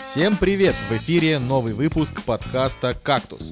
Всем 0.00 0.36
привет! 0.36 0.74
В 0.88 0.92
эфире 0.96 1.38
новый 1.38 1.74
выпуск 1.74 2.22
подкаста 2.22 2.94
«Кактус». 2.94 3.50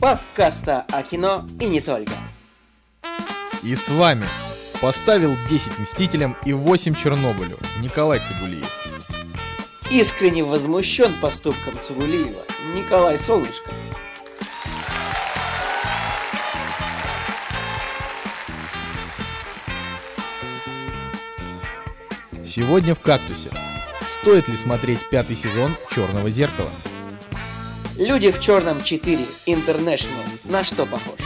Подкаста 0.00 0.84
о 0.90 1.02
кино 1.02 1.44
и 1.60 1.66
не 1.66 1.80
только. 1.80 2.12
И 3.62 3.74
с 3.74 3.88
вами 3.88 4.26
поставил 4.80 5.36
10 5.48 5.78
Мстителям 5.78 6.36
и 6.44 6.52
8 6.52 6.94
Чернобылю 6.94 7.58
Николай 7.80 8.18
Цигулиев. 8.18 8.68
Искренне 9.90 10.42
возмущен 10.42 11.12
поступком 11.20 11.74
Цугулиева 11.74 12.42
Николай 12.74 13.18
Солнышко. 13.18 13.70
Сегодня 22.44 22.94
в 22.94 23.00
«Кактусе». 23.00 23.50
Стоит 24.20 24.48
ли 24.48 24.56
смотреть 24.58 25.08
пятый 25.08 25.34
сезон 25.34 25.74
«Черного 25.90 26.28
зеркала»? 26.30 26.68
Люди 27.96 28.30
в 28.30 28.38
черном 28.38 28.82
4 28.82 29.24
International. 29.46 30.24
На 30.44 30.62
что 30.62 30.84
похож? 30.84 31.18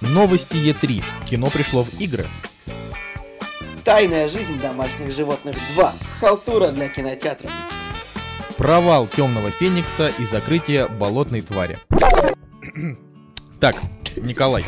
Новости 0.00 0.54
Е3. 0.54 1.02
Кино 1.28 1.50
пришло 1.50 1.82
в 1.82 2.00
игры. 2.00 2.26
Тайная 3.84 4.28
жизнь 4.28 4.60
домашних 4.60 5.12
животных 5.12 5.56
2. 5.74 5.94
Халтура 6.20 6.68
для 6.68 6.88
кинотеатра. 6.88 7.50
Провал 8.56 9.08
Темного 9.08 9.50
Феникса 9.50 10.12
и 10.16 10.24
закрытие 10.24 10.86
болотной 10.86 11.40
твари. 11.40 11.76
Так, 13.58 13.76
Николай. 14.16 14.64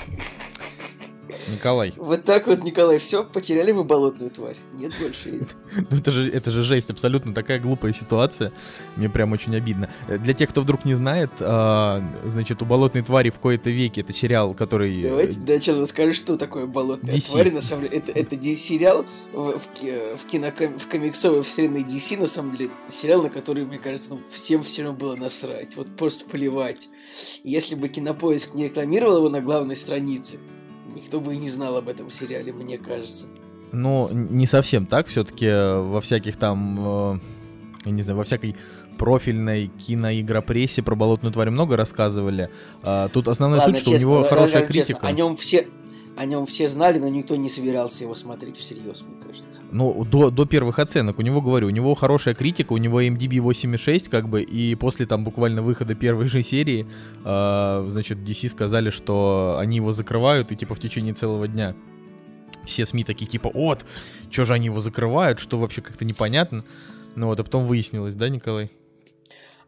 Николай. 1.53 1.93
Вот 1.97 2.25
так 2.25 2.47
вот, 2.47 2.63
Николай, 2.63 2.99
все, 2.99 3.25
потеряли 3.25 3.73
мы 3.73 3.85
болотную 3.85 4.31
тварь. 4.31 4.57
Нет 4.75 4.93
больше 5.01 5.29
ее. 5.31 5.47
Ну 5.91 5.99
это 5.99 6.11
же, 6.11 6.31
это 6.31 6.51
же 6.51 6.63
жесть, 6.65 6.91
абсолютно 6.91 7.35
такая 7.35 7.61
глупая 7.61 7.93
ситуация. 7.93 8.53
Мне 8.97 9.09
прям 9.11 9.33
очень 9.33 9.55
обидно. 9.55 9.91
Для 10.09 10.33
тех, 10.33 10.49
кто 10.51 10.63
вдруг 10.63 10.85
не 10.87 10.95
знает, 10.95 11.31
а, 11.41 12.03
значит, 12.25 12.63
у 12.63 12.65
«Болотной 12.65 13.03
твари» 13.03 13.29
в 13.31 13.39
кои-то 13.39 13.69
веке 13.71 14.01
это 14.01 14.13
сериал, 14.13 14.55
который... 14.55 14.99
э, 15.03 15.09
Давайте 15.09 15.33
сначала 15.35 15.83
расскажу, 15.83 16.15
что 16.15 16.37
такое 16.37 16.67
болотная 16.67 17.15
DC. 17.15 17.31
тварь. 17.31 17.53
На 17.53 17.61
самом 17.63 17.85
деле, 17.85 17.99
это, 17.99 18.13
это 18.13 18.43
сериал 18.57 19.05
в, 19.33 19.59
в, 19.59 19.69
ки- 19.75 20.17
в, 20.17 20.27
киноком- 20.33 20.79
в 20.79 20.89
комиксовой 20.89 21.43
вселенной 21.43 21.83
DC, 21.83 22.19
на 22.19 22.27
самом 22.27 22.57
деле, 22.57 22.71
сериал, 22.89 23.23
на 23.23 23.31
который, 23.31 23.65
мне 23.67 23.79
кажется, 23.79 24.11
ну, 24.11 24.21
всем 24.33 24.63
все 24.63 24.83
равно 24.85 24.99
было 24.99 25.17
насрать. 25.17 25.77
Вот 25.77 25.95
просто 25.97 26.25
плевать. 26.25 26.89
Если 27.45 27.75
бы 27.75 27.89
Кинопоиск 27.89 28.55
не 28.55 28.65
рекламировал 28.65 29.19
его 29.19 29.29
на 29.29 29.41
главной 29.41 29.77
странице, 29.77 30.39
никто 30.99 31.21
бы 31.21 31.35
и 31.35 31.39
не 31.39 31.51
знал 31.51 31.77
об 31.77 31.89
этом 31.89 32.11
сериале, 32.11 32.53
мне 32.53 32.79
кажется. 32.79 33.27
Ну, 33.73 34.09
не 34.13 34.47
совсем 34.47 34.87
так, 34.87 35.07
все-таки 35.07 35.47
во 35.47 36.01
всяких 36.01 36.37
там, 36.37 37.15
э, 37.15 37.19
я 37.85 37.91
не 37.91 38.03
знаю, 38.03 38.19
во 38.19 38.25
всякой 38.25 38.57
профильной 38.99 39.69
киноигропрессе 39.69 40.83
про 40.83 40.95
болотную 40.95 41.33
тварь 41.33 41.51
много 41.51 41.77
рассказывали. 41.77 42.51
А, 42.83 43.09
Тут 43.09 43.29
основная 43.29 43.61
Ладно, 43.61 43.75
суть, 43.75 43.83
что 43.83 43.93
честно, 43.93 44.09
у 44.09 44.13
него 44.15 44.27
э, 44.27 44.29
хорошая 44.29 44.63
э, 44.63 44.67
честно, 44.67 44.95
критика. 44.95 45.07
о 45.07 45.13
нем 45.13 45.37
все... 45.37 45.69
О 46.19 46.25
нем 46.25 46.47
все 46.47 46.69
знали, 46.69 46.99
но 46.99 47.09
никто 47.09 47.37
не 47.37 47.49
собирался 47.49 48.03
его 48.03 48.13
смотреть 48.17 48.57
всерьез, 48.57 49.03
мне 49.03 49.25
кажется. 49.25 49.61
Ну, 49.71 50.05
до, 50.05 50.31
до 50.33 50.47
первых 50.47 50.81
оценок, 50.81 51.21
у 51.21 51.23
него, 51.23 51.41
говорю, 51.41 51.69
у 51.69 51.71
него 51.71 51.95
хорошая 51.95 52.35
критика, 52.35 52.73
у 52.73 52.77
него 52.77 53.01
MDB 53.01 53.37
8,6, 53.37 54.11
как 54.11 54.29
бы, 54.29 54.43
и 54.43 54.75
после 54.75 55.07
там 55.07 55.23
буквально 55.23 55.63
выхода 55.63 55.95
первой 55.95 56.27
же 56.27 56.43
серии, 56.43 56.89
э, 57.25 57.87
значит, 57.89 58.19
DC 58.19 58.49
сказали, 58.49 58.91
что 58.91 59.59
они 59.61 59.77
его 59.77 59.93
закрывают, 59.93 60.51
и 60.51 60.57
типа 60.57 60.75
в 60.75 60.81
течение 60.81 61.15
целого 61.15 61.47
дня 61.47 61.77
все 62.65 62.85
СМИ 62.85 63.05
такие, 63.05 63.27
типа, 63.27 63.53
вот, 63.55 63.87
что 64.29 64.45
же 64.45 64.55
они 64.55 64.67
его 64.67 64.81
закрывают, 64.81 65.39
что 65.39 65.57
вообще 65.57 65.83
как-то 65.83 66.05
непонятно. 66.05 66.65
Ну 67.15 67.29
вот, 67.29 67.39
а 67.39 67.45
потом 67.45 67.65
выяснилось, 67.65 68.15
да, 68.15 68.29
Николай? 68.29 68.73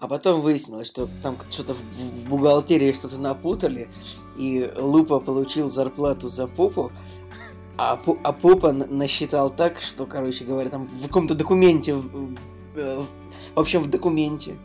А 0.01 0.09
потом 0.09 0.41
выяснилось, 0.41 0.87
что 0.89 1.09
там 1.23 1.37
что-то 1.51 1.75
в, 1.75 1.79
в 1.79 2.29
бухгалтерии 2.31 2.93
что-то 2.93 3.19
напутали, 3.19 3.91
и 4.39 4.71
Лупа 4.79 5.21
получил 5.21 5.69
зарплату 5.69 6.29
за 6.29 6.47
попу, 6.47 6.91
а, 7.77 7.97
Пу- 8.03 8.19
а 8.25 8.33
Попа 8.33 8.73
насчитал 8.73 9.51
так, 9.51 9.79
что, 9.81 10.07
короче 10.07 10.45
говоря, 10.47 10.71
там 10.71 10.87
в 10.87 11.07
каком-то 11.07 11.35
документе, 11.35 11.95
в, 11.95 12.35
э, 12.77 12.99
в- 12.99 13.55
в 13.55 13.61
общем, 13.61 13.83
в 13.83 13.91
документе, 13.91 14.57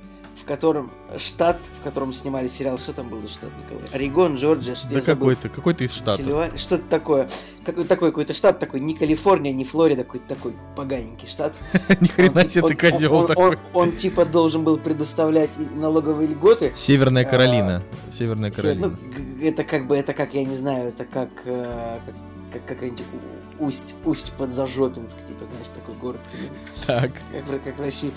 в 0.45 0.47
котором 0.47 0.91
штат, 1.17 1.57
в 1.79 1.83
котором 1.83 2.13
снимали 2.13 2.47
сериал, 2.47 2.78
что 2.78 2.94
там 2.94 3.09
был 3.09 3.19
за 3.19 3.28
штат, 3.28 3.50
Николай? 3.63 3.83
Орегон, 3.91 4.35
Джорджия, 4.35 4.75
что 4.75 4.88
Да 4.89 5.01
какой-то, 5.01 5.50
какой-то 5.50 5.83
из 5.83 5.91
штатов. 5.91 6.19
Сильва- 6.19 6.56
Что-то 6.56 6.83
такое. 6.88 7.28
Какой 7.66 7.83
такой 7.85 8.09
какой-то 8.09 8.35
штат 8.35 8.59
такой, 8.59 8.79
не 8.79 8.94
Калифорния, 8.94 9.51
не 9.51 9.63
Флорида, 9.63 10.03
какой-то 10.03 10.28
такой 10.28 10.53
поганенький 10.75 11.28
штат. 11.28 11.55
Ни 12.00 12.05
хрена 12.05 12.47
себе 12.47 12.67
ты 12.67 12.75
козел 12.75 13.25
такой. 13.25 13.57
он, 13.73 13.94
типа 13.94 14.23
должен 14.23 14.63
был 14.63 14.78
предоставлять 14.78 15.50
налоговые 15.75 16.28
льготы. 16.28 16.73
Северная 16.75 17.25
а, 17.25 17.29
Каролина. 17.29 17.84
Северная 18.11 18.51
Каролина. 18.51 18.89
ну, 18.89 19.44
это 19.44 19.63
как 19.63 19.88
бы, 19.88 19.97
это 19.97 20.13
как, 20.13 20.35
я 20.35 20.44
не 20.44 20.55
знаю, 20.55 20.89
это 20.89 21.05
как, 21.05 21.29
э, 21.45 22.00
как, 22.05 22.16
как 22.53 22.66
какая-нибудь 22.67 23.03
усть, 23.57 23.95
усть 24.05 24.31
под 24.34 24.51
Зажопинск, 24.51 25.17
типа, 25.25 25.44
знаешь, 25.44 25.69
такой 25.69 25.95
город. 25.95 26.22
Так. 26.85 27.13
Как, 27.50 27.63
как 27.63 27.78
в 27.79 27.81
России. 27.81 28.13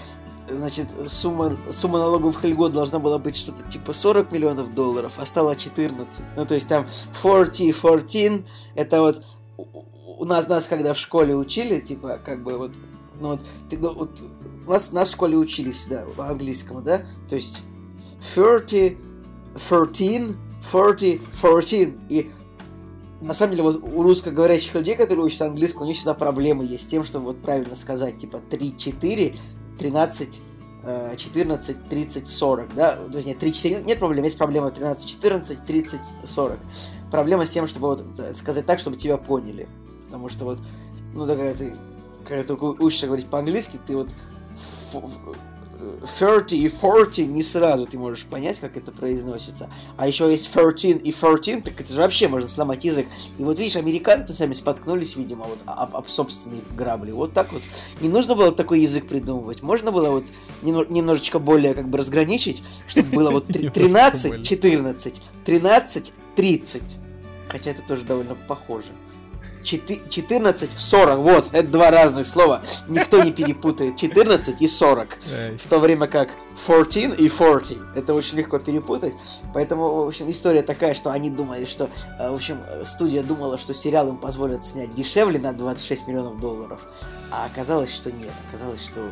Значит, 0.51 0.89
сумма, 1.09 1.57
сумма 1.71 1.99
налоговых 1.99 2.43
льгот 2.45 2.73
должна 2.73 2.99
была 2.99 3.19
быть 3.19 3.37
что-то 3.37 3.69
типа 3.69 3.93
40 3.93 4.33
миллионов 4.33 4.75
долларов, 4.75 5.15
а 5.19 5.27
стала 5.27 5.55
14. 5.55 6.25
Ну, 6.37 6.47
то 6.47 6.55
есть 6.55 6.69
там 6.69 6.87
40, 7.23 7.53
14, 7.53 8.45
это 8.75 9.01
вот 9.03 9.23
у- 9.57 9.67
у 10.21 10.25
нас, 10.25 10.49
нас 10.49 10.67
когда 10.67 10.95
в 10.95 10.99
школе 10.99 11.37
учили, 11.37 11.81
типа, 11.81 12.19
как 12.25 12.43
бы 12.43 12.57
вот, 12.57 12.73
ну 13.21 13.29
вот, 13.29 13.43
ты, 13.69 13.77
ну, 13.79 13.93
вот 13.95 14.21
нас, 14.67 14.93
нас 14.93 15.09
в 15.09 15.13
школе 15.13 15.37
учили 15.37 15.71
всегда, 15.71 16.07
английскому, 16.17 16.81
да, 16.81 17.03
то 17.29 17.35
есть 17.35 17.63
30, 18.35 18.97
14, 19.59 20.37
40, 20.71 21.21
14, 21.33 21.95
и 22.09 22.31
на 23.21 23.35
самом 23.35 23.51
деле, 23.53 23.65
вот 23.65 23.83
у 23.83 24.03
русскоговорящих 24.03 24.75
людей, 24.75 24.95
которые 24.95 25.25
учатся 25.27 25.47
английскому, 25.47 25.85
у 25.85 25.89
них 25.89 25.97
всегда 25.97 26.15
проблемы 26.15 26.65
есть 26.65 26.85
с 26.85 26.87
тем, 26.87 27.05
чтобы 27.05 27.27
вот 27.27 27.43
правильно 27.43 27.75
сказать, 27.75 28.17
типа 28.19 28.39
3, 28.39 28.77
4, 28.77 29.37
13, 29.78 30.41
э, 30.84 31.15
14, 31.16 31.89
30, 31.89 32.27
40, 32.27 32.75
да? 32.75 32.97
То 32.97 33.16
есть 33.16 33.27
нет, 33.27 33.39
3, 33.39 33.53
4, 33.53 33.83
нет 33.84 33.99
проблем, 33.99 34.25
есть 34.25 34.39
проблема 34.39 34.71
13, 34.71 35.09
14, 35.09 35.65
30, 35.65 36.00
40. 36.25 36.59
Проблема 37.11 37.47
с 37.47 37.50
тем, 37.50 37.66
чтобы 37.66 37.88
вот 37.88 38.05
э, 38.19 38.34
сказать 38.34 38.67
так, 38.67 38.78
чтобы 38.78 38.97
тебя 38.97 39.17
поняли. 39.17 39.69
Потому 40.06 40.28
что 40.28 40.44
вот, 40.44 40.59
ну, 41.15 41.27
когда 41.27 41.53
ты, 41.55 41.75
когда 42.27 42.44
ты 42.44 42.55
учишься 42.55 43.06
говорить 43.06 43.27
по-английски, 43.27 43.78
ты 43.87 43.97
вот 43.97 44.09
30 46.19 46.53
и 46.53 46.69
40 46.69 47.19
не 47.19 47.43
сразу 47.43 47.87
ты 47.87 47.99
можешь 47.99 48.25
понять, 48.25 48.59
как 48.59 48.77
это 48.77 48.91
произносится. 48.93 49.71
А 49.97 50.06
еще 50.06 50.31
есть 50.31 50.50
13 50.50 51.06
и 51.06 51.12
14, 51.12 51.65
так 51.65 51.81
это 51.81 51.93
же 51.93 52.00
вообще 52.00 52.28
можно 52.28 52.49
сломать 52.49 52.84
язык. 52.84 53.06
И 53.39 53.44
вот 53.44 53.59
видишь, 53.59 53.77
американцы 53.77 54.34
сами 54.34 54.55
споткнулись, 54.55 55.17
видимо, 55.17 55.47
вот 55.47 55.59
об, 55.67 55.97
об 55.97 56.09
собственные 56.09 56.62
грабли. 56.77 57.12
Вот 57.12 57.33
так 57.33 57.53
вот. 57.53 57.62
Не 58.00 58.09
нужно 58.09 58.34
было 58.34 58.53
такой 58.53 58.81
язык 58.81 59.06
придумывать. 59.09 59.62
Можно 59.62 59.93
было 59.93 60.11
вот 60.11 60.25
немно- 60.62 60.87
немножечко 60.91 61.38
более 61.38 61.75
как 61.75 61.88
бы 61.88 61.99
разграничить, 61.99 62.62
чтобы 62.88 63.11
было 63.11 63.31
вот 63.31 63.47
три- 63.49 63.65
Немножко 63.65 63.81
13, 63.81 64.31
более. 64.31 64.44
14, 64.44 65.22
13, 65.44 66.12
30. 66.37 66.83
Хотя 67.49 67.71
это 67.71 67.83
тоже 67.83 68.05
довольно 68.05 68.34
похоже. 68.34 68.88
Четы- 69.69 70.01
14, 70.09 70.71
40, 70.79 71.19
вот, 71.19 71.49
это 71.53 71.69
два 71.69 71.91
разных 71.91 72.27
слова. 72.27 72.62
Никто 72.89 73.23
не 73.23 73.33
перепутает 73.33 73.99
14 73.99 74.62
и 74.62 74.67
40 74.67 75.19
Ай. 75.39 75.59
в 75.59 75.67
то 75.67 75.79
время 75.79 76.06
как 76.06 76.31
14 76.67 77.21
и 77.21 77.29
40. 77.29 77.77
Это 77.95 78.15
очень 78.15 78.39
легко 78.39 78.59
перепутать. 78.61 79.12
Поэтому, 79.53 80.05
в 80.05 80.09
общем, 80.09 80.31
история 80.31 80.62
такая, 80.62 80.95
что 80.95 81.11
они 81.11 81.29
думали, 81.29 81.67
что, 81.67 81.91
э, 82.19 82.31
в 82.31 82.34
общем, 82.34 82.61
студия 82.83 83.23
думала, 83.23 83.59
что 83.59 83.75
сериал 83.75 84.09
им 84.09 84.17
позволят 84.17 84.65
снять 84.65 84.94
дешевле 84.94 85.38
на 85.38 85.53
26 85.53 86.06
миллионов 86.09 86.41
долларов. 86.41 86.81
А 87.31 87.44
оказалось, 87.44 87.94
что 87.94 88.11
нет. 88.11 88.32
Оказалось, 88.49 88.81
что. 88.82 89.11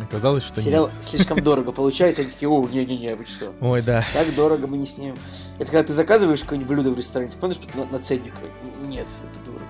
Оказалось, 0.00 0.44
что 0.44 0.60
сериал 0.60 0.88
нет. 0.88 1.04
слишком 1.04 1.42
дорого 1.42 1.72
получается. 1.72 2.22
Они 2.22 2.30
такие, 2.30 2.48
о, 2.48 2.66
не-не-не, 2.66 3.14
вы 3.16 3.24
что? 3.24 3.52
Ой, 3.60 3.82
да. 3.82 4.04
Так 4.12 4.34
дорого 4.34 4.66
мы 4.66 4.76
не 4.76 4.86
снимем. 4.86 5.18
Это 5.56 5.66
когда 5.66 5.82
ты 5.82 5.92
заказываешь 5.92 6.40
какое-нибудь 6.40 6.68
блюдо 6.68 6.90
в 6.90 6.98
ресторане, 6.98 7.30
ты 7.30 7.38
помнишь 7.38 7.58
на, 7.74 7.84
на 7.84 7.98
ценник? 7.98 8.34
Нет, 8.82 9.06
это 9.30 9.44
дорого. 9.44 9.64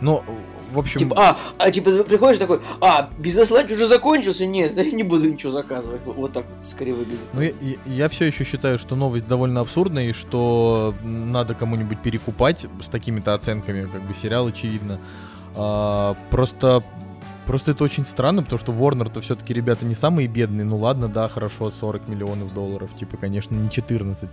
Ну, 0.00 0.24
в 0.72 0.78
общем... 0.78 1.00
Типа, 1.00 1.16
а, 1.18 1.38
а 1.58 1.70
типа 1.70 1.90
приходишь 2.04 2.38
такой, 2.38 2.60
а, 2.80 3.10
бизнес-ланч 3.18 3.70
уже 3.72 3.86
закончился? 3.86 4.46
Нет, 4.46 4.76
я 4.76 4.90
не 4.90 5.02
буду 5.02 5.30
ничего 5.30 5.52
заказывать. 5.52 6.00
Вот, 6.04 6.32
так 6.32 6.46
вот 6.48 6.66
скорее 6.66 6.94
выглядит. 6.94 7.28
Ну, 7.32 7.42
я, 7.86 8.08
все 8.08 8.26
еще 8.26 8.44
считаю, 8.44 8.78
что 8.78 8.96
новость 8.96 9.26
довольно 9.26 9.60
абсурдная, 9.60 10.08
и 10.08 10.12
что 10.12 10.94
надо 11.02 11.54
кому-нибудь 11.54 12.00
перекупать 12.00 12.66
с 12.80 12.88
такими-то 12.88 13.34
оценками, 13.34 13.86
как 13.90 14.02
бы 14.02 14.14
сериал, 14.14 14.46
очевидно. 14.46 15.00
А, 15.54 16.16
просто, 16.30 16.84
просто 17.46 17.72
это 17.72 17.84
очень 17.84 18.06
странно, 18.06 18.42
потому 18.42 18.58
что 18.58 18.72
Warner-то 18.72 19.20
все-таки 19.20 19.52
ребята 19.54 19.84
не 19.84 19.94
самые 19.94 20.28
бедные. 20.28 20.64
Ну 20.64 20.76
ладно, 20.76 21.08
да, 21.08 21.28
хорошо, 21.28 21.70
40 21.70 22.08
миллионов 22.08 22.54
долларов, 22.54 22.90
типа, 22.98 23.16
конечно, 23.16 23.54
не 23.54 23.70
14. 23.70 24.28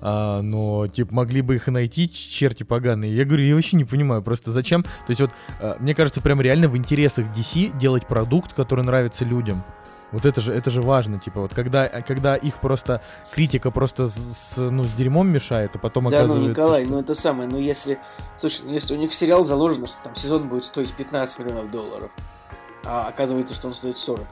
А, 0.00 0.40
но, 0.42 0.86
типа, 0.86 1.14
могли 1.14 1.42
бы 1.42 1.56
их 1.56 1.68
и 1.68 1.70
найти, 1.70 2.10
черти 2.10 2.62
поганые. 2.62 3.14
Я 3.14 3.24
говорю, 3.24 3.44
я 3.44 3.54
вообще 3.54 3.76
не 3.76 3.84
понимаю, 3.84 4.22
просто 4.22 4.52
зачем. 4.52 4.82
То 4.82 4.90
есть 5.08 5.20
вот, 5.20 5.30
а, 5.60 5.76
мне 5.80 5.94
кажется, 5.94 6.20
прям 6.20 6.40
реально 6.40 6.68
в 6.68 6.76
интересах 6.76 7.26
DC 7.34 7.76
делать 7.78 8.06
продукт, 8.06 8.54
который 8.54 8.84
нравится 8.84 9.24
людям. 9.24 9.64
Вот 10.10 10.24
это 10.24 10.40
же, 10.40 10.52
это 10.52 10.70
же 10.70 10.80
важно, 10.80 11.18
типа, 11.18 11.40
вот 11.40 11.52
когда, 11.52 11.86
когда 11.86 12.34
их 12.34 12.60
просто, 12.60 13.02
критика 13.34 13.70
просто 13.70 14.08
с, 14.08 14.14
с, 14.14 14.56
ну, 14.56 14.84
с 14.84 14.94
дерьмом 14.94 15.28
мешает, 15.28 15.76
а 15.76 15.78
потом 15.78 16.04
Да, 16.08 16.20
ну, 16.20 16.24
оказывается... 16.24 16.50
Николай, 16.50 16.82
что- 16.84 16.92
ну 16.92 17.00
это 17.00 17.14
самое, 17.14 17.46
ну 17.48 17.58
если, 17.58 17.98
слушай, 18.38 18.62
ну, 18.64 18.72
если 18.72 18.94
у 18.94 18.96
них 18.96 19.12
сериал 19.12 19.44
заложено, 19.44 19.86
что 19.86 19.98
там 20.02 20.14
сезон 20.14 20.48
будет 20.48 20.64
стоить 20.64 20.94
15 20.94 21.40
миллионов 21.40 21.70
долларов, 21.70 22.10
а 22.84 23.08
оказывается, 23.08 23.54
что 23.54 23.68
он 23.68 23.74
стоит 23.74 23.96
40. 23.96 24.26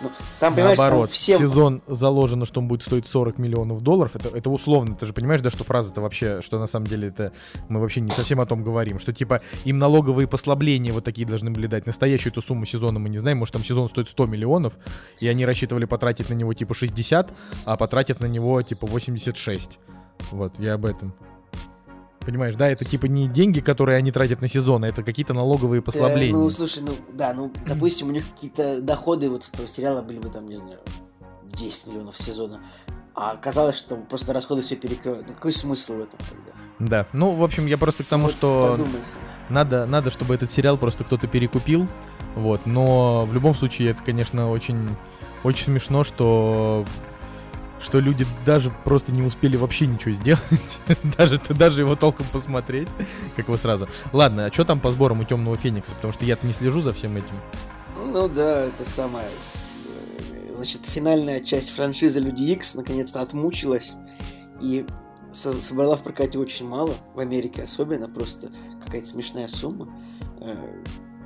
Ну, 0.00 0.12
там, 0.38 0.54
понимаешь, 0.54 0.76
там 0.76 0.86
Наоборот, 0.86 1.10
всем... 1.10 1.40
сезон 1.40 1.82
заложено, 1.88 2.46
что 2.46 2.60
он 2.60 2.68
будет 2.68 2.82
стоить 2.82 3.08
40 3.08 3.38
миллионов 3.38 3.80
долларов. 3.80 4.14
Это, 4.14 4.28
это 4.28 4.48
условно. 4.48 4.94
Ты 4.94 5.06
же 5.06 5.12
понимаешь, 5.12 5.40
да, 5.40 5.50
что 5.50 5.64
фраза-то 5.64 6.00
вообще, 6.00 6.40
что 6.40 6.60
на 6.60 6.68
самом 6.68 6.86
деле 6.86 7.08
это 7.08 7.32
мы 7.68 7.80
вообще 7.80 8.00
не 8.00 8.12
совсем 8.12 8.40
о 8.40 8.46
том 8.46 8.62
говорим. 8.62 9.00
Что 9.00 9.12
типа 9.12 9.42
им 9.64 9.78
налоговые 9.78 10.28
послабления 10.28 10.92
вот 10.92 11.04
такие 11.04 11.26
должны 11.26 11.50
были 11.50 11.66
дать. 11.66 11.86
Настоящую 11.86 12.32
эту 12.32 12.42
сумму 12.42 12.64
сезона 12.64 13.00
мы 13.00 13.08
не 13.08 13.18
знаем. 13.18 13.38
Может, 13.38 13.54
там 13.54 13.64
сезон 13.64 13.88
стоит 13.88 14.08
100 14.08 14.26
миллионов, 14.26 14.78
и 15.18 15.26
они 15.26 15.44
рассчитывали 15.44 15.84
потратить 15.84 16.30
на 16.30 16.34
него 16.34 16.54
типа 16.54 16.74
60, 16.74 17.32
а 17.64 17.76
потратят 17.76 18.20
на 18.20 18.26
него 18.26 18.62
типа 18.62 18.86
86. 18.86 19.80
Вот, 20.30 20.52
я 20.58 20.74
об 20.74 20.86
этом. 20.86 21.12
Понимаешь, 22.28 22.56
да, 22.56 22.68
это 22.68 22.84
типа 22.84 23.06
не 23.06 23.26
деньги, 23.26 23.60
которые 23.60 23.96
они 23.96 24.12
тратят 24.12 24.42
на 24.42 24.48
сезон, 24.48 24.84
а 24.84 24.88
это 24.88 25.02
какие-то 25.02 25.32
налоговые 25.32 25.80
Э, 25.80 25.82
послабления. 25.82 26.36
ну, 26.36 26.50
слушай, 26.50 26.82
ну, 26.82 26.92
да, 27.14 27.32
ну, 27.32 27.50
допустим, 27.64 28.08
у 28.08 28.10
них 28.10 28.28
какие-то 28.34 28.82
доходы 28.82 29.30
вот 29.30 29.44
с 29.44 29.48
этого 29.48 29.66
сериала 29.66 30.02
были 30.02 30.18
бы 30.18 30.28
там, 30.28 30.46
не 30.46 30.56
знаю, 30.56 30.78
10 31.46 31.86
миллионов 31.86 32.18
сезона. 32.18 32.60
А 33.14 33.30
оказалось, 33.30 33.78
что 33.78 33.96
просто 33.96 34.34
расходы 34.34 34.60
все 34.60 34.76
перекрывают. 34.76 35.26
Ну, 35.26 35.32
какой 35.32 35.54
смысл 35.54 35.94
в 35.94 36.00
этом 36.00 36.18
тогда? 36.18 36.52
Да, 36.78 37.06
ну, 37.14 37.30
в 37.30 37.42
общем, 37.42 37.64
я 37.64 37.78
просто 37.78 38.04
к 38.04 38.08
тому, 38.08 38.24
Вот 38.24 38.32
что... 38.32 38.78
Надо, 39.48 39.86
надо, 39.86 40.10
чтобы 40.10 40.34
этот 40.34 40.50
сериал 40.50 40.76
просто 40.76 41.04
кто-то 41.04 41.28
перекупил. 41.28 41.88
Вот, 42.34 42.66
но 42.66 43.24
в 43.24 43.32
любом 43.32 43.54
случае 43.54 43.92
это, 43.92 44.02
конечно, 44.04 44.50
очень, 44.50 44.94
очень 45.44 45.64
смешно, 45.64 46.04
что 46.04 46.84
что 47.80 48.00
люди 48.00 48.26
даже 48.44 48.70
просто 48.84 49.12
не 49.12 49.22
успели 49.22 49.56
вообще 49.56 49.86
ничего 49.86 50.14
сделать, 50.14 50.78
даже, 51.16 51.40
даже 51.50 51.82
его 51.82 51.96
толком 51.96 52.26
посмотреть, 52.32 52.88
как 53.36 53.48
вы 53.48 53.56
сразу. 53.58 53.88
Ладно, 54.12 54.46
а 54.46 54.52
что 54.52 54.64
там 54.64 54.80
по 54.80 54.90
сборам 54.90 55.20
у 55.20 55.24
Темного 55.24 55.56
Феникса? 55.56 55.94
Потому 55.94 56.12
что 56.12 56.24
я 56.24 56.36
не 56.42 56.52
слежу 56.52 56.80
за 56.80 56.92
всем 56.92 57.16
этим. 57.16 57.34
Ну 58.12 58.28
да, 58.28 58.66
это 58.66 58.84
самое. 58.84 59.28
э, 60.32 60.54
Значит, 60.54 60.86
финальная 60.86 61.40
часть 61.40 61.70
франшизы 61.70 62.20
Люди 62.20 62.42
Икс 62.44 62.74
наконец-то 62.74 63.20
отмучилась 63.20 63.94
и 64.60 64.86
со- 65.32 65.60
собрала 65.60 65.96
в 65.96 66.02
прокате 66.02 66.38
очень 66.38 66.66
мало, 66.68 66.94
в 67.14 67.20
Америке 67.20 67.62
особенно, 67.62 68.08
просто 68.08 68.48
какая-то 68.84 69.06
смешная 69.06 69.46
сумма. 69.48 69.88
Э, 70.40 70.56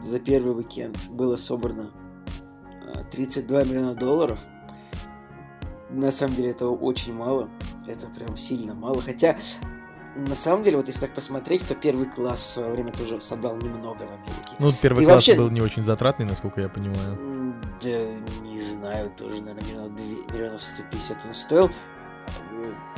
За 0.02 0.18
первый 0.18 0.54
уикенд 0.56 1.08
было 1.10 1.36
собрано 1.36 1.90
э, 2.94 3.04
32 3.10 3.64
миллиона 3.64 3.94
долларов. 3.94 4.38
На 5.92 6.10
самом 6.10 6.34
деле 6.36 6.50
это 6.50 6.66
очень 6.68 7.14
мало, 7.14 7.48
это 7.86 8.06
прям 8.06 8.36
сильно 8.36 8.74
мало. 8.74 9.02
Хотя, 9.02 9.36
на 10.16 10.34
самом 10.34 10.62
деле, 10.64 10.78
вот 10.78 10.86
если 10.86 11.00
так 11.02 11.14
посмотреть, 11.14 11.66
то 11.66 11.74
первый 11.74 12.06
класс 12.06 12.40
в 12.40 12.46
свое 12.46 12.72
время 12.72 12.92
тоже 12.92 13.20
собрал 13.20 13.56
немного 13.56 13.98
в 13.98 14.02
Америке. 14.02 14.56
Ну, 14.58 14.72
первый 14.80 15.02
И 15.02 15.04
класс 15.06 15.16
вообще- 15.16 15.36
был 15.36 15.50
не 15.50 15.60
очень 15.60 15.84
затратный, 15.84 16.24
насколько 16.26 16.60
я 16.60 16.68
понимаю. 16.68 17.18
Да, 17.82 17.88
не 18.42 18.60
знаю, 18.60 19.10
тоже, 19.16 19.40
наверное, 19.42 19.64
миллионов, 19.64 19.94
две- 19.96 20.34
миллионов 20.34 20.62
150 20.62 21.18
он 21.26 21.32
стоил. 21.32 21.70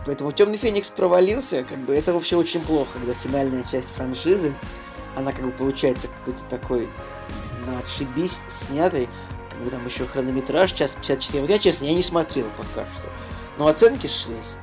Поэтому 0.07 0.33
Темный 0.33 0.59
Феникс 0.59 0.91
провалился, 0.91 1.65
как 1.65 1.79
бы 1.79 1.95
это 1.95 2.13
вообще 2.13 2.37
очень 2.37 2.61
плохо, 2.61 2.91
когда 2.99 3.15
финальная 3.15 3.65
часть 3.65 3.91
франшизы, 3.91 4.53
она 5.17 5.33
как 5.33 5.47
бы 5.47 5.51
получается 5.53 6.09
какой-то 6.09 6.45
такой 6.45 6.89
на 7.67 7.79
отшибись 7.79 8.41
снятый, 8.47 9.09
как 9.55 9.63
бы 9.65 9.71
там 9.71 9.87
еще 9.87 10.07
хронометраж, 10.07 10.73
час 10.73 10.95
54. 10.95 11.41
Вот 11.41 11.51
я, 11.51 11.59
честно, 11.59 11.85
я 11.87 11.95
не 11.95 12.03
смотрел 12.03 12.47
пока 12.57 12.87
что. 12.99 13.09
Но 13.57 13.69
оценки 13.69 14.09
6. 14.09 14.59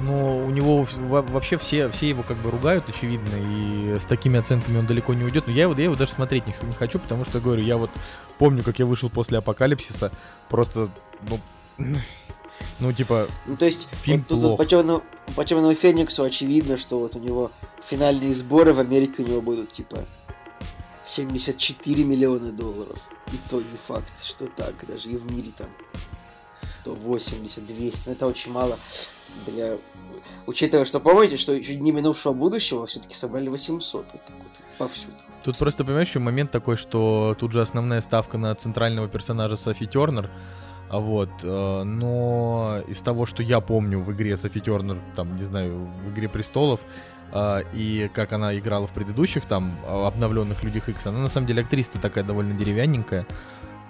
Ну, 0.00 0.46
у 0.46 0.50
него 0.50 0.86
вообще 1.00 1.58
все, 1.58 1.88
все 1.90 2.08
его 2.08 2.22
как 2.24 2.38
бы 2.38 2.50
ругают, 2.50 2.88
очевидно, 2.88 3.36
и 3.36 3.98
с 4.00 4.04
такими 4.04 4.38
оценками 4.40 4.78
он 4.78 4.86
далеко 4.86 5.14
не 5.14 5.22
уйдет. 5.22 5.46
Но 5.46 5.52
я 5.52 5.64
его, 5.64 5.74
я 5.74 5.84
его 5.84 5.94
даже 5.94 6.12
смотреть 6.12 6.46
не, 6.46 6.54
не 6.66 6.74
хочу, 6.74 6.98
потому 6.98 7.24
что, 7.24 7.40
говорю, 7.40 7.62
я 7.62 7.76
вот 7.76 7.90
помню, 8.38 8.64
как 8.64 8.78
я 8.80 8.86
вышел 8.86 9.10
после 9.10 9.38
Апокалипсиса, 9.38 10.10
просто, 10.48 10.88
ну, 11.28 11.38
ну, 12.80 12.92
типа, 12.92 13.28
Ну, 13.46 13.56
то 13.56 13.66
есть, 13.66 13.86
Фильм 14.02 14.20
вот 14.20 14.28
тут 14.28 14.40
плох. 14.40 14.50
вот 14.50 14.56
по 14.56 14.66
темному, 14.66 15.02
по 15.36 15.44
темному 15.44 15.74
Фениксу 15.74 16.24
очевидно, 16.24 16.78
что 16.78 16.98
вот 16.98 17.14
у 17.14 17.20
него 17.20 17.52
финальные 17.84 18.32
сборы 18.32 18.72
в 18.72 18.80
Америке 18.80 19.22
у 19.22 19.26
него 19.26 19.40
будут 19.40 19.70
типа 19.70 20.04
74 21.04 22.04
миллиона 22.04 22.52
долларов. 22.52 22.98
И 23.32 23.36
то 23.48 23.60
не 23.60 23.76
факт, 23.76 24.22
что 24.22 24.46
так, 24.46 24.74
даже 24.86 25.10
и 25.10 25.16
в 25.16 25.30
мире 25.30 25.52
там 25.56 25.68
180, 26.62 27.66
200. 27.66 28.08
Ну, 28.08 28.14
это 28.14 28.26
очень 28.26 28.52
мало 28.52 28.78
для... 29.46 29.76
Учитывая, 30.46 30.84
что 30.84 31.00
помните, 31.00 31.36
что 31.36 31.58
чуть 31.62 31.80
не 31.80 31.92
минувшего 31.92 32.32
будущего 32.32 32.86
все-таки 32.86 33.14
собрали 33.14 33.48
800 33.48 34.06
вот 34.12 34.24
так 34.24 34.36
вот 34.36 34.46
повсюду. 34.78 35.16
тут 35.42 35.58
просто, 35.58 35.84
понимаешь, 35.84 36.08
еще 36.08 36.18
момент 36.18 36.50
такой, 36.50 36.76
что 36.76 37.36
тут 37.38 37.52
же 37.52 37.60
основная 37.60 38.00
ставка 38.00 38.38
на 38.38 38.54
центрального 38.54 39.08
персонажа 39.08 39.56
Софи 39.56 39.86
Тернер, 39.86 40.30
а 40.88 40.98
вот, 40.98 41.30
э, 41.42 41.82
но 41.84 42.82
из 42.86 43.00
того, 43.00 43.26
что 43.26 43.42
я 43.42 43.60
помню 43.60 44.00
в 44.00 44.12
игре 44.12 44.36
Софи 44.36 44.60
Тернер, 44.60 45.00
там, 45.16 45.36
не 45.36 45.42
знаю, 45.42 45.90
в 46.04 46.10
Игре 46.10 46.28
Престолов, 46.28 46.80
и 47.72 48.10
как 48.14 48.32
она 48.32 48.56
играла 48.58 48.86
в 48.86 48.90
предыдущих 48.90 49.46
там 49.46 49.76
э, 49.86 50.06
обновленных 50.06 50.62
Людях 50.62 50.88
Икс, 50.88 51.06
она 51.06 51.18
на 51.18 51.28
самом 51.28 51.46
деле 51.46 51.62
актриса 51.62 51.98
такая 51.98 52.24
довольно 52.24 52.52
деревянненькая, 52.54 53.26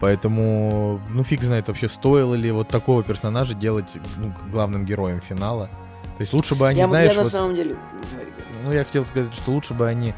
поэтому, 0.01 1.01
ну 1.11 1.25
фиг 1.25 1.43
знает 1.43 1.69
вообще, 1.69 1.89
стоило 1.89 2.35
ли 2.35 2.51
вот 2.51 2.69
такого 2.69 3.03
персонажа 3.03 3.55
делать 3.55 3.91
ну, 4.17 4.33
главным 4.51 4.85
героем 4.85 5.21
финала. 5.21 5.69
То 6.17 6.21
есть 6.21 6.33
лучше 6.33 6.55
бы 6.55 6.69
они, 6.69 6.79
я, 6.81 6.87
знаешь, 6.87 7.11
я 7.11 7.17
на 7.17 7.23
вот- 7.23 7.33
самом 7.33 7.55
деле... 7.55 7.77
ну, 8.63 8.73
я 8.73 8.85
хотел 8.85 9.05
сказать, 9.07 9.35
что 9.35 9.51
лучше 9.51 9.75
бы 9.75 9.89
они 9.89 10.15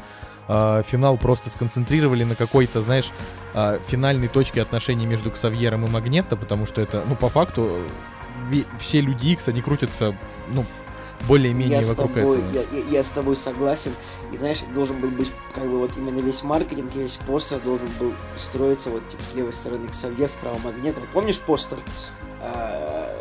а, 0.47 0.83
финал 0.83 1.17
просто 1.17 1.49
сконцентрировали 1.49 2.23
на 2.23 2.35
какой-то, 2.35 2.81
знаешь, 2.81 3.11
а, 3.53 3.79
финальной 3.87 4.27
точке 4.27 4.61
отношений 4.61 5.05
между 5.07 5.31
Ксавьером 5.31 5.85
и 5.85 5.89
Магнето, 5.89 6.35
потому 6.35 6.65
что 6.65 6.81
это, 6.81 7.03
ну, 7.07 7.15
по 7.15 7.29
факту, 7.29 7.79
ви- 8.49 8.65
все 8.77 9.01
люди 9.01 9.29
Икс, 9.29 9.47
они 9.47 9.61
крутятся, 9.61 10.15
ну, 10.53 10.65
более-менее 11.27 11.77
я 11.77 11.83
с 11.83 11.89
вокруг 11.89 12.13
тобой, 12.13 12.37
этого. 12.39 12.51
Я, 12.73 12.79
я- 12.79 12.85
я 12.89 13.03
с 13.03 13.09
тобой 13.09 13.35
согласен. 13.35 13.91
И 14.31 14.37
знаешь, 14.37 14.59
должен 14.73 14.99
был 14.99 15.09
быть, 15.09 15.31
как 15.53 15.63
бы 15.65 15.79
вот 15.79 15.91
именно 15.97 16.19
весь 16.19 16.43
маркетинг, 16.43 16.93
весь 16.95 17.15
постер 17.27 17.59
должен 17.59 17.89
был 17.99 18.13
строиться 18.35 18.89
вот 18.89 19.07
типа 19.07 19.23
с 19.23 19.33
левой 19.33 19.53
стороны 19.53 19.87
Ксавьер, 19.87 20.29
справа 20.29 20.57
Магнит. 20.63 20.95
Вот 20.97 21.09
помнишь 21.09 21.39
постер 21.39 21.79
э, 22.41 23.19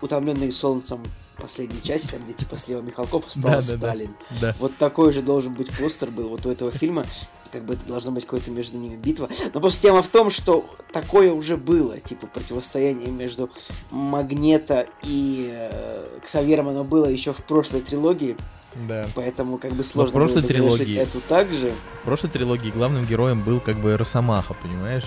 утомленный 0.00 0.52
солнцем 0.52 1.02
последней 1.36 1.80
части, 1.82 2.10
там 2.10 2.20
где 2.24 2.32
типа 2.32 2.56
слева 2.56 2.80
Михалков, 2.82 3.24
а 3.26 3.30
справа 3.30 3.56
Да-да-да. 3.62 3.76
Сталин. 3.86 4.16
Да. 4.40 4.56
Вот 4.58 4.76
такой 4.76 5.12
же 5.12 5.22
должен 5.22 5.54
быть 5.54 5.70
постер 5.76 6.10
был 6.10 6.28
вот 6.28 6.44
у 6.46 6.50
этого 6.50 6.70
фильма. 6.72 7.06
Как 7.50 7.64
бы 7.64 7.74
это 7.74 7.84
должна 7.86 8.10
быть 8.10 8.24
какое-то 8.24 8.50
между 8.50 8.78
ними 8.78 8.96
битва. 8.96 9.28
Но 9.54 9.60
просто 9.60 9.82
тема 9.82 10.02
в 10.02 10.08
том, 10.08 10.30
что 10.30 10.64
такое 10.92 11.32
уже 11.32 11.56
было. 11.56 11.98
Типа 12.00 12.26
противостояние 12.26 13.10
между 13.10 13.50
Магнета 13.90 14.86
и 15.02 15.50
э, 15.52 16.18
Ксавером 16.24 16.68
оно 16.68 16.84
было 16.84 17.06
еще 17.06 17.32
в 17.32 17.42
прошлой 17.44 17.80
трилогии. 17.80 18.36
Да. 18.74 19.08
Поэтому 19.14 19.58
как 19.58 19.72
бы 19.72 19.82
сложно 19.82 20.12
прошлой 20.12 20.42
было 20.42 20.42
бы 20.42 20.48
трилогии. 20.48 20.96
эту 20.98 21.20
также. 21.20 21.72
В 22.02 22.04
прошлой 22.04 22.30
трилогии 22.30 22.70
главным 22.70 23.04
героем 23.06 23.42
был 23.42 23.60
как 23.60 23.80
бы 23.80 23.96
Росомаха, 23.96 24.54
понимаешь? 24.54 25.04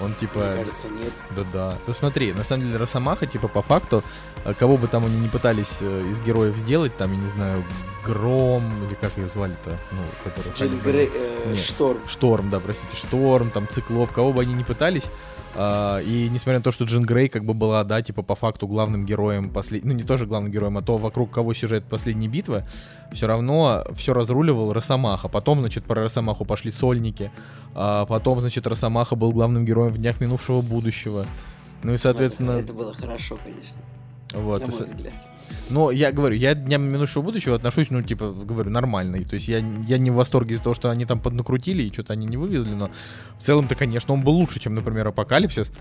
Он 0.00 0.14
типа... 0.14 0.38
Мне 0.38 0.58
кажется, 0.58 0.88
нет. 0.88 1.12
Да-да. 1.34 1.78
Да 1.86 1.92
смотри, 1.92 2.32
на 2.32 2.44
самом 2.44 2.64
деле 2.64 2.76
Росомаха, 2.76 3.26
типа, 3.26 3.48
по 3.48 3.62
факту, 3.62 4.04
э, 4.44 4.54
кого 4.54 4.76
бы 4.76 4.86
там 4.86 5.04
они 5.04 5.16
не 5.16 5.28
пытались 5.28 5.78
э, 5.80 6.06
из 6.10 6.20
героев 6.20 6.56
сделать, 6.56 6.96
там, 6.96 7.12
я 7.12 7.18
не 7.18 7.28
знаю, 7.28 7.64
Гром, 8.04 8.84
или 8.84 8.94
как 8.94 9.16
ее 9.16 9.28
звали-то, 9.28 9.76
ну, 9.90 10.02
который... 10.24 10.52
Джин 10.52 10.78
Грей, 10.80 11.10
э. 11.12 11.56
Шторм. 11.56 12.00
Шторм, 12.06 12.50
да, 12.50 12.60
простите, 12.60 12.96
Шторм, 12.96 13.50
там, 13.50 13.68
Циклоп, 13.68 14.12
кого 14.12 14.32
бы 14.32 14.42
они 14.42 14.54
ни 14.54 14.62
пытались, 14.62 15.04
и 15.56 16.28
несмотря 16.30 16.58
на 16.58 16.62
то, 16.62 16.70
что 16.72 16.84
Джин 16.84 17.04
Грей 17.04 17.28
как 17.28 17.44
бы 17.44 17.54
была, 17.54 17.82
да, 17.84 18.02
типа, 18.02 18.22
по 18.22 18.34
факту 18.34 18.66
главным 18.66 19.06
героем 19.06 19.50
последней, 19.50 19.88
ну, 19.88 19.94
не 19.94 20.04
тоже 20.04 20.26
главным 20.26 20.52
героем, 20.52 20.76
а 20.78 20.82
то, 20.82 20.98
вокруг 20.98 21.30
кого 21.30 21.54
сюжет 21.54 21.84
последней 21.84 22.28
битвы, 22.28 22.64
все 23.12 23.26
равно 23.26 23.84
все 23.94 24.12
разруливал 24.12 24.72
Росомаха. 24.72 25.28
Потом, 25.28 25.60
значит, 25.60 25.84
про 25.84 26.02
Росомаху 26.02 26.44
пошли 26.44 26.70
сольники, 26.70 27.30
а 27.74 28.06
потом, 28.06 28.40
значит, 28.40 28.66
Росомаха 28.66 29.16
был 29.16 29.32
главным 29.32 29.64
героем 29.64 29.92
в 29.92 29.96
Днях 29.98 30.20
минувшего 30.20 30.60
будущего. 30.60 31.26
Ну 31.82 31.92
и, 31.92 31.96
соответственно, 31.96 32.52
Это, 32.52 32.72
было 32.72 32.92
хорошо, 32.92 33.38
конечно. 33.42 33.78
вот. 34.34 34.60
на 34.60 34.64
и 34.64 34.66
мой 34.66 34.72
со- 34.72 34.84
взгляд. 34.84 35.14
Но 35.70 35.90
я 35.90 36.12
говорю, 36.12 36.34
я 36.36 36.54
дням 36.54 36.82
минувшего 36.82 37.22
будущего 37.22 37.54
отношусь, 37.54 37.90
ну, 37.90 38.02
типа, 38.02 38.32
говорю, 38.32 38.70
нормально. 38.70 39.22
То 39.24 39.34
есть 39.34 39.48
я, 39.48 39.58
я 39.58 39.98
не 39.98 40.10
в 40.10 40.14
восторге 40.14 40.54
из-за 40.54 40.64
того, 40.64 40.74
что 40.74 40.90
они 40.90 41.04
там 41.04 41.20
поднакрутили 41.20 41.82
и 41.82 41.92
что-то 41.92 42.12
они 42.12 42.26
не 42.26 42.36
вывезли, 42.36 42.74
но 42.74 42.90
в 43.36 43.42
целом-то, 43.42 43.74
конечно, 43.74 44.14
он 44.14 44.22
был 44.22 44.32
лучше, 44.32 44.60
чем, 44.60 44.74
например, 44.74 45.08
Апокалипсис. 45.08 45.72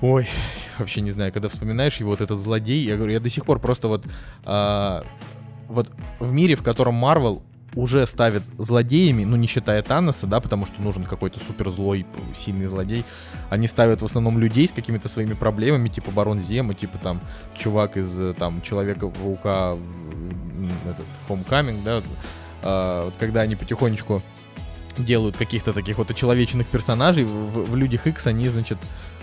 Ой, 0.00 0.28
вообще 0.78 1.00
не 1.00 1.10
знаю, 1.10 1.32
когда 1.32 1.48
вспоминаешь 1.48 1.96
его, 1.96 2.10
вот 2.10 2.20
этот 2.20 2.38
злодей, 2.38 2.84
я 2.84 2.96
говорю, 2.96 3.12
я 3.12 3.20
до 3.20 3.30
сих 3.30 3.44
пор 3.44 3.58
просто 3.58 3.88
вот... 3.88 4.04
а, 4.44 5.04
вот 5.68 5.90
в 6.20 6.32
мире, 6.32 6.56
в 6.56 6.62
котором 6.62 6.94
Марвел 6.94 7.42
уже 7.74 8.06
ставят 8.06 8.42
злодеями, 8.58 9.24
ну 9.24 9.36
не 9.36 9.46
считая 9.46 9.82
Таноса, 9.82 10.26
да, 10.26 10.40
потому 10.40 10.66
что 10.66 10.80
нужен 10.82 11.04
какой-то 11.04 11.40
супер 11.40 11.70
злой, 11.70 12.06
сильный 12.36 12.66
злодей, 12.66 13.04
они 13.50 13.66
ставят 13.66 14.02
в 14.02 14.04
основном 14.04 14.38
людей 14.38 14.68
с 14.68 14.72
какими-то 14.72 15.08
своими 15.08 15.34
проблемами, 15.34 15.88
типа 15.88 16.10
Барон 16.10 16.40
Зема, 16.40 16.74
типа 16.74 16.98
там 16.98 17.20
чувак 17.56 17.96
из 17.96 18.34
там 18.36 18.62
Человека-паука, 18.62 19.76
этот 20.84 21.06
Homecoming, 21.28 21.82
да, 21.84 22.02
а, 22.62 23.04
вот 23.04 23.14
когда 23.18 23.42
они 23.42 23.56
потихонечку 23.56 24.22
делают 24.96 25.36
каких-то 25.36 25.72
таких 25.72 25.98
вот 25.98 26.10
очеловеченных 26.10 26.66
персонажей, 26.68 27.24
в, 27.24 27.70
в 27.70 27.76
Людях 27.76 28.06
X 28.06 28.26
они, 28.26 28.48
значит, 28.48 28.78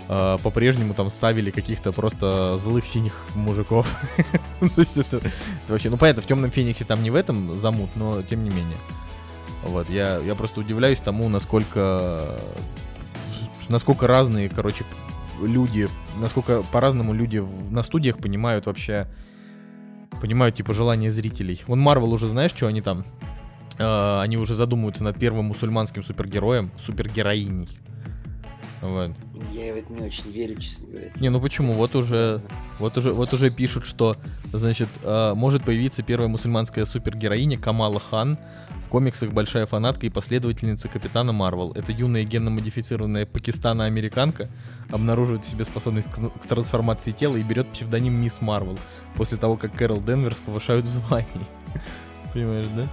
э, 0.08 0.38
по-прежнему 0.42 0.94
там 0.94 1.10
ставили 1.10 1.50
каких-то 1.50 1.92
просто 1.92 2.58
злых 2.58 2.86
синих 2.86 3.24
мужиков. 3.34 3.86
То 4.60 4.80
есть 4.80 4.98
это, 4.98 5.20
вообще, 5.68 5.90
ну 5.90 5.96
понятно, 5.96 6.22
в 6.22 6.26
Темном 6.26 6.50
Фениксе 6.50 6.84
там 6.84 7.02
не 7.02 7.10
в 7.10 7.14
этом 7.14 7.58
замут, 7.58 7.90
но 7.96 8.22
тем 8.22 8.44
не 8.44 8.50
менее. 8.50 8.78
Вот, 9.62 9.88
я, 9.88 10.18
я 10.18 10.34
просто 10.34 10.60
удивляюсь 10.60 11.00
тому, 11.00 11.28
насколько, 11.28 12.40
насколько 13.68 14.06
разные, 14.06 14.48
короче, 14.48 14.84
люди, 15.40 15.88
насколько 16.20 16.62
по-разному 16.72 17.12
люди 17.12 17.38
в, 17.38 17.70
на 17.70 17.82
студиях 17.82 18.18
понимают 18.18 18.66
вообще, 18.66 19.06
понимают, 20.20 20.56
типа, 20.56 20.72
желания 20.72 21.10
зрителей. 21.10 21.62
Вон 21.66 21.80
Марвел 21.80 22.12
уже, 22.12 22.28
знаешь, 22.28 22.52
что 22.52 22.66
они 22.66 22.80
там 22.80 23.04
э, 23.78 24.20
они 24.20 24.36
уже 24.36 24.54
задумываются 24.54 25.04
над 25.04 25.18
первым 25.18 25.46
мусульманским 25.46 26.02
супергероем, 26.02 26.70
супергероиней. 26.78 27.68
Вот. 28.80 29.12
Я 29.52 29.74
в 29.74 29.76
это 29.76 29.92
не 29.92 30.00
очень 30.02 30.30
верю, 30.30 30.60
честно 30.60 30.88
говоря. 30.88 31.10
Не, 31.20 31.28
ну 31.30 31.40
почему? 31.40 31.74
Вот 31.74 31.94
уже, 31.94 32.40
вот 32.78 32.96
уже, 32.96 33.12
вот 33.12 33.32
уже 33.32 33.50
пишут, 33.50 33.84
что, 33.84 34.16
значит, 34.52 34.88
э, 35.02 35.34
может 35.34 35.64
появиться 35.64 36.02
первая 36.02 36.28
мусульманская 36.28 36.84
супергероиня 36.84 37.58
Камала 37.58 38.00
Хан. 38.00 38.38
В 38.80 38.88
комиксах 38.88 39.30
большая 39.30 39.66
фанатка 39.66 40.06
и 40.06 40.10
последовательница 40.10 40.88
Капитана 40.88 41.32
Марвел. 41.32 41.72
Это 41.72 41.92
юная 41.92 42.24
генно-модифицированная 42.24 43.26
пакистано-американка 43.26 44.48
обнаруживает 44.90 45.44
в 45.44 45.48
себе 45.48 45.64
способность 45.64 46.10
к, 46.10 46.46
трансформации 46.46 47.12
тела 47.12 47.36
и 47.36 47.42
берет 47.42 47.68
псевдоним 47.72 48.14
Мисс 48.14 48.40
Марвел 48.40 48.78
после 49.16 49.38
того, 49.38 49.56
как 49.56 49.74
Кэрол 49.74 50.02
Денверс 50.02 50.38
повышают 50.38 50.86
в. 50.86 51.46
Понимаешь, 52.32 52.68
да? 52.74 52.88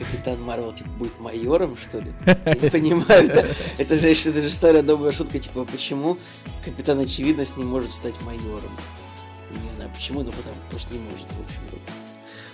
Капитан 0.00 0.42
Марвел, 0.42 0.72
типа, 0.72 0.90
будет 0.90 1.20
майором, 1.20 1.76
что 1.76 1.98
ли? 1.98 2.12
Я 2.26 2.54
не 2.54 2.70
понимаю, 2.70 3.28
это, 3.28 3.46
это, 3.78 3.98
же, 3.98 4.08
это 4.08 4.40
же 4.40 4.50
старая 4.50 4.82
добрая 4.82 5.12
шутка, 5.12 5.38
типа, 5.38 5.64
почему 5.64 6.18
Капитан 6.64 6.98
Очевидность 7.00 7.56
не 7.56 7.64
может 7.64 7.92
стать 7.92 8.20
майором? 8.22 8.76
Не 9.50 9.74
знаю 9.74 9.90
почему, 9.94 10.22
но 10.22 10.30
потому 10.30 10.56
просто 10.70 10.94
не 10.94 11.00
может, 11.00 11.26
в 11.26 11.44
общем. 11.44 11.60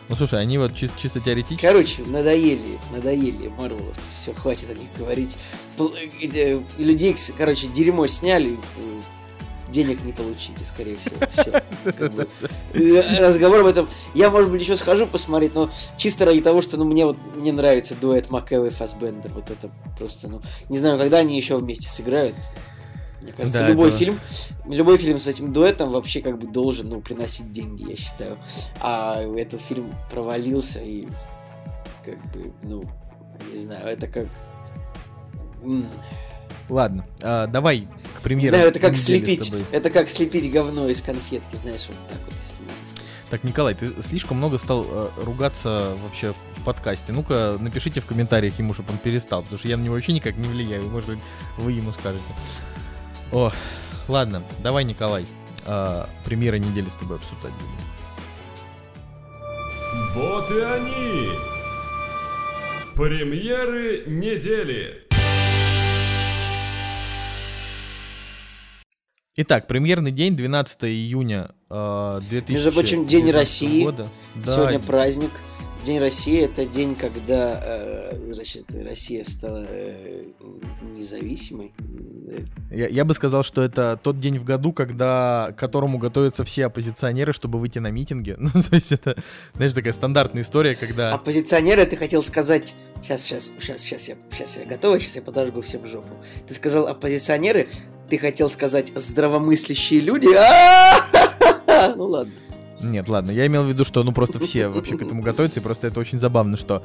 Ну 0.09 0.15
слушай, 0.15 0.41
они 0.41 0.57
вот 0.57 0.75
чисто, 0.75 0.97
чисто 1.01 1.21
теоретически. 1.21 1.67
Короче, 1.67 2.03
надоели, 2.05 2.79
надоели 2.93 3.49
Марвеловцы. 3.49 4.03
Все, 4.15 4.33
хватит 4.33 4.71
о 4.71 4.75
них 4.75 4.89
говорить. 4.97 5.37
Людей, 6.79 7.17
короче, 7.37 7.67
дерьмо 7.67 8.07
сняли, 8.07 8.57
денег 9.69 10.03
не 10.05 10.13
получили, 10.13 10.63
скорее 10.65 10.97
всего. 10.97 11.17
Все. 12.31 12.49
Э, 12.73 13.21
разговор 13.21 13.61
об 13.61 13.67
этом. 13.67 13.89
Я, 14.15 14.31
может 14.31 14.51
быть, 14.51 14.61
еще 14.61 14.77
схожу 14.77 15.07
посмотреть, 15.07 15.55
но 15.55 15.71
чисто 15.97 16.25
ради 16.25 16.41
того, 16.41 16.63
что 16.63 16.77
ну, 16.77 16.85
мне 16.85 17.05
вот 17.05 17.17
не 17.37 17.53
нравится 17.53 17.95
дуэт 17.95 18.31
Макэва 18.31 18.67
и 18.67 18.71
Фасбендер. 18.71 19.33
Вот 19.33 19.51
это 19.51 19.71
просто, 19.99 20.29
ну, 20.29 20.41
не 20.69 20.79
знаю, 20.79 20.99
когда 20.99 21.19
они 21.19 21.37
еще 21.37 21.57
вместе 21.57 21.89
сыграют. 21.89 22.37
Мне 23.23 23.33
кажется, 23.33 23.61
да, 23.61 23.69
любой 23.69 23.89
это... 23.89 23.99
фильм, 23.99 24.21
любой 24.67 24.99
фильм 24.99 25.19
с 25.19 25.27
этим 25.27 25.53
дуэтом 25.53 25.91
вообще 25.91 26.21
как 26.21 26.39
бы 26.39 26.47
должен 26.47 26.89
ну, 26.89 27.01
приносить 27.01 27.51
деньги, 27.51 27.91
я 27.91 27.97
считаю. 27.97 28.39
А 28.81 29.21
этот 29.37 29.61
фильм 29.61 29.93
провалился 30.11 30.81
и 30.81 31.07
как 32.05 32.23
бы, 32.33 32.53
ну, 32.63 32.85
не 33.53 33.59
знаю, 33.59 33.87
это 33.87 34.07
как... 34.07 34.27
Ладно, 36.69 37.07
а, 37.23 37.47
давай 37.47 37.89
к 38.19 38.23
премьере. 38.23 38.51
Не 38.51 38.57
знаю, 38.57 38.69
это 38.69 38.81
как 38.81 38.97
слепить, 38.97 39.53
это 39.71 39.91
как 39.91 40.09
слепить 40.09 40.51
говно 40.51 40.89
из 40.89 41.01
конфетки, 41.01 41.57
знаешь, 41.57 41.87
вот 41.89 41.97
так 42.09 42.19
вот. 42.25 42.35
Так, 43.31 43.43
Николай, 43.43 43.75
ты 43.75 43.91
слишком 44.03 44.37
много 44.37 44.57
стал 44.57 44.87
э, 44.89 45.09
ругаться 45.17 45.97
вообще 46.05 46.33
в 46.33 46.65
подкасте. 46.65 47.13
Ну-ка, 47.13 47.57
напишите 47.59 48.01
в 48.01 48.07
комментариях 48.07 48.57
ему, 48.61 48.73
чтобы 48.73 48.93
он 48.93 48.99
перестал, 48.99 49.43
потому 49.43 49.59
что 49.59 49.67
я 49.67 49.77
на 49.77 49.83
него 49.83 49.95
вообще 49.95 50.13
никак 50.13 50.37
не 50.37 50.49
влияю. 50.49 50.85
Может 50.89 51.11
быть, 51.11 51.19
вы 51.59 51.73
ему 51.73 51.91
скажете. 51.93 52.25
О, 53.33 53.51
ладно, 54.07 54.45
давай, 54.63 54.85
Николай, 54.85 55.27
э, 55.67 56.07
премьеры 56.25 56.61
недели 56.61 56.89
с 56.89 56.95
тобой 56.95 57.17
обсуждать 57.17 57.53
будем. 57.55 57.73
Вот 60.15 60.49
и 60.53 60.61
они! 60.61 61.31
Премьеры 62.95 64.05
недели! 64.07 65.06
Итак, 69.39 69.67
премьерный 69.67 70.13
день, 70.13 70.35
12 70.35 70.85
июня 70.85 71.51
э, 71.69 72.21
2000 72.31 72.53
Между 72.53 72.73
прочим, 72.73 73.07
День 73.07 73.31
России. 73.31 73.85
Года. 73.85 74.09
Да. 74.35 74.55
Сегодня 74.55 74.81
праздник. 74.81 75.31
День 75.85 75.99
России 75.99 76.41
это 76.41 76.65
день, 76.65 76.95
когда 76.95 77.61
э, 77.63 78.33
значит, 78.33 78.65
Россия 78.83 79.25
стала 79.25 79.67
э, 79.69 80.25
независимой. 80.97 81.75
Я, 82.71 82.89
я 82.89 83.05
бы 83.05 83.13
сказал, 83.13 83.43
что 83.43 83.63
это 83.63 84.01
тот 84.03 84.19
день 84.19 84.39
в 84.39 84.45
году, 84.45 84.73
когда 84.73 85.53
к 85.55 85.59
которому 85.59 85.99
готовятся 85.99 86.43
все 86.43 86.65
оппозиционеры, 86.65 87.35
чтобы 87.35 87.59
выйти 87.59 87.79
на 87.79 87.91
митинги. 87.91 88.37
Ну, 88.47 88.63
то 88.63 88.75
есть 88.75 88.93
это, 88.93 89.23
знаешь, 89.55 89.75
такая 89.75 89.93
стандартная 89.93 90.45
история, 90.45 90.75
когда... 90.75 91.13
Оппозиционеры, 91.13 91.85
ты 91.85 91.97
хотел 91.97 92.23
сказать... 92.23 92.75
Сейчас, 93.03 93.23
сейчас, 93.23 93.53
сейчас, 93.61 93.83
сейчас 93.83 94.09
я, 94.09 94.17
сейчас 94.33 94.57
я 94.57 94.65
готова, 94.65 94.99
сейчас 94.99 95.17
я 95.17 95.23
подожгу 95.23 95.61
всем 95.61 95.87
жопу. 95.87 96.17
Ты 96.49 96.55
сказал 96.55 96.89
оппозиционеры, 96.89 97.69
ты 98.09 98.19
хотел 98.19 98.49
сказать 98.49 98.93
здравомыслящие 98.95 100.01
люди? 100.01 100.29
Ну 101.95 102.07
ладно. 102.07 102.33
Нет, 102.81 103.07
ладно, 103.09 103.31
я 103.31 103.47
имел 103.47 103.65
в 103.65 103.69
виду, 103.69 103.85
что 103.85 104.03
ну 104.03 104.13
просто 104.13 104.39
все 104.39 104.69
вообще 104.69 104.97
к 104.97 105.03
этому 105.03 105.21
готовятся, 105.23 105.61
и 105.61 105.63
просто 105.63 105.87
это 105.87 106.01
очень 106.01 106.19
забавно, 106.19 106.57
что 106.57 106.83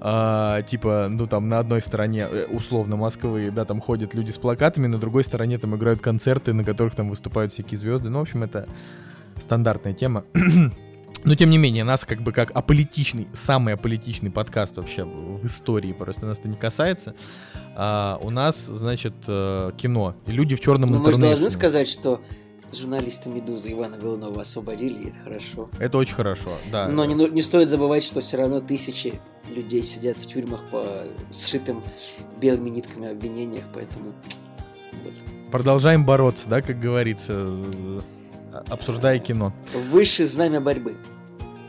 а, 0.00 0.62
типа, 0.62 1.08
ну 1.10 1.26
там 1.26 1.48
на 1.48 1.58
одной 1.58 1.82
стороне 1.82 2.26
э, 2.30 2.46
условно 2.46 2.96
Москвы, 2.96 3.50
да, 3.50 3.64
там 3.64 3.80
ходят 3.80 4.14
люди 4.14 4.30
с 4.30 4.38
плакатами, 4.38 4.86
на 4.86 4.98
другой 4.98 5.24
стороне 5.24 5.58
там 5.58 5.76
играют 5.76 6.00
концерты, 6.00 6.52
на 6.52 6.64
которых 6.64 6.94
там 6.94 7.10
выступают 7.10 7.52
всякие 7.52 7.76
звезды. 7.76 8.08
Ну, 8.08 8.18
в 8.18 8.22
общем, 8.22 8.42
это 8.42 8.66
стандартная 9.38 9.92
тема. 9.92 10.24
Но 11.24 11.34
тем 11.34 11.50
не 11.50 11.58
менее, 11.58 11.84
нас 11.84 12.04
как 12.04 12.22
бы 12.22 12.32
как 12.32 12.50
аполитичный, 12.52 13.28
самый 13.32 13.74
аполитичный 13.74 14.30
подкаст 14.30 14.76
вообще 14.76 15.04
в 15.04 15.44
истории, 15.46 15.92
просто 15.92 16.26
нас 16.26 16.38
это 16.38 16.48
не 16.48 16.56
касается. 16.56 17.14
А, 17.76 18.18
у 18.22 18.30
нас, 18.30 18.66
значит, 18.66 19.14
э, 19.26 19.72
кино. 19.76 20.14
И 20.26 20.32
люди 20.32 20.56
в 20.56 20.60
черном 20.60 20.90
интернете. 20.90 21.20
Мы 21.20 21.26
же 21.26 21.30
должны 21.30 21.50
сказать, 21.50 21.88
что 21.88 22.20
журналиста 22.72 23.28
«Медузы» 23.28 23.72
Ивана 23.72 23.98
Голунова 23.98 24.42
освободили, 24.42 25.04
и 25.04 25.08
это 25.08 25.18
хорошо. 25.24 25.68
Это 25.78 25.98
очень 25.98 26.14
хорошо, 26.14 26.52
да. 26.70 26.88
Но 26.88 27.04
не, 27.04 27.14
не 27.14 27.42
стоит 27.42 27.68
забывать, 27.68 28.04
что 28.04 28.20
все 28.20 28.38
равно 28.38 28.60
тысячи 28.60 29.20
людей 29.54 29.82
сидят 29.82 30.16
в 30.16 30.26
тюрьмах 30.26 30.62
по 30.70 31.04
сшитым 31.32 31.82
белыми 32.40 32.70
нитками 32.70 33.10
обвинениях, 33.10 33.64
поэтому... 33.74 34.12
Вот. 35.04 35.14
Продолжаем 35.50 36.04
бороться, 36.04 36.48
да, 36.48 36.62
как 36.62 36.78
говорится, 36.78 37.56
обсуждая 38.68 39.18
кино. 39.18 39.52
Выше 39.90 40.26
знамя 40.26 40.60
борьбы. 40.60 40.96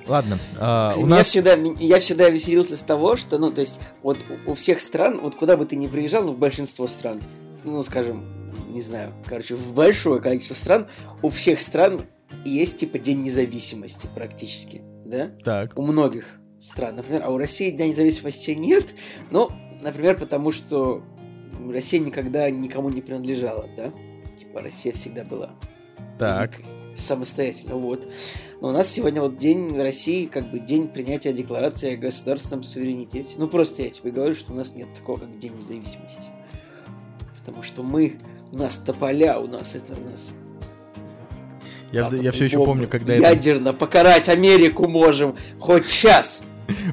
Ладно. 0.07 0.39
А, 0.59 0.91
у 0.97 1.05
нас... 1.05 1.19
я, 1.19 1.23
всегда, 1.23 1.53
я 1.79 2.00
всегда 2.00 2.29
веселился 2.29 2.75
с 2.75 2.83
того, 2.83 3.15
что, 3.15 3.38
ну, 3.38 3.51
то 3.51 3.61
есть, 3.61 3.79
вот 4.01 4.17
у 4.47 4.53
всех 4.55 4.81
стран, 4.81 5.19
вот 5.21 5.35
куда 5.35 5.57
бы 5.57 5.65
ты 5.65 5.75
ни 5.75 5.88
приезжал, 5.88 6.23
ну, 6.23 6.33
в 6.33 6.38
большинство 6.38 6.88
стран, 6.88 7.21
ну, 7.63 7.81
скажем, 7.83 8.25
не 8.69 8.81
знаю, 8.81 9.13
короче, 9.25 9.55
в 9.55 9.73
большое 9.73 10.21
количество 10.21 10.55
стран, 10.55 10.88
у 11.21 11.29
всех 11.29 11.61
стран 11.61 12.01
есть, 12.45 12.79
типа, 12.79 13.00
День 13.00 13.21
независимости 13.21 14.09
практически, 14.13 14.81
да? 15.05 15.31
Так. 15.43 15.77
У 15.77 15.81
многих 15.83 16.25
стран, 16.59 16.95
например, 16.95 17.23
а 17.25 17.29
у 17.29 17.38
России 17.38 17.69
Дня 17.69 17.88
независимости 17.88 18.51
нет, 18.51 18.95
ну, 19.29 19.50
например, 19.81 20.17
потому 20.17 20.51
что 20.51 21.03
Россия 21.69 22.00
никогда 22.00 22.50
никому 22.50 22.89
не 22.89 23.01
принадлежала, 23.01 23.67
да? 23.77 23.91
Типа, 24.38 24.61
Россия 24.61 24.93
всегда 24.93 25.23
была 25.23 25.51
так. 26.17 26.61
самостоятельно, 26.95 27.75
вот. 27.75 28.07
Но 28.61 28.69
у 28.69 28.71
нас 28.71 28.87
сегодня 28.87 29.21
вот 29.21 29.37
День 29.37 29.79
России, 29.79 30.25
как 30.25 30.51
бы 30.51 30.59
день 30.59 30.87
принятия 30.87 31.33
декларации 31.33 31.93
о 31.93 31.97
государственном 31.97 32.63
суверенитете. 32.63 33.35
Ну, 33.37 33.47
просто 33.47 33.81
я 33.83 33.89
тебе 33.89 34.11
говорю, 34.11 34.35
что 34.35 34.53
у 34.53 34.55
нас 34.55 34.75
нет 34.75 34.93
такого, 34.93 35.19
как 35.19 35.39
День 35.39 35.53
независимости. 35.55 36.31
Потому 37.37 37.63
что 37.63 37.81
мы, 37.81 38.19
у 38.51 38.57
нас 38.57 38.77
тополя, 38.77 39.39
у 39.39 39.47
нас 39.47 39.75
это, 39.75 39.93
у 39.93 40.09
нас 40.09 40.31
я, 41.91 42.09
я 42.09 42.31
все 42.31 42.45
еще 42.45 42.63
помню, 42.63 42.87
когда 42.87 43.13
ядерно 43.13 43.69
это... 43.69 43.77
покарать 43.77 44.29
Америку 44.29 44.87
можем 44.87 45.35
хоть 45.59 45.89
сейчас. 45.89 46.41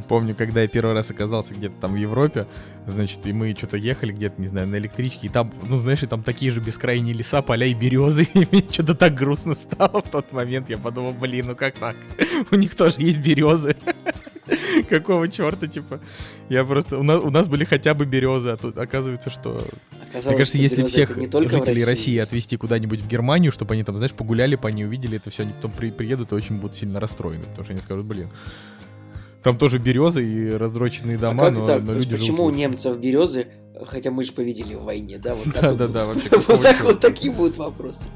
Помню, 0.09 0.35
когда 0.35 0.63
я 0.63 0.69
первый 0.69 0.95
раз 0.95 1.11
оказался 1.11 1.55
где-то 1.55 1.75
там 1.81 1.93
в 1.93 1.97
Европе, 1.97 2.47
значит, 2.87 3.27
и 3.27 3.33
мы 3.33 3.55
что-то 3.57 3.77
ехали 3.77 4.13
где-то, 4.13 4.41
не 4.41 4.47
знаю, 4.47 4.67
на 4.69 4.77
электричке, 4.77 5.27
и 5.27 5.31
там, 5.31 5.53
ну, 5.63 5.79
знаешь, 5.79 6.03
и 6.03 6.07
там 6.07 6.23
такие 6.23 6.51
же 6.53 6.61
бескрайние 6.61 7.15
леса, 7.15 7.43
поля 7.43 7.67
и 7.67 7.75
березы, 7.75 8.23
и 8.35 8.47
мне 8.51 8.65
что-то 8.71 8.95
так 8.95 9.15
грустно 9.15 9.55
стало 9.55 10.03
в 10.03 10.11
тот 10.11 10.33
момент. 10.33 10.71
Я 10.71 10.79
подумал, 10.79 11.13
блин, 11.13 11.47
ну 11.49 11.57
как 11.57 11.75
так? 11.79 11.97
У 12.51 12.57
них 12.57 12.75
тоже 12.75 12.97
есть 12.99 13.19
березы. 13.19 13.77
Какого 14.89 15.29
черта, 15.29 15.67
типа? 15.67 16.01
Я 16.49 16.65
просто... 16.65 16.99
У 16.99 17.03
нас, 17.03 17.21
у 17.23 17.31
нас 17.31 17.49
были 17.49 17.65
хотя 17.65 17.95
бы 17.95 18.07
березы, 18.07 18.51
а 18.51 18.57
тут 18.57 18.79
оказывается, 18.79 19.31
что... 19.31 19.67
Оказалось, 20.09 20.27
Мне 20.27 20.37
кажется, 20.37 20.59
если 20.59 20.85
всех 20.85 21.17
не 21.17 21.27
только 21.27 21.59
жителей 21.59 21.85
России 21.85 22.15
есть. 22.15 22.29
отвезти 22.29 22.57
куда-нибудь 22.57 23.03
в 23.03 23.07
Германию, 23.07 23.53
чтобы 23.53 23.75
они 23.75 23.85
там, 23.85 23.99
знаешь, 23.99 24.13
погуляли 24.13 24.57
по 24.57 24.69
ней, 24.69 24.87
увидели 24.87 25.19
это 25.19 25.29
все, 25.29 25.43
они 25.43 25.53
потом 25.53 25.73
при- 25.73 25.91
приедут 25.91 26.33
и 26.33 26.35
очень 26.35 26.57
будут 26.57 26.77
сильно 26.77 26.99
расстроены, 26.99 27.45
потому 27.45 27.65
что 27.65 27.73
они 27.75 27.83
скажут, 27.83 28.07
блин, 28.07 28.31
там 29.49 29.57
тоже 29.57 29.79
березы 29.79 30.23
и 30.25 30.51
раздроченные 30.51 31.17
А 31.17 31.21
дома, 31.21 31.45
как 31.47 31.55
но, 31.55 31.67
так? 31.67 31.83
но 31.83 31.95
люди 31.95 32.11
Почему 32.17 32.37
живут 32.37 32.53
у 32.53 32.57
немцев 32.57 32.99
березы, 32.99 33.47
хотя 33.87 34.11
мы 34.11 34.23
же 34.23 34.33
победили 34.33 34.75
в 34.75 34.83
войне, 34.83 35.17
да? 35.19 35.35
Вот 35.35 35.55
так 35.55 35.63
Да, 35.63 35.73
да, 35.75 35.89
да, 35.89 36.05
вообще 36.05 36.29
Вот 36.49 36.61
так 36.61 36.83
вот 36.83 37.01
такие 37.01 37.33
будут 37.33 37.57
вопросы. 37.57 38.09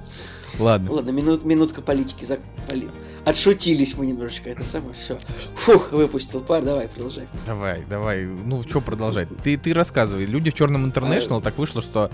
Ладно. 0.58 0.92
Ладно, 0.92 1.10
минут, 1.10 1.44
минутка 1.46 1.80
политики 1.80 2.26
за... 2.26 2.38
поли- 2.68 2.90
Отшутились 3.24 3.96
мы 3.96 4.04
немножечко, 4.04 4.50
это 4.50 4.62
самое, 4.64 4.92
все. 4.92 5.18
Фух, 5.54 5.92
выпустил 5.92 6.40
пар, 6.42 6.62
давай, 6.62 6.88
продолжай. 6.88 7.26
Давай, 7.46 7.82
давай, 7.88 8.26
ну 8.26 8.62
что 8.62 8.82
продолжать? 8.82 9.28
Ты, 9.42 9.56
ты 9.56 9.72
рассказывай. 9.72 10.26
Люди 10.26 10.50
в 10.50 10.54
Черном 10.54 10.84
Интернешнл 10.84 11.40
так 11.40 11.56
вышло, 11.56 11.80
что 11.80 12.10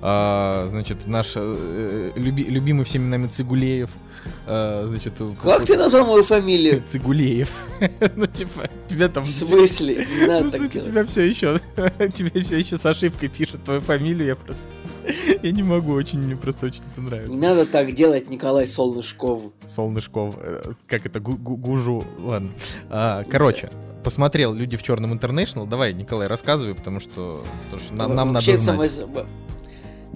а, 0.00 0.68
значит, 0.70 1.06
наш 1.06 1.32
э, 1.34 2.12
люби- 2.14 2.44
любимый 2.46 2.84
всеми 2.84 3.06
нами 3.08 3.26
Цигулеев, 3.26 3.90
а, 4.46 4.86
значит... 4.86 5.14
Как 5.42 5.64
ты 5.66 5.76
назвал 5.76 6.06
мою 6.06 6.22
фамилию? 6.22 6.82
Цигулеев. 6.86 7.50
ну, 8.16 8.26
типа, 8.26 8.68
тебя 8.88 9.08
там... 9.08 9.22
В 9.24 9.28
смысле? 9.28 10.06
Не 10.20 10.20
Ну, 10.26 10.32
надо 10.32 10.48
в 10.48 10.50
смысле, 10.50 10.80
тебя 10.82 11.04
все 11.04 11.22
еще, 11.22 11.60
тебя 12.14 12.42
все 12.42 12.58
еще 12.58 12.76
с 12.76 12.86
ошибкой 12.86 13.28
пишут 13.28 13.64
твою 13.64 13.80
фамилию, 13.80 14.26
я 14.28 14.36
просто, 14.36 14.66
я 15.42 15.50
не 15.50 15.62
могу, 15.62 15.92
очень, 15.92 16.18
мне 16.20 16.36
просто 16.36 16.66
очень 16.66 16.82
это 16.92 17.00
Не 17.00 17.06
нравится. 17.06 17.36
надо 17.36 17.66
так 17.66 17.94
делать, 17.94 18.28
Николай 18.30 18.66
Солнышков. 18.66 19.42
Солнышков, 19.68 20.36
э, 20.40 20.72
как 20.86 21.06
это, 21.06 21.20
гу- 21.20 21.36
гу- 21.38 21.56
гужу, 21.56 22.04
ладно. 22.18 22.50
А, 22.88 23.24
короче, 23.24 23.70
посмотрел 24.04 24.54
«Люди 24.54 24.76
в 24.76 24.82
черном 24.82 25.12
Интернешнл», 25.12 25.66
давай, 25.66 25.92
Николай, 25.94 26.26
рассказывай, 26.28 26.74
потому 26.74 27.00
что, 27.00 27.44
потому 27.64 27.82
что 27.82 27.94
нам, 27.94 28.14
нам 28.14 28.32
надо 28.32 28.44
знать. 28.56 28.60
самое- 28.90 29.26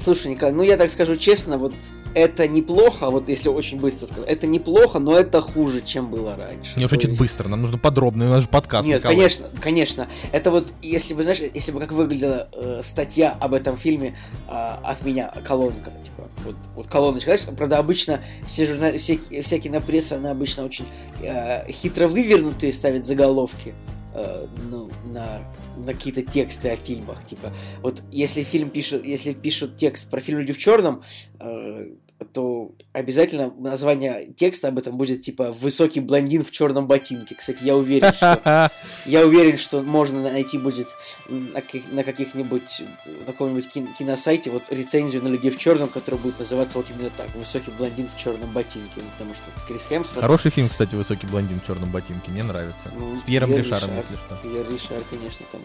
Слушай, 0.01 0.33
Николай, 0.33 0.53
ну 0.53 0.63
я 0.63 0.77
так 0.77 0.91
скажу 0.91 1.15
честно, 1.17 1.57
вот 1.57 1.73
это 2.15 2.49
неплохо, 2.49 3.11
вот 3.11 3.29
если 3.29 3.49
очень 3.49 3.79
быстро 3.81 4.07
сказать, 4.07 4.29
это 4.29 4.47
неплохо, 4.47 4.99
но 4.99 5.17
это 5.17 5.41
хуже, 5.41 5.83
чем 5.83 6.11
было 6.11 6.37
раньше. 6.37 6.73
Не 6.77 6.85
очень 6.87 7.11
есть- 7.11 7.21
быстро, 7.21 7.49
нам 7.49 7.63
нужно 7.63 7.79
подробно, 7.79 8.27
у 8.27 8.29
нас 8.31 8.43
же 8.43 8.49
подкаст, 8.49 8.87
Нет, 8.89 8.99
Николай. 8.99 9.17
конечно, 9.17 9.47
конечно. 9.61 10.09
Это 10.33 10.51
вот, 10.51 10.73
если 10.83 11.15
бы, 11.15 11.23
знаешь, 11.23 11.41
если 11.55 11.71
бы 11.73 11.79
как 11.81 11.93
выглядела 11.93 12.49
э, 12.53 12.81
статья 12.83 13.37
об 13.41 13.55
этом 13.55 13.77
фильме 13.77 14.17
э, 14.49 14.53
от 14.53 15.05
меня, 15.05 15.33
колонка, 15.47 15.93
типа, 16.03 16.29
вот, 16.45 16.57
вот 16.75 16.87
колоночка, 16.89 17.37
знаешь, 17.37 17.57
правда, 17.57 17.79
обычно 17.79 18.21
все 18.47 18.67
журнали, 18.67 18.99
все, 18.99 19.19
вся 19.43 19.59
кинопресса, 19.61 20.17
она 20.17 20.33
обычно 20.33 20.65
очень 20.65 20.87
э, 21.23 21.71
хитро 21.71 22.09
вывернутые 22.09 22.73
ставит 22.73 23.07
заголовки, 23.07 23.75
э, 24.15 24.47
ну, 24.71 24.91
на, 25.05 25.43
на 25.77 25.93
какие-то 25.93 26.23
тексты 26.23 26.71
о 26.71 26.77
фильмах, 26.77 27.25
типа, 27.27 27.53
вот 27.81 28.03
если 28.11 28.43
фильм 28.43 28.71
пишут, 28.71 29.05
если 29.05 29.33
пишут 29.33 29.77
текст 29.77 30.11
про 30.11 30.21
фильм 30.21 30.39
«Люди 30.39 30.53
в 30.53 30.59
черном», 30.59 31.03
э, 31.41 31.91
то 32.35 32.73
обязательно 32.93 33.55
название 33.59 34.27
текста 34.37 34.69
об 34.69 34.77
этом 34.79 34.97
будет 34.99 35.23
типа 35.23 35.53
«Высокий 35.53 36.01
блондин 36.01 36.45
в 36.45 36.51
черном 36.51 36.87
ботинке». 36.89 37.37
Кстати, 37.37 37.63
я 37.63 37.77
уверен, 37.77 38.13
что 38.13 38.71
я 39.07 39.25
уверен, 39.25 39.57
что 39.57 39.83
можно 39.83 40.21
найти 40.21 40.59
будет 40.59 40.89
на, 41.29 41.61
каких- 41.61 41.91
на 41.93 42.03
каких-нибудь, 42.03 42.83
на 43.07 43.25
каком-нибудь 43.27 43.71
кин- 43.71 43.95
киносайте 43.97 44.51
вот 44.51 44.65
рецензию 44.71 45.23
на 45.23 45.29
людей 45.29 45.51
в 45.53 45.59
черном, 45.59 45.89
которая 45.89 46.21
будет 46.21 46.39
называться 46.41 46.79
вот 46.79 46.87
именно 46.91 47.11
так 47.17 47.33
«Высокий 47.37 47.71
блондин 47.71 48.09
в 48.09 48.21
черном 48.21 48.53
ботинке», 48.53 49.01
потому 49.13 49.33
что 49.35 49.45
Крис 49.69 49.87
Хемсворт... 49.89 50.21
Хороший 50.21 50.51
фильм, 50.51 50.69
кстати, 50.69 50.97
«Высокий 50.97 51.29
блондин 51.29 51.61
в 51.61 51.67
черном 51.67 51.91
ботинке», 51.93 52.31
мне 52.33 52.43
нравится. 52.43 52.93
ну, 52.99 53.15
С 53.17 53.23
Пьером 53.23 53.51
Пьер 53.51 53.61
Ришаром, 53.61 53.91
Ришар. 53.91 54.05
если 54.11 54.27
что. 54.27 54.37
Пьер 54.43 54.69
Ришар, 54.73 55.03
конечно, 55.09 55.47
там. 55.53 55.61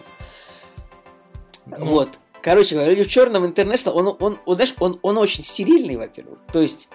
Ну. 1.65 1.85
Вот. 1.85 2.19
Короче 2.41 2.75
говоря, 2.75 2.91
«Люди 2.91 3.03
в 3.03 3.11
черном 3.11 3.45
Интернешнл», 3.45 3.95
он, 3.95 4.15
он, 4.19 4.37
он, 4.45 4.55
знаешь, 4.55 4.73
он, 4.79 4.99
он 5.01 5.17
очень 5.17 5.43
стерильный, 5.43 5.97
во-первых. 5.97 6.39
То 6.53 6.61
есть, 6.61 6.89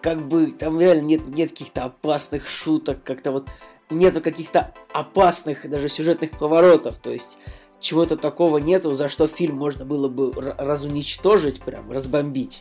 как 0.00 0.26
бы, 0.26 0.52
там 0.52 0.80
реально 0.80 1.02
нет, 1.02 1.28
нет 1.28 1.50
каких-то 1.50 1.84
опасных 1.84 2.48
шуток, 2.48 3.02
как-то 3.04 3.32
вот 3.32 3.46
нету 3.90 4.20
каких-то 4.20 4.72
опасных 4.92 5.68
даже 5.68 5.88
сюжетных 5.88 6.30
поворотов. 6.30 6.98
То 6.98 7.10
есть, 7.10 7.36
чего-то 7.80 8.16
такого 8.16 8.58
нету, 8.58 8.92
за 8.94 9.08
что 9.08 9.26
фильм 9.26 9.56
можно 9.56 9.84
было 9.84 10.08
бы 10.08 10.32
разуничтожить, 10.32 11.60
прям, 11.60 11.90
разбомбить. 11.90 12.60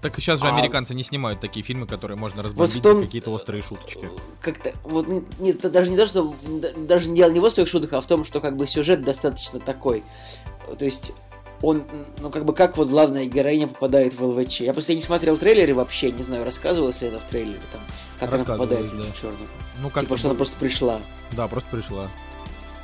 Так 0.00 0.16
сейчас 0.16 0.40
же 0.40 0.46
А- 0.48 0.56
американцы 0.56 0.94
не 0.94 1.04
снимают 1.04 1.40
такие 1.40 1.64
фильмы, 1.64 1.86
которые 1.86 2.16
можно 2.18 2.42
Вот 2.42 2.46
разбомбить 2.46 2.76
в 2.76 2.82
том... 2.82 3.02
какие-то 3.02 3.30
острые 3.30 3.62
шуточки. 3.62 4.10
Как-то, 4.40 4.72
вот, 4.82 5.06
не- 5.06 5.24
нет, 5.38 5.56
это 5.58 5.70
даже 5.70 5.92
не 5.92 5.96
то, 5.96 6.08
что, 6.08 6.34
даже 6.76 7.08
не 7.08 7.16
дело 7.16 7.30
не 7.30 7.38
в 7.38 7.44
острых 7.44 7.68
шутках, 7.68 7.92
а 7.92 8.00
в 8.00 8.06
том, 8.06 8.24
что, 8.24 8.40
как 8.40 8.56
бы, 8.56 8.66
сюжет 8.66 9.04
достаточно 9.04 9.60
такой. 9.60 10.02
То 10.76 10.84
есть, 10.84 11.12
он, 11.62 11.84
ну, 12.20 12.30
как 12.30 12.44
бы, 12.44 12.52
как 12.54 12.76
вот 12.76 12.88
главная 12.88 13.26
героиня 13.26 13.68
попадает 13.68 14.14
в 14.14 14.24
ЛВЧ. 14.24 14.62
Я 14.62 14.72
просто 14.72 14.94
не 14.94 15.02
смотрел 15.02 15.36
трейлеры 15.36 15.74
вообще, 15.74 16.10
не 16.10 16.22
знаю, 16.22 16.44
рассказывалось 16.44 17.00
ли 17.02 17.08
это 17.08 17.20
в 17.20 17.24
трейлере, 17.24 17.60
там, 17.70 17.80
как 18.18 18.34
она 18.34 18.44
попадает 18.44 18.88
в 18.88 18.96
да. 18.96 19.04
черную. 19.18 19.48
Ну, 19.80 19.88
как 19.90 20.02
Типа, 20.04 20.16
что 20.16 20.28
она 20.28 20.36
просто 20.36 20.56
пришла. 20.58 21.00
Да, 21.32 21.46
просто 21.46 21.70
пришла. 21.70 22.02
Она 22.02 22.10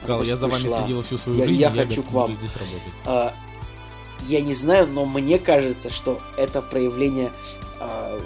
Сказала, 0.00 0.22
я 0.22 0.36
за 0.36 0.46
вами 0.46 0.62
пришла. 0.62 0.78
следила 0.78 1.02
всю 1.02 1.18
свою 1.18 1.38
Я- 1.40 1.44
жизнь, 1.46 1.60
я 1.60 1.68
и 1.70 1.76
хочу 1.76 2.02
к 2.04 2.12
вам. 2.12 2.34
здесь 2.34 2.52
работать. 2.52 2.92
А, 3.04 3.34
я 4.28 4.40
не 4.40 4.54
знаю, 4.54 4.86
но 4.86 5.04
мне 5.04 5.40
кажется, 5.40 5.90
что 5.90 6.20
это 6.36 6.62
проявление 6.62 7.32
а, 7.80 8.20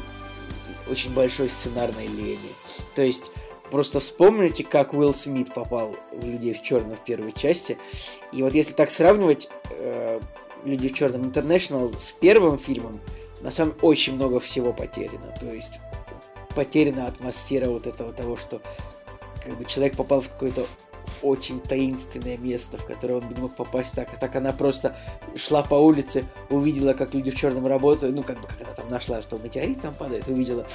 очень 0.88 1.14
большой 1.14 1.48
сценарной 1.48 2.08
лени. 2.08 2.38
То 2.94 3.00
есть, 3.02 3.30
просто 3.72 4.00
вспомните, 4.00 4.64
как 4.64 4.92
Уилл 4.92 5.14
Смит 5.14 5.54
попал 5.54 5.96
в 6.12 6.26
«Людей 6.26 6.52
в 6.52 6.60
черном» 6.60 6.94
в 6.94 7.00
первой 7.00 7.32
части. 7.32 7.78
И 8.30 8.42
вот 8.42 8.52
если 8.52 8.74
так 8.74 8.90
сравнивать 8.90 9.48
э, 9.70 10.20
«Люди 10.66 10.90
в 10.90 10.94
черном 10.94 11.22
International 11.22 11.98
с 11.98 12.12
первым 12.12 12.58
фильмом, 12.58 13.00
на 13.40 13.50
самом 13.50 13.74
очень 13.80 14.14
много 14.14 14.40
всего 14.40 14.74
потеряно. 14.74 15.34
То 15.40 15.46
есть, 15.46 15.80
потеряна 16.54 17.06
атмосфера 17.06 17.70
вот 17.70 17.86
этого 17.86 18.12
того, 18.12 18.36
что 18.36 18.60
как 19.42 19.56
бы 19.56 19.64
человек 19.64 19.96
попал 19.96 20.20
в 20.20 20.28
какое-то 20.28 20.66
очень 21.22 21.58
таинственное 21.58 22.36
место, 22.36 22.76
в 22.76 22.84
которое 22.84 23.14
он 23.14 23.28
не 23.28 23.40
мог 23.40 23.56
попасть 23.56 23.94
так. 23.94 24.18
Так 24.18 24.36
она 24.36 24.52
просто 24.52 24.96
шла 25.34 25.62
по 25.62 25.76
улице, 25.76 26.24
увидела, 26.50 26.92
как 26.92 27.14
люди 27.14 27.30
в 27.30 27.36
черном 27.36 27.66
работают, 27.66 28.14
ну, 28.14 28.22
как 28.22 28.38
бы, 28.38 28.48
она 28.60 28.72
там 28.74 28.90
нашла, 28.90 29.22
что 29.22 29.38
метеорит 29.38 29.80
там 29.80 29.94
падает, 29.94 30.28
увидела, 30.28 30.66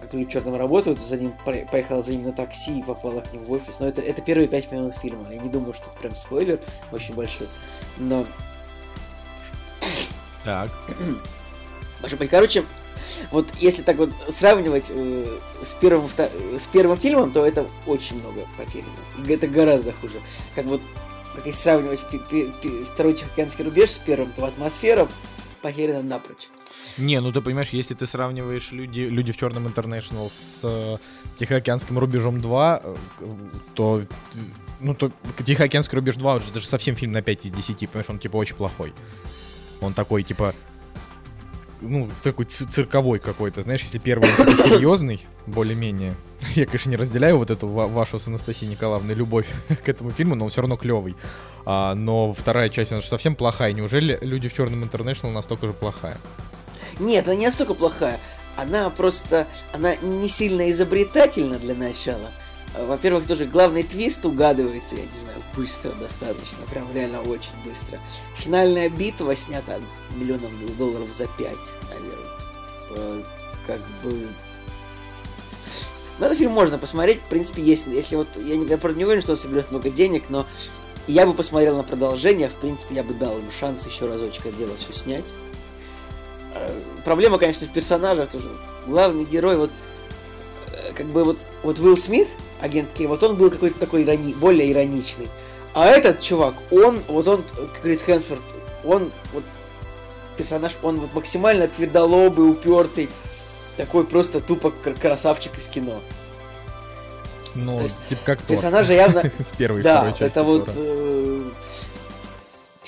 как 0.00 0.14
люди 0.14 0.30
черном 0.30 0.56
работают, 0.56 1.00
за 1.00 1.16
ним 1.16 1.32
поехала 1.44 2.02
за 2.02 2.12
ним 2.12 2.24
на 2.24 2.32
такси 2.32 2.80
и 2.80 2.82
попала 2.82 3.20
к 3.20 3.32
ним 3.32 3.44
в 3.44 3.52
офис. 3.52 3.80
Но 3.80 3.88
это, 3.88 4.00
это 4.00 4.22
первые 4.22 4.48
пять 4.48 4.70
минут 4.70 4.94
фильма. 4.96 5.26
Я 5.30 5.38
не 5.38 5.48
думаю, 5.48 5.74
что 5.74 5.90
это 5.90 5.98
прям 5.98 6.14
спойлер 6.14 6.60
очень 6.92 7.14
большой. 7.14 7.48
Но 7.98 8.26
Так. 10.44 10.70
Короче, 12.30 12.64
вот 13.30 13.48
если 13.58 13.82
так 13.82 13.96
вот 13.96 14.12
сравнивать 14.28 14.86
э, 14.90 15.38
с, 15.62 15.74
первым, 15.74 16.08
с 16.08 16.66
первым 16.66 16.96
фильмом, 16.96 17.32
то 17.32 17.44
это 17.44 17.66
очень 17.86 18.20
много 18.20 18.46
потеряно. 18.56 18.88
Это 19.28 19.48
гораздо 19.48 19.92
хуже. 19.92 20.20
Как 20.54 20.66
вот, 20.66 20.80
как 21.34 21.46
если 21.46 21.60
сравнивать 21.60 22.00
второй 22.92 23.14
Тихоокеанский 23.14 23.64
рубеж 23.64 23.90
с 23.90 23.98
первым, 23.98 24.32
то 24.32 24.46
атмосфера 24.46 25.08
потеряна 25.60 26.02
напрочь. 26.02 26.48
Не, 26.98 27.20
ну 27.20 27.32
ты 27.32 27.40
понимаешь, 27.40 27.70
если 27.70 27.94
ты 27.94 28.06
сравниваешь 28.06 28.72
люди, 28.72 29.00
люди 29.00 29.32
в 29.32 29.36
черном 29.36 29.66
Интернешнл 29.66 30.30
с 30.30 30.60
э, 30.64 30.96
Тихоокеанским 31.38 31.98
рубежом 31.98 32.40
2, 32.40 32.80
э, 32.82 32.96
то 33.74 34.02
ну 34.80 34.94
то 34.94 35.12
Тихоокеанский 35.44 35.96
рубеж 35.96 36.16
2 36.16 36.36
это 36.36 36.60
же 36.60 36.66
совсем 36.66 36.96
фильм 36.96 37.12
на 37.12 37.22
5 37.22 37.46
из 37.46 37.52
10, 37.52 37.88
понимаешь, 37.88 38.10
он 38.10 38.18
типа 38.18 38.36
очень 38.36 38.56
плохой. 38.56 38.92
Он 39.80 39.94
такой, 39.94 40.24
типа, 40.24 40.54
ну, 41.80 42.08
такой 42.22 42.46
цирковой 42.46 43.18
какой-то, 43.18 43.62
знаешь, 43.62 43.82
если 43.82 43.98
первый 43.98 44.28
серьезный, 44.28 45.24
более-менее. 45.46 46.16
Я, 46.54 46.66
конечно, 46.66 46.90
не 46.90 46.96
разделяю 46.96 47.38
вот 47.38 47.50
эту 47.50 47.68
ва- 47.68 47.86
вашу 47.86 48.18
с 48.18 48.28
Анастасией 48.28 48.70
Николаевной 48.70 49.14
любовь 49.14 49.46
к 49.84 49.88
этому 49.88 50.10
фильму, 50.10 50.34
но 50.34 50.44
он 50.44 50.50
все 50.50 50.62
равно 50.62 50.76
клевый. 50.76 51.16
А, 51.64 51.94
но 51.94 52.32
вторая 52.32 52.68
часть, 52.68 52.92
она 52.92 53.00
же 53.00 53.08
совсем 53.08 53.34
плохая. 53.34 53.72
Неужели 53.72 54.18
люди 54.20 54.48
в 54.48 54.54
черном 54.54 54.84
Интернешнл 54.84 55.30
настолько 55.30 55.66
же 55.66 55.72
плохая? 55.72 56.16
Нет, 56.98 57.26
она 57.26 57.36
не 57.36 57.46
настолько 57.46 57.74
плохая. 57.74 58.18
Она 58.56 58.90
просто, 58.90 59.46
она 59.72 59.94
не 59.96 60.28
сильно 60.28 60.70
изобретательна 60.70 61.58
для 61.58 61.74
начала. 61.74 62.30
А, 62.74 62.86
Во-первых, 62.86 63.26
тоже 63.26 63.46
главный 63.46 63.82
твист 63.82 64.24
угадывается, 64.24 64.96
я 64.96 65.02
не 65.02 65.20
знаю, 65.24 65.42
быстро 65.54 65.92
достаточно, 65.92 66.58
прям 66.70 66.92
реально 66.92 67.20
очень 67.22 67.52
быстро. 67.64 67.98
Финальная 68.36 68.88
битва 68.88 69.34
снята 69.36 69.78
миллионов 70.14 70.52
долларов 70.76 71.08
за 71.12 71.26
пять, 71.26 71.56
наверное. 71.90 72.30
Э, 72.90 73.22
Как 73.66 73.80
бы... 74.02 74.28
Ну, 76.18 76.26
этот 76.26 76.38
фильм 76.38 76.50
можно 76.50 76.78
посмотреть, 76.78 77.20
в 77.22 77.28
принципе, 77.28 77.62
есть, 77.62 77.86
если 77.86 78.16
вот, 78.16 78.28
я, 78.36 78.56
не, 78.56 78.66
я 78.66 78.76
не 78.76 79.04
уверен, 79.04 79.22
что 79.22 79.32
он 79.32 79.36
соберет 79.36 79.70
много 79.70 79.88
денег, 79.88 80.24
но 80.30 80.46
я 81.06 81.26
бы 81.26 81.32
посмотрел 81.32 81.76
на 81.76 81.84
продолжение, 81.84 82.48
в 82.48 82.56
принципе, 82.56 82.96
я 82.96 83.04
бы 83.04 83.14
дал 83.14 83.38
им 83.38 83.50
шанс 83.58 83.86
еще 83.86 84.06
разочек 84.06 84.46
это 84.46 84.56
дело 84.56 84.72
все 84.78 84.92
снять. 84.92 85.24
Э, 86.60 86.68
Проблема, 87.04 87.38
конечно, 87.38 87.66
в 87.66 87.72
персонажах 87.72 88.30
тоже. 88.30 88.48
Главный 88.86 89.24
герой, 89.24 89.56
вот, 89.56 89.70
э, 90.72 90.92
как 90.92 91.06
бы 91.06 91.24
вот, 91.24 91.38
вот 91.62 91.78
Уилл 91.78 91.96
Смит, 91.96 92.28
агент 92.60 92.90
Кей, 92.92 93.06
вот 93.06 93.22
он 93.22 93.36
был 93.36 93.50
какой-то 93.50 93.78
такой 93.78 94.02
ирони, 94.02 94.34
более 94.34 94.70
ироничный. 94.72 95.28
А 95.74 95.86
этот 95.86 96.20
чувак, 96.20 96.54
он, 96.70 97.00
вот 97.08 97.28
он, 97.28 97.42
как 97.42 97.80
говорит 97.80 98.02
Хэнсфорд, 98.02 98.42
он 98.84 99.12
вот 99.32 99.44
персонаж, 100.36 100.72
он 100.82 101.00
вот 101.00 101.14
максимально 101.14 101.68
твердолобый, 101.68 102.50
упертый, 102.50 103.08
такой 103.76 104.04
просто 104.04 104.40
тупо 104.40 104.70
красавчик 104.70 105.56
из 105.58 105.66
кино. 105.66 106.00
Ну, 107.54 107.80
типа 108.08 108.20
как. 108.24 108.42
Персонажа 108.42 108.92
явно... 108.92 109.22
В 109.52 109.56
первой 109.56 109.82
Да, 109.82 110.14
это 110.18 110.42
вот... 110.42 110.68
Э, 110.74 111.40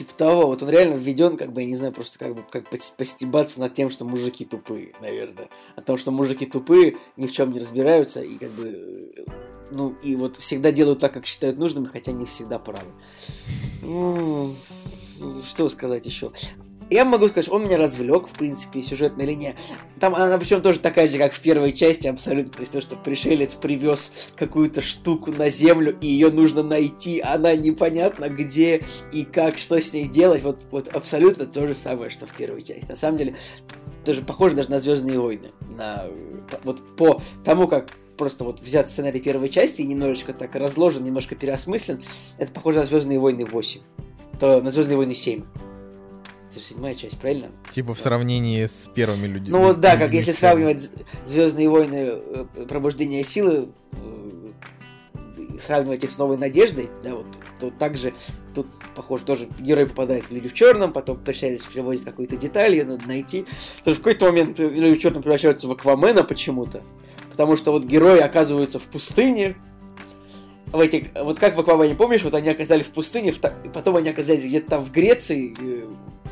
типа 0.01 0.15
того, 0.15 0.47
вот 0.47 0.63
он 0.63 0.71
реально 0.71 0.95
введен, 0.95 1.37
как 1.37 1.53
бы, 1.53 1.61
я 1.61 1.67
не 1.67 1.77
знаю, 1.77 1.93
просто 1.93 2.19
как 2.19 2.35
бы 2.35 2.43
как 2.51 2.71
постебаться 2.71 3.61
над 3.61 3.75
тем, 3.75 3.91
что 3.91 4.07
мужики 4.07 4.47
тупые, 4.47 4.95
наверное. 5.03 5.51
О 5.77 5.83
том, 5.83 5.99
что 5.99 6.11
мужики 6.11 6.47
тупые, 6.47 6.97
ни 7.19 7.27
в 7.27 7.33
чем 7.33 7.53
не 7.53 7.61
разбираются, 7.61 8.23
и 8.23 8.39
как 8.39 8.51
бы 8.53 9.13
э, 9.15 9.25
ну, 9.71 9.95
и 10.03 10.17
вот 10.17 10.39
всегда 10.39 10.73
делают 10.73 11.01
так, 11.01 11.13
как 11.13 11.27
считают 11.27 11.59
нужным, 11.59 11.85
хотя 11.85 12.13
не 12.13 12.25
всегда 12.25 12.59
правы. 12.59 12.91
Ну, 13.83 14.55
что 15.45 15.69
сказать 15.69 16.07
еще? 16.07 16.33
Я 16.91 17.05
могу 17.05 17.29
сказать, 17.29 17.49
он 17.49 17.65
меня 17.65 17.79
развлек, 17.79 18.27
в 18.27 18.33
принципе, 18.33 18.83
сюжетная 18.83 19.25
линия. 19.25 19.55
Там 20.01 20.15
она 20.17 20.37
причем 20.39 20.61
тоже 20.61 20.81
такая 20.81 21.07
же, 21.07 21.19
как 21.19 21.33
в 21.33 21.41
первой 21.41 21.73
части, 21.73 22.09
абсолютно. 22.09 22.53
То 22.53 22.61
есть 22.61 22.73
то, 22.73 22.81
что 22.81 22.97
пришелец 22.97 23.55
привез 23.55 24.33
какую-то 24.35 24.83
штуку 24.83 25.31
на 25.31 25.51
землю, 25.51 25.97
и 26.01 26.09
ее 26.09 26.31
нужно 26.31 26.65
найти, 26.65 27.21
она 27.21 27.55
непонятно 27.55 28.29
где 28.29 28.85
и 29.13 29.25
как, 29.25 29.57
что 29.57 29.81
с 29.81 29.95
ней 29.95 30.09
делать. 30.09 30.43
Вот, 30.43 30.63
вот 30.73 30.89
абсолютно 30.89 31.47
то 31.47 31.69
же 31.69 31.77
самое, 31.77 32.11
что 32.11 32.27
в 32.27 32.35
первой 32.35 32.63
части. 32.63 32.87
На 32.89 32.97
самом 32.97 33.19
деле, 33.19 33.37
тоже 34.05 34.23
похоже 34.23 34.57
даже 34.57 34.71
на 34.71 34.81
Звездные 34.81 35.21
войны. 35.21 35.53
На, 35.77 36.07
вот 36.65 36.97
по 36.97 37.23
тому, 37.45 37.69
как 37.69 37.91
просто 38.17 38.43
вот 38.43 38.61
взят 38.61 38.91
сценарий 38.91 39.21
первой 39.21 39.49
части 39.49 39.83
и 39.83 39.87
немножечко 39.87 40.33
так 40.33 40.57
разложен, 40.57 41.05
немножко 41.05 41.37
переосмыслен, 41.37 42.03
это 42.37 42.51
похоже 42.51 42.79
на 42.79 42.85
Звездные 42.85 43.21
войны 43.21 43.45
8. 43.45 43.81
То 44.41 44.61
на 44.61 44.73
Звездные 44.73 44.97
войны 44.97 45.15
7. 45.15 45.45
Это 46.51 46.59
же 46.59 46.65
седьмая 46.65 46.97
часть, 46.97 47.17
правильно? 47.21 47.53
Типа 47.73 47.95
в 47.95 48.01
сравнении 48.01 48.67
с 48.67 48.89
первыми 48.93 49.29
людьми. 49.29 49.51
Ну 49.51 49.61
вот 49.61 49.79
да, 49.79 49.97
как 49.97 50.13
если 50.13 50.33
сравнивать 50.33 50.91
Звездные 51.25 51.69
войны 51.69 52.09
э, 52.11 52.45
Пробуждение 52.69 53.23
силы, 53.23 53.69
э, 53.93 54.51
сравнивать 55.61 56.03
их 56.03 56.11
с 56.11 56.19
новой 56.19 56.39
надеждой, 56.39 56.91
да, 57.05 57.15
вот, 57.15 57.27
то 57.61 57.71
также 57.71 58.15
тут, 58.53 58.67
похоже, 58.97 59.25
тоже 59.25 59.49
герой 59.61 59.87
попадает 59.87 60.25
в 60.25 60.33
Люди 60.33 60.49
в 60.49 60.53
черном, 60.53 60.93
потом 60.93 61.19
пришелец 61.19 61.65
привозит 61.67 62.05
какую-то 62.05 62.35
деталь, 62.35 62.73
ее 62.73 62.85
надо 62.85 63.07
найти. 63.07 63.47
То 63.85 63.95
в 63.95 63.99
какой-то 63.99 64.27
момент 64.27 64.59
Люди 64.59 64.97
в 64.97 65.01
черном 65.01 65.23
превращаются 65.23 65.69
в 65.69 65.71
Аквамена 65.71 66.25
почему-то, 66.25 66.83
потому 67.31 67.57
что 67.57 67.71
вот 67.71 67.85
герои 67.85 68.19
оказываются 68.19 68.81
в 68.81 68.89
пустыне, 68.89 69.55
в 70.73 70.81
этих, 70.81 71.09
вот 71.15 71.39
как 71.39 71.57
в 71.57 71.61
Аквамане, 71.61 71.95
помнишь, 71.95 72.23
вот 72.23 72.35
они 72.35 72.49
оказались 72.49 72.87
в 72.87 72.91
пустыне, 72.91 73.33
в, 73.33 73.41
потом 73.73 73.97
они 73.97 74.11
оказались 74.11 74.45
где-то 74.45 74.71
там 74.71 74.85
в 74.85 74.93
Греции, 74.93 75.57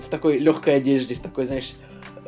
в 0.05 0.09
такой 0.11 0.39
легкой 0.39 0.77
одежде, 0.77 1.15
в 1.15 1.21
такой, 1.21 1.45
знаешь, 1.45 1.75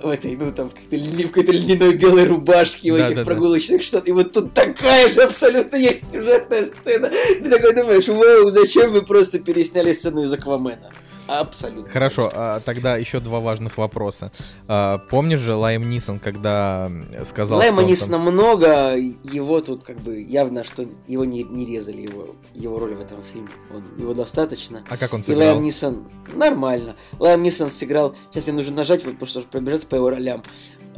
в 0.02 0.08
этой, 0.08 0.36
ну, 0.36 0.50
там, 0.52 0.70
в 0.70 0.74
какой-то, 0.74 0.96
в 0.96 1.28
какой-то 1.28 1.52
льняной 1.52 1.94
белой 1.94 2.26
рубашке, 2.26 2.92
в 2.92 2.96
да, 2.96 3.06
этих 3.06 3.16
да, 3.16 3.24
прогулочных 3.24 3.80
да. 3.80 3.84
штанах. 3.84 4.08
И 4.08 4.12
вот 4.12 4.32
тут 4.32 4.54
такая 4.54 5.08
же 5.08 5.22
абсолютно 5.22 5.76
есть 5.76 6.10
сюжетная 6.10 6.64
сцена. 6.64 7.10
Ты 7.10 7.50
такой 7.50 7.74
думаешь, 7.74 8.08
вау, 8.08 8.50
зачем 8.50 8.92
вы 8.92 9.02
просто 9.02 9.38
пересняли 9.38 9.92
сцену 9.92 10.22
из 10.24 10.32
Аквамена? 10.32 10.90
Абсолютно. 11.30 11.88
Хорошо, 11.88 12.28
а, 12.32 12.58
тогда 12.58 12.96
еще 12.96 13.20
два 13.20 13.38
важных 13.38 13.78
вопроса. 13.78 14.32
А, 14.66 14.98
помнишь 14.98 15.38
же 15.38 15.54
Лайм 15.54 15.88
Нисон, 15.88 16.18
когда 16.18 16.90
сказал... 17.24 17.58
Лайма 17.58 17.84
Нисона 17.84 18.16
там... 18.16 18.22
много, 18.22 18.96
его 18.96 19.60
тут 19.60 19.84
как 19.84 19.98
бы 20.00 20.20
явно, 20.20 20.64
что 20.64 20.86
его 21.06 21.24
не, 21.24 21.44
не 21.44 21.64
резали, 21.64 22.00
его, 22.00 22.34
его 22.52 22.80
роль 22.80 22.96
в 22.96 23.00
этом 23.00 23.22
фильме. 23.22 23.48
Он, 23.72 23.84
его 23.96 24.12
достаточно. 24.12 24.82
А 24.88 24.96
как 24.96 25.14
он 25.14 25.22
сыграл? 25.22 25.40
И 25.40 25.50
Лайм 25.52 25.62
Нисон 25.62 26.08
нормально. 26.34 26.96
Лайм 27.20 27.44
Нисон 27.44 27.70
сыграл... 27.70 28.16
Сейчас 28.32 28.46
мне 28.46 28.54
нужно 28.54 28.74
нажать, 28.74 29.04
вот, 29.04 29.12
потому 29.12 29.28
что 29.28 29.42
пробежаться 29.42 29.86
по 29.86 29.94
его 29.94 30.10
ролям. 30.10 30.42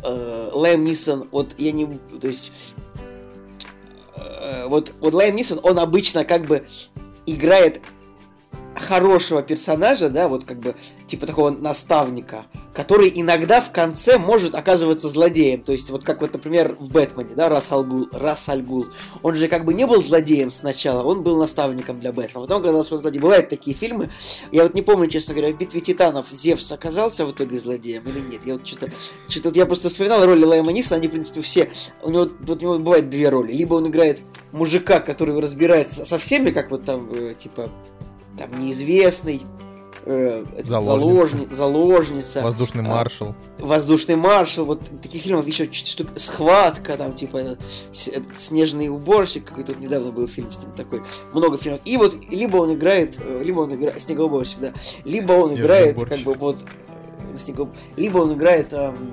Uh, 0.03 0.51
Лайм 0.55 0.83
Нисон, 0.85 1.29
вот 1.31 1.55
я 1.59 1.73
не... 1.73 1.87
То 2.21 2.27
есть... 2.27 2.53
Uh, 4.17 4.67
вот, 4.69 4.95
вот 5.01 5.13
Лайм 5.13 5.37
Нисон, 5.37 5.61
он 5.63 5.79
обычно 5.79 6.25
как 6.25 6.47
бы 6.47 6.65
играет 7.27 7.83
хорошего 8.77 9.43
персонажа, 9.43 10.09
да, 10.09 10.29
вот 10.29 10.45
как 10.45 10.59
бы 10.59 10.75
типа 11.07 11.27
такого 11.27 11.51
наставника, 11.51 12.47
который 12.73 13.13
иногда 13.15 13.61
в 13.61 13.71
конце 13.71 14.19
может 14.19 14.55
оказываться 14.55 15.09
злодеем. 15.09 15.63
То 15.63 15.73
есть 15.73 15.91
вот 15.91 16.05
как 16.05 16.21
вот, 16.21 16.33
например, 16.33 16.77
в 16.79 16.91
Бэтмене, 16.91 17.35
да, 17.35 17.49
Рас 17.49 17.71
Альгул. 18.49 18.87
Он 19.23 19.37
же 19.37 19.49
как 19.49 19.65
бы 19.65 19.75
не 19.75 19.87
был 19.87 20.01
злодеем 20.01 20.51
сначала, 20.51 21.03
он 21.03 21.23
был 21.23 21.37
наставником 21.37 22.01
для 22.01 22.13
Бэтмена. 22.13 22.47
Потом, 22.47 22.63
когда 22.63 22.79
он 22.79 22.85
злодей, 22.85 23.21
бывают 23.21 23.49
такие 23.49 23.77
фильмы, 23.77 24.11
я 24.51 24.63
вот 24.63 24.75
не 24.75 24.83
помню, 24.83 25.09
честно 25.09 25.35
говоря, 25.35 25.53
в 25.53 25.59
«Битве 25.59 25.81
Титанов» 25.81 26.31
Зевс 26.31 26.73
оказался 26.73 27.27
в 27.27 27.33
итоге 27.33 27.59
злодеем 27.59 28.03
или 28.05 28.21
нет. 28.21 28.41
Я 28.47 28.55
вот 28.55 28.67
что-то, 28.67 28.91
что-то 29.29 29.51
я 29.59 29.67
просто 29.67 29.89
вспоминал 29.89 30.25
роли 30.25 30.45
Лайма 30.45 30.73
Ниса, 30.73 30.95
они, 30.95 31.09
в 31.09 31.11
принципе, 31.11 31.41
все, 31.41 31.71
у 32.03 32.11
него, 32.11 32.29
вот 32.41 32.63
у 32.63 32.65
него 32.65 32.79
бывает 32.79 33.11
две 33.11 33.29
роли. 33.29 33.53
Либо 33.53 33.75
он 33.75 33.89
играет 33.89 34.21
мужика, 34.53 35.01
который 35.01 35.39
разбирается 35.41 36.05
со 36.05 36.19
всеми, 36.19 36.51
как 36.51 36.71
вот 36.71 36.85
там, 36.85 37.09
э, 37.13 37.35
типа, 37.35 37.71
там 38.43 38.59
неизвестный, 38.59 39.43
э, 40.05 40.45
заложница. 40.65 41.55
заложница, 41.55 42.43
воздушный 42.43 42.85
а, 42.85 42.89
маршал, 42.89 43.35
воздушный 43.59 44.17
маршал, 44.17 44.65
вот 44.65 44.81
таких 45.01 45.23
фильмов 45.23 45.47
еще 45.47 45.71
штук, 45.73 46.09
схватка, 46.17 46.97
там 46.97 47.13
типа 47.13 47.37
этот, 47.37 47.61
этот 48.13 48.41
снежный 48.41 48.89
уборщик 48.89 49.45
какой-то 49.45 49.73
вот 49.73 49.81
недавно 49.81 50.11
был 50.11 50.27
фильм 50.27 50.51
с 50.51 50.59
ним 50.59 50.73
такой, 50.73 51.03
много 51.33 51.57
фильмов. 51.57 51.81
И 51.85 51.97
вот 51.97 52.17
либо 52.31 52.57
он 52.57 52.75
играет, 52.75 53.17
э, 53.21 53.43
либо 53.45 53.61
он 53.61 53.75
играет 53.75 54.03
снегоуборщик, 54.03 54.59
да, 54.59 54.73
либо 55.05 55.33
он 55.35 55.55
играет 55.55 55.97
как 56.05 56.21
бы 56.21 56.35
вот 56.35 56.59
э, 56.63 57.37
снегоб... 57.37 57.71
либо 57.97 58.19
он 58.19 58.35
играет 58.35 58.73
эм, 58.73 59.13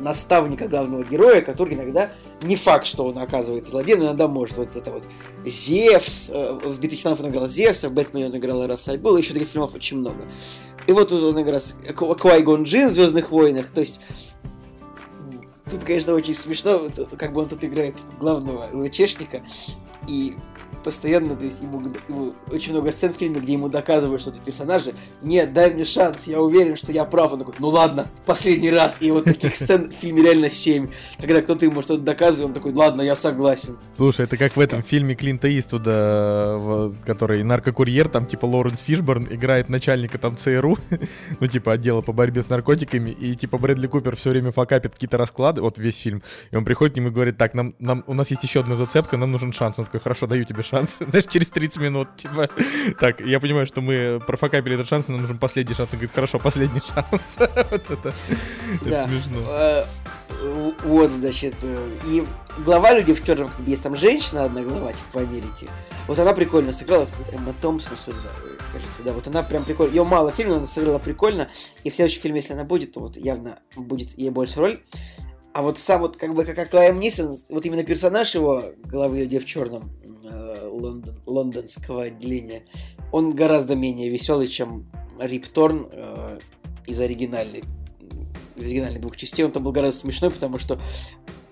наставника 0.00 0.66
главного 0.66 1.04
героя, 1.04 1.42
который 1.42 1.74
иногда 1.74 2.10
не 2.42 2.56
факт, 2.56 2.86
что 2.86 3.04
он 3.04 3.18
оказывается 3.18 3.70
злодеем, 3.70 4.00
но 4.00 4.06
иногда 4.06 4.28
может. 4.28 4.56
Вот 4.56 4.76
это 4.76 4.90
вот 4.90 5.04
Зевс, 5.44 6.30
э, 6.30 6.58
в 6.62 6.78
«Битве 6.78 6.96
титанов» 6.96 7.20
он 7.20 7.30
играл 7.30 7.48
Зевса, 7.48 7.88
в 7.88 7.92
«Бэтмене» 7.92 8.26
он 8.26 8.36
играл 8.36 8.66
Рассаль 8.66 8.98
Был, 8.98 9.16
еще 9.16 9.32
таких 9.32 9.48
фильмов 9.48 9.74
очень 9.74 9.98
много. 9.98 10.24
И 10.86 10.92
вот 10.92 11.08
тут 11.08 11.22
он 11.22 11.42
играл 11.42 11.60
Квай-Гон 12.16 12.62
Джин 12.64 12.90
в 12.90 12.92
«Звездных 12.92 13.30
войнах», 13.30 13.68
то 13.70 13.80
есть 13.80 14.00
Тут, 15.70 15.84
конечно, 15.84 16.14
очень 16.14 16.32
смешно, 16.32 16.88
как 17.18 17.34
бы 17.34 17.42
он 17.42 17.48
тут 17.48 17.62
играет 17.62 17.94
главного 18.18 18.70
ЛВЧшника, 18.72 19.42
и 20.06 20.34
постоянно, 20.84 21.36
то 21.36 21.44
есть 21.44 21.62
ему, 21.62 21.82
ему 22.08 22.34
очень 22.50 22.72
много 22.72 22.90
сцен 22.90 23.12
в 23.12 23.16
фильме, 23.16 23.40
где 23.40 23.54
ему 23.54 23.68
доказывают, 23.68 24.20
что 24.20 24.30
ты 24.30 24.40
персонажи, 24.40 24.94
нет, 25.22 25.52
дай 25.52 25.72
мне 25.72 25.84
шанс, 25.84 26.26
я 26.26 26.40
уверен, 26.40 26.76
что 26.76 26.92
я 26.92 27.04
прав. 27.04 27.32
Он 27.32 27.40
такой, 27.40 27.54
ну 27.58 27.68
ладно, 27.68 28.08
последний 28.26 28.70
раз. 28.70 29.02
И 29.02 29.10
вот 29.10 29.24
таких 29.24 29.56
сцен 29.56 29.90
в 29.90 29.94
фильме 29.94 30.22
реально 30.22 30.50
7. 30.50 30.88
Когда 31.18 31.42
кто-то 31.42 31.64
ему 31.64 31.82
что-то 31.82 32.02
доказывает, 32.02 32.46
он 32.46 32.54
такой, 32.54 32.72
ладно, 32.72 33.02
я 33.02 33.16
согласен. 33.16 33.78
Слушай, 33.96 34.24
это 34.24 34.36
как 34.36 34.56
в 34.56 34.60
этом 34.60 34.82
фильме 34.82 35.14
Клинта 35.14 35.48
Иствуда, 35.58 36.92
который 37.04 37.42
наркокурьер, 37.42 38.08
там 38.08 38.26
типа 38.26 38.46
Лоренс 38.46 38.80
Фишборн 38.80 39.28
играет 39.30 39.68
начальника 39.68 40.18
там 40.18 40.36
ЦРУ, 40.36 40.78
ну 41.40 41.46
типа 41.46 41.72
отдела 41.72 42.00
по 42.00 42.12
борьбе 42.12 42.42
с 42.42 42.48
наркотиками, 42.48 43.10
и 43.10 43.34
типа 43.36 43.58
Брэдли 43.58 43.86
Купер 43.86 44.16
все 44.16 44.30
время 44.30 44.52
факапит 44.52 44.94
какие-то 44.94 45.18
расклады, 45.18 45.60
вот 45.60 45.78
весь 45.78 45.98
фильм, 45.98 46.22
и 46.50 46.56
он 46.56 46.64
приходит 46.64 46.94
к 46.94 46.96
нему 46.96 47.08
и 47.08 47.10
говорит, 47.10 47.36
так, 47.36 47.54
нам, 47.54 47.74
нам, 47.78 48.04
у 48.06 48.14
нас 48.14 48.30
есть 48.30 48.42
еще 48.42 48.60
одна 48.60 48.76
зацепка, 48.76 49.16
нам 49.16 49.32
нужен 49.32 49.52
шанс. 49.52 49.78
Он 49.78 49.84
такой, 49.84 50.00
хорошо, 50.00 50.26
даю 50.26 50.44
тебе 50.44 50.62
шанс. 50.68 50.98
Знаешь, 51.00 51.26
через 51.26 51.50
30 51.50 51.82
минут, 51.82 52.08
типа, 52.16 52.48
так, 53.00 53.20
я 53.20 53.40
понимаю, 53.40 53.66
что 53.66 53.80
мы 53.80 54.20
профокапили 54.26 54.74
этот 54.74 54.88
шанс, 54.88 55.08
нам 55.08 55.20
нужен 55.20 55.38
последний 55.38 55.74
шанс. 55.74 55.90
Он 55.92 55.98
говорит, 55.98 56.14
хорошо, 56.14 56.38
последний 56.38 56.80
шанс. 56.80 57.36
Вот 57.70 57.90
это, 57.90 58.14
это 58.84 59.08
смешно. 59.08 59.42
Э, 59.48 59.84
вот, 60.84 61.10
значит, 61.10 61.54
э, 61.62 61.90
и 62.06 62.24
глава 62.64 62.92
Люди 62.92 63.14
в 63.14 63.24
черном, 63.24 63.50
есть 63.66 63.82
там 63.82 63.96
женщина 63.96 64.44
одна 64.44 64.62
глава, 64.62 64.92
типа, 64.92 65.04
в 65.12 65.16
Америке. 65.16 65.68
Вот 66.06 66.18
она 66.18 66.32
прикольно 66.32 66.72
сыграла, 66.72 67.06
Эмма 67.32 67.54
Томпсон, 67.60 67.96
кажется, 68.72 69.02
да, 69.02 69.12
вот 69.12 69.26
она 69.26 69.42
прям 69.42 69.64
прикольно, 69.64 69.90
ее 69.90 70.04
мало 70.04 70.30
фильмов, 70.30 70.58
она 70.58 70.66
сыграла 70.66 70.98
прикольно, 70.98 71.48
и 71.84 71.90
в 71.90 71.94
следующем 71.94 72.22
фильме, 72.22 72.40
если 72.40 72.52
она 72.52 72.64
будет, 72.64 72.92
то 72.92 73.00
вот 73.00 73.16
явно 73.16 73.58
будет 73.76 74.16
ей 74.18 74.30
больше 74.30 74.58
роль. 74.58 74.80
А 75.54 75.62
вот 75.62 75.78
сам 75.78 76.02
вот 76.02 76.16
как 76.16 76.34
бы 76.34 76.44
как 76.44 76.72
Лайм 76.72 77.00
Нисон, 77.00 77.36
вот 77.48 77.66
именно 77.66 77.82
персонаж 77.82 78.34
его, 78.34 78.64
главы 78.84 79.18
Люди 79.18 79.38
в 79.38 79.46
черном, 79.46 79.82
э, 80.04 80.07
Лондон, 80.78 81.14
лондонского 81.26 82.04
отделения, 82.04 82.64
он 83.12 83.34
гораздо 83.34 83.76
менее 83.76 84.08
веселый, 84.08 84.48
чем 84.48 84.90
Рип 85.18 85.46
Торн 85.48 85.88
э, 85.90 86.38
из 86.86 87.00
оригинальной 87.00 87.62
из 88.56 88.66
оригинальных 88.66 89.00
двух 89.00 89.16
частей. 89.16 89.44
Он 89.44 89.52
там 89.52 89.62
был 89.62 89.72
гораздо 89.72 89.98
смешной, 89.98 90.30
потому 90.30 90.58
что 90.58 90.80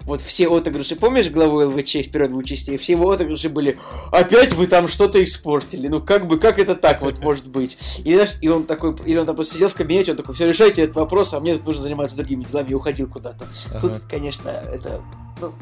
вот 0.06 0.20
все 0.20 0.48
отыгрыши, 0.54 0.94
помнишь 0.94 1.30
главу 1.30 1.58
ЛВЧ 1.58 1.96
из 1.96 2.06
первых 2.06 2.30
двух 2.30 2.44
частей? 2.44 2.76
Все 2.76 2.92
его 2.92 3.10
отыгрыши 3.10 3.48
были 3.48 3.76
«Опять 4.12 4.52
вы 4.52 4.68
там 4.68 4.86
что-то 4.86 5.22
испортили, 5.22 5.88
ну 5.88 6.00
как 6.00 6.28
бы, 6.28 6.38
как 6.38 6.60
это 6.60 6.76
так 6.76 7.02
вот 7.02 7.18
может 7.18 7.48
быть?» 7.48 7.76
Или, 8.04 8.14
знаешь, 8.14 8.36
и 8.40 8.48
он 8.48 8.66
такой, 8.66 8.94
или 9.04 9.18
он 9.18 9.26
там 9.26 9.34
просто 9.34 9.54
сидел 9.54 9.68
в 9.68 9.74
кабинете, 9.74 10.12
он 10.12 10.16
такой 10.16 10.34
«Все, 10.36 10.48
решайте 10.48 10.82
этот 10.82 10.96
вопрос, 10.96 11.34
а 11.34 11.40
мне 11.40 11.54
тут 11.56 11.66
нужно 11.66 11.82
заниматься 11.82 12.16
другими 12.16 12.44
делами» 12.44 12.70
и 12.70 12.74
уходил 12.74 13.10
куда-то. 13.10 13.46
Ага. 13.70 13.80
Тут, 13.80 14.02
конечно, 14.08 14.48
это, 14.48 15.02
ну, 15.40 15.52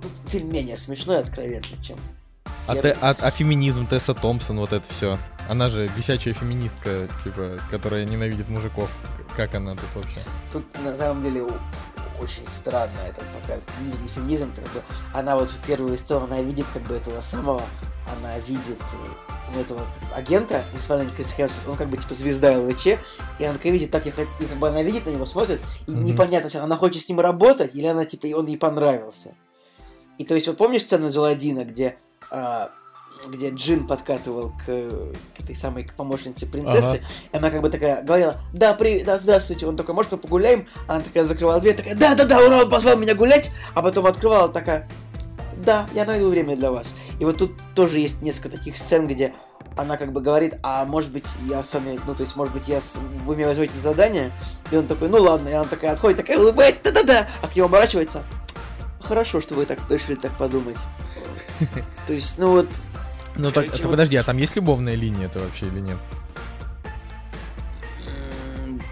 тут 0.00 0.12
фильм 0.28 0.52
менее 0.52 0.76
смешной, 0.76 1.18
откровенно, 1.18 1.64
чем... 1.82 1.98
А, 2.66 2.74
те- 2.76 2.96
а- 3.00 3.14
а 3.20 3.30
феминизм 3.30 3.86
Тесса 3.86 4.14
Томпсон, 4.14 4.58
вот 4.58 4.72
это 4.72 4.86
все. 4.92 5.18
Она 5.48 5.68
же 5.68 5.86
висячая 5.96 6.32
феминистка, 6.32 7.08
типа, 7.22 7.58
которая 7.70 8.04
ненавидит 8.04 8.48
мужиков. 8.48 8.90
Как 9.36 9.54
она 9.54 9.72
тут 9.74 9.84
вообще? 9.94 10.20
Тут 10.52 10.64
на 10.82 10.96
самом 10.96 11.22
деле 11.22 11.44
очень 12.20 12.46
странно 12.46 12.98
этот 13.08 13.24
показ. 13.32 13.66
Феминизм, 13.78 14.02
не 14.04 14.08
феминизм, 14.08 14.52
как 14.54 14.64
бы, 14.72 14.82
она 15.12 15.36
вот 15.36 15.50
в 15.50 15.58
первую 15.66 15.98
сцену, 15.98 16.24
она 16.24 16.40
видит 16.40 16.64
как 16.72 16.82
бы 16.82 16.94
этого 16.94 17.20
самого, 17.20 17.62
она 18.16 18.38
видит 18.46 18.78
ну, 19.54 19.60
этого 19.60 19.80
агента, 20.14 20.64
в 20.74 20.80
исполнении 20.80 21.12
Криса 21.12 21.34
Хемсворта, 21.34 21.70
он 21.70 21.76
как 21.76 21.88
бы 21.88 21.96
типа 21.96 22.14
звезда 22.14 22.52
ЛВЧ, 22.58 22.86
и 23.38 23.44
она 23.44 23.54
такая 23.54 23.72
видит, 23.72 23.90
так 23.90 24.06
я 24.06 24.12
и 24.12 24.14
как 24.46 24.58
бы 24.58 24.68
она 24.68 24.82
видит 24.82 25.04
на 25.06 25.10
него, 25.10 25.26
смотрит, 25.26 25.60
и 25.86 25.90
Мгм. 25.90 26.04
непонятно, 26.04 26.48
что 26.48 26.62
она 26.62 26.76
хочет 26.76 27.02
с 27.02 27.08
ним 27.08 27.20
работать, 27.20 27.74
или 27.74 27.86
она 27.86 28.04
типа, 28.04 28.26
и 28.26 28.32
он 28.32 28.46
ей 28.46 28.56
понравился. 28.56 29.34
И 30.18 30.24
то 30.24 30.34
есть 30.34 30.46
вот 30.46 30.56
помнишь 30.56 30.82
сцену 30.82 31.08
из 31.08 31.16
Аладдина, 31.16 31.64
где 31.64 31.96
где 33.28 33.50
Джин 33.50 33.86
подкатывал 33.86 34.52
к, 34.64 34.66
к 34.66 35.40
этой 35.40 35.54
самой 35.54 35.84
к 35.84 35.94
помощнице 35.94 36.46
принцессы, 36.46 37.02
и 37.32 37.36
она 37.36 37.50
как 37.50 37.62
бы 37.62 37.70
такая 37.70 38.02
говорила, 38.02 38.40
да, 38.52 38.74
при, 38.74 39.02
да, 39.02 39.18
здравствуйте, 39.18 39.66
он 39.66 39.76
такой, 39.76 39.94
может, 39.94 40.12
мы 40.12 40.18
погуляем? 40.18 40.66
Она 40.88 41.00
такая 41.00 41.24
закрывала 41.24 41.60
дверь, 41.60 41.76
такая, 41.76 41.94
да-да-да, 41.94 42.40
ура, 42.40 42.62
он 42.62 42.70
позвал 42.70 42.96
меня 42.96 43.14
гулять, 43.14 43.50
а 43.74 43.82
потом 43.82 44.06
открывала 44.06 44.48
такая, 44.48 44.88
да, 45.64 45.86
я 45.94 46.04
найду 46.04 46.28
время 46.28 46.56
для 46.56 46.70
вас. 46.70 46.94
И 47.20 47.24
вот 47.24 47.38
тут 47.38 47.52
тоже 47.74 47.98
есть 47.98 48.22
несколько 48.22 48.50
таких 48.50 48.76
сцен, 48.76 49.06
где 49.06 49.34
она 49.76 49.96
как 49.96 50.12
бы 50.12 50.20
говорит, 50.20 50.54
а 50.62 50.84
может 50.84 51.10
быть 51.10 51.26
я 51.48 51.64
с 51.64 51.72
вами, 51.74 51.98
ну 52.06 52.14
то 52.14 52.22
есть 52.22 52.36
может 52.36 52.54
быть 52.54 52.68
я 52.68 52.80
с... 52.80 52.96
вы 53.24 53.36
меня 53.36 53.48
возьмете 53.48 53.72
задание, 53.82 54.30
и 54.70 54.76
он 54.76 54.86
такой, 54.86 55.08
ну 55.08 55.20
ладно, 55.20 55.48
и 55.48 55.52
она 55.52 55.64
такая 55.64 55.92
отходит, 55.92 56.18
такая 56.18 56.38
улыбается, 56.38 56.82
да-да-да, 56.84 57.26
а 57.42 57.48
к 57.48 57.56
нему 57.56 57.66
оборачивается, 57.66 58.22
хорошо, 59.00 59.40
что 59.40 59.54
вы 59.54 59.66
так 59.66 59.78
решили 59.90 60.14
так 60.14 60.32
подумать. 60.32 60.76
То 62.06 62.12
есть, 62.12 62.38
ну 62.38 62.50
вот, 62.50 62.68
Ну 63.36 63.50
так, 63.50 63.66
вот- 63.70 63.82
подожди, 63.90 64.16
а 64.16 64.22
там 64.22 64.36
есть 64.38 64.56
любовная 64.56 64.94
линия 64.94 65.26
это 65.26 65.40
вообще 65.40 65.66
или 65.66 65.80
нет? 65.80 65.98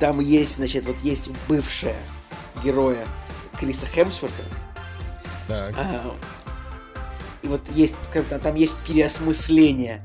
Там 0.00 0.20
есть, 0.20 0.56
значит, 0.56 0.84
вот 0.84 0.96
есть 1.02 1.30
бывшая 1.48 1.96
героя 2.64 3.06
Криса 3.58 3.86
Хемсворта. 3.86 4.42
Так. 5.48 5.74
А, 5.76 6.14
и 7.42 7.46
вот 7.46 7.60
есть, 7.74 7.94
скажем 8.08 8.28
так, 8.28 8.42
там 8.42 8.54
есть 8.56 8.76
переосмысление, 8.86 10.02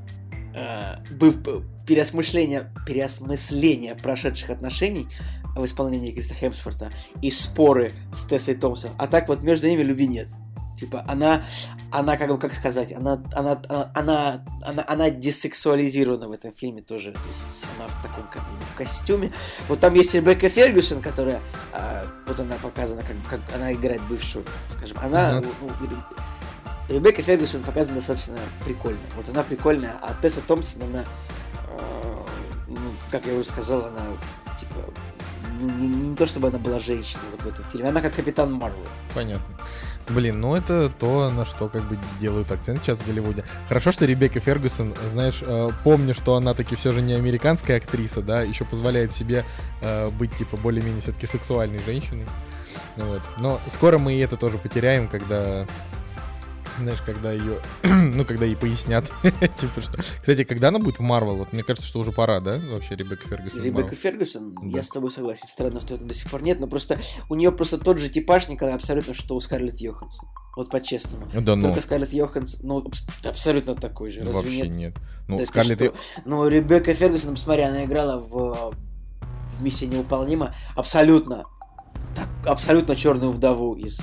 а, 0.56 1.00
быв- 1.12 1.64
переосмысление, 1.86 2.72
переосмысление 2.86 3.96
прошедших 3.96 4.50
отношений 4.52 5.08
в 5.56 5.66
исполнении 5.66 6.12
Криса 6.12 6.36
Хемсворта 6.36 6.92
и 7.22 7.32
споры 7.32 7.92
с 8.14 8.26
Тессой 8.26 8.54
Томпсон. 8.56 8.92
А 9.00 9.08
так 9.08 9.28
вот 9.28 9.42
между 9.42 9.68
ними 9.68 9.82
любви 9.82 10.08
нет. 10.08 10.28
Типа, 10.78 11.04
она, 11.08 11.42
она 11.92 12.18
как 12.18 12.30
бы, 12.30 12.38
как 12.38 12.54
сказать, 12.54 12.92
она, 12.92 13.20
она, 13.34 13.60
она, 13.96 14.44
она, 14.64 14.84
она, 14.88 15.10
десексуализирована 15.10 16.28
в 16.28 16.32
этом 16.32 16.54
фильме 16.54 16.82
тоже. 16.82 17.12
То 17.14 17.20
есть 17.28 17.66
она 17.78 17.88
в 17.88 18.02
таком 18.04 18.24
как 18.32 18.44
бы 18.44 18.66
в 18.74 18.78
костюме. 18.78 19.32
Вот 19.68 19.80
там 19.80 19.94
есть 19.96 20.14
Ребекка 20.14 20.50
Фергюсон, 20.50 21.02
которая, 21.02 21.42
а, 21.74 22.06
вот 22.28 22.40
она 22.40 22.56
показана, 22.62 23.02
как, 23.02 23.16
как 23.30 23.56
она 23.56 23.74
играет 23.74 24.02
бывшую, 24.04 24.46
скажем. 24.72 24.98
Она, 25.02 25.38
Ага. 25.38 25.48
ну, 25.62 25.70
Ребекка 26.90 27.22
Фергюсон 27.22 27.64
показана 27.64 27.96
достаточно 27.96 28.38
прикольно. 28.64 29.00
Вот 29.16 29.28
она 29.30 29.44
прикольная, 29.44 29.96
а 30.02 30.14
Тесса 30.22 30.42
Томпсон, 30.48 30.84
она, 30.84 31.04
э, 31.70 32.18
ну, 32.68 32.78
как 33.12 33.26
я 33.26 33.34
уже 33.34 33.46
сказал, 33.50 33.86
она, 33.88 34.02
типа, 34.60 34.76
не, 35.60 35.66
не- 35.88 36.10
не 36.10 36.16
то 36.16 36.28
чтобы 36.28 36.48
она 36.50 36.60
была 36.60 36.80
женщиной 36.80 37.24
вот 37.32 37.42
в 37.42 37.48
этом 37.48 37.66
фильме, 37.66 37.90
она 37.90 38.00
как 38.02 38.14
Капитан 38.16 38.54
Марвел. 38.54 38.86
Понятно. 39.14 39.57
Блин, 40.10 40.40
ну 40.40 40.56
это 40.56 40.90
то, 40.90 41.30
на 41.30 41.46
что 41.46 41.68
как 41.68 41.84
бы 41.84 41.98
делают 42.20 42.52
акцент 42.52 42.82
сейчас 42.82 43.00
в 43.00 43.08
Голливуде. 43.08 43.44
Хорошо, 43.68 43.92
что 43.92 44.06
Ребекка 44.06 44.40
Фергюсон, 44.40 44.96
знаешь, 45.12 45.40
э, 45.42 45.70
помню, 45.84 46.14
что 46.14 46.36
она 46.36 46.54
таки 46.54 46.76
все 46.76 46.92
же 46.92 47.02
не 47.02 47.14
американская 47.14 47.78
актриса, 47.78 48.22
да, 48.22 48.42
еще 48.42 48.64
позволяет 48.64 49.12
себе 49.12 49.44
э, 49.82 50.10
быть 50.10 50.36
типа 50.38 50.56
более-менее 50.58 51.02
все-таки 51.02 51.28
сексуальной 51.28 51.80
женщиной. 51.86 52.26
Вот. 52.96 53.22
Но 53.38 53.60
скоро 53.70 53.98
мы 53.98 54.14
и 54.14 54.20
это 54.20 54.38
тоже 54.38 54.58
потеряем, 54.58 55.08
когда 55.08 55.66
знаешь, 56.78 57.00
когда 57.06 57.32
ее, 57.32 57.60
ну, 57.84 58.26
когда 58.26 58.46
ей 58.46 58.56
пояснят, 58.56 59.06
типа 59.24 59.82
что. 59.82 59.98
Кстати, 59.98 60.44
когда 60.44 60.70
она 60.70 60.80
будет 60.80 60.98
в 61.00 61.02
Марвел? 61.02 61.38
Вот 61.38 61.54
мне 61.54 61.64
кажется, 61.64 61.88
что 61.88 62.00
уже 62.00 62.12
пора, 62.12 62.40
да, 62.40 62.60
вообще 62.72 62.96
Ребекка 62.96 63.28
Фергюсон. 63.28 63.64
Ребекка? 63.64 63.96
Фергюсон, 63.96 64.56
Да. 64.62 64.78
я 64.78 64.84
с 64.84 64.90
тобой 64.90 65.12
согласен, 65.12 65.48
странно, 65.48 65.82
что 65.82 65.96
это 65.96 66.06
до 66.06 66.14
сих 66.14 66.30
пор 66.30 66.42
нет, 66.42 66.60
но 66.60 66.68
просто 66.68 67.00
у 67.30 67.36
нее 67.36 67.52
просто 67.52 67.78
тот 67.78 68.00
же 68.00 68.10
типаж, 68.10 68.48
Николай, 68.50 68.74
абсолютно, 68.76 69.14
что 69.14 69.36
у 69.36 69.40
Скарлетт 69.40 69.80
Йоханссон. 69.80 70.28
Вот 70.56 70.72
по-честному. 70.72 71.28
Да 71.34 71.56
ну, 71.56 71.68
Только 71.68 71.82
Скарлетт 71.82 72.14
Йоханссон, 72.14 72.60
ну, 72.64 72.80
абс- 72.80 73.06
абсолютно 73.24 73.76
такой 73.76 74.12
же, 74.12 74.20
разве 74.22 74.34
вообще 74.34 74.58
нет? 74.62 74.76
нет. 74.76 74.96
Ну, 75.28 75.38
Да 75.40 75.46
Скарлетт... 75.46 75.80
что? 75.82 75.94
Ну, 76.26 76.48
Ребекка 76.48 76.94
Фергюсон, 76.94 77.36
посмотри, 77.36 77.64
она 77.64 77.86
играла 77.86 78.18
в, 78.20 78.74
в 79.58 79.62
«Миссия 79.62 79.86
невыполнима» 79.88 80.56
абсолютно, 80.76 81.44
так, 82.18 82.28
абсолютно 82.48 82.96
черную 82.96 83.32
вдову 83.32 83.76
из 83.76 84.00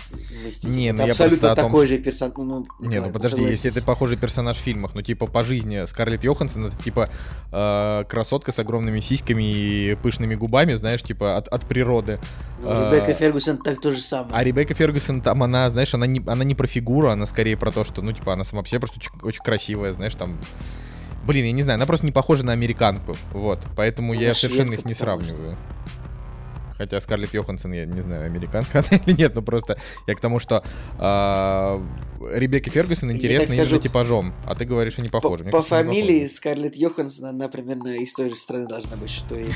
«Мстителей». 0.46 0.72
Не, 0.72 0.92
ну 0.92 0.98
Это 0.98 1.06
я 1.06 1.12
абсолютно 1.12 1.50
о 1.50 1.56
том, 1.56 1.64
такой 1.64 1.88
же 1.88 1.98
персонаж. 1.98 2.34
Ну, 2.36 2.64
Не, 2.78 3.00
ну 3.00 3.10
подожди, 3.10 3.38
согласись. 3.38 3.64
если 3.64 3.70
это 3.72 3.84
похожий 3.84 4.16
персонаж 4.16 4.56
в 4.56 4.60
фильмах, 4.60 4.94
ну 4.94 5.02
типа 5.02 5.26
по 5.26 5.42
жизни 5.42 5.84
Скарлетт 5.84 6.22
Йоханссон 6.22 6.66
это 6.66 6.80
типа 6.80 7.08
э, 7.50 8.04
красотка 8.08 8.52
с 8.52 8.60
огромными 8.60 9.00
сиськами 9.00 9.42
и 9.42 9.96
пышными 9.96 10.36
губами, 10.36 10.74
знаешь, 10.74 11.02
типа 11.02 11.36
от, 11.36 11.48
от 11.48 11.66
природы. 11.66 12.20
Ну, 12.62 12.70
Ребекка 12.70 13.14
Фергюсон 13.14 13.58
так 13.58 13.80
то 13.80 13.92
же 13.92 14.00
самое. 14.00 14.32
А 14.32 14.44
Ребекка 14.44 14.74
Фергюсон 14.74 15.20
там, 15.20 15.42
она, 15.42 15.68
знаешь, 15.70 15.92
она 15.92 16.06
не, 16.06 16.22
она 16.24 16.44
не 16.44 16.54
про 16.54 16.68
фигуру, 16.68 17.08
она 17.08 17.26
скорее 17.26 17.56
про 17.56 17.72
то, 17.72 17.82
что, 17.82 18.00
ну 18.00 18.12
типа 18.12 18.34
она 18.34 18.44
сама 18.44 18.62
по 18.62 18.68
себе 18.68 18.78
просто 18.78 18.98
очень, 19.00 19.10
очень 19.22 19.42
красивая, 19.42 19.92
знаешь, 19.92 20.14
там... 20.14 20.38
Блин, 21.26 21.46
я 21.46 21.52
не 21.52 21.62
знаю, 21.64 21.78
она 21.78 21.86
просто 21.86 22.06
не 22.06 22.12
похожа 22.12 22.44
на 22.44 22.52
американку, 22.52 23.16
вот, 23.32 23.58
поэтому 23.74 24.14
Ну, 24.14 24.20
я 24.20 24.28
на 24.28 24.34
совершенно 24.34 24.74
их 24.74 24.84
не 24.84 24.94
потому 24.94 25.24
что. 25.24 25.56
Хотя 26.76 27.00
Скарлетт 27.00 27.34
Йоханссон, 27.34 27.72
я 27.72 27.86
не 27.86 28.02
знаю, 28.02 28.26
американка 28.26 28.78
она 28.90 29.02
или 29.04 29.16
нет, 29.16 29.34
но 29.34 29.42
просто 29.42 29.78
я 30.06 30.14
к 30.14 30.20
тому, 30.20 30.38
что 30.38 30.64
а, 30.98 31.80
Ребекке 32.32 32.70
Фергюсон 32.70 33.12
интересна 33.12 33.54
именно 33.54 33.78
типажом, 33.78 34.34
а 34.44 34.54
ты 34.54 34.64
говоришь, 34.64 34.98
они 34.98 35.08
По, 35.08 35.20
похожи. 35.20 35.44
Мне 35.44 35.52
по 35.52 35.58
кажется, 35.58 35.76
фамилии. 35.76 36.26
Скарлетт 36.26 36.76
Йоханссон, 36.76 37.26
она 37.26 37.48
примерно 37.48 37.96
из 37.96 38.12
той 38.14 38.30
же 38.30 38.36
страны 38.36 38.66
должна 38.66 38.96
быть, 38.96 39.10
что 39.10 39.36
и 39.36 39.46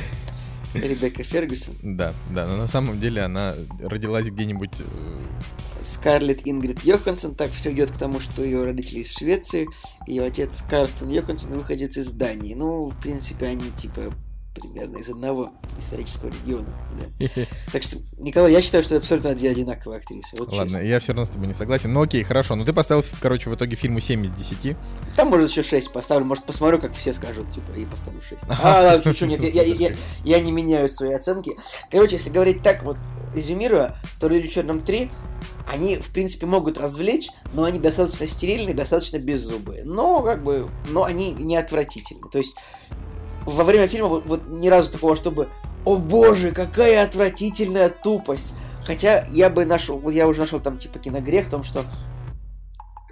Ребекка 0.74 1.22
Фергюсон. 1.22 1.74
Да, 1.82 2.14
да, 2.30 2.46
но 2.46 2.56
на 2.56 2.66
самом 2.66 3.00
деле 3.00 3.22
она 3.22 3.56
родилась 3.80 4.26
где-нибудь... 4.28 4.80
э, 4.80 4.84
Скарлетт 5.82 6.42
Ингрид 6.44 6.82
Йоханссон, 6.82 7.34
так 7.34 7.52
все 7.52 7.72
идет 7.72 7.90
к 7.90 7.96
тому, 7.96 8.20
что 8.20 8.42
ее 8.42 8.64
родители 8.64 9.00
из 9.00 9.16
Швеции, 9.16 9.68
ее 10.06 10.24
отец 10.24 10.62
Карстен 10.62 11.08
Йоханссон 11.08 11.52
выходец 11.52 11.96
из 11.96 12.10
Дании. 12.10 12.54
Ну, 12.54 12.90
в 12.90 13.00
принципе, 13.00 13.46
они 13.46 13.70
типа 13.70 14.12
примерно 14.58 14.98
из 14.98 15.08
одного 15.08 15.50
исторического 15.78 16.28
региона. 16.30 16.66
да. 17.18 17.28
Так 17.72 17.82
что, 17.82 17.98
Николай, 18.18 18.52
я 18.52 18.62
считаю, 18.62 18.82
что 18.82 18.94
это 18.94 19.02
абсолютно 19.02 19.34
две 19.34 19.50
одинаковые 19.50 19.98
актрисы. 19.98 20.36
Вот 20.38 20.48
Ладно, 20.48 20.64
честно. 20.70 20.84
я 20.84 21.00
все 21.00 21.12
равно 21.12 21.24
с 21.26 21.30
тобой 21.30 21.46
не 21.48 21.54
согласен. 21.54 21.92
Ну 21.92 22.02
окей, 22.02 22.22
хорошо. 22.22 22.54
Ну 22.56 22.64
ты 22.64 22.72
поставил, 22.72 23.04
короче, 23.20 23.50
в 23.50 23.54
итоге 23.54 23.76
фильму 23.76 24.00
7 24.00 24.24
из 24.24 24.30
10. 24.30 24.76
Там, 25.16 25.28
может, 25.28 25.50
еще 25.50 25.62
6 25.62 25.92
поставлю, 25.92 26.26
может, 26.26 26.44
посмотрю, 26.44 26.78
как 26.80 26.92
все 26.94 27.12
скажут, 27.12 27.50
типа, 27.50 27.72
и 27.72 27.84
поставлю 27.84 28.20
6. 28.22 28.42
А, 28.48 28.82
ладно, 29.04 29.26
нет, 29.26 29.40
я, 29.54 29.62
я- 29.62 29.74
я- 29.90 29.96
я 30.24 30.40
не 30.40 30.52
меняю 30.52 30.88
свои 30.88 31.12
оценки. 31.12 31.52
Короче, 31.90 32.16
если 32.16 32.30
говорить 32.30 32.62
так, 32.62 32.82
вот, 32.82 32.96
резюмируя, 33.34 33.96
то 34.20 34.28
«Люди 34.28 34.48
в 34.48 34.52
черном 34.52 34.78
3», 34.78 35.10
они, 35.70 35.96
в 35.96 36.08
принципе, 36.12 36.46
могут 36.46 36.78
развлечь, 36.78 37.28
но 37.52 37.64
они 37.64 37.78
достаточно 37.78 38.26
стерильные, 38.26 38.74
достаточно 38.74 39.18
беззубые. 39.18 39.84
Но, 39.84 40.22
как 40.22 40.42
бы, 40.42 40.70
но 40.88 41.04
они 41.04 41.32
не 41.32 41.56
отвратительны. 41.56 42.28
То 42.30 42.38
есть, 42.38 42.56
во 43.48 43.64
время 43.64 43.86
фильма 43.86 44.08
вот, 44.08 44.26
вот 44.26 44.46
ни 44.48 44.68
разу 44.68 44.92
такого, 44.92 45.16
чтобы 45.16 45.48
«О 45.84 45.96
боже, 45.96 46.52
какая 46.52 47.02
отвратительная 47.02 47.88
тупость!» 47.88 48.54
Хотя 48.84 49.24
я 49.30 49.50
бы 49.50 49.66
нашел, 49.66 49.98
вот 49.98 50.12
я 50.12 50.26
уже 50.26 50.40
нашел 50.40 50.60
там, 50.60 50.78
типа, 50.78 50.98
киногрех 50.98 51.46
в 51.46 51.50
том, 51.50 51.62
что 51.62 51.84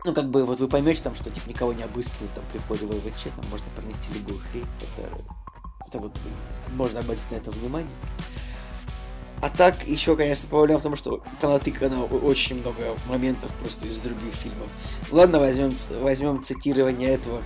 ну, 0.07 0.15
как 0.15 0.31
бы, 0.31 0.47
вот 0.47 0.61
вы 0.61 0.69
поймете 0.69 1.03
там, 1.03 1.17
что, 1.17 1.31
типа, 1.31 1.49
никого 1.49 1.73
не 1.73 1.83
обыскивают 1.83 2.33
там 2.33 2.45
при 2.53 2.59
входе 2.59 2.87
в 2.87 2.91
ЛВЧ, 2.93 3.25
там 3.35 3.45
можно 3.51 3.67
пронести 3.75 4.13
любую 4.15 4.39
хрень. 4.39 4.65
Это, 4.81 5.09
это 5.87 5.99
вот, 5.99 6.13
можно 6.77 7.01
обратить 7.01 7.29
на 7.31 7.37
это 7.37 7.51
внимание. 7.51 7.91
А 9.43 9.51
так, 9.51 9.87
еще, 9.87 10.17
конечно, 10.17 10.49
проблема 10.49 10.81
в 10.81 10.83
том, 10.85 10.97
что 10.97 11.23
понатыкано 11.41 12.05
очень 12.05 12.61
много 12.61 12.97
моментов 13.09 13.53
просто 13.61 13.87
из 13.87 13.99
других 13.99 14.33
фильмов. 14.33 14.69
Ладно, 15.11 15.41
возьмем, 15.41 15.75
возьмем 16.01 16.43
цитирование 16.43 17.11
этого, 17.11 17.43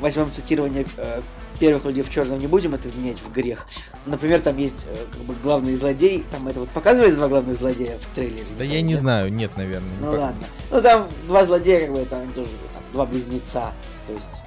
возьмем 0.00 0.30
цитирование 0.30 0.86
э, 0.96 1.20
первых 1.62 1.84
людей 1.84 2.02
в 2.02 2.10
черном 2.10 2.40
не 2.40 2.48
будем 2.48 2.74
это 2.74 2.88
вменять 2.88 3.18
в 3.18 3.30
грех. 3.30 3.68
Например, 4.04 4.40
там 4.40 4.56
есть 4.56 4.84
э, 4.90 4.96
как 5.12 5.20
бы 5.22 5.32
главный 5.44 5.76
злодей, 5.76 6.24
там 6.32 6.48
это 6.48 6.58
вот 6.58 6.68
показывали 6.70 7.12
два 7.12 7.28
главных 7.28 7.56
злодея 7.56 8.00
в 8.00 8.06
трейлере? 8.16 8.46
Да 8.58 8.64
я 8.64 8.80
не 8.80 8.94
нет? 8.94 8.98
знаю, 8.98 9.32
нет, 9.32 9.56
наверное. 9.56 9.88
Ну 10.00 10.10
ладно. 10.10 10.44
Ну 10.72 10.82
там 10.82 11.08
два 11.28 11.44
злодея, 11.44 11.82
как 11.82 11.92
бы 11.92 12.00
это 12.00 12.18
они 12.18 12.32
тоже 12.32 12.50
там, 12.74 12.82
два 12.92 13.06
близнеца. 13.06 13.72
То 14.08 14.12
есть 14.12 14.42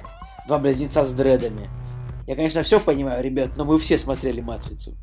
два 0.46 0.58
близнеца 0.58 1.06
с 1.06 1.12
дредами. 1.12 1.70
Я, 2.26 2.36
конечно, 2.36 2.62
все 2.62 2.80
понимаю, 2.80 3.24
ребят, 3.24 3.56
но 3.56 3.64
мы 3.64 3.78
все 3.78 3.96
смотрели 3.96 4.42
матрицу. 4.42 4.94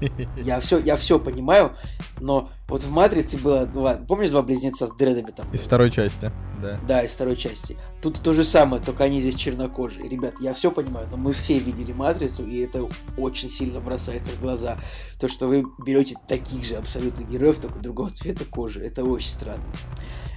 Я 0.36 0.60
все, 0.60 0.78
я 0.78 0.96
все 0.96 1.18
понимаю, 1.18 1.72
но 2.20 2.50
вот 2.68 2.82
в 2.82 2.90
Матрице 2.90 3.38
было 3.38 3.66
два, 3.66 3.94
помнишь 3.94 4.30
два 4.30 4.42
близнеца 4.42 4.86
с 4.86 4.90
дредами 4.92 5.30
там? 5.30 5.46
Из 5.52 5.62
второй 5.62 5.90
части, 5.90 6.32
да. 6.60 6.80
Да, 6.86 7.02
из 7.02 7.12
второй 7.12 7.36
части. 7.36 7.76
Тут 8.02 8.20
то 8.20 8.32
же 8.32 8.44
самое, 8.44 8.82
только 8.82 9.04
они 9.04 9.20
здесь 9.20 9.34
чернокожие. 9.34 10.08
Ребят, 10.08 10.34
я 10.40 10.54
все 10.54 10.70
понимаю, 10.70 11.06
но 11.10 11.16
мы 11.16 11.32
все 11.32 11.58
видели 11.58 11.92
Матрицу, 11.92 12.46
и 12.46 12.58
это 12.60 12.88
очень 13.16 13.50
сильно 13.50 13.80
бросается 13.80 14.32
в 14.32 14.40
глаза. 14.40 14.78
То, 15.20 15.28
что 15.28 15.46
вы 15.46 15.64
берете 15.84 16.16
таких 16.26 16.64
же 16.64 16.76
абсолютно 16.76 17.22
героев, 17.22 17.58
только 17.58 17.78
другого 17.78 18.10
цвета 18.10 18.44
кожи. 18.44 18.84
Это 18.84 19.04
очень 19.04 19.28
странно. 19.28 19.64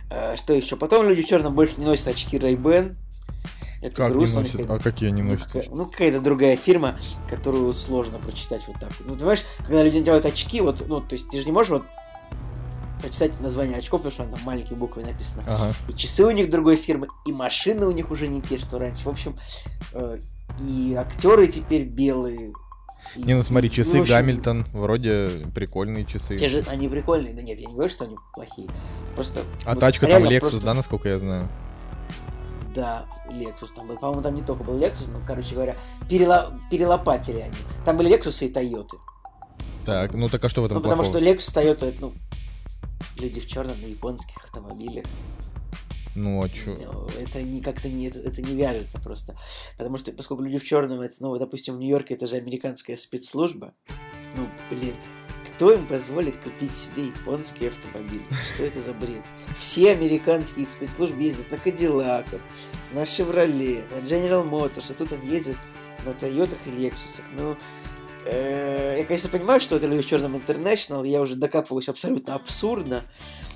А, 0.10 0.38
что 0.38 0.54
еще? 0.54 0.76
Потом 0.76 1.08
люди 1.08 1.22
в 1.22 1.28
черном 1.28 1.56
больше 1.56 1.76
не 1.78 1.86
носят 1.86 2.08
очки 2.08 2.38
Ray-Ban. 2.38 2.96
Это 3.82 3.96
Как 3.96 4.10
не 4.10 4.14
грустно. 4.16 4.44
какая- 4.44 4.76
А 4.76 4.80
какие 4.80 5.10
они 5.10 5.22
ну, 5.22 5.34
носят? 5.34 5.48
какая- 5.48 5.70
ну, 5.70 5.86
какая-то 5.86 6.20
другая 6.22 6.58
фирма, 6.58 6.96
которую 7.30 7.72
сложно 7.74 8.18
прочитать 8.18 8.64
вот 8.68 8.78
так. 8.80 8.90
Ну, 9.06 9.16
понимаешь, 9.16 9.44
когда 9.60 9.84
люди 9.84 10.02
делают 10.02 10.26
очки, 10.26 10.62
вот, 10.62 10.84
ну, 10.88 11.00
то 11.02 11.14
есть 11.14 11.30
ты 11.30 11.40
же 11.40 11.46
не 11.46 11.52
можешь 11.52 11.70
вот 11.72 11.84
прочитать 13.02 13.40
название 13.40 13.78
очков, 13.78 14.02
потому 14.02 14.12
что 14.12 14.36
там 14.36 14.44
маленькие 14.46 14.76
буквы 14.78 15.04
написано. 15.04 15.44
Ага. 15.46 15.74
И 15.90 15.94
часы 15.94 16.26
у 16.26 16.32
них 16.32 16.50
другой 16.50 16.76
фирмы, 16.76 17.08
и 17.28 17.32
машины 17.32 17.86
у 17.86 17.92
них 17.92 18.10
уже 18.10 18.28
не 18.28 18.42
те, 18.42 18.58
что 18.58 18.80
раньше. 18.80 19.04
В 19.04 19.10
общем, 19.10 19.38
э, 19.94 20.18
и 20.60 20.96
актеры 20.98 21.48
теперь 21.48 21.84
белые. 21.84 22.54
и- 23.16 23.22
Не, 23.22 23.36
ну 23.36 23.44
смотри, 23.44 23.70
часы 23.70 24.00
в 24.00 24.02
общем, 24.02 24.14
Гамильтон, 24.16 24.66
вроде 24.74 25.30
прикольные 25.54 26.04
часы. 26.06 26.36
Те 26.36 26.50
же, 26.50 26.64
они 26.68 26.90
прикольные, 26.90 27.36
да 27.36 27.44
нет, 27.44 27.60
я 27.60 27.68
не 27.68 27.74
говорю, 27.74 27.90
что 27.90 28.06
они 28.06 28.16
плохие. 28.34 28.68
Просто... 29.14 29.42
А 29.66 29.72
вот 29.76 29.80
тачка 29.80 30.08
там 30.08 30.24
Lexus, 30.24 30.40
просто- 30.40 30.60
да, 30.62 30.74
насколько 30.74 31.08
я 31.08 31.20
знаю? 31.20 31.48
Да, 32.78 33.08
Lexus 33.28 33.74
там 33.76 33.88
был. 33.88 33.98
По-моему, 33.98 34.22
там 34.22 34.36
не 34.36 34.44
только 34.44 34.64
был 34.64 34.78
Lexus, 34.78 35.10
но, 35.10 35.20
короче 35.26 35.56
говоря, 35.56 35.76
перела- 36.08 36.54
перелопатили 36.70 37.40
они. 37.40 37.56
Там 37.84 37.98
были 37.98 38.16
Lexus 38.16 38.46
и 38.46 38.52
Toyota. 38.52 39.00
Так, 39.84 40.14
ну 40.14 40.30
так 40.30 40.46
а 40.46 40.50
что 40.50 40.62
в 40.62 40.66
этом 40.66 40.78
Ну, 40.78 40.84
потому 40.84 41.04
что 41.04 41.14
плохого? 41.14 41.34
Lexus, 41.34 41.56
Toyota, 41.56 41.96
ну, 42.00 42.14
люди 43.16 43.40
в 43.40 43.48
черном 43.48 43.82
на 43.82 43.86
японских 43.88 44.38
автомобилях. 44.44 45.06
Ну 46.14 46.44
а 46.44 46.50
чё? 46.50 46.78
Ну, 46.80 47.08
это 47.20 47.42
не 47.42 47.62
как-то 47.62 47.90
не 47.90 48.10
это, 48.10 48.20
это 48.20 48.44
не 48.44 48.56
вяжется 48.56 49.00
просто. 49.00 49.36
Потому 49.76 49.98
что, 49.98 50.12
поскольку 50.12 50.44
люди 50.44 50.60
в 50.60 50.64
черном, 50.64 51.02
это, 51.02 51.16
ну, 51.20 51.36
допустим, 51.40 51.78
в 51.78 51.80
Нью-Йорке 51.80 52.14
это 52.14 52.28
же 52.28 52.36
американская 52.36 52.96
спецслужба. 52.96 53.74
Ну, 54.36 54.48
блин, 54.70 54.94
кто 55.58 55.72
им 55.74 55.88
позволит 55.88 56.38
купить 56.38 56.76
себе 56.76 57.08
японский 57.08 57.68
автомобиль? 57.70 58.22
Что 58.54 58.64
это 58.64 58.80
за 58.80 58.94
бред? 58.94 59.24
Все 59.58 59.92
американские 59.92 60.68
спецслужбы 60.68 61.20
ездят 61.20 61.50
на 61.50 61.58
Кадиллаках, 61.58 62.42
на 62.94 63.08
Шевроле, 63.08 63.84
на 63.90 64.06
General 64.06 64.48
Motors, 64.48 64.86
а 64.92 64.94
тут 64.94 65.12
они 65.14 65.28
ездят 65.28 65.58
на 66.06 66.14
Тойотах 66.14 66.60
и 66.68 66.70
Лексусах. 66.70 67.26
Ну, 67.36 67.58
э, 68.26 68.98
я, 69.00 69.04
конечно, 69.06 69.30
понимаю, 69.32 69.60
что 69.60 69.78
это 69.78 69.88
люди 69.88 70.04
в 70.04 70.06
черном 70.08 70.36
International, 70.36 71.08
я 71.08 71.22
уже 71.22 71.36
докапываюсь 71.36 71.90
абсолютно 71.90 72.36
абсурдно, 72.36 73.02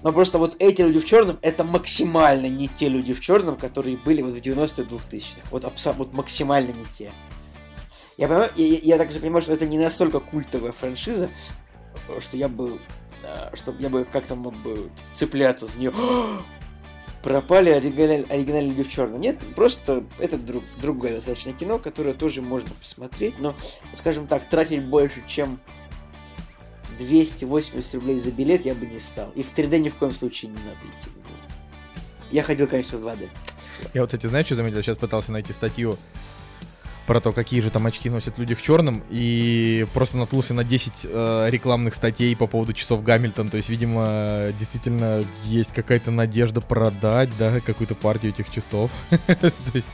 но 0.02 0.12
просто 0.12 0.40
вот 0.40 0.56
эти 0.58 0.82
люди 0.82 0.98
в 1.00 1.06
черном 1.06 1.38
это 1.44 1.64
максимально 1.64 2.48
не 2.48 2.68
те 2.68 2.90
люди 2.90 3.14
в 3.14 3.20
черном, 3.20 3.58
которые 3.58 3.98
были 3.98 4.24
вот 4.24 4.34
в 4.34 4.38
90-х 4.38 4.82
2000-х. 4.90 5.42
Вот, 5.52 5.72
вот 5.98 6.14
максимально 6.14 6.72
не 6.72 6.86
те. 6.92 7.12
Я 8.18 8.28
понимаю, 8.28 8.50
я- 8.56 8.80
я 8.82 8.98
также 8.98 9.20
понимаю, 9.20 9.44
что 9.44 9.54
это 9.54 9.68
не 9.68 9.78
настолько 9.78 10.20
культовая 10.20 10.72
франшиза, 10.72 11.30
что 12.20 12.38
я 12.38 12.48
бы, 12.48 12.78
э, 13.24 13.56
что 13.56 13.74
я 13.80 13.90
бы 13.90 14.06
как-то 14.06 14.36
мог 14.36 14.56
бы 14.58 14.90
цепляться 15.14 15.66
за 15.66 15.80
нее. 15.80 15.92
Пропали 17.24 17.70
оригиналь- 17.70 18.26
оригинальные 18.32 18.72
люди 18.72 18.84
в 18.84 18.92
черном. 18.92 19.22
Нет, 19.22 19.38
просто 19.56 20.04
это 20.18 20.38
друг, 20.38 20.64
другое 20.82 21.16
достаточно 21.16 21.54
кино, 21.54 21.78
которое 21.78 22.14
тоже 22.14 22.42
можно 22.42 22.72
посмотреть, 22.74 23.38
но, 23.38 23.54
скажем 23.94 24.26
так, 24.26 24.50
тратить 24.50 24.84
больше, 24.84 25.24
чем 25.28 25.60
280 26.98 27.96
рублей 27.96 28.20
за 28.20 28.32
билет 28.32 28.66
я 28.66 28.74
бы 28.74 28.86
не 28.88 29.00
стал. 29.00 29.32
И 29.36 29.44
в 29.44 29.54
3D 29.54 29.80
ни 29.80 29.90
в 29.90 29.96
коем 29.96 30.14
случае 30.16 30.50
не 30.52 30.58
надо 30.58 30.78
идти. 31.00 31.12
Я 32.32 32.44
ходил, 32.44 32.66
конечно, 32.68 32.98
в 32.98 33.06
2D. 33.06 33.30
Я 33.94 34.02
вот, 34.02 34.08
кстати, 34.08 34.28
знаешь, 34.28 34.46
что 34.46 34.56
заметил? 34.56 34.82
Сейчас 34.82 34.98
пытался 34.98 35.32
найти 35.32 35.54
статью 35.54 35.98
про 37.08 37.20
то, 37.20 37.32
какие 37.32 37.62
же 37.62 37.70
там 37.70 37.86
очки 37.88 38.10
носят 38.10 38.38
люди 38.38 38.56
в 38.56 38.62
черном, 38.62 39.04
и 39.10 39.86
просто 39.94 40.18
наткнулся 40.18 40.54
на 40.54 40.64
10 40.64 41.06
э, 41.06 41.48
рекламных 41.50 41.96
статей 41.96 42.36
по 42.36 42.48
поводу 42.48 42.74
часов 42.74 43.04
Гамильтон. 43.04 43.50
То 43.50 43.58
есть, 43.58 43.70
видимо, 43.70 44.52
действительно 44.58 45.24
есть 45.44 45.74
какая-то 45.74 46.12
надежда 46.12 46.62
продать, 46.62 47.30
да, 47.38 47.60
какую-то 47.60 47.96
партию 47.96 48.32
этих 48.34 48.52
часов. 48.52 48.92
То 49.28 49.52
есть, 49.74 49.90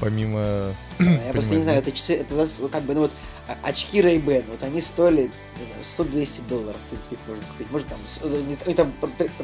помимо... 0.00 0.72
Я 0.98 1.32
просто 1.32 1.54
не 1.56 1.62
знаю, 1.62 1.78
это 1.78 1.92
часы, 1.92 2.14
это 2.14 2.44
за- 2.44 2.68
как 2.68 2.82
бы, 2.82 2.94
ну 2.94 3.02
вот, 3.02 3.12
а- 3.48 3.68
очки 3.68 4.00
Ray-Ban, 4.00 4.44
вот 4.48 4.62
они 4.62 4.80
стоили, 4.80 5.30
не 5.58 5.66
знаю, 5.66 6.10
100-200 6.12 6.48
долларов, 6.48 6.76
в 6.86 6.90
принципе, 6.90 7.14
их 7.14 7.20
можно 7.28 7.44
купить. 7.52 7.70
Может, 7.70 7.86
там, 7.86 7.98
э, 8.24 8.56
ну, 8.66 8.74
там 8.74 8.92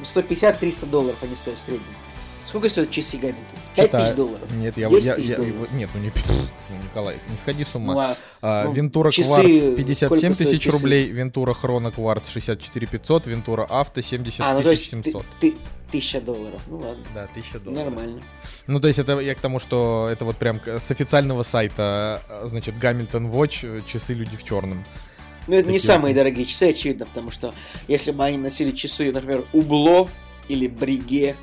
150-300 0.02 0.86
долларов 0.86 1.16
они 1.22 1.36
стоят 1.36 1.58
в 1.58 1.62
среднем. 1.62 1.86
Сколько 2.48 2.70
стоят 2.70 2.90
часы 2.90 3.18
Hamilton? 3.18 3.42
5 3.76 3.86
Читаю. 3.86 4.04
тысяч 4.04 4.16
долларов. 4.16 4.50
Нет, 4.56 4.76
я, 4.78 4.88
10 4.88 5.04
я, 5.04 5.14
я- 5.16 5.36
долларов. 5.36 5.72
нет, 5.74 5.90
ну 5.94 6.00
не 6.00 6.06
ну, 6.28 6.84
Николай, 6.84 7.16
не 7.28 7.36
сходи 7.36 7.64
с 7.64 7.74
ума. 7.74 7.92
Ну, 7.92 8.00
а 8.00 8.16
А, 8.40 8.64
ну, 8.64 8.72
Ventura 8.72 9.10
Quartz 9.12 9.26
сколько 9.28 9.76
57 9.76 10.32
стоят 10.32 10.38
тысяч 10.38 10.62
часы? 10.62 10.76
рублей, 10.76 11.08
Ventura 11.10 11.52
Chrono 11.52 11.90
Quartz 11.90 12.28
64 12.30 12.86
500, 12.86 13.26
Ventura 13.26 13.64
Auto 13.68 14.00
70 14.00 14.40
а, 14.40 14.54
ну 14.54 14.62
то 14.62 14.70
есть 14.70 14.84
ты, 14.84 14.88
700. 14.90 15.24
ты- 15.40 15.54
1000 15.90 16.20
долларов. 16.22 16.62
Ну 16.68 16.78
ладно, 16.78 17.04
Да, 17.14 17.24
1000 17.34 17.60
долларов. 17.60 17.84
нормально. 17.84 18.22
Ну, 18.66 18.80
то 18.80 18.88
есть 18.88 18.98
это 18.98 19.18
я 19.20 19.34
к 19.34 19.40
тому, 19.40 19.58
что 19.58 20.08
это 20.10 20.24
вот 20.24 20.36
прям 20.36 20.58
с 20.64 20.90
официального 20.90 21.42
сайта, 21.42 22.22
э, 22.28 22.48
значит, 22.48 22.78
Гамильтон 22.78 23.26
Watch, 23.28 23.60
э, 23.62 23.80
часы 23.90 24.12
люди 24.14 24.36
в 24.36 24.44
черном. 24.44 24.84
Ну, 25.46 25.54
это 25.54 25.68
не 25.70 25.78
Такие 25.78 25.80
самые 25.80 26.14
вот. 26.14 26.18
дорогие 26.20 26.44
часы, 26.46 26.70
очевидно, 26.70 27.06
потому 27.06 27.30
что 27.30 27.54
если 27.88 28.10
бы 28.12 28.22
они 28.24 28.36
носили 28.38 28.72
часы, 28.72 29.10
например, 29.12 29.44
Убло 29.54 30.08
или 30.48 30.66
Бриге, 30.66 31.36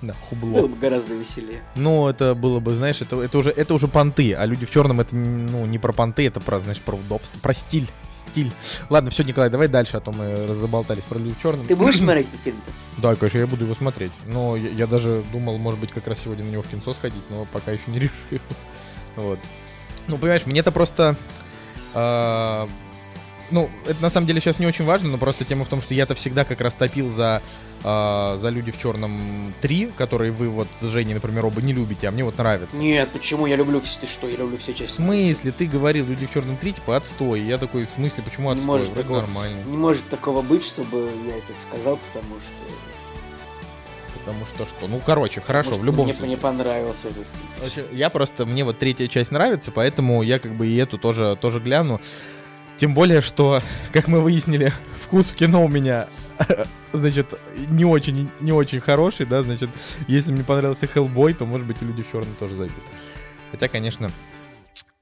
Да, 0.00 0.14
было 0.30 0.52
хубло. 0.52 0.68
бы 0.68 0.76
гораздо 0.76 1.14
веселее. 1.14 1.60
Ну, 1.74 2.08
это 2.08 2.34
было 2.34 2.60
бы, 2.60 2.74
знаешь, 2.74 3.00
это, 3.00 3.20
это 3.20 3.38
уже 3.38 3.50
это 3.50 3.74
уже 3.74 3.88
понты, 3.88 4.32
а 4.32 4.46
люди 4.46 4.64
в 4.64 4.70
черном 4.70 5.00
это 5.00 5.14
ну 5.14 5.66
не 5.66 5.78
про 5.78 5.92
понты, 5.92 6.26
это 6.26 6.40
про, 6.40 6.60
знаешь, 6.60 6.80
про 6.80 6.94
удобство, 6.94 7.38
про 7.40 7.52
стиль, 7.52 7.90
стиль. 8.30 8.52
Ладно, 8.90 9.10
все, 9.10 9.24
Николай, 9.24 9.50
давай 9.50 9.68
дальше, 9.68 9.96
а 9.96 10.00
то 10.00 10.12
мы 10.12 10.54
заболтались 10.54 11.02
про 11.02 11.18
люди 11.18 11.34
в 11.34 11.42
черном. 11.42 11.66
Ты 11.66 11.74
будешь 11.74 11.96
смотреть 11.98 12.28
этот 12.28 12.40
фильм-то? 12.40 12.70
Да, 12.98 13.16
конечно, 13.16 13.38
я 13.38 13.46
буду 13.46 13.64
его 13.64 13.74
смотреть. 13.74 14.12
Но 14.26 14.56
я, 14.56 14.68
я 14.70 14.86
даже 14.86 15.22
думал, 15.32 15.58
может 15.58 15.80
быть, 15.80 15.90
как 15.90 16.06
раз 16.06 16.20
сегодня 16.20 16.44
на 16.44 16.50
него 16.50 16.62
в 16.62 16.68
кинцо 16.68 16.94
сходить, 16.94 17.22
но 17.30 17.44
пока 17.52 17.72
еще 17.72 17.82
не 17.88 17.98
решил. 17.98 18.40
Вот. 19.16 19.38
Ну, 20.06 20.16
понимаешь, 20.16 20.46
мне 20.46 20.60
это 20.60 20.70
просто... 20.70 21.16
а, 21.94 22.68
ну, 23.50 23.70
это 23.86 24.00
на 24.02 24.10
самом 24.10 24.26
деле 24.26 24.40
сейчас 24.40 24.58
не 24.58 24.66
очень 24.66 24.84
важно, 24.84 25.08
но 25.08 25.18
просто 25.18 25.44
тема 25.44 25.64
в 25.64 25.68
том, 25.68 25.82
что 25.82 25.94
я-то 25.94 26.14
всегда 26.14 26.44
как 26.44 26.60
раз 26.60 26.74
топил 26.74 27.10
за, 27.10 27.42
а, 27.84 28.36
за 28.36 28.48
«Люди 28.48 28.70
в 28.72 28.78
черном 28.78 29.52
3», 29.62 29.92
которые 29.96 30.32
вы 30.32 30.48
вот 30.48 30.68
с 30.80 30.84
Женей, 30.86 31.14
например, 31.14 31.46
оба 31.46 31.62
не 31.62 31.72
любите, 31.72 32.08
а 32.08 32.10
мне 32.10 32.24
вот 32.24 32.36
нравится. 32.38 32.76
Нет, 32.76 33.08
почему? 33.12 33.46
Я 33.46 33.56
люблю 33.56 33.80
все, 33.80 34.00
ты 34.00 34.06
что, 34.06 34.28
я 34.28 34.36
люблю 34.36 34.56
все 34.56 34.72
В 34.72 34.76
части. 34.76 34.96
смысле? 34.96 35.52
Ты 35.52 35.66
говорил 35.66 36.06
«Люди 36.06 36.26
в 36.26 36.32
черном 36.34 36.56
3», 36.60 36.72
типа, 36.72 36.96
отстой. 36.96 37.40
Я 37.40 37.58
такой, 37.58 37.86
в 37.86 37.90
смысле, 37.96 38.22
почему 38.24 38.48
Не 38.52 38.58
отстой? 38.58 38.66
может 38.66 38.88
Вроде 38.88 39.02
такого. 39.02 39.20
нормально. 39.20 39.62
Не 39.66 39.76
может 39.76 40.08
такого 40.08 40.42
быть, 40.42 40.64
чтобы 40.64 41.08
я 41.26 41.36
это 41.36 41.52
сказал, 41.60 41.98
потому 42.12 42.34
что... 42.40 42.68
Потому 44.18 44.44
что 44.54 44.66
что? 44.66 44.88
Ну, 44.88 45.00
короче, 45.04 45.40
хорошо, 45.40 45.70
может, 45.70 45.82
в 45.82 45.86
любом 45.86 46.04
мне, 46.06 46.12
случае. 46.14 46.28
мне 46.28 46.36
понравился 46.36 47.08
этот 47.08 47.24
фильм. 47.70 47.88
В 47.90 47.94
Я 47.94 48.10
просто, 48.10 48.44
мне 48.44 48.64
вот 48.64 48.78
третья 48.78 49.06
часть 49.08 49.30
нравится, 49.30 49.70
поэтому 49.70 50.22
я 50.22 50.38
как 50.38 50.52
бы 50.54 50.66
и 50.66 50.76
эту 50.76 50.98
тоже, 50.98 51.38
тоже 51.40 51.60
гляну. 51.60 52.00
Тем 52.78 52.94
более, 52.94 53.20
что, 53.20 53.60
как 53.92 54.06
мы 54.06 54.20
выяснили, 54.20 54.72
вкус 55.02 55.30
в 55.30 55.34
кино 55.34 55.64
у 55.64 55.68
меня, 55.68 56.06
значит, 56.92 57.34
не 57.70 57.84
очень, 57.84 58.30
не 58.38 58.52
очень 58.52 58.80
хороший, 58.80 59.26
да, 59.26 59.42
значит, 59.42 59.68
если 60.06 60.32
мне 60.32 60.44
понравился 60.44 60.86
Хеллбой, 60.86 61.34
то, 61.34 61.44
может 61.44 61.66
быть, 61.66 61.82
и 61.82 61.84
люди 61.84 62.04
в 62.04 62.10
черном 62.10 62.34
тоже 62.38 62.54
зайдут. 62.54 62.84
Хотя, 63.50 63.66
конечно, 63.66 64.08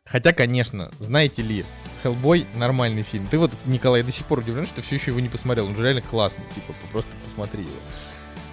хотя, 0.06 0.32
конечно, 0.32 0.90
знаете 1.00 1.42
ли, 1.42 1.66
Хеллбой 2.02 2.46
нормальный 2.54 3.02
фильм. 3.02 3.26
Ты 3.30 3.38
вот, 3.38 3.52
Николай, 3.66 4.02
до 4.02 4.12
сих 4.12 4.24
пор 4.24 4.38
удивлен, 4.38 4.66
что 4.66 4.80
все 4.80 4.94
еще 4.94 5.10
его 5.10 5.20
не 5.20 5.28
посмотрел. 5.28 5.66
Он 5.66 5.76
же 5.76 5.82
реально 5.82 6.00
классный, 6.00 6.44
типа, 6.54 6.72
просто 6.92 7.10
посмотри 7.24 7.64
его. 7.64 7.72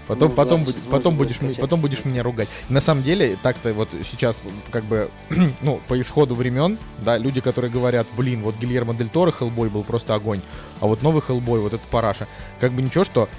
Потом, 0.07 0.29
Ну, 0.29 0.35
потом, 0.35 0.59
да, 0.65 0.65
будь- 0.71 0.83
потом 0.89 1.15
будешь, 1.15 1.35
скачать, 1.35 1.59
потом 1.59 1.79
будешь 1.81 2.03
меня 2.03 2.23
ругать. 2.23 2.49
На 2.69 2.81
самом 2.81 3.03
деле, 3.03 3.37
так-то 3.41 3.73
вот 3.73 3.89
сейчас, 4.03 4.41
как 4.71 4.83
бы, 4.83 5.09
ну, 5.61 5.79
по 5.87 5.99
исходу 5.99 6.35
времен, 6.35 6.77
да, 6.99 7.17
люди, 7.17 7.39
которые 7.41 7.71
говорят, 7.71 8.05
блин, 8.17 8.41
вот 8.41 8.55
Гильермо 8.59 8.93
Дель 8.93 9.09
Торо 9.09 9.31
Хеллбой 9.31 9.69
был 9.69 9.83
просто 9.83 10.13
огонь, 10.13 10.41
а 10.81 10.87
вот 10.87 11.01
новый 11.03 11.21
Хеллбой, 11.21 11.59
вот 11.61 11.73
это 11.73 11.83
параша. 11.89 12.27
Как 12.59 12.71
бы 12.73 12.81
ничего, 12.81 13.03
что 13.05 13.29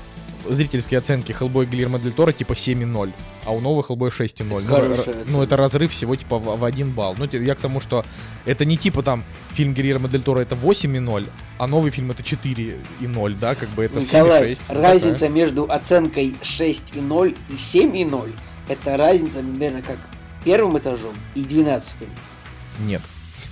зрительские 0.49 0.99
оценки 0.99 1.33
Хеллбой 1.33 1.67
Гильермо 1.67 1.99
Дель 1.99 2.13
Торо 2.13 2.33
типа 2.33 2.53
7,0, 2.53 3.11
а 3.45 3.53
у 3.53 3.61
нового 3.61 3.83
Хеллбой 3.83 4.11
6,0. 4.11 4.45
Ну, 4.45 5.15
ну, 5.29 5.43
это 5.43 5.57
разрыв 5.57 5.93
всего 5.93 6.17
типа 6.17 6.39
в, 6.39 6.59
в 6.59 6.65
один 6.65 6.93
балл. 6.93 7.15
Ну, 7.19 7.27
я 7.27 7.55
к 7.55 7.61
тому, 7.61 7.81
что 7.81 8.05
это 8.45 8.65
не 8.65 8.77
типа 8.77 9.03
там 9.03 9.25
фильм 9.53 9.75
Гильермо 9.75 10.09
Дель 10.09 10.23
Торо 10.23 10.41
это 10.41 10.55
8,0, 10.55 11.27
а 11.59 11.67
новый 11.67 11.91
фильм 11.91 12.11
это 12.11 12.23
4,0, 12.23 13.39
да, 13.39 13.55
как 13.55 13.69
бы 13.71 13.85
это 13.85 14.01
Николай, 14.01 14.53
7,6. 14.53 14.59
Ну, 14.69 14.81
разница 14.81 15.29
между 15.29 15.65
оценкой 15.65 16.35
6,0 16.43 17.37
и 17.49 17.53
7,0 17.53 18.33
это 18.69 18.97
разница 18.97 19.41
примерно 19.41 19.83
как 19.83 19.99
первым 20.45 20.79
этажом 20.79 21.15
и 21.35 21.43
двенадцатым. 21.43 22.09
такая. 22.09 22.89
Нет. 22.89 23.03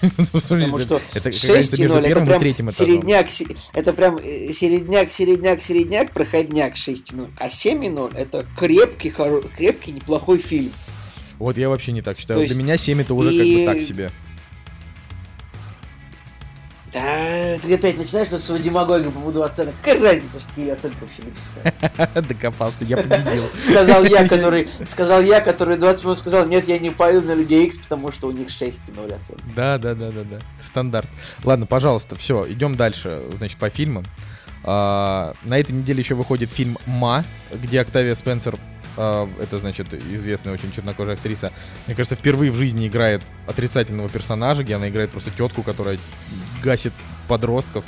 Ну, 0.18 0.26
Потому 0.40 0.78
что 0.80 1.00
это 1.14 1.30
как 1.30 1.40
говорится, 1.40 1.76
6,0 1.76 1.78
между 1.78 1.94
это 1.94 2.14
прям 2.26 2.40
середняк, 2.72 3.30
се- 3.30 3.46
это 3.72 3.92
прям 3.92 4.18
середняк, 4.20 5.12
середняк, 5.12 5.62
середняк, 5.62 6.12
проходняк 6.12 6.74
6,0. 6.74 7.30
А 7.38 7.48
7,0 7.48 8.16
это 8.16 8.46
крепкий, 8.58 9.10
крепкий, 9.56 9.92
неплохой 9.92 10.38
фильм. 10.38 10.72
Вот 11.38 11.56
я 11.58 11.68
вообще 11.68 11.92
не 11.92 12.02
так 12.02 12.18
считаю. 12.18 12.46
Для 12.46 12.56
меня 12.56 12.76
7 12.76 13.00
это 13.00 13.14
уже 13.14 13.30
как 13.30 13.46
бы 13.46 13.64
так 13.64 13.80
себе. 13.80 14.10
Да, 16.92 17.58
ты 17.62 17.74
опять 17.74 17.96
начинаешь 17.96 18.28
тут 18.28 18.42
свою 18.42 18.60
демагогию 18.60 19.10
по 19.10 19.20
поводу 19.20 19.42
оценок. 19.42 19.74
Какая 19.82 20.02
разница, 20.02 20.40
что 20.40 20.48
какие 20.50 20.70
оценки 20.70 20.96
вообще 21.00 21.22
ставят? 21.40 22.28
Докопался, 22.28 22.84
я 22.84 22.98
победил. 22.98 23.44
Сказал 23.56 24.04
я, 24.04 24.28
который, 24.28 24.68
сказал 24.84 25.22
я, 25.22 25.40
который 25.40 25.78
20 25.78 26.04
минут 26.04 26.18
сказал, 26.18 26.46
нет, 26.46 26.68
я 26.68 26.78
не 26.78 26.90
пойду 26.90 27.26
на 27.26 27.34
Людей 27.34 27.66
Икс, 27.66 27.78
потому 27.78 28.12
что 28.12 28.28
у 28.28 28.32
них 28.32 28.48
6,0 28.48 29.14
оценок. 29.14 29.40
Да, 29.56 29.78
да, 29.78 29.94
да, 29.94 30.10
да, 30.10 30.22
да. 30.22 30.38
Стандарт. 30.62 31.08
Ладно, 31.44 31.64
пожалуйста, 31.64 32.14
все, 32.16 32.46
идем 32.50 32.74
дальше, 32.74 33.22
значит, 33.38 33.58
по 33.58 33.70
фильмам. 33.70 34.04
А, 34.64 35.34
на 35.44 35.58
этой 35.58 35.72
неделе 35.72 36.00
еще 36.00 36.14
выходит 36.14 36.50
фильм 36.50 36.76
Ма, 36.86 37.24
где 37.52 37.80
Октавия 37.80 38.14
Спенсер, 38.14 38.58
это 38.96 39.58
значит 39.58 39.94
известная 39.94 40.52
очень 40.52 40.72
чернокожая 40.72 41.14
актриса, 41.14 41.52
мне 41.86 41.96
кажется, 41.96 42.16
впервые 42.16 42.50
в 42.50 42.56
жизни 42.56 42.88
играет 42.88 43.22
отрицательного 43.46 44.08
персонажа, 44.08 44.64
где 44.64 44.74
она 44.74 44.88
играет 44.88 45.10
просто 45.10 45.30
тетку, 45.30 45.62
которая 45.62 45.98
гасит 46.62 46.92
подростков. 47.28 47.84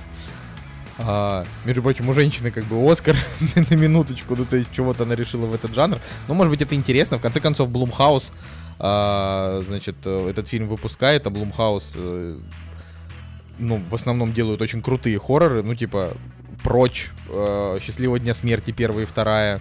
А, 0.99 1.45
между 1.65 1.83
прочим, 1.83 2.09
у 2.09 2.15
женщины 2.15 2.51
как 2.51 2.65
бы 2.65 2.91
Оскар 2.91 3.17
на 3.57 3.75
минуточку, 3.75 4.37
ну 4.37 4.45
то 4.45 4.57
есть 4.57 4.73
чего-то 4.73 5.03
она 5.03 5.15
решила 5.15 5.47
в 5.47 5.55
этот 5.55 5.75
жанр. 5.75 5.99
Но 6.29 6.35
может 6.35 6.51
быть 6.51 6.63
это 6.63 6.75
интересно. 6.75 7.19
В 7.19 7.21
конце 7.21 7.41
концов, 7.41 7.69
Blumhouse, 7.69 8.33
а, 8.79 9.63
значит, 9.67 10.07
этот 10.07 10.49
фильм 10.49 10.69
выпускает, 10.69 11.27
а 11.27 11.31
Blumhouse, 11.31 11.93
э, 11.97 12.39
ну, 13.59 13.83
в 13.89 13.95
основном 13.95 14.33
делают 14.33 14.61
очень 14.61 14.83
крутые 14.83 15.19
хорроры, 15.19 15.63
ну 15.63 15.75
типа 15.75 16.15
Прочь, 16.63 17.11
э, 17.29 17.77
Счастливого 17.81 18.19
дня 18.19 18.33
смерти 18.33 18.71
первая 18.71 19.05
и 19.05 19.07
вторая. 19.07 19.61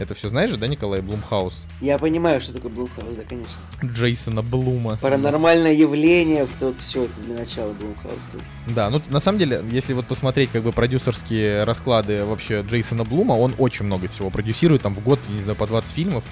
Это 0.00 0.14
все 0.14 0.30
знаешь 0.30 0.56
да, 0.56 0.66
Николай 0.66 1.02
Blumhouse? 1.02 1.62
Я 1.82 1.98
понимаю, 1.98 2.40
что 2.40 2.54
такое 2.54 2.72
Blumhouse, 2.72 3.16
да, 3.16 3.22
конечно. 3.28 3.52
Джейсона 3.84 4.40
Блума. 4.40 4.98
Паранормальное 5.02 5.74
явление, 5.74 6.48
вот 6.60 6.74
все 6.80 7.04
это 7.04 7.20
для 7.20 7.34
начала 7.34 7.74
Blumhouse. 7.74 8.14
Да, 8.68 8.88
ну 8.88 9.02
на 9.10 9.20
самом 9.20 9.38
деле, 9.38 9.62
если 9.70 9.92
вот 9.92 10.06
посмотреть 10.06 10.50
как 10.52 10.62
бы 10.62 10.72
продюсерские 10.72 11.64
расклады 11.64 12.24
вообще 12.24 12.62
Джейсона 12.62 13.04
Блума, 13.04 13.34
он 13.34 13.54
очень 13.58 13.84
много 13.84 14.08
всего 14.08 14.30
продюсирует, 14.30 14.80
там 14.80 14.94
в 14.94 15.04
год, 15.04 15.20
не 15.28 15.42
знаю, 15.42 15.56
по 15.58 15.66
20 15.66 15.92
фильмов. 15.92 16.24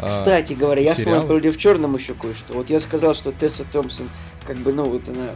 А, 0.00 0.08
Кстати 0.08 0.54
говоря, 0.54 0.82
я 0.82 0.90
вспомнил 0.94 1.12
сериалы. 1.12 1.26
про 1.28 1.34
«Люди 1.36 1.50
в 1.50 1.58
черном» 1.58 1.96
еще 1.96 2.14
кое-что. 2.14 2.54
Вот 2.54 2.70
я 2.70 2.80
сказал, 2.80 3.14
что 3.14 3.30
Тесса 3.30 3.64
Томпсон, 3.70 4.08
как 4.44 4.56
бы, 4.58 4.72
ну, 4.72 4.84
вот 4.84 5.08
она 5.08 5.28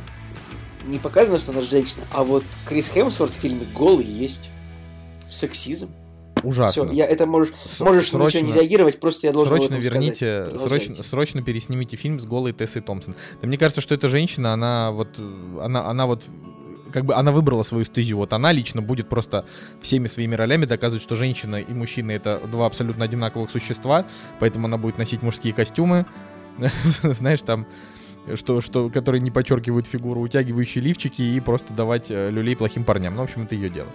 не 0.87 0.99
показано, 0.99 1.39
что 1.39 1.53
она 1.53 1.63
женщина, 1.63 2.03
а 2.11 2.25
вот 2.25 2.43
Крис 2.67 2.89
Хемсворт 2.89 3.31
в 3.31 3.37
фильме 3.37 3.65
голый 3.75 4.05
есть. 4.05 4.51
Сексизм. 5.31 5.91
Ужасно. 6.43 6.87
Все, 6.87 6.93
я 6.95 7.07
это 7.07 7.27
можешь, 7.27 7.53
С- 7.57 7.81
можешь 7.81 8.09
срочно- 8.11 8.39
ничего 8.39 8.53
не 8.53 8.59
реагировать, 8.61 9.01
просто 9.01 9.27
я 9.27 9.33
должен 9.33 9.57
Срочно 9.57 9.75
верните, 9.77 10.45
сказать. 10.47 10.61
срочно, 10.69 10.95
срочно 11.05 11.43
переснимите 11.43 11.97
фильм 11.97 12.21
с 12.21 12.25
голой 12.27 12.53
Тессой 12.53 12.83
Томпсон. 12.83 13.15
Да 13.41 13.47
мне 13.49 13.59
кажется, 13.59 13.81
что 13.81 13.95
эта 13.95 14.09
женщина, 14.09 14.53
она 14.53 14.91
вот, 14.91 15.09
она, 15.61 15.87
она 15.87 16.07
вот, 16.07 16.25
как 16.93 17.05
бы 17.05 17.15
она 17.15 17.31
выбрала 17.33 17.63
свою 17.63 17.85
стезю. 17.85 18.17
Вот 18.17 18.33
она 18.33 18.53
лично 18.53 18.83
будет 18.83 19.09
просто 19.09 19.45
всеми 19.81 20.07
своими 20.07 20.35
ролями 20.35 20.65
доказывать, 20.65 21.03
что 21.03 21.17
женщина 21.17 21.57
и 21.61 21.73
мужчина 21.73 22.11
это 22.13 22.41
два 22.51 22.67
абсолютно 22.67 23.05
одинаковых 23.05 23.51
существа, 23.51 24.07
поэтому 24.41 24.67
она 24.67 24.77
будет 24.77 24.99
носить 24.99 25.23
мужские 25.23 25.53
костюмы, 25.53 26.07
знаешь, 27.03 27.43
там 27.43 27.67
что, 28.35 28.61
что, 28.61 28.91
которые 28.91 29.21
не 29.23 29.31
подчеркивают 29.31 29.87
фигуру, 29.87 30.21
утягивающие 30.21 30.83
лифчики 30.85 31.23
и 31.23 31.41
просто 31.41 31.73
давать 31.73 32.11
э, 32.11 32.29
люлей 32.31 32.55
плохим 32.55 32.85
парням. 32.85 33.15
Ну, 33.15 33.23
в 33.23 33.25
общем, 33.25 33.43
это 33.43 33.55
ее 33.55 33.71
дело. 33.71 33.89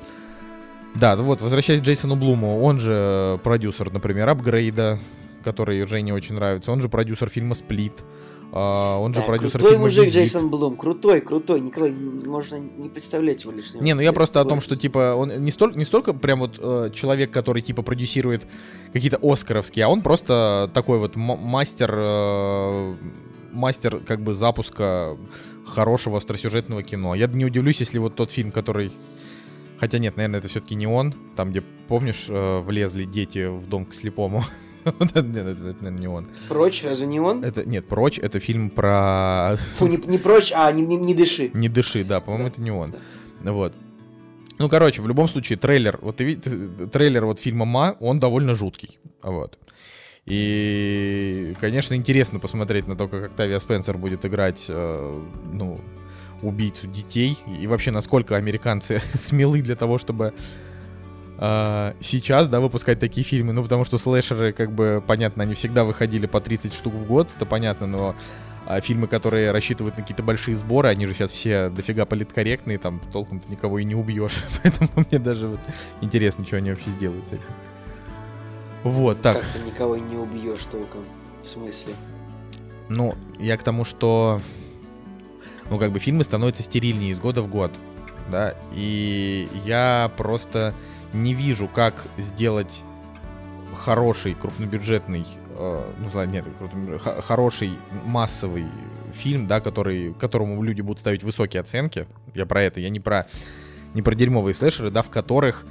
Да, 0.95 1.15
вот, 1.15 1.41
возвращаясь 1.41 1.81
к 1.81 1.83
Джейсону 1.83 2.15
Блуму, 2.15 2.61
он 2.61 2.79
же 2.79 2.93
э, 2.93 3.37
продюсер, 3.43 3.91
например, 3.91 4.29
Апгрейда, 4.29 4.99
который 5.43 5.85
Жене 5.87 6.13
очень 6.13 6.35
нравится, 6.35 6.71
он 6.71 6.81
же 6.81 6.89
продюсер 6.89 7.29
фильма 7.29 7.53
Сплит, 7.53 8.03
а, 8.51 8.97
он 8.99 9.13
же 9.13 9.19
Да, 9.19 9.25
продюсер 9.25 9.51
крутой 9.59 9.71
фильма 9.71 9.83
мужик 9.85 10.05
«Визит». 10.05 10.15
Джейсон 10.15 10.49
Блум, 10.49 10.77
крутой, 10.77 11.19
крутой, 11.19 11.59
Николай, 11.59 11.91
н- 11.91 12.21
можно 12.25 12.55
не 12.55 12.87
представлять 12.87 13.43
его 13.43 13.51
лишнего. 13.51 13.83
Не, 13.83 13.93
ну 13.93 14.01
я 14.01 14.13
просто 14.13 14.39
о 14.39 14.45
том, 14.45 14.61
что 14.61 14.77
типа 14.77 15.15
он 15.15 15.43
не 15.43 15.51
столько, 15.51 15.77
не 15.77 15.83
столько 15.83 16.13
прям 16.13 16.39
вот 16.39 16.57
э, 16.57 16.91
человек, 16.93 17.31
который 17.31 17.61
типа 17.61 17.81
продюсирует 17.81 18.47
какие-то 18.93 19.19
Оскаровские, 19.21 19.85
а 19.85 19.89
он 19.89 20.01
просто 20.01 20.71
такой 20.73 20.99
вот 20.99 21.17
мастер, 21.17 21.93
э, 21.93 22.95
мастер 23.51 23.97
как 23.97 24.21
бы 24.21 24.33
запуска 24.33 25.17
хорошего 25.65 26.17
остросюжетного 26.17 26.81
кино. 26.83 27.13
Я 27.15 27.27
не 27.27 27.43
удивлюсь, 27.43 27.81
если 27.81 27.97
вот 27.97 28.15
тот 28.15 28.31
фильм, 28.31 28.51
который 28.51 28.91
Хотя 29.79 29.97
нет, 29.97 30.15
наверное, 30.17 30.39
это 30.39 30.47
все-таки 30.47 30.75
не 30.75 30.87
он. 30.87 31.13
Там, 31.35 31.51
где, 31.51 31.61
помнишь, 31.87 32.25
э, 32.29 32.59
влезли 32.59 33.05
дети 33.05 33.47
в 33.47 33.67
дом 33.67 33.85
к 33.85 33.93
слепому. 33.93 34.43
Это, 34.85 35.23
наверное, 35.23 35.91
не 35.91 36.07
он. 36.07 36.27
Прочь, 36.47 36.83
разве 36.83 37.07
не 37.07 37.19
он? 37.19 37.43
Это, 37.43 37.65
нет, 37.65 37.87
прочь, 37.87 38.19
это 38.19 38.39
фильм 38.39 38.69
про 38.69 39.57
Фу, 39.77 39.87
не, 39.87 39.97
не 39.97 40.19
прочь, 40.19 40.51
а 40.55 40.71
не, 40.71 40.83
не, 40.83 40.95
не 40.95 41.15
дыши. 41.15 41.49
Не 41.55 41.69
дыши, 41.69 42.03
да, 42.03 42.19
по-моему, 42.21 42.49
Да, 42.49 42.51
это 42.53 42.61
не 42.61 42.71
он. 42.71 42.93
да. 43.41 43.51
Вот. 43.51 43.73
Ну, 44.59 44.69
короче, 44.69 45.01
в 45.01 45.07
любом 45.07 45.27
случае, 45.27 45.57
трейлер, 45.57 45.97
вот 46.01 46.17
ты 46.17 46.23
видишь, 46.23 46.51
трейлер 46.91 47.25
вот 47.25 47.39
фильма 47.39 47.65
Ма, 47.65 47.97
он 47.99 48.19
довольно 48.19 48.53
жуткий. 48.55 48.99
Вот. 49.23 49.57
И, 50.25 51.55
конечно, 51.59 51.93
интересно 51.93 52.39
посмотреть 52.39 52.87
на 52.87 52.95
то, 52.95 53.07
как 53.07 53.25
Октавия 53.25 53.59
Спенсер 53.59 53.97
будет 53.97 54.25
играть, 54.25 54.65
э, 54.69 55.21
ну, 55.51 55.79
убийцу 56.41 56.87
детей. 56.87 57.37
И 57.59 57.67
вообще, 57.67 57.91
насколько 57.91 58.35
американцы 58.35 59.01
смелы 59.13 59.61
для 59.61 59.75
того, 59.75 59.97
чтобы 59.97 60.33
э, 61.37 61.93
сейчас, 61.99 62.47
да, 62.47 62.59
выпускать 62.59 62.99
такие 62.99 63.25
фильмы. 63.25 63.53
Ну, 63.53 63.63
потому 63.63 63.83
что 63.83 63.97
слэшеры, 63.97 64.53
как 64.53 64.71
бы, 64.71 65.03
понятно, 65.05 65.43
они 65.43 65.53
всегда 65.53 65.83
выходили 65.83 66.25
по 66.25 66.41
30 66.41 66.73
штук 66.73 66.93
в 66.93 67.05
год, 67.05 67.29
это 67.35 67.45
понятно, 67.45 67.87
но 67.87 68.15
а 68.67 68.81
фильмы, 68.81 69.07
которые 69.07 69.51
рассчитывают 69.51 69.95
на 69.95 70.01
какие-то 70.01 70.23
большие 70.23 70.55
сборы, 70.55 70.89
они 70.89 71.05
же 71.05 71.13
сейчас 71.13 71.31
все 71.31 71.69
дофига 71.69 72.05
политкорректные, 72.05 72.79
там 72.79 72.99
толком-то 73.13 73.49
никого 73.51 73.77
и 73.77 73.83
не 73.83 73.93
убьешь. 73.93 74.43
Поэтому 74.63 74.89
мне 74.95 75.19
даже 75.19 75.47
вот 75.47 75.59
интересно, 76.01 76.45
что 76.45 76.57
они 76.57 76.71
вообще 76.71 76.89
сделают 76.89 77.27
с 77.27 77.33
этим. 77.33 77.51
Вот, 78.83 79.21
так. 79.21 79.39
Как 79.39 79.45
ты 79.51 79.59
никого 79.59 79.97
не 79.97 80.15
убьешь 80.15 80.63
толком. 80.71 81.01
В 81.43 81.47
смысле? 81.47 81.93
Ну, 82.89 83.15
я 83.39 83.57
к 83.57 83.63
тому, 83.63 83.85
что... 83.85 84.41
Ну, 85.69 85.79
как 85.79 85.91
бы 85.91 85.99
фильмы 85.99 86.23
становятся 86.23 86.63
стерильнее 86.63 87.11
из 87.11 87.19
года 87.19 87.41
в 87.41 87.47
год, 87.47 87.71
да, 88.31 88.55
и 88.73 89.47
я 89.65 90.11
просто 90.17 90.73
не 91.13 91.33
вижу, 91.33 91.67
как 91.67 92.07
сделать 92.17 92.83
хороший, 93.75 94.33
крупнобюджетный, 94.33 95.25
э, 95.57 95.93
ну, 95.99 96.09
ладно, 96.13 96.31
нет, 96.31 96.45
хороший 97.21 97.71
массовый 98.05 98.65
фильм, 99.13 99.47
да, 99.47 99.59
который, 99.59 100.13
которому 100.13 100.61
люди 100.63 100.81
будут 100.81 100.99
ставить 100.99 101.23
высокие 101.23 101.61
оценки. 101.61 102.07
Я 102.33 102.45
про 102.45 102.61
это, 102.61 102.79
я 102.79 102.89
не 102.89 102.99
про, 102.99 103.27
не 103.93 104.01
про 104.01 104.15
дерьмовые 104.15 104.53
слэшеры, 104.53 104.91
да, 104.91 105.01
в 105.01 105.09
которых, 105.09 105.65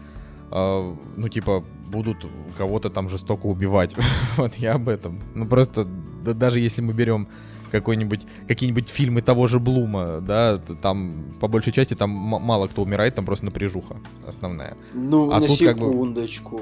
э, 0.50 0.94
ну, 1.16 1.28
типа, 1.28 1.64
будут 1.88 2.26
кого-то 2.56 2.90
там 2.90 3.08
жестоко 3.08 3.46
убивать. 3.46 3.94
вот 4.36 4.54
я 4.56 4.74
об 4.74 4.88
этом. 4.88 5.20
Ну, 5.34 5.46
просто, 5.46 5.86
да, 6.24 6.32
даже 6.32 6.60
если 6.60 6.82
мы 6.82 6.92
берем 6.92 7.28
какой-нибудь, 7.74 8.22
какие-нибудь 8.48 8.88
фильмы 8.88 9.20
того 9.20 9.46
же 9.48 9.58
Блума, 9.58 10.20
да, 10.20 10.58
там, 10.80 11.32
по 11.40 11.48
большей 11.48 11.72
части, 11.72 11.94
там 11.94 12.10
мало 12.10 12.68
кто 12.68 12.82
умирает, 12.82 13.14
там 13.14 13.24
просто 13.26 13.44
напряжуха 13.46 13.96
основная. 14.26 14.76
Ну, 14.94 15.32
А 15.32 15.40
на 15.40 15.46
тут 15.46 15.58
как 15.58 15.76
бы- 15.78 15.90
секундочку. 15.92 16.60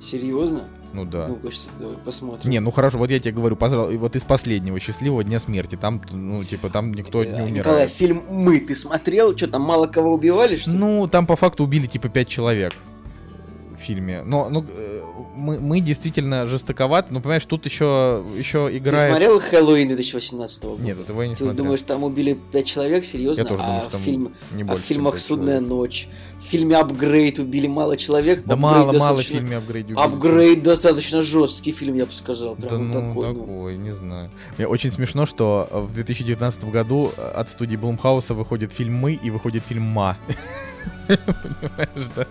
Серьезно? 0.00 0.64
Ну 0.92 1.04
да. 1.04 1.30
Щас 1.50 1.70
давай 1.78 1.96
посмотрим. 1.96 2.50
Не, 2.50 2.60
ну 2.60 2.70
хорошо, 2.70 2.98
вот 2.98 3.10
я 3.10 3.20
тебе 3.20 3.32
говорю, 3.32 3.56
пожалуй, 3.56 3.96
вот 3.98 4.16
из 4.16 4.24
последнего 4.24 4.80
счастливого 4.80 5.22
дня 5.22 5.38
смерти, 5.38 5.76
там, 5.76 6.02
ну, 6.10 6.42
типа, 6.44 6.70
там 6.70 6.92
никто 6.92 7.22
не 7.24 7.30
Э, 7.30 7.34
умирает. 7.44 7.56
Николай, 7.56 7.88
фильм 7.88 8.22
«Мы» 8.30 8.58
ты 8.58 8.74
смотрел? 8.74 9.36
Что, 9.36 9.46
там 9.48 9.62
мало 9.62 9.86
кого 9.86 10.12
убивали, 10.14 10.56
что 10.56 10.70
ли? 10.70 10.76
Ну, 10.76 11.06
там 11.06 11.26
по 11.26 11.36
факту 11.36 11.64
убили 11.64 11.86
типа 11.86 12.08
пять 12.08 12.28
человек 12.28 12.74
фильме. 13.82 14.22
Но, 14.22 14.48
ну, 14.48 14.64
э, 14.68 15.02
мы, 15.34 15.60
мы 15.60 15.80
действительно 15.80 16.48
жестоковаты, 16.48 17.12
но 17.12 17.20
понимаешь, 17.20 17.44
тут 17.44 17.66
еще, 17.66 18.22
еще 18.36 18.68
Ты 18.68 18.78
играет... 18.78 19.10
смотрел 19.10 19.40
«Хэллоуин» 19.40 19.88
2018 19.88 20.64
года? 20.64 20.82
Нет, 20.82 20.98
этого 20.98 21.22
я 21.22 21.28
не 21.28 21.34
Ты 21.34 21.44
смотрел. 21.44 21.64
думаешь, 21.64 21.82
там 21.82 22.04
убили 22.04 22.38
пять 22.52 22.66
человек? 22.66 23.04
Серьезно? 23.04 23.42
Я 23.42 23.48
тоже 23.48 23.62
а 23.62 23.66
думаю, 23.66 23.82
что 23.88 23.98
фильм- 23.98 24.34
не 24.52 24.62
а 24.62 24.64
в 24.64 24.68
больше, 24.68 24.84
фильмах 24.84 25.18
«Судная 25.18 25.46
человек. 25.58 25.68
ночь», 25.68 26.08
в 26.38 26.44
фильме 26.44 26.76
«Апгрейд» 26.76 27.38
убили 27.38 27.66
мало 27.66 27.96
человек. 27.96 28.44
Да 28.44 28.54
«Апгрейд» 28.54 28.60
мало, 28.62 28.74
мало 28.76 28.90
в 28.90 28.92
достаточно- 28.94 29.34
фильме 29.36 29.56
апгрейде 29.56 29.94
убили. 29.94 30.04
«Апгрейд» 30.06 30.62
достаточно 30.62 31.22
жесткий 31.22 31.72
фильм, 31.72 31.94
я 31.94 32.06
бы 32.06 32.12
сказал. 32.12 32.56
Прям 32.56 32.68
Да 32.68 32.76
вот 32.76 32.84
ну, 32.84 32.92
такой, 32.92 33.34
такой, 33.34 33.76
ну. 33.76 33.82
не 33.82 33.92
знаю. 33.92 34.30
Мне 34.58 34.66
очень 34.66 34.90
смешно, 34.90 35.26
что 35.26 35.68
в 35.72 35.92
2019 35.94 36.64
году 36.64 37.10
э, 37.16 37.22
от 37.22 37.48
студии 37.48 37.76
Blumhouse 37.76 38.28
а 38.28 38.34
выходит 38.34 38.72
фильм 38.72 38.94
«Мы» 38.94 39.14
и 39.14 39.30
выходит 39.30 39.64
фильм 39.64 39.82
«Ма». 39.82 40.16
Понимаешь, 41.06 42.10
да? 42.16 42.26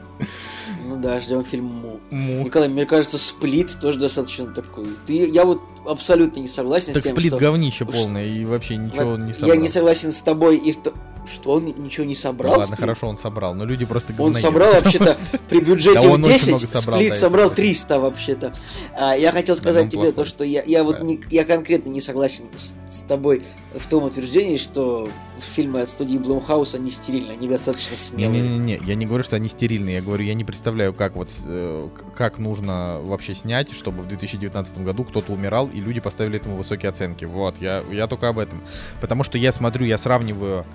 Ну 0.91 1.01
да, 1.01 1.21
ждем 1.21 1.41
фильм 1.43 1.65
Му. 1.65 1.99
Му. 2.09 2.43
Николай, 2.43 2.67
мне 2.67 2.85
кажется, 2.85 3.17
Split 3.17 3.77
тоже 3.79 3.97
достаточно 3.97 4.47
такой. 4.47 4.87
Ты, 5.05 5.25
я 5.29 5.45
вот 5.45 5.61
абсолютно 5.87 6.41
не 6.41 6.47
согласен 6.49 6.93
Так 6.93 7.01
с 7.01 7.05
тем, 7.05 7.15
сплит 7.15 7.31
что... 7.31 7.39
говнище 7.39 7.85
что- 7.85 7.93
полное 7.93 8.25
и 8.25 8.43
вообще 8.43 8.75
ничего 8.75 9.11
Вот 9.11 9.19
не 9.19 9.27
я 9.29 9.33
собрал. 9.33 9.57
не 9.57 9.67
согласен 9.69 10.11
с 10.11 10.21
тобой 10.21 10.57
и 10.57 10.73
в 10.73 10.77
то- 10.83 10.93
Что 11.33 11.51
он 11.51 11.65
ничего 11.65 12.05
не 12.05 12.13
Да 12.15 12.19
собрал? 12.21 12.51
ладно, 12.51 12.65
Сплит? 12.67 12.79
хорошо, 12.79 13.07
он 13.07 13.17
собрал, 13.17 13.53
но 13.55 13.65
люди 13.65 13.85
просто 13.85 14.11
Он 14.13 14.17
говноеды. 14.17 14.39
собрал 14.41 14.73
вообще-то 14.73 15.17
при 15.49 15.59
бюджете 15.61 16.01
Да 16.01 16.07
он 16.09 16.21
в 16.21 16.25
очень 16.25 16.33
10, 16.33 16.47
много 16.49 16.67
собрал, 16.67 16.99
сплит 16.99 17.09
да, 17.11 17.15
собрал 17.17 17.49
согласен. 17.49 17.63
300 17.63 17.99
вообще-то. 17.99 18.53
А, 18.99 19.15
я 19.15 19.31
хотел 19.31 19.55
Да, 19.55 19.61
сказать 19.61 19.83
он 19.83 19.89
тебе 19.89 20.05
то, 20.09 20.13
плохой. 20.15 20.29
что 20.29 20.43
я, 20.43 20.63
я 20.63 20.83
вот 20.83 20.97
Да. 20.99 21.03
не, 21.05 21.21
я 21.29 21.45
конкретно 21.45 21.89
не 21.89 22.01
согласен 22.01 22.45
с, 22.55 22.75
с 22.89 22.99
тобой 23.07 23.43
в 23.75 23.87
том 23.87 24.03
утверждении, 24.03 24.57
что 24.57 25.09
фильмы 25.39 25.81
от 25.81 25.89
студии 25.89 26.17
Блумхауса 26.17 26.77
не 26.77 26.91
стерильны, 26.91 27.31
они 27.31 27.47
достаточно 27.47 27.95
смелые. 27.97 28.41
Не-не-не, 28.41 28.81
я 28.85 28.95
не 28.95 29.05
говорю, 29.05 29.23
что 29.23 29.37
они 29.37 29.47
стерильные, 29.47 29.95
я 29.95 30.01
говорю, 30.01 30.23
я 30.23 30.33
не 30.33 30.43
представляю, 30.43 30.93
как 30.93 31.15
вот, 31.15 31.29
э, 31.45 31.89
как 32.15 32.37
нужно 32.37 32.99
вообще 33.03 33.33
снять, 33.33 33.71
чтобы 33.73 34.03
в 34.03 34.07
2019 34.07 34.79
году 34.79 35.03
кто-то 35.05 35.31
умирал, 35.31 35.67
и 35.73 35.79
люди 35.79 35.99
поставили 36.01 36.37
этому 36.37 36.57
высокие 36.57 36.89
оценки. 36.89 37.25
Вот, 37.25 37.55
я, 37.61 37.81
я 37.89 38.07
только 38.07 38.27
об 38.27 38.37
этом. 38.39 38.61
Потому 38.99 39.23
что 39.23 39.37
я 39.37 39.51
смотрю, 39.53 39.85
я 39.85 39.97
сравниваю, 39.97 40.65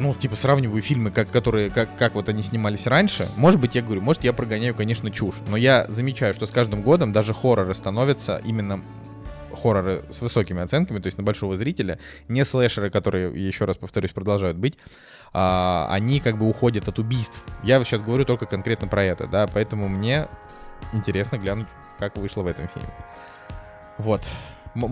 ну, 0.00 0.14
типа, 0.14 0.36
сравниваю 0.36 0.82
фильмы, 0.82 1.10
как, 1.10 1.30
которые, 1.30 1.70
как, 1.70 1.96
как 1.96 2.14
вот 2.14 2.28
они 2.28 2.42
снимались 2.42 2.86
раньше. 2.86 3.28
Может 3.36 3.60
быть, 3.60 3.74
я 3.74 3.82
говорю, 3.82 4.00
может, 4.00 4.24
я 4.24 4.32
прогоняю, 4.32 4.74
конечно, 4.74 5.10
чушь, 5.10 5.36
но 5.48 5.56
я 5.56 5.86
замечаю, 5.88 6.34
что 6.34 6.46
с 6.46 6.50
каждым 6.50 6.82
годом 6.82 7.12
даже 7.12 7.34
хорроры 7.34 7.74
становятся 7.74 8.40
именно 8.44 8.82
хорроры 9.62 10.04
с 10.10 10.20
высокими 10.20 10.62
оценками, 10.62 11.00
то 11.00 11.06
есть 11.06 11.18
на 11.18 11.24
большого 11.24 11.56
зрителя, 11.56 11.98
не 12.28 12.44
слэшеры, 12.44 12.90
которые, 12.90 13.46
еще 13.46 13.64
раз 13.64 13.76
повторюсь, 13.76 14.12
продолжают 14.12 14.56
быть, 14.56 14.78
а, 15.32 15.88
они 15.90 16.20
как 16.20 16.38
бы 16.38 16.48
уходят 16.48 16.88
от 16.88 16.98
убийств. 16.98 17.44
Я 17.62 17.82
сейчас 17.84 18.02
говорю 18.02 18.24
только 18.24 18.46
конкретно 18.46 18.88
про 18.88 19.04
это, 19.04 19.26
да, 19.26 19.46
поэтому 19.46 19.88
мне 19.88 20.28
интересно 20.92 21.38
глянуть, 21.38 21.68
как 21.98 22.16
вышло 22.16 22.42
в 22.42 22.46
этом 22.46 22.68
фильме. 22.68 22.92
Вот. 23.98 24.22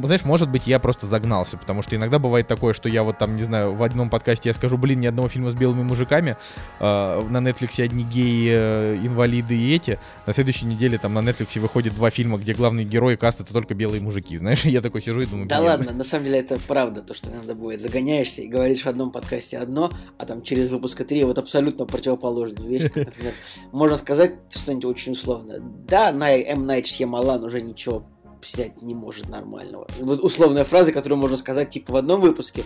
Знаешь, 0.04 0.24
может 0.24 0.50
быть, 0.50 0.66
я 0.66 0.78
просто 0.78 1.06
загнался, 1.06 1.56
потому 1.56 1.82
что 1.82 1.96
иногда 1.96 2.18
бывает 2.18 2.46
такое, 2.46 2.72
что 2.72 2.88
я 2.88 3.02
вот 3.02 3.18
там, 3.18 3.36
не 3.36 3.42
знаю, 3.42 3.74
в 3.74 3.82
одном 3.82 4.10
подкасте 4.10 4.48
я 4.48 4.54
скажу, 4.54 4.76
блин, 4.76 5.00
ни 5.00 5.06
одного 5.06 5.28
фильма 5.28 5.50
с 5.50 5.54
белыми 5.54 5.82
мужиками, 5.82 6.36
э, 6.80 7.26
на 7.28 7.38
Netflix 7.38 7.82
одни 7.82 8.04
геи, 8.04 8.50
э, 8.50 8.96
инвалиды 8.96 9.56
и 9.56 9.74
эти, 9.74 9.98
на 10.26 10.32
следующей 10.32 10.66
неделе 10.66 10.98
там 10.98 11.14
на 11.14 11.20
Netflix 11.20 11.58
выходит 11.60 11.94
два 11.94 12.10
фильма, 12.10 12.38
где 12.38 12.54
главные 12.54 12.84
герои 12.84 13.16
каст 13.16 13.40
это 13.40 13.52
только 13.52 13.74
белые 13.74 14.00
мужики, 14.00 14.36
знаешь, 14.38 14.64
я 14.64 14.80
такой 14.80 15.02
сижу 15.02 15.20
и 15.20 15.26
думаю, 15.26 15.48
Да 15.48 15.58
блин, 15.58 15.68
ладно, 15.68 15.92
на 15.92 16.04
самом 16.04 16.24
деле 16.24 16.40
это 16.40 16.58
правда, 16.66 17.02
то, 17.02 17.14
что 17.14 17.30
иногда 17.30 17.54
будет. 17.54 17.80
Загоняешься 17.80 18.42
и 18.42 18.48
говоришь 18.48 18.82
в 18.82 18.86
одном 18.86 19.10
подкасте 19.10 19.58
одно, 19.58 19.90
а 20.18 20.26
там 20.26 20.42
через 20.42 20.70
выпуска 20.70 21.04
три 21.04 21.24
вот 21.24 21.38
абсолютно 21.38 21.86
противоположную 21.86 22.68
вещь. 22.68 22.84
Например, 22.94 23.32
можно 23.72 23.96
сказать 23.96 24.34
что-нибудь 24.50 24.84
очень 24.84 25.12
условно. 25.12 25.54
Да, 25.60 26.12
на 26.12 26.36
М. 26.36 26.66
Найт 26.66 26.86
Шьямалан 26.86 27.44
уже 27.44 27.60
ничего 27.60 28.06
снять 28.42 28.82
не 28.82 28.94
может 28.94 29.28
нормального. 29.28 29.86
Вот 30.00 30.20
условная 30.20 30.64
фраза, 30.64 30.92
которую 30.92 31.18
можно 31.18 31.36
сказать 31.36 31.70
типа 31.70 31.92
в 31.92 31.96
одном 31.96 32.20
выпуске. 32.20 32.64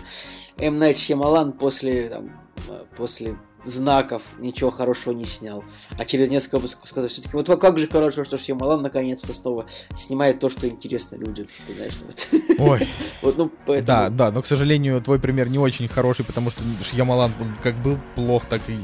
М. 0.57 0.79
Найт 0.79 0.97
Шьямалан 0.97 1.53
после, 1.53 2.09
там, 2.09 2.31
э, 2.67 2.85
после 2.97 3.37
знаков 3.63 4.23
ничего 4.39 4.71
хорошего 4.71 5.13
не 5.13 5.25
снял. 5.25 5.63
А 5.97 6.05
через 6.05 6.29
несколько 6.29 6.55
выпусков 6.55 6.87
сказать 6.87 7.11
все-таки, 7.11 7.35
вот 7.35 7.47
как 7.59 7.77
же 7.77 7.87
хорошо, 7.87 8.23
что 8.23 8.37
Шьямалан 8.37 8.81
наконец-то 8.81 9.33
снова 9.33 9.65
снимает 9.95 10.39
то, 10.39 10.49
что 10.49 10.67
интересно 10.67 11.15
людям. 11.15 11.45
Типа, 11.45 11.73
знаешь, 11.73 11.97
вот. 12.01 12.27
Ой, 12.59 12.87
Вот, 13.21 13.37
ну, 13.37 13.51
поэтому... 13.65 13.85
Да, 13.85 14.09
да, 14.09 14.31
но, 14.31 14.41
к 14.41 14.47
сожалению, 14.47 15.01
твой 15.01 15.19
пример 15.19 15.49
не 15.49 15.59
очень 15.59 15.87
хороший, 15.87 16.25
потому 16.25 16.49
что 16.49 16.61
Шьямалан 16.83 17.31
как 17.61 17.81
был 17.81 17.97
плох, 18.15 18.45
так 18.45 18.61
и... 18.67 18.79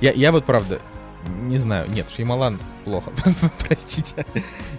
Я, 0.00 0.12
я 0.12 0.32
вот 0.32 0.44
правда 0.44 0.80
не 1.26 1.58
знаю, 1.58 1.90
нет, 1.90 2.06
Шьямалан 2.14 2.58
плохо, 2.84 3.12
простите. 3.58 4.26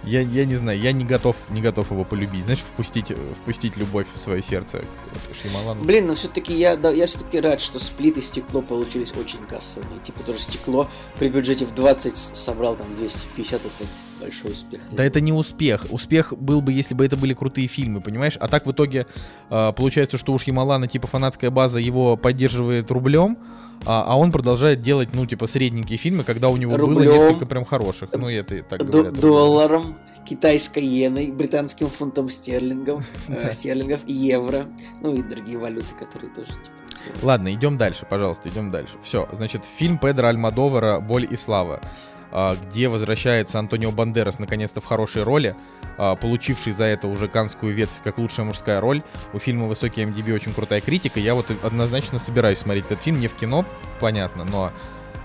Я, 0.04 0.20
я 0.20 0.44
не 0.44 0.56
знаю, 0.56 0.80
я 0.80 0.92
не 0.92 1.04
готов, 1.04 1.36
не 1.50 1.60
готов 1.60 1.90
его 1.90 2.04
полюбить. 2.04 2.44
Знаешь, 2.44 2.60
впустить, 2.60 3.12
впустить 3.42 3.76
любовь 3.76 4.06
в 4.12 4.18
свое 4.18 4.42
сердце 4.42 4.84
к 5.30 5.36
Шьямалану. 5.36 5.84
Блин, 5.84 6.06
но 6.06 6.14
все-таки 6.14 6.52
я, 6.52 6.76
да, 6.76 6.90
я 6.90 7.06
все-таки 7.06 7.40
рад, 7.40 7.60
что 7.60 7.78
сплит 7.78 8.16
и 8.16 8.20
стекло 8.20 8.62
получились 8.62 9.12
очень 9.12 9.44
кассовыми. 9.46 9.98
Типа 10.02 10.22
тоже 10.24 10.40
стекло 10.40 10.88
при 11.18 11.28
бюджете 11.28 11.64
в 11.64 11.74
20 11.74 12.16
собрал 12.16 12.76
там 12.76 12.94
250, 12.94 13.64
это 13.64 13.84
большой 14.22 14.52
успех. 14.52 14.80
Да 14.92 15.04
это 15.04 15.20
не 15.20 15.32
успех. 15.32 15.86
Успех 15.90 16.32
был 16.36 16.62
бы, 16.62 16.72
если 16.72 16.94
бы 16.94 17.04
это 17.04 17.16
были 17.16 17.34
крутые 17.34 17.66
фильмы, 17.68 18.00
понимаешь? 18.00 18.36
А 18.40 18.48
так 18.48 18.66
в 18.66 18.72
итоге 18.72 19.06
э, 19.50 19.72
получается, 19.76 20.18
что 20.18 20.32
у 20.32 20.38
Шьямалана 20.38 20.86
типа 20.88 21.06
фанатская 21.06 21.50
база 21.50 21.78
его 21.78 22.16
поддерживает 22.16 22.90
рублем, 22.90 23.38
а, 23.84 24.04
а 24.06 24.16
он 24.16 24.30
продолжает 24.30 24.80
делать, 24.80 25.08
ну, 25.12 25.26
типа, 25.26 25.46
средненькие 25.46 25.98
фильмы, 25.98 26.24
когда 26.24 26.48
у 26.50 26.56
него 26.56 26.76
было 26.76 27.00
Рублем. 27.02 27.12
несколько 27.14 27.46
прям 27.46 27.64
хороших. 27.64 28.10
Ну, 28.12 28.28
это 28.28 28.62
так 28.62 28.80
говорят. 28.80 29.14
долларом, 29.18 29.96
китайской 30.24 30.84
иеной, 30.84 31.32
британским 31.32 31.88
фунтом 31.88 32.28
стерлингов, 32.28 33.04
э, 33.28 33.42
Да. 33.42 33.50
стерлингов, 33.50 34.00
евро, 34.06 34.66
ну 35.00 35.14
и 35.14 35.22
другие 35.22 35.58
валюты, 35.58 35.94
которые 35.98 36.32
тоже 36.32 36.48
типа. 36.48 36.76
Ладно, 37.22 37.52
идем 37.52 37.76
дальше, 37.78 38.06
пожалуйста, 38.08 38.48
идем 38.48 38.70
дальше. 38.70 38.92
Все, 39.02 39.28
значит, 39.32 39.64
фильм 39.64 39.98
Педро 39.98 40.28
Альмадовара 40.28 41.00
«Боль 41.00 41.26
и 41.28 41.36
слава», 41.36 41.80
а, 41.80 42.11
где 42.32 42.88
возвращается 42.88 43.58
Антонио 43.58 43.90
Бандерас 43.90 44.38
наконец-то 44.38 44.80
в 44.80 44.84
хорошей 44.84 45.22
роли, 45.22 45.54
а, 45.98 46.16
получивший 46.16 46.72
за 46.72 46.84
это 46.84 47.08
уже 47.08 47.28
канскую 47.28 47.74
ветвь 47.74 48.02
как 48.02 48.18
лучшая 48.18 48.46
мужская 48.46 48.80
роль. 48.80 49.02
У 49.32 49.38
фильма 49.38 49.66
высокий 49.66 50.02
MDB, 50.02 50.32
очень 50.32 50.54
крутая 50.54 50.80
критика. 50.80 51.20
Я 51.20 51.34
вот 51.34 51.50
однозначно 51.62 52.18
собираюсь 52.18 52.58
смотреть 52.58 52.86
этот 52.86 53.02
фильм 53.02 53.20
не 53.20 53.28
в 53.28 53.34
кино, 53.34 53.64
понятно, 54.00 54.44
но 54.44 54.72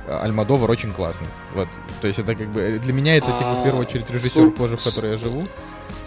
а, 0.08 0.22
Альмадовар 0.24 0.70
очень 0.70 0.94
классный. 0.94 1.28
Вот, 1.54 1.70
то 2.02 2.08
есть 2.08 2.20
это 2.20 2.36
как 2.36 2.50
бы 2.50 2.80
для 2.84 2.94
меня 2.94 3.16
это 3.16 3.28
типа 3.28 3.54
в 3.54 3.64
первую 3.64 3.86
А, 3.86 3.88
очередь 3.88 4.10
режиссер 4.10 4.52
кожи, 4.52 4.78
в 4.78 4.84
которой 4.84 5.12
я 5.12 5.18
живу. 5.18 5.48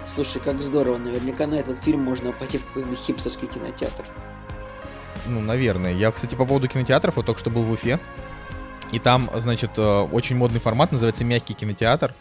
Слушай, 0.06 0.42
как 0.42 0.60
здорово, 0.60 0.98
наверняка 0.98 1.46
на 1.46 1.54
этот 1.54 1.78
фильм 1.78 2.00
можно 2.00 2.32
пойти 2.32 2.58
в 2.58 2.66
какой-нибудь 2.66 2.98
хипстерский 2.98 3.46
кинотеатр. 3.46 4.04
Ну, 5.26 5.40
наверное. 5.40 5.92
Я, 5.92 6.10
кстати, 6.10 6.34
по 6.34 6.44
поводу 6.44 6.66
кинотеатров, 6.66 7.16
вот 7.16 7.26
только 7.26 7.40
что 7.40 7.50
был 7.50 7.62
в 7.62 7.70
Уфе. 7.70 8.00
И 8.92 8.98
там, 8.98 9.30
значит, 9.36 9.72
э, 9.76 9.82
очень 9.82 10.36
модный 10.36 10.60
формат, 10.60 10.92
называется 10.92 11.24
мягкий 11.24 11.54
кинотеатр. 11.54 12.14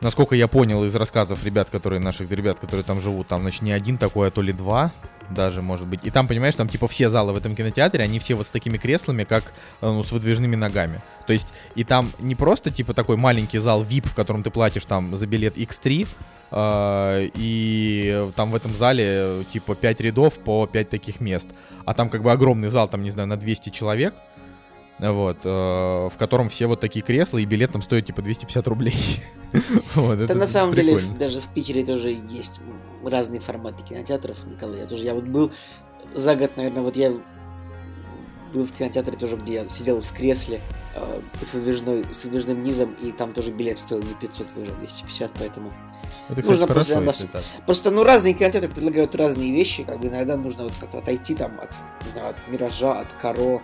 Насколько 0.00 0.34
я 0.34 0.46
понял 0.46 0.84
из 0.84 0.94
рассказов 0.94 1.44
ребят, 1.44 1.70
которые 1.70 2.00
наших 2.00 2.30
ребят, 2.30 2.60
которые 2.60 2.84
там 2.84 3.00
живут, 3.00 3.28
там, 3.28 3.40
значит, 3.42 3.62
не 3.62 3.72
один 3.72 3.96
такой, 3.96 4.28
а 4.28 4.30
то 4.30 4.42
ли 4.42 4.52
два 4.52 4.92
даже, 5.30 5.62
может 5.62 5.86
быть. 5.86 6.00
И 6.04 6.10
там, 6.10 6.28
понимаешь, 6.28 6.54
там 6.54 6.68
типа 6.68 6.86
все 6.86 7.08
залы 7.08 7.32
в 7.32 7.36
этом 7.36 7.56
кинотеатре, 7.56 8.04
они 8.04 8.18
все 8.18 8.34
вот 8.34 8.46
с 8.46 8.50
такими 8.50 8.78
креслами, 8.78 9.24
как 9.24 9.44
э, 9.80 9.90
ну, 9.90 10.02
с 10.02 10.12
выдвижными 10.12 10.54
ногами. 10.54 11.02
То 11.26 11.32
есть, 11.32 11.48
и 11.74 11.84
там 11.84 12.12
не 12.18 12.34
просто 12.34 12.70
типа 12.70 12.94
такой 12.94 13.16
маленький 13.16 13.58
зал 13.58 13.82
VIP, 13.82 14.08
в 14.08 14.14
котором 14.14 14.42
ты 14.42 14.50
платишь 14.50 14.84
там 14.84 15.16
за 15.16 15.26
билет 15.26 15.56
X3, 15.56 16.06
э, 16.50 17.30
и 17.34 18.30
там 18.36 18.50
в 18.50 18.54
этом 18.54 18.74
зале 18.74 19.44
типа 19.52 19.74
5 19.74 20.00
рядов 20.00 20.34
по 20.34 20.66
5 20.66 20.90
таких 20.90 21.20
мест. 21.20 21.48
А 21.84 21.94
там 21.94 22.08
как 22.08 22.22
бы 22.22 22.30
огромный 22.32 22.68
зал, 22.68 22.88
там, 22.88 23.02
не 23.02 23.10
знаю, 23.10 23.28
на 23.28 23.36
200 23.36 23.70
человек, 23.70 24.14
вот, 24.98 25.38
э, 25.44 25.48
в 25.48 26.12
котором 26.18 26.48
все 26.48 26.66
вот 26.66 26.80
такие 26.80 27.04
кресла, 27.04 27.38
и 27.38 27.44
билет 27.44 27.72
там 27.72 27.82
стоит 27.82 28.06
типа 28.06 28.22
250 28.22 28.66
рублей. 28.68 29.22
Вот, 29.94 30.18
Это 30.18 30.34
на 30.34 30.46
самом 30.46 30.74
деле 30.74 30.96
прикольно. 30.96 31.18
даже 31.18 31.40
в 31.40 31.48
Питере 31.48 31.84
тоже 31.84 32.10
есть 32.28 32.60
разные 33.04 33.40
форматы 33.40 33.82
кинотеатров, 33.82 34.44
Николай. 34.44 34.80
Я 34.80 34.86
тоже, 34.86 35.04
я 35.04 35.14
вот 35.14 35.24
был 35.24 35.50
за 36.14 36.36
год, 36.36 36.56
наверное, 36.56 36.82
вот 36.82 36.96
я 36.96 37.12
был 38.52 38.64
в 38.64 38.72
кинотеатре 38.72 39.16
тоже, 39.16 39.36
где 39.36 39.54
я 39.54 39.68
сидел 39.68 40.00
в 40.00 40.12
кресле 40.12 40.60
э, 40.94 41.20
с, 41.42 41.52
выдвижной, 41.54 42.04
с 42.10 42.24
выдвижным 42.24 42.62
низом, 42.62 42.94
и 43.02 43.12
там 43.12 43.32
тоже 43.32 43.50
билет 43.50 43.78
стоил 43.78 44.02
не 44.02 44.14
500, 44.14 44.46
а 44.56 44.60
уже 44.60 44.72
250, 44.72 45.30
поэтому... 45.38 45.72
Это, 46.28 46.42
кстати, 46.42 46.46
нужно 46.60 46.66
просто 46.66 46.92
хорошо, 46.94 47.06
нас- 47.06 47.20
если 47.20 47.32
так. 47.32 47.44
Просто, 47.64 47.90
ну, 47.90 48.04
разные 48.04 48.34
кинотеатры 48.34 48.70
предлагают 48.70 49.14
разные 49.14 49.52
вещи, 49.52 49.84
как 49.84 50.00
бы 50.00 50.08
иногда 50.08 50.36
нужно 50.36 50.64
вот 50.64 50.72
как-то 50.80 50.98
отойти 50.98 51.34
там 51.34 51.58
от, 51.60 51.70
не 52.04 52.10
знаю, 52.10 52.30
от 52.30 52.48
Миража, 52.48 52.92
от 53.00 53.12
Каро, 53.14 53.62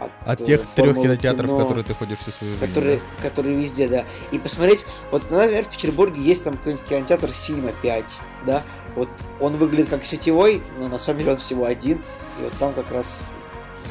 от, 0.00 0.10
От 0.24 0.40
э, 0.40 0.44
тех 0.44 0.66
трех 0.74 0.96
кинотеатров, 0.96 1.46
кино. 1.46 1.58
в 1.58 1.60
которые 1.60 1.84
ты 1.84 1.94
ходишь 1.94 2.18
всю 2.18 2.32
свою 2.32 2.54
жизнь. 2.54 2.66
которые, 2.66 3.00
которые 3.22 3.56
везде, 3.56 3.88
да. 3.88 4.04
И 4.32 4.38
посмотреть, 4.38 4.84
вот, 5.10 5.30
например, 5.30 5.64
в 5.64 5.68
Петербурге 5.68 6.20
есть 6.20 6.44
там 6.44 6.56
какой-нибудь 6.56 6.86
кинотеатр 6.86 7.28
Cinema 7.28 7.74
5, 7.80 8.04
да, 8.46 8.62
вот 8.96 9.08
он 9.40 9.56
выглядит 9.56 9.90
как 9.90 10.04
сетевой, 10.04 10.62
но 10.78 10.88
на 10.88 10.98
самом 10.98 11.20
деле 11.20 11.32
он 11.32 11.38
всего 11.38 11.66
один, 11.66 12.02
и 12.38 12.42
вот 12.42 12.52
там 12.58 12.72
как 12.72 12.90
раз 12.90 13.34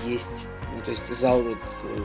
есть, 0.06 0.48
ну, 0.76 0.82
то 0.82 0.92
есть 0.92 1.14
зал 1.14 1.42
вот, 1.42 1.58
э, 1.84 2.00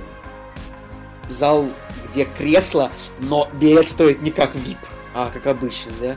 зал, 1.29 1.67
где 2.11 2.27
кресло, 2.27 2.91
но 3.19 3.49
билет 3.55 3.89
стоит 3.89 4.23
не 4.23 4.31
как 4.31 4.55
VIP, 4.55 4.79
а 5.15 5.31
как 5.31 5.47
обычно, 5.47 5.93
да, 6.01 6.17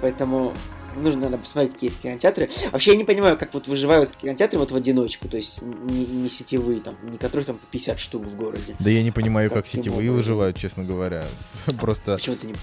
поэтому 0.00 0.54
нужно 1.02 1.22
надо 1.22 1.38
посмотреть, 1.38 1.74
какие 1.74 1.90
есть 1.90 2.00
кинотеатры. 2.00 2.48
Вообще 2.72 2.92
я 2.92 2.96
не 2.96 3.04
понимаю, 3.04 3.36
как 3.36 3.54
вот 3.54 3.68
выживают 3.68 4.10
кинотеатры 4.16 4.58
вот 4.58 4.70
в 4.70 4.76
одиночку, 4.76 5.28
то 5.28 5.36
есть 5.36 5.62
не, 5.62 6.06
не 6.06 6.28
сетевые, 6.28 6.80
там, 6.80 6.96
не 7.02 7.18
которых 7.18 7.46
там 7.46 7.58
по 7.58 7.66
50 7.66 7.98
штук 7.98 8.24
в 8.24 8.36
городе. 8.36 8.76
Да 8.78 8.90
я 8.90 9.02
не 9.02 9.10
понимаю, 9.10 9.50
как 9.50 9.64
Каким 9.64 9.82
сетевые 9.82 10.10
образом? 10.10 10.16
выживают, 10.16 10.56
честно 10.56 10.84
говоря. 10.84 11.26
Просто, 11.80 12.14
Почему 12.14 12.36
ты 12.36 12.46
не... 12.48 12.54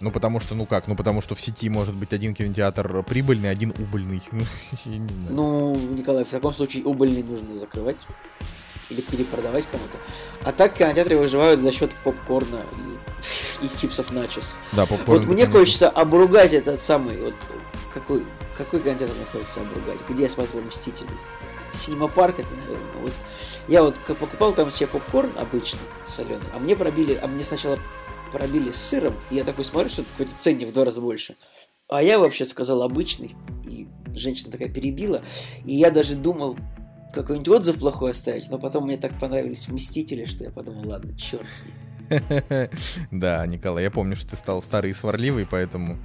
ну, 0.00 0.10
потому 0.10 0.40
что, 0.40 0.54
ну 0.54 0.66
как, 0.66 0.86
ну 0.86 0.96
потому 0.96 1.20
что 1.20 1.34
в 1.34 1.40
сети 1.40 1.68
может 1.68 1.94
быть 1.94 2.12
один 2.12 2.34
кинотеатр 2.34 3.02
прибыльный, 3.02 3.50
один 3.50 3.72
убыльный. 3.78 4.22
Ну, 5.30 5.76
Николай, 5.76 6.24
в 6.24 6.28
таком 6.30 6.52
случае 6.52 6.84
убыльный 6.84 7.22
нужно 7.22 7.54
закрывать. 7.54 7.96
Или 8.90 9.00
перепродавать 9.00 9.66
кому-то. 9.70 9.98
А 10.44 10.52
так 10.52 10.74
кинотеатры 10.74 11.16
выживают 11.18 11.60
за 11.60 11.72
счет 11.72 11.94
попкорна 12.04 12.64
и, 13.62 13.66
и 13.66 13.68
чипсов 13.68 14.10
начос. 14.10 14.54
Да, 14.72 14.86
попкорн. 14.86 15.06
Вот 15.06 15.26
мне 15.26 15.42
конечно. 15.42 15.58
хочется 15.58 15.88
обругать 15.88 16.52
этот 16.52 16.80
самый, 16.80 17.16
вот 17.20 17.34
какой, 17.92 18.24
какой 18.56 18.80
кинотеатр 18.80 19.14
мне 19.14 19.26
хочется 19.26 19.60
обругать, 19.60 20.00
где 20.08 20.22
я 20.24 20.28
смотрел 20.28 20.62
Мстителей. 20.62 21.10
Синема 21.72 22.08
парк 22.08 22.38
это, 22.38 22.48
наверное. 22.54 23.02
Вот 23.02 23.12
я 23.68 23.82
вот 23.82 23.96
покупал 24.18 24.54
там 24.54 24.70
себе 24.70 24.86
попкорн 24.86 25.32
обычный, 25.36 25.80
соленый, 26.06 26.46
а 26.54 26.58
мне 26.58 26.74
пробили, 26.74 27.18
а 27.20 27.26
мне 27.26 27.44
сначала 27.44 27.78
пробили 28.32 28.70
с 28.72 28.76
сыром, 28.76 29.14
и 29.30 29.36
я 29.36 29.44
такой 29.44 29.64
смотрю, 29.64 29.90
что 29.90 30.04
какой-то 30.04 30.32
ценник 30.38 30.68
в 30.68 30.72
два 30.72 30.84
раза 30.84 31.00
больше. 31.00 31.36
А 31.88 32.02
я 32.02 32.18
вообще 32.18 32.44
сказал 32.44 32.82
обычный, 32.82 33.34
и 33.66 33.86
женщина 34.14 34.52
такая 34.52 34.68
перебила, 34.68 35.22
и 35.64 35.74
я 35.74 35.90
даже 35.90 36.14
думал 36.14 36.56
какой-нибудь 37.12 37.48
отзыв 37.48 37.78
плохой 37.78 38.10
оставить, 38.12 38.50
но 38.50 38.58
потом 38.58 38.84
мне 38.84 38.96
так 38.96 39.18
понравились 39.18 39.68
Мстители, 39.68 40.24
что 40.24 40.44
я 40.44 40.50
подумал, 40.50 40.88
ладно, 40.88 41.16
черт 41.16 41.46
с 41.50 41.64
ним. 41.64 41.74
Да, 43.10 43.46
Николай, 43.46 43.84
я 43.84 43.90
помню, 43.90 44.16
что 44.16 44.30
ты 44.30 44.36
стал 44.36 44.62
старый 44.62 44.92
и 44.92 44.94
сварливый, 44.94 45.46
поэтому 45.46 45.98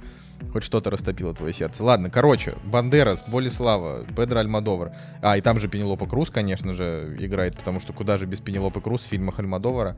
хоть 0.52 0.64
что-то 0.64 0.90
растопило 0.90 1.34
твое 1.34 1.52
сердце. 1.52 1.82
Ладно, 1.84 2.10
короче, 2.10 2.54
Бандерас, 2.64 3.22
Болеслава, 3.26 4.04
Педро 4.16 4.40
Альмадовар. 4.40 4.92
А, 5.22 5.36
и 5.36 5.40
там 5.40 5.58
же 5.58 5.68
Пенелопа 5.68 6.06
Круз, 6.06 6.30
конечно 6.30 6.74
же, 6.74 7.16
играет, 7.18 7.56
потому 7.56 7.80
что 7.80 7.92
куда 7.92 8.16
же 8.16 8.26
без 8.26 8.40
Пенелопы 8.40 8.80
Круз 8.80 9.02
в 9.02 9.06
фильмах 9.08 9.38
Альмадовара. 9.38 9.96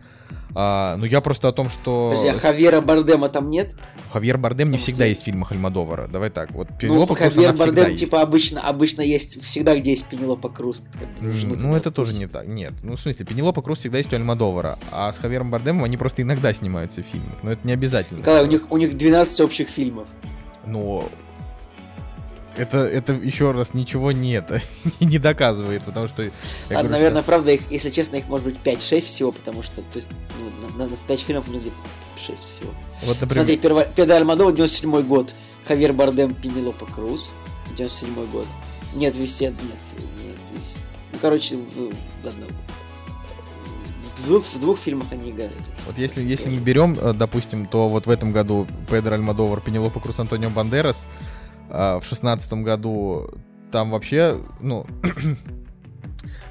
А, 0.54 0.96
ну, 0.96 1.04
я 1.04 1.20
просто 1.20 1.48
о 1.48 1.52
том, 1.52 1.68
что... 1.68 2.10
Подожди, 2.14 2.36
а 2.36 2.38
Хавьера 2.38 2.80
Бардема 2.80 3.28
там 3.28 3.50
нет? 3.50 3.74
Хавьер 4.12 4.38
Бардем 4.38 4.68
не 4.70 4.72
Потому 4.78 4.82
всегда 4.82 5.02
что- 5.04 5.08
есть 5.08 5.22
в 5.22 5.24
фильмах 5.24 5.52
Альмадовара. 5.52 6.08
Давай 6.08 6.30
так, 6.30 6.50
вот 6.52 6.68
Ну, 6.70 6.76
Пенелопа 6.78 7.14
Круз, 7.14 7.34
Хавьер 7.34 7.52
Бардем, 7.54 7.88
есть. 7.88 8.00
типа, 8.00 8.22
обычно, 8.22 8.60
обычно 8.60 9.02
есть 9.02 9.42
всегда, 9.44 9.76
где 9.78 9.90
есть 9.90 10.08
Пенелопа 10.08 10.48
Круз. 10.48 10.84
Ну, 11.20 11.30
Пенелопы 11.30 11.76
это 11.76 11.90
тоже 11.90 12.14
не 12.14 12.26
так. 12.26 12.46
Нет. 12.46 12.74
Ну, 12.82 12.96
в 12.96 13.00
смысле, 13.00 13.24
Пенелопа 13.26 13.62
Круз 13.62 13.78
всегда 13.80 13.98
есть 13.98 14.12
у 14.12 14.16
Альмадовара, 14.16 14.78
а 14.92 15.12
с 15.12 15.18
Хавьером 15.18 15.50
Бардемом 15.50 15.84
они 15.84 15.96
просто 15.96 16.22
иногда 16.22 16.52
снимаются 16.52 17.02
в 17.02 17.06
фильмах. 17.06 17.38
Но 17.42 17.52
это 17.52 17.66
не 17.66 17.72
обязательно. 17.72 18.18
Николай, 18.20 18.42
у 18.44 18.46
них, 18.46 18.70
у 18.70 18.76
них 18.78 18.96
12 18.96 19.40
общих 19.40 19.68
фильмов. 19.68 20.06
Но 20.66 21.08
это, 22.56 22.78
это 22.78 23.12
еще 23.12 23.52
раз 23.52 23.74
ничего 23.74 24.12
нет, 24.12 24.50
не 25.00 25.18
доказывает, 25.18 25.84
потому 25.84 26.08
что... 26.08 26.22
А, 26.22 26.30
говорю, 26.70 26.88
наверное, 26.88 27.22
правда, 27.22 27.52
их, 27.52 27.70
если 27.70 27.90
честно, 27.90 28.16
их 28.16 28.26
может 28.28 28.46
быть 28.46 28.56
5-6 28.64 29.00
всего, 29.02 29.32
потому 29.32 29.62
что, 29.62 29.76
то 29.82 29.96
есть, 29.96 30.08
ну, 30.40 30.68
на, 30.68 30.84
на 30.84 30.90
настоящих 30.90 31.26
фильмов 31.26 31.48
у 31.48 31.52
них 31.52 31.62
где-то 31.62 31.76
6 32.26 32.44
всего. 32.44 32.70
что- 32.98 33.06
Вот, 33.06 33.20
например, 33.20 33.44
Смотри, 33.44 33.56
перво, 33.58 33.84
Педро 33.84 34.16
Альмадова, 34.16 34.52
97 34.52 35.02
год. 35.02 35.34
Хавьер 35.66 35.92
Бардем, 35.92 36.32
Пенелопа 36.34 36.86
Круз, 36.86 37.32
97 37.76 38.26
год. 38.30 38.46
Нет, 38.94 39.14
везде, 39.16 39.46
нет, 39.46 39.56
нет, 40.24 40.36
везде. 40.54 40.80
Ну, 41.12 41.18
короче, 41.20 41.56
в, 41.56 41.92
ладно. 42.24 42.46
В 44.16 44.24
двух, 44.26 44.44
в 44.44 44.60
двух 44.60 44.78
фильмах 44.78 45.08
они 45.12 45.30
играли. 45.30 45.50
вот 45.86 45.98
если, 45.98 46.22
если 46.22 46.48
мы 46.48 46.56
берем, 46.56 46.96
э, 47.00 47.12
допустим, 47.12 47.66
то 47.66 47.88
вот 47.88 48.06
в 48.06 48.10
этом 48.10 48.32
году 48.32 48.66
Педро 48.90 49.14
Альмадовар, 49.14 49.60
Пенелопа 49.60 50.00
Круз, 50.00 50.18
Антонио 50.18 50.50
Бандерас, 50.50 51.04
а 51.68 52.00
в 52.00 52.06
шестнадцатом 52.06 52.62
году 52.62 53.30
там 53.70 53.90
вообще, 53.90 54.40
ну... 54.60 54.86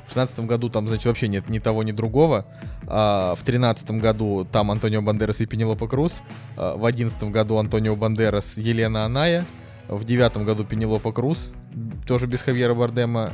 В 0.05 0.09
16 0.09 0.41
году 0.41 0.69
там, 0.69 0.87
значит, 0.87 1.05
вообще 1.07 1.27
нет 1.27 1.49
ни 1.49 1.57
того, 1.59 1.81
ни 1.81 1.91
другого. 1.91 2.45
А 2.87 3.35
в 3.35 3.43
13 3.43 3.89
году 3.91 4.47
там 4.49 4.69
Антонио 4.71 5.01
Бандерас 5.01 5.41
и 5.41 5.47
Пенелопа 5.47 5.87
Круз. 5.87 6.21
А 6.55 6.77
в 6.77 6.85
11 6.85 7.23
году 7.25 7.57
Антонио 7.57 7.95
Бандерас, 7.95 8.57
Елена 8.57 9.05
Аная. 9.05 9.45
В 9.87 10.05
9 10.05 10.37
году 10.37 10.63
Пенелопа 10.63 11.11
Круз, 11.11 11.49
тоже 12.07 12.27
без 12.27 12.43
Хавьера 12.43 12.73
Бардема. 12.73 13.33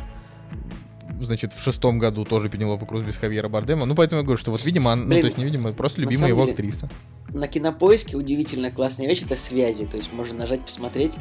Значит, 1.26 1.54
в 1.54 1.62
шестом 1.62 2.00
году 2.00 2.26
тоже 2.26 2.50
Пенелопа 2.50 2.86
Круз 2.86 3.04
без 3.04 3.18
Хавьера 3.18 3.48
Бардема. 3.48 3.86
Ну, 3.86 3.96
поэтому 3.96 4.22
я 4.22 4.24
говорю, 4.24 4.38
что 4.40 4.52
вот, 4.52 4.66
видимо, 4.66 4.90
он- 4.90 5.02
ну, 5.02 5.08
Блин, 5.10 5.22
то 5.22 5.26
есть, 5.28 5.38
не 5.38 5.44
видимо, 5.46 5.72
просто 5.72 6.02
любимая 6.02 6.30
его 6.30 6.42
деле- 6.42 6.54
актриса. 6.54 6.90
На 7.30 7.48
кинопоиске 7.48 8.18
удивительно 8.18 8.72
классная 8.72 9.08
вещь 9.08 9.22
это 9.24 9.38
связи. 9.38 9.86
То 9.86 9.96
есть 9.98 10.12
можно 10.12 10.40
нажать, 10.40 10.62
посмотреть, 10.62 11.16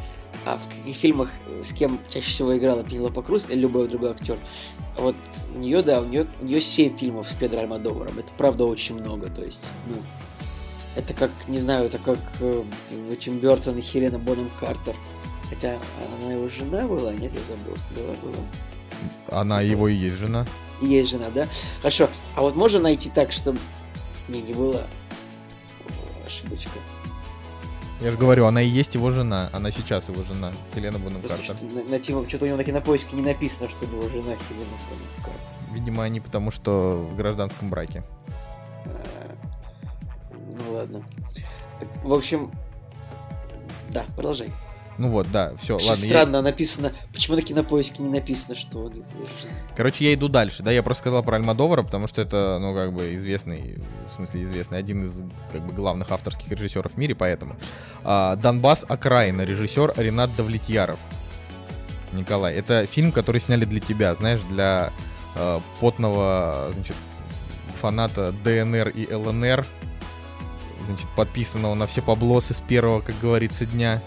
а 0.44 0.58
в 0.58 0.66
каких 0.68 0.96
фильмах 0.96 1.30
э, 1.46 1.62
с 1.62 1.72
кем 1.72 2.00
чаще 2.12 2.30
всего 2.30 2.56
играла 2.56 2.82
Пенелопа 2.82 3.22
Круз 3.22 3.46
или 3.48 3.60
любой 3.60 3.86
другой 3.88 4.10
актер. 4.10 4.38
Вот 4.98 5.14
у 5.54 5.58
нее, 5.58 5.82
да, 5.82 6.00
у 6.00 6.06
нее, 6.06 6.26
у 6.40 6.44
нее 6.46 6.60
7 6.60 6.96
фильмов 6.96 7.28
с 7.28 7.34
Педро 7.34 7.60
Альмадоваром. 7.60 8.18
Это 8.18 8.32
правда 8.36 8.64
очень 8.64 8.96
много. 9.00 9.28
То 9.28 9.42
есть, 9.44 9.62
ну, 9.86 9.96
это 10.96 11.14
как, 11.14 11.30
не 11.46 11.58
знаю, 11.58 11.84
это 11.86 11.98
как 11.98 12.18
э, 12.40 12.64
Тим 13.20 13.38
Бертон 13.38 13.78
и 13.78 13.80
Хелена 13.80 14.18
Бонем 14.18 14.50
Картер. 14.58 14.96
Хотя 15.48 15.78
она 16.20 16.32
его 16.32 16.48
жена 16.48 16.88
была, 16.88 17.12
нет, 17.12 17.32
я 17.34 17.56
забыл. 17.56 17.76
Была, 17.94 18.14
была. 18.22 18.44
Она 19.30 19.60
его 19.60 19.88
и 19.88 19.94
есть 19.94 20.16
жена. 20.16 20.46
И 20.80 20.86
есть 20.86 21.10
жена, 21.10 21.30
да? 21.30 21.46
Хорошо. 21.80 22.08
А 22.36 22.40
вот 22.42 22.56
можно 22.56 22.80
найти 22.80 23.10
так, 23.10 23.32
чтобы... 23.32 23.58
Не, 24.28 24.40
не 24.42 24.54
было. 24.54 24.86
Ошибочка. 26.24 26.70
Я 28.00 28.12
же 28.12 28.16
говорю, 28.16 28.46
она 28.46 28.62
и 28.62 28.68
есть 28.68 28.94
его 28.94 29.10
жена. 29.10 29.50
Она 29.52 29.70
сейчас 29.70 30.08
его 30.08 30.22
жена. 30.24 30.52
Елена 30.74 30.98
Бонем 30.98 31.20
Картер. 31.20 31.44
что-то 31.44 31.64
на, 31.66 31.82
на 31.84 31.94
Тима- 31.96 32.26
что-то 32.28 32.44
у 32.44 32.48
него 32.48 32.56
на 32.56 32.64
кинопоиске 32.64 33.14
не 33.14 33.22
написано, 33.22 33.68
что 33.68 33.84
у 33.84 33.88
него 33.88 34.02
жена 34.08 34.36
Хелена 34.48 34.76
Бонем 34.88 35.08
Картер. 35.16 35.40
Видимо, 35.72 36.04
они 36.04 36.20
потому 36.20 36.50
что 36.50 37.06
в 37.12 37.16
гражданском 37.16 37.68
браке. 37.68 38.02
А, 38.86 39.36
Ну 40.66 40.72
ладно. 40.74 41.02
В 42.02 42.14
общем, 42.14 42.50
да, 43.90 44.04
продолжай. 44.16 44.50
Ну 45.00 45.08
вот, 45.08 45.28
да, 45.32 45.54
все, 45.62 45.72
Вообще 45.72 45.88
ладно. 45.88 46.04
я- 46.04 46.08
странно 46.10 46.42
написано. 46.42 46.92
Почему 47.14 47.36
на 47.36 47.42
кинопоиске 47.42 48.02
не 48.02 48.10
написано, 48.10 48.54
что 48.54 48.80
он? 48.80 48.92
Короче, 49.74 50.04
я 50.04 50.12
иду 50.12 50.28
дальше, 50.28 50.62
да, 50.62 50.70
я 50.70 50.82
просто 50.82 51.00
сказал 51.04 51.22
про 51.22 51.36
Альмадовара, 51.36 51.82
потому 51.82 52.06
что 52.06 52.20
это, 52.20 52.58
ну, 52.60 52.74
как 52.74 52.92
бы 52.92 53.14
известный, 53.14 53.78
в 54.12 54.16
смысле 54.16 54.42
известный, 54.42 54.78
один 54.78 55.06
из, 55.06 55.24
как 55.52 55.62
бы, 55.66 55.72
главных 55.72 56.10
авторских 56.12 56.50
режиссеров 56.50 56.92
в 56.92 56.98
мире, 56.98 57.14
поэтому. 57.14 57.56
А, 58.04 58.36
Донбасс 58.36 58.84
окраина, 58.86 59.40
режиссер 59.40 59.94
Ренат 59.96 60.36
Давлетьяров. 60.36 60.98
Николай, 62.12 62.54
это 62.54 62.84
фильм, 62.84 63.10
который 63.10 63.40
сняли 63.40 63.64
для 63.64 63.80
тебя, 63.80 64.14
знаешь, 64.14 64.40
для 64.50 64.92
э, 65.34 65.60
потного, 65.80 66.72
значит, 66.74 66.96
фаната 67.80 68.34
ДНР 68.44 68.90
и 68.90 69.10
ЛНР, 69.14 69.64
значит, 70.88 71.08
подписанного 71.16 71.72
на 71.74 71.86
все 71.86 72.02
поблосы 72.02 72.52
с 72.52 72.60
первого, 72.60 73.00
как 73.00 73.14
говорится, 73.18 73.64
дня. 73.64 74.02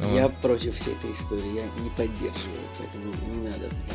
Ну, 0.00 0.16
Я 0.16 0.28
против 0.28 0.76
всей 0.76 0.94
этой 0.94 1.12
истории, 1.12 1.56
я 1.56 1.64
не 1.82 1.90
поддерживаю, 1.90 2.60
поэтому 2.78 3.14
не 3.28 3.46
надо 3.46 3.58
мне. 3.58 3.94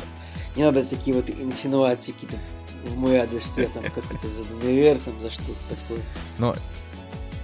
Не 0.54 0.64
надо 0.64 0.84
такие 0.84 1.14
вот 1.14 1.28
инсинуации 1.28 2.12
какие-то 2.12 2.38
в 2.84 2.96
мой 2.96 3.18
адрес, 3.18 3.44
что 3.46 3.60
я 3.60 3.68
там 3.68 3.82
как 3.94 4.04
это 4.10 4.28
за 4.28 4.44
ДНР, 4.44 4.98
там 5.04 5.18
за 5.20 5.30
что-то 5.30 5.52
такое. 5.68 6.00
Но, 6.38 6.54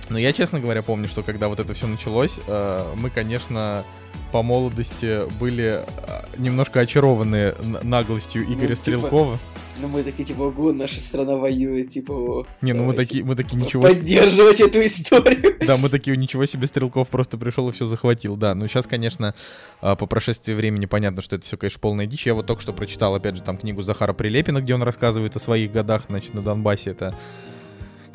но 0.09 0.19
я, 0.19 0.33
честно 0.33 0.61
говоря, 0.61 0.83
помню, 0.83 1.09
что 1.09 1.23
когда 1.23 1.49
вот 1.49 1.59
это 1.61 1.75
все 1.75 1.87
началось, 1.87 2.39
э, 2.47 2.95
мы, 2.97 3.11
конечно, 3.11 3.85
по 4.33 4.43
молодости 4.43 5.31
были 5.39 5.85
э, 5.85 6.25
немножко 6.39 6.81
очарованы 6.81 7.55
наглостью 7.83 8.45
Ну, 8.47 8.55
Игоря 8.55 8.69
типа, 8.69 8.77
Стрелкова. 8.77 9.39
Ну 9.79 9.89
мы 9.89 10.03
такие, 10.03 10.25
типа, 10.25 10.43
ого, 10.43 10.73
наша 10.73 11.01
страна 11.01 11.37
воюет, 11.37 11.91
типа, 11.91 12.13
о, 12.13 12.47
Не, 12.61 12.73
ну 12.73 12.85
мы 12.85 12.95
такие, 12.95 13.25
мы 13.25 13.37
такие, 13.37 13.61
ничего 13.61 13.83
поддерживать 13.83 14.61
эту 14.61 14.85
историю. 14.85 15.57
Да, 15.67 15.77
мы 15.77 15.89
такие, 15.89 16.17
ничего 16.17 16.47
себе, 16.47 16.67
Стрелков 16.67 17.09
просто 17.09 17.39
пришел 17.39 17.69
и 17.69 17.73
все 17.73 17.87
захватил. 17.87 18.37
Да, 18.37 18.55
ну 18.55 18.67
сейчас, 18.69 18.87
конечно, 18.87 19.35
а, 19.81 19.97
по 19.97 20.07
прошествии 20.07 20.55
времени 20.55 20.87
понятно, 20.87 21.23
что 21.23 21.37
это 21.37 21.47
все, 21.47 21.57
конечно, 21.57 21.81
полная 21.81 22.07
дичь. 22.07 22.27
Я 22.27 22.35
вот 22.35 22.47
только 22.47 22.63
что 22.63 22.73
прочитал, 22.73 23.15
опять 23.15 23.37
же, 23.37 23.43
там 23.43 23.59
книгу 23.59 23.83
Захара 23.83 24.13
Прилепина, 24.13 24.61
где 24.61 24.75
он 24.75 24.83
рассказывает 24.83 25.37
о 25.37 25.41
своих 25.41 25.73
годах, 25.73 26.05
значит, 26.09 26.35
на 26.35 26.43
Донбассе. 26.43 26.91
Это 26.91 27.15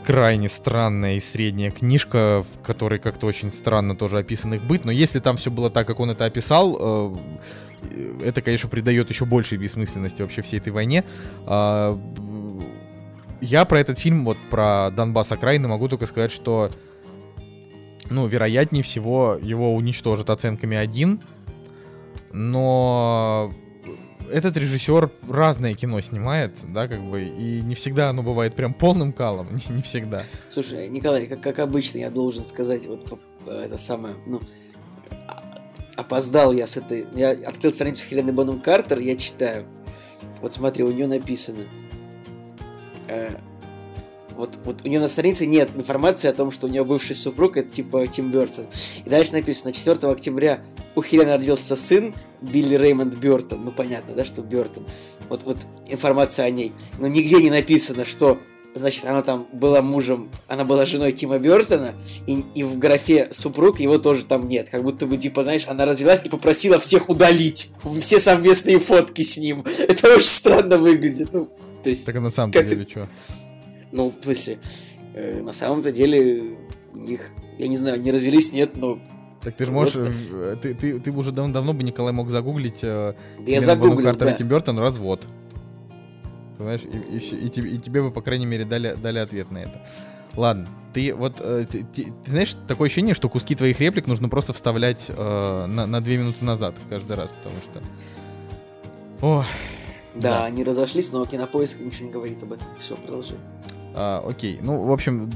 крайне 0.07 0.47
странная 0.47 1.17
и 1.17 1.19
средняя 1.19 1.69
книжка, 1.69 2.41
в 2.41 2.65
которой 2.65 2.97
как-то 2.97 3.27
очень 3.27 3.51
странно 3.51 3.93
тоже 3.93 4.19
описан 4.19 4.53
их 4.53 4.63
быт. 4.63 4.85
Но 4.85 4.91
если 4.93 5.19
там 5.19 5.35
все 5.35 5.51
было 5.51 5.69
так, 5.69 5.85
как 5.85 5.99
он 5.99 6.09
это 6.09 6.23
описал, 6.23 6.77
э, 6.79 7.15
это, 8.23 8.41
конечно, 8.41 8.69
придает 8.69 9.09
еще 9.09 9.25
большей 9.25 9.57
бессмысленности 9.57 10.21
вообще 10.21 10.41
всей 10.43 10.59
этой 10.59 10.71
войне. 10.71 11.03
А, 11.45 11.99
Я 13.41 13.65
про 13.65 13.79
этот 13.81 13.99
фильм, 13.99 14.23
вот 14.23 14.37
про 14.49 14.91
Донбасс 14.91 15.33
окраины, 15.33 15.67
могу 15.67 15.89
только 15.89 16.05
сказать, 16.05 16.31
что 16.31 16.71
ну, 18.09 18.27
вероятнее 18.27 18.83
всего, 18.83 19.37
его 19.41 19.75
уничтожат 19.75 20.29
оценками 20.29 20.77
1. 20.77 21.19
Но 22.31 23.53
этот 24.31 24.57
режиссер 24.57 25.11
разное 25.29 25.73
кино 25.73 25.99
снимает, 26.01 26.53
да, 26.73 26.87
как 26.87 27.01
бы, 27.01 27.23
и 27.23 27.61
не 27.61 27.75
всегда 27.75 28.09
оно 28.09 28.23
бывает 28.23 28.55
прям 28.55 28.73
полным 28.73 29.13
калом, 29.13 29.47
не, 29.69 29.75
не 29.75 29.81
всегда. 29.81 30.23
Слушай, 30.49 30.87
Николай, 30.89 31.27
как, 31.27 31.41
как 31.41 31.59
обычно, 31.59 31.99
я 31.99 32.09
должен 32.09 32.43
сказать, 32.45 32.85
вот 32.87 33.05
по- 33.09 33.49
это 33.51 33.77
самое, 33.77 34.15
ну, 34.27 34.41
а- 35.27 35.43
опоздал 35.95 36.51
я 36.53 36.67
с 36.67 36.77
этой... 36.77 37.05
Я 37.15 37.31
открыл 37.31 37.73
страницу 37.73 38.03
Хелены 38.07 38.31
Бонум 38.33 38.59
Картер, 38.59 38.99
я 38.99 39.15
читаю. 39.15 39.65
Вот 40.41 40.53
смотри, 40.53 40.83
у 40.83 40.91
нее 40.91 41.07
написано. 41.07 41.63
э, 43.09 43.35
вот, 44.35 44.57
вот 44.65 44.81
у 44.85 44.87
нее 44.87 44.99
на 44.99 45.07
странице 45.07 45.47
нет 45.47 45.69
информации 45.75 46.27
о 46.29 46.33
том, 46.33 46.51
что 46.51 46.67
у 46.67 46.69
нее 46.69 46.83
бывший 46.83 47.15
супруг, 47.15 47.57
это 47.57 47.69
типа 47.71 48.05
Тим 48.05 48.29
Бертон. 48.31 48.67
И 49.03 49.09
дальше 49.09 49.33
написано, 49.33 49.73
4 49.73 50.11
октября 50.11 50.59
у 50.97 51.03
Хелен 51.03 51.29
родился 51.29 51.75
сын 51.75 52.13
Билли 52.41 52.75
Реймонд 52.75 53.13
Бертон. 53.15 53.63
Ну, 53.63 53.71
понятно, 53.71 54.15
да, 54.15 54.25
что 54.25 54.41
Бертон. 54.41 54.85
Вот, 55.29 55.43
вот 55.43 55.57
информация 55.87 56.45
о 56.45 56.49
ней. 56.49 56.73
Но 56.97 57.07
нигде 57.07 57.35
не 57.37 57.51
написано, 57.51 58.03
что 58.03 58.39
значит, 58.73 59.05
она 59.05 59.21
там 59.21 59.47
была 59.53 59.83
мужем, 59.83 60.29
она 60.47 60.63
была 60.65 60.87
женой 60.87 61.11
Тима 61.11 61.37
Бертона, 61.37 61.93
и, 62.25 62.43
и 62.55 62.63
в 62.63 62.79
графе 62.79 63.29
супруг 63.31 63.79
его 63.79 63.99
тоже 63.99 64.25
там 64.25 64.47
нет. 64.47 64.69
Как 64.71 64.83
будто 64.83 65.05
бы, 65.05 65.17
типа, 65.17 65.43
знаешь, 65.43 65.67
она 65.67 65.85
развелась 65.85 66.21
и 66.25 66.29
попросила 66.29 66.79
всех 66.79 67.09
удалить 67.09 67.69
все 68.01 68.19
совместные 68.19 68.79
фотки 68.79 69.21
с 69.21 69.37
ним. 69.37 69.63
Это 69.77 70.07
очень 70.15 70.27
странно 70.27 70.79
выглядит. 70.79 71.31
Ну, 71.31 71.47
то 71.83 71.89
есть, 71.91 72.05
Так 72.07 72.15
на 72.15 72.31
самом-то 72.31 72.59
как- 72.59 72.69
деле 72.69 72.87
что? 72.89 73.07
ну, 73.91 74.09
в 74.19 74.23
смысле, 74.23 74.59
э, 75.13 75.41
на 75.43 75.53
самом-то 75.53 75.91
деле 75.91 76.57
у 76.93 76.97
них, 76.97 77.29
я 77.59 77.67
не 77.67 77.77
знаю, 77.77 78.01
не 78.01 78.11
развелись, 78.11 78.51
нет, 78.51 78.75
но 78.75 78.99
Так 79.47 79.55
ты 79.55 79.63
же 79.65 79.71
можешь... 79.71 79.93
Просто- 79.93 80.13
э, 80.33 80.55
Ты, 80.61 80.73
ты, 80.73 80.99
ты 80.99 81.09
уже 81.09 81.31
дав- 81.31 81.49
давно 81.53 81.71
бы, 81.73 81.81
Николай, 81.81 82.11
мог 82.11 82.29
загуглить 82.29 82.79
э, 82.83 83.13
я 83.45 83.61
загуглил, 83.61 84.03
Картер 84.03 84.27
и 84.27 84.31
да. 84.31 84.37
Тим 84.37 84.47
Бертон 84.49 84.77
развод. 84.77 85.25
Понимаешь? 86.57 86.81
И, 86.83 87.15
и 87.15 87.19
всё- 87.19 87.37
и 87.37 87.49
тебе, 87.49 87.69
и 87.69 87.77
тебе 87.77 88.01
бы, 88.01 88.11
по 88.11 88.19
крайней 88.21 88.45
мере, 88.45 88.65
дали, 88.65 88.93
дали 89.01 89.19
ответ 89.19 89.49
на 89.49 89.59
это. 89.59 89.87
Ладно, 90.35 90.67
ты 90.93 91.15
вот, 91.15 91.35
э, 91.39 91.65
ты, 91.71 91.85
ты- 91.95 92.11
ты 92.25 92.29
знаешь, 92.31 92.57
такое 92.67 92.87
ощущение, 92.87 93.13
что 93.15 93.29
куски 93.29 93.55
твоих 93.55 93.79
реплик 93.79 94.05
нужно 94.07 94.27
просто 94.27 94.51
вставлять 94.51 95.05
э, 95.07 95.65
на, 95.65 95.85
на 95.85 96.01
две 96.01 96.17
минуты 96.17 96.43
назад 96.43 96.75
каждый 96.89 97.15
раз, 97.15 97.31
потому 97.31 97.55
что... 97.61 99.25
Ох, 99.25 99.45
Да, 100.13 100.39
Да. 100.39 100.45
они 100.45 100.65
разошлись, 100.65 101.13
но 101.13 101.25
кинопоиск 101.25 101.79
ничего 101.79 102.07
не 102.07 102.11
говорит 102.11 102.43
об 102.43 102.51
этом. 102.51 102.67
Все, 102.81 102.97
продолжи. 102.97 103.35
А, 103.95 104.21
окей. 104.27 104.59
Ну, 104.61 104.81
в 104.83 104.91
общем, 104.91 105.31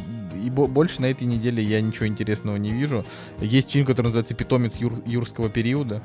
и 0.46 0.50
бо- 0.50 0.68
больше 0.68 1.02
на 1.02 1.06
этой 1.08 1.26
неделе 1.28 1.64
я 1.64 1.82
ничего 1.82 2.08
интересного 2.08 2.58
не 2.58 2.72
вижу. 2.72 3.06
Есть 3.40 3.72
фильм, 3.72 3.86
который 3.86 4.08
называется 4.08 4.34
«Питомец 4.36 4.78
юр- 4.78 5.02
юрского 5.06 5.50
периода». 5.50 6.02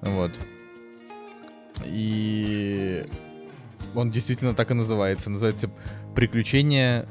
Вот. 0.00 0.32
И 1.84 3.06
он 3.94 4.10
действительно 4.10 4.54
так 4.54 4.70
и 4.70 4.74
называется. 4.74 5.30
Называется 5.30 5.70
«Приключения 6.14 7.02
э, 7.02 7.06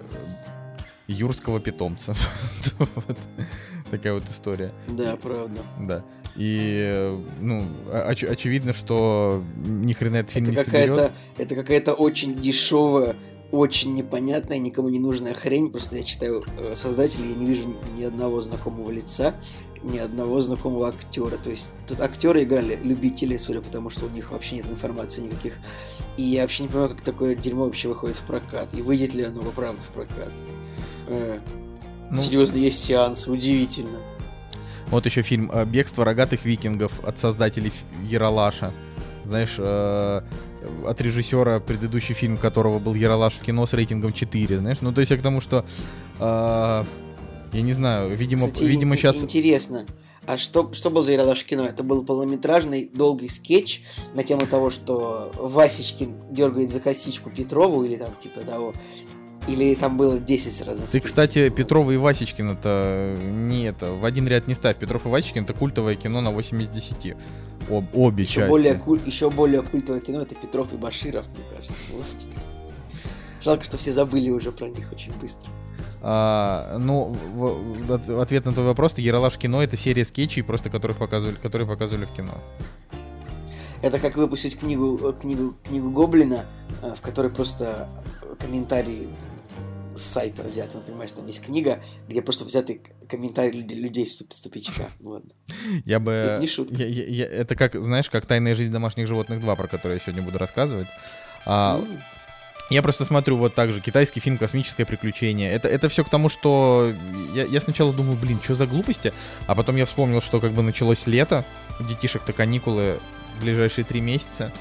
юрского 1.08 1.60
питомца». 1.60 2.16
Вот. 2.78 3.18
Такая 3.92 4.14
вот 4.14 4.24
история. 4.30 4.72
Да, 4.88 5.16
правда. 5.18 5.62
Да. 5.80 6.04
И, 6.36 6.58
э, 6.84 7.22
ну, 7.42 7.68
оч- 7.92 8.26
очевидно, 8.26 8.74
что 8.74 9.44
ни 9.64 9.94
хрена 9.94 10.18
этот 10.18 10.32
фильм 10.32 10.46
Это 10.48 10.54
не 10.56 10.64
соберет. 10.64 10.90
какая-то, 10.96 11.14
это 11.38 11.56
какая-то 11.56 11.94
очень 11.94 12.36
дешевая, 12.36 13.16
очень 13.54 13.94
непонятная, 13.94 14.58
никому 14.58 14.90
не 14.90 14.98
нужная 14.98 15.36
хрень. 15.36 15.72
Просто 15.72 15.98
я 15.98 16.04
читаю 16.04 16.44
э, 16.58 16.74
создателей, 16.74 17.30
я 17.30 17.36
не 17.36 17.46
вижу 17.46 17.76
ни 17.96 18.04
одного 18.04 18.42
знакомого 18.42 18.90
лица, 18.90 19.36
ни 19.84 20.00
одного 20.00 20.42
знакомого 20.42 20.88
актера. 20.90 21.38
То 21.38 21.52
есть 21.52 21.72
тут 21.88 22.02
актеры 22.02 22.42
играли 22.44 22.80
любители, 22.84 23.38
судя 23.38 23.62
по 23.62 23.70
тому, 23.70 23.92
что 23.92 24.08
у 24.08 24.10
них 24.10 24.32
вообще 24.32 24.56
нет 24.56 24.66
информации 24.68 25.22
никаких. 25.22 25.54
И 26.18 26.24
я 26.24 26.42
вообще 26.42 26.64
не 26.64 26.70
понимаю, 26.70 26.90
как 26.90 27.02
такое 27.02 27.36
дерьмо 27.36 27.66
вообще 27.66 27.90
выходит 27.90 28.16
в 28.16 28.24
прокат. 28.24 28.70
И 28.74 28.82
выйдет 28.82 29.14
ли 29.14 29.24
оно 29.24 29.44
правда 29.56 29.80
в 29.82 29.94
прокат. 29.94 30.32
Э, 31.08 31.40
Ну, 32.10 32.18
Серьезно, 32.18 32.58
есть 32.58 32.84
сеансы, 32.84 33.32
удивительно. 33.32 34.00
Вот 34.90 35.06
еще 35.06 35.22
фильм 35.22 35.52
э, 35.54 35.64
«Бегство 35.66 36.04
рогатых 36.04 36.44
викингов» 36.44 37.04
от 37.04 37.20
создателей 37.20 37.72
Яралаша. 38.04 38.72
Знаешь, 39.26 39.58
от 40.86 41.02
режиссера, 41.02 41.60
предыдущий 41.60 42.16
фильм 42.16 42.38
которого 42.38 42.80
был 42.80 42.94
Яралаш 42.94 43.36
в 43.36 43.42
кино 43.42 43.66
с 43.66 43.74
рейтингом 43.74 44.14
4, 44.14 44.58
знаешь? 44.58 44.80
Ну, 44.82 44.94
то 44.94 45.02
есть 45.02 45.12
я 45.12 45.18
к 45.18 45.22
тому, 45.22 45.42
что... 45.42 45.66
э, 46.20 46.84
я 47.54 47.62
не 47.62 47.74
знаю, 47.74 48.16
видимо, 48.16 48.48
Кстати, 48.48 48.64
видимо 48.64 48.96
ин- 48.96 48.98
сейчас... 48.98 49.18
Интересно. 49.18 49.86
А 50.26 50.38
что, 50.38 50.74
что 50.74 50.90
был 50.90 51.04
за 51.04 51.12
Яралаш 51.12 51.44
кино? 51.44 51.66
Это 51.66 51.84
был 51.84 52.06
полнометражный 52.06 52.90
долгий 52.94 53.28
скетч 53.28 53.82
на 54.14 54.24
тему 54.24 54.48
того, 54.48 54.70
что 54.70 55.32
Васечкин 55.36 56.32
дергает 56.32 56.72
за 56.72 56.80
косичку 56.80 57.30
Петрову 57.30 57.84
или 57.84 57.98
там 57.98 58.16
типа 58.16 58.40
того. 58.42 58.74
Или 59.48 59.76
там 59.76 59.98
было 59.98 60.20
10 60.20 60.66
разных 60.66 60.90
Ты, 60.90 61.00
кстати, 61.02 61.50
Петрова 61.50 61.92
и 61.92 61.98
Васечкин 61.98 62.52
это 62.52 63.18
не 63.22 63.66
это, 63.66 63.94
в 63.94 64.06
один 64.06 64.28
ряд 64.28 64.48
не 64.48 64.54
ставь. 64.54 64.78
Петров 64.78 65.06
и 65.06 65.10
Васечкин 65.10 65.44
это 65.44 65.54
культовое 65.54 65.96
кино 65.96 66.22
на 66.22 66.32
8 66.32 66.62
из 66.62 66.70
10. 66.70 67.16
Об- 67.70 67.98
обе 67.98 68.24
еще 68.24 68.36
части. 68.36 68.50
более, 68.50 68.76
куль- 68.76 69.02
еще 69.06 69.30
более 69.30 69.62
культовое 69.62 70.02
кино 70.02 70.22
это 70.22 70.36
Петров 70.36 70.74
и 70.74 70.78
Баширов, 70.78 71.28
мне 71.30 71.46
кажется. 71.50 71.84
Жалко, 73.42 73.64
что 73.64 73.78
все 73.78 73.92
забыли 73.92 74.30
уже 74.30 74.52
про 74.52 74.70
них 74.70 74.92
очень 74.92 75.12
быстро. 75.20 75.50
А, 76.02 76.78
ну, 76.80 77.16
в, 77.34 78.22
ответ 78.22 78.46
на 78.46 78.54
твой 78.54 78.66
вопрос, 78.66 78.98
Яралаш 78.98 79.38
кино 79.38 79.64
это 79.64 79.78
серия 79.78 80.06
скетчей, 80.06 80.44
просто 80.44 80.70
которых 80.70 80.98
показывали, 80.98 81.36
которые 81.36 81.68
показывали 81.68 82.06
в 82.06 82.12
кино. 82.12 82.34
Это 83.82 84.00
как 84.00 84.16
выпустить 84.16 84.58
книгу, 84.58 84.98
э, 85.02 85.14
книгу, 85.20 85.56
книгу 85.64 85.90
Гоблина, 85.90 86.46
э, 86.82 86.94
в 86.96 87.02
которой 87.02 87.32
просто 87.32 87.90
комментарии 88.40 89.10
с 89.96 90.02
сайта 90.02 90.44
взяты. 90.44 90.72
Ну, 90.76 90.82
понимаешь, 90.82 91.12
там 91.12 91.26
есть 91.28 91.42
книга, 91.42 91.82
где 92.08 92.22
просто 92.22 92.46
взяты 92.46 92.82
комментарии 93.10 93.58
людей, 93.58 93.78
людей 93.80 94.06
с 94.06 94.18
туп- 94.18 94.34
с 94.34 94.42
тупичка. 94.42 94.90
Ладно. 95.02 95.30
Я 95.86 96.00
бы... 96.00 96.12
Это 96.12 96.42
не 96.42 96.48
шутка. 96.48 96.76
я- 96.76 96.88
я- 96.88 97.06
я- 97.08 97.26
это 97.28 97.56
как, 97.56 97.82
знаешь, 97.84 98.10
как 98.10 98.26
«Тайная 98.26 98.56
жизнь 98.56 98.72
домашних 98.72 99.08
животных 99.08 99.40
2», 99.40 99.56
про 99.56 99.68
который 99.68 99.94
я 99.94 100.00
сегодня 100.00 100.22
буду 100.22 100.38
рассказывать. 100.38 100.88
А, 101.46 101.78
Ну, 101.78 102.00
Я 102.70 102.82
просто 102.82 103.04
смотрю 103.06 103.36
вот 103.38 103.54
так 103.56 103.74
же, 103.74 103.82
китайский 103.82 104.20
фильм 104.22 104.38
«Космическое 104.38 104.86
приключение». 104.86 105.52
Это, 105.52 105.68
это 105.68 105.90
все 105.90 106.04
к 106.04 106.10
тому, 106.10 106.30
что 106.30 106.94
я, 107.36 107.44
я 107.44 107.60
сначала 107.62 107.92
думаю, 107.94 108.18
блин, 108.18 108.40
что 108.42 108.56
за 108.56 108.66
глупости, 108.66 109.14
а 109.48 109.54
потом 109.54 109.76
я 109.76 109.86
вспомнил, 109.86 110.22
что 110.22 110.40
как 110.40 110.54
бы 110.54 110.64
началось 110.64 111.06
лето, 111.06 111.44
у 111.80 111.84
детишек-то 111.84 112.32
каникулы 112.34 113.00
в 113.38 113.44
ближайшие 113.44 113.84
три 113.84 114.00
месяца, 114.00 114.52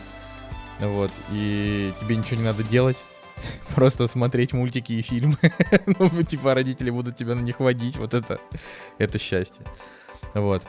вот, 0.81 1.13
и 1.31 1.93
тебе 2.01 2.17
ничего 2.17 2.37
не 2.37 2.43
надо 2.45 2.65
делать, 2.65 2.97
просто 3.75 4.07
смотреть 4.07 4.53
мультики 4.53 4.93
и 4.93 5.03
фильмы, 5.03 5.37
ну, 5.87 6.23
типа 6.23 6.55
родители 6.55 6.91
будут 6.91 7.17
тебя 7.17 7.35
на 7.35 7.41
них 7.41 7.61
водить, 7.61 7.97
вот 7.97 8.15
это, 8.15 8.41
это 8.99 9.19
счастье, 9.19 9.65
вот. 10.35 10.63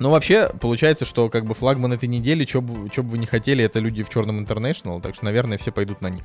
Ну, 0.00 0.10
вообще, 0.10 0.50
получается, 0.60 1.04
что 1.04 1.28
как 1.28 1.46
бы 1.46 1.54
флагман 1.54 1.92
этой 1.92 2.08
недели, 2.08 2.44
что 2.44 2.60
бы, 2.60 2.88
бы 2.88 3.02
вы 3.02 3.18
не 3.18 3.26
хотели, 3.26 3.62
это 3.64 3.78
люди 3.78 4.02
в 4.02 4.08
черном 4.08 4.40
интернешнл, 4.40 5.00
так 5.00 5.14
что, 5.14 5.24
наверное, 5.24 5.56
все 5.56 5.70
пойдут 5.70 6.00
на 6.00 6.08
них. 6.08 6.24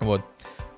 Вот. 0.00 0.22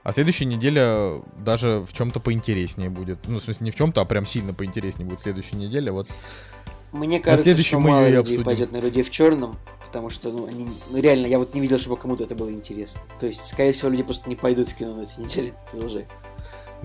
А 0.03 0.12
следующая 0.12 0.45
неделя 0.45 1.22
даже 1.37 1.80
в 1.80 1.93
чем-то 1.93 2.20
поинтереснее 2.20 2.91
будет. 2.91 3.26
Ну, 3.26 3.41
в 3.41 3.43
смысле, 3.43 3.64
не 3.64 3.70
в 3.72 3.76
чем-то, 3.76 4.01
а 4.01 4.05
прям 4.05 4.24
сильно 4.24 4.55
поинтереснее 4.55 5.09
будет 5.09 5.20
следующая 5.20 5.57
неделя. 5.57 5.91
Вот. 5.91 6.09
Мне 6.97 7.21
кажется, 7.21 7.45
следующем 7.45 7.81
что 7.81 7.89
мало 7.89 8.05
людей 8.05 8.19
обсудим. 8.21 8.45
пойдет 8.45 8.73
на 8.73 8.79
людей 8.79 9.03
в 9.03 9.11
черном, 9.11 9.57
потому 9.85 10.11
что, 10.11 10.31
ну, 10.31 10.47
они, 10.47 10.67
ну, 10.91 10.99
реально, 10.99 11.27
я 11.27 11.39
вот 11.39 11.55
не 11.55 11.61
видел, 11.61 11.79
чтобы 11.79 11.97
кому-то 11.97 12.25
это 12.25 12.35
было 12.35 12.51
интересно. 12.51 13.01
То 13.21 13.27
есть, 13.27 13.47
скорее 13.47 13.73
всего, 13.73 13.91
люди 13.91 14.03
просто 14.03 14.29
не 14.29 14.37
пойдут 14.37 14.69
в 14.69 14.75
кино 14.75 14.95
на 14.95 15.03
этой 15.03 15.23
неделе. 15.23 15.55
Продолжай. 15.71 16.07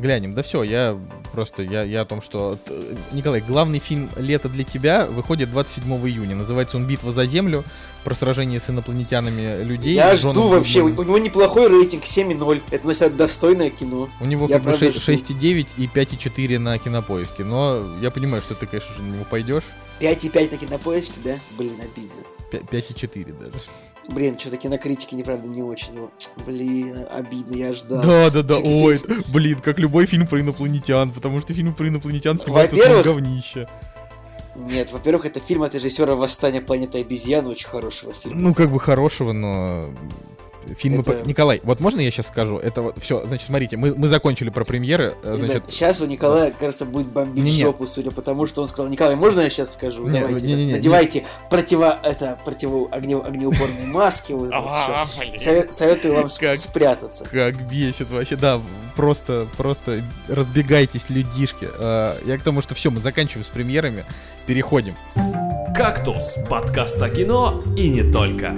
Глянем. 0.02 0.34
Да 0.34 0.42
все, 0.44 0.64
я 0.64 1.00
просто, 1.32 1.62
я, 1.64 1.84
я 1.84 2.02
о 2.02 2.06
том, 2.06 2.22
что... 2.22 2.56
т- 2.56 2.74
Николай, 3.14 3.40
главный 3.42 3.80
фильм 3.80 4.10
«Лето 4.18 4.50
для 4.50 4.64
тебя» 4.64 5.06
выходит 5.06 5.52
27 5.52 5.84
июня. 6.08 6.36
Называется 6.36 6.78
он 6.78 6.86
«Битва 6.86 7.12
за 7.12 7.26
Землю», 7.26 7.64
про 8.04 8.16
сражение 8.16 8.60
с 8.60 8.70
инопланетянами 8.70 9.64
людей. 9.64 9.94
я 9.94 10.16
Джоном 10.16 10.34
жду 10.36 10.48
вообще, 10.48 10.82
у, 10.82 10.86
у 10.88 10.90
него 11.04 11.18
неплохой 11.20 11.68
рейтинг 11.70 12.04
7,0. 12.04 12.62
Это, 12.72 12.84
значит, 12.94 13.16
достойное 13.16 13.70
кино. 13.70 14.10
У 14.20 14.26
него 14.26 14.48
Я 14.48 14.56
как 14.56 14.64
бы 14.64 14.70
правда 14.72 14.92
шесть- 14.92 15.28
жду. 15.28 15.36
6,9 15.36 15.68
и 15.78 15.86
5,4 15.88 16.58
на 16.58 16.78
кинопоиске. 16.80 17.44
Но 17.44 17.96
я 18.02 18.10
понимаю, 18.12 18.42
что 18.42 18.56
ты, 18.56 18.66
конечно 18.66 18.94
же, 18.96 19.04
на 19.04 19.14
него 19.14 19.26
пойдешь. 19.30 19.64
5,5 20.00 20.52
на 20.52 20.58
кинопоиске, 20.58 21.14
да? 21.24 21.36
Блин, 21.58 21.74
обидно. 21.80 22.24
5,4 22.52 23.40
даже. 23.40 23.64
Блин, 24.10 24.38
что-то 24.40 24.58
кинокритики, 24.58 25.16
неправда, 25.16 25.48
не 25.48 25.62
очень. 25.62 25.94
Ну, 25.94 26.12
Блин, 26.46 27.06
обидно, 27.10 27.56
я 27.56 27.74
ждал. 27.74 28.02
Да, 28.02 28.30
да, 28.30 28.42
да, 28.44 28.58
ой, 28.58 28.98
фильм- 28.98 29.24
блин, 29.32 29.60
как 29.60 29.80
любой 29.80 30.06
фильм 30.06 30.28
про 30.28 30.42
инопланетян, 30.42 31.12
потому 31.12 31.40
что 31.40 31.54
фильмы 31.54 31.74
про 31.74 31.88
инопланетян 31.88 32.38
снимаются 32.38 32.78
с 32.78 33.04
говнища. 33.04 33.70
Нет, 34.56 34.92
во-первых, 34.92 35.26
это 35.26 35.40
фильм 35.40 35.64
от 35.64 35.74
режиссера 35.76 36.16
«Восстание 36.16 36.62
планеты 36.62 37.00
обезьян», 37.00 37.48
очень 37.48 37.68
хорошего 37.68 38.12
фильма. 38.12 38.38
Ну, 38.40 38.54
как 38.54 38.70
бы 38.70 38.80
хорошего, 38.80 39.32
но... 39.32 39.86
Фильмы 40.78 41.02
Это- 41.02 41.12
про- 41.14 41.28
Николай, 41.28 41.60
вот 41.64 41.80
можно 41.80 42.00
я 42.02 42.12
сейчас 42.12 42.28
скажу? 42.28 42.58
Это 42.58 42.82
вот 42.82 43.00
все, 43.00 43.26
значит, 43.26 43.46
смотрите, 43.48 43.78
мы, 43.78 43.94
мы 43.96 44.08
закончили 44.08 44.50
про 44.50 44.64
премьеры, 44.66 45.16
э, 45.24 45.36
значит... 45.38 45.64
сейчас 45.70 46.00
у 46.02 46.06
Николая, 46.06 46.52
кажется, 46.52 46.86
будет 46.86 47.08
бомбить 47.08 47.44
Не-не. 47.44 47.62
жопу, 47.64 47.88
судя 47.88 48.12
по 48.12 48.22
тому, 48.22 48.46
что 48.48 48.62
он 48.62 48.68
сказал, 48.68 48.90
Николай, 48.92 49.16
можно 49.16 49.42
я 49.42 49.50
сейчас 49.50 49.74
скажу? 49.74 50.08
Не, 50.08 50.20
Давайте, 50.20 50.48
не-не-не, 50.48 50.74
надевайте 50.74 51.26
противо, 51.50 51.98
это, 52.04 52.38
противо 52.46 52.88
огне- 52.92 53.16
огнеупорные 53.22 53.86
маски, 53.88 54.34
вот 54.34 54.50
это 54.50 55.08
всё. 55.08 55.38
Совет- 55.38 55.74
Советую 55.74 56.14
вам 56.16 56.28
Как- 56.40 56.58
спрятаться. 56.58 57.26
Как 57.26 57.56
бесит 57.70 58.10
вообще, 58.12 58.36
да, 58.36 58.60
просто, 58.96 59.48
просто 59.58 60.04
разбегайтесь, 60.28 61.10
людишки. 61.10 61.68
Э, 61.80 62.16
Я 62.26 62.38
к 62.38 62.44
тому, 62.44 62.62
что 62.62 62.76
все, 62.76 62.92
мы 62.92 63.02
заканчиваем 63.02 63.46
с 63.46 63.50
премьерами, 63.50 64.06
переходим. 64.46 64.96
«Кактус»— 65.76 66.36
подкаст 66.50 67.02
о 67.02 67.10
кино 67.10 67.64
и 67.78 67.90
не 67.90 68.04
только. 68.12 68.54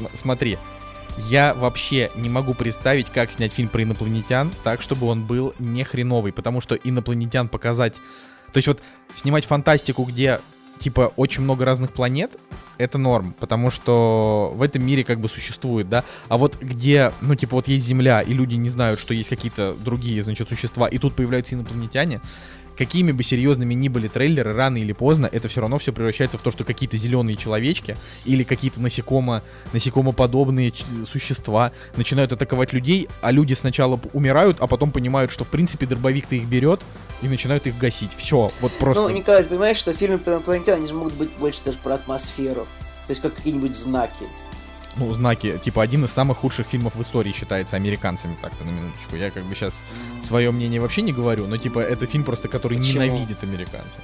См- 0.00 0.10
Смотри, 0.14 0.58
я 1.28 1.52
вообще 1.54 2.10
не 2.14 2.28
могу 2.28 2.54
представить, 2.54 3.10
как 3.10 3.32
снять 3.32 3.52
фильм 3.52 3.68
про 3.68 3.82
инопланетян 3.82 4.52
так, 4.64 4.80
чтобы 4.80 5.06
он 5.06 5.24
был 5.24 5.54
не 5.58 5.84
хреновый, 5.84 6.32
потому 6.32 6.60
что 6.60 6.74
инопланетян 6.74 7.48
показать 7.48 7.94
То 8.52 8.58
есть 8.58 8.68
вот 8.68 8.80
снимать 9.14 9.44
фантастику, 9.44 10.04
где 10.04 10.40
типа 10.78 11.12
очень 11.16 11.42
много 11.42 11.64
разных 11.66 11.92
планет, 11.92 12.38
это 12.78 12.96
норм, 12.96 13.34
потому 13.38 13.70
что 13.70 14.52
в 14.54 14.62
этом 14.62 14.82
мире 14.84 15.04
как 15.04 15.20
бы 15.20 15.28
существует, 15.28 15.90
да. 15.90 16.04
А 16.28 16.38
вот 16.38 16.58
где, 16.60 17.12
ну 17.20 17.34
типа 17.34 17.56
вот 17.56 17.68
есть 17.68 17.84
Земля, 17.84 18.22
и 18.22 18.32
люди 18.32 18.54
не 18.54 18.70
знают, 18.70 18.98
что 18.98 19.12
есть 19.12 19.28
какие-то 19.28 19.74
другие, 19.74 20.22
значит, 20.22 20.48
существа, 20.48 20.88
и 20.88 20.96
тут 20.98 21.14
появляются 21.14 21.54
инопланетяне, 21.54 22.22
какими 22.80 23.12
бы 23.12 23.22
серьезными 23.22 23.74
ни 23.74 23.88
были 23.88 24.08
трейлеры, 24.08 24.54
рано 24.54 24.78
или 24.78 24.94
поздно, 24.94 25.28
это 25.30 25.48
все 25.48 25.60
равно 25.60 25.76
все 25.76 25.92
превращается 25.92 26.38
в 26.38 26.40
то, 26.40 26.50
что 26.50 26.64
какие-то 26.64 26.96
зеленые 26.96 27.36
человечки 27.36 27.94
или 28.24 28.42
какие-то 28.42 28.80
насекомо, 28.80 29.42
насекомоподобные 29.74 30.72
существа 31.12 31.72
начинают 31.96 32.32
атаковать 32.32 32.72
людей, 32.72 33.06
а 33.20 33.32
люди 33.32 33.52
сначала 33.52 34.00
умирают, 34.14 34.56
а 34.60 34.66
потом 34.66 34.92
понимают, 34.92 35.30
что 35.30 35.44
в 35.44 35.48
принципе 35.48 35.84
дробовик-то 35.84 36.34
их 36.36 36.46
берет 36.46 36.80
и 37.20 37.28
начинают 37.28 37.66
их 37.66 37.76
гасить. 37.76 38.12
Все, 38.16 38.50
вот 38.62 38.72
просто. 38.78 39.02
Ну, 39.02 39.10
Николай, 39.10 39.42
ты 39.42 39.50
понимаешь, 39.50 39.76
что 39.76 39.92
фильмы 39.92 40.16
про 40.16 40.32
инопланетян, 40.32 40.82
они 40.82 40.90
могут 40.94 41.12
быть 41.12 41.32
больше 41.38 41.60
даже 41.62 41.76
про 41.76 41.96
атмосферу. 41.96 42.66
То 43.06 43.10
есть 43.10 43.20
как 43.20 43.34
какие-нибудь 43.34 43.76
знаки. 43.76 44.24
Ну, 45.00 45.10
знаки, 45.14 45.58
типа, 45.62 45.82
один 45.82 46.04
из 46.04 46.12
самых 46.12 46.38
худших 46.38 46.66
фильмов 46.66 46.94
в 46.94 47.02
истории 47.02 47.32
считается 47.32 47.76
американцами, 47.76 48.36
так-то, 48.40 48.64
на 48.64 48.70
минуточку. 48.70 49.16
Я 49.16 49.30
как 49.30 49.44
бы 49.44 49.54
сейчас 49.54 49.80
свое 50.22 50.50
мнение 50.52 50.80
вообще 50.80 51.02
не 51.02 51.12
говорю, 51.12 51.46
но, 51.46 51.56
типа, 51.56 51.80
это 51.80 52.06
фильм 52.06 52.24
просто, 52.24 52.48
который 52.48 52.78
Почему? 52.78 53.02
ненавидит 53.02 53.42
американцев. 53.42 54.00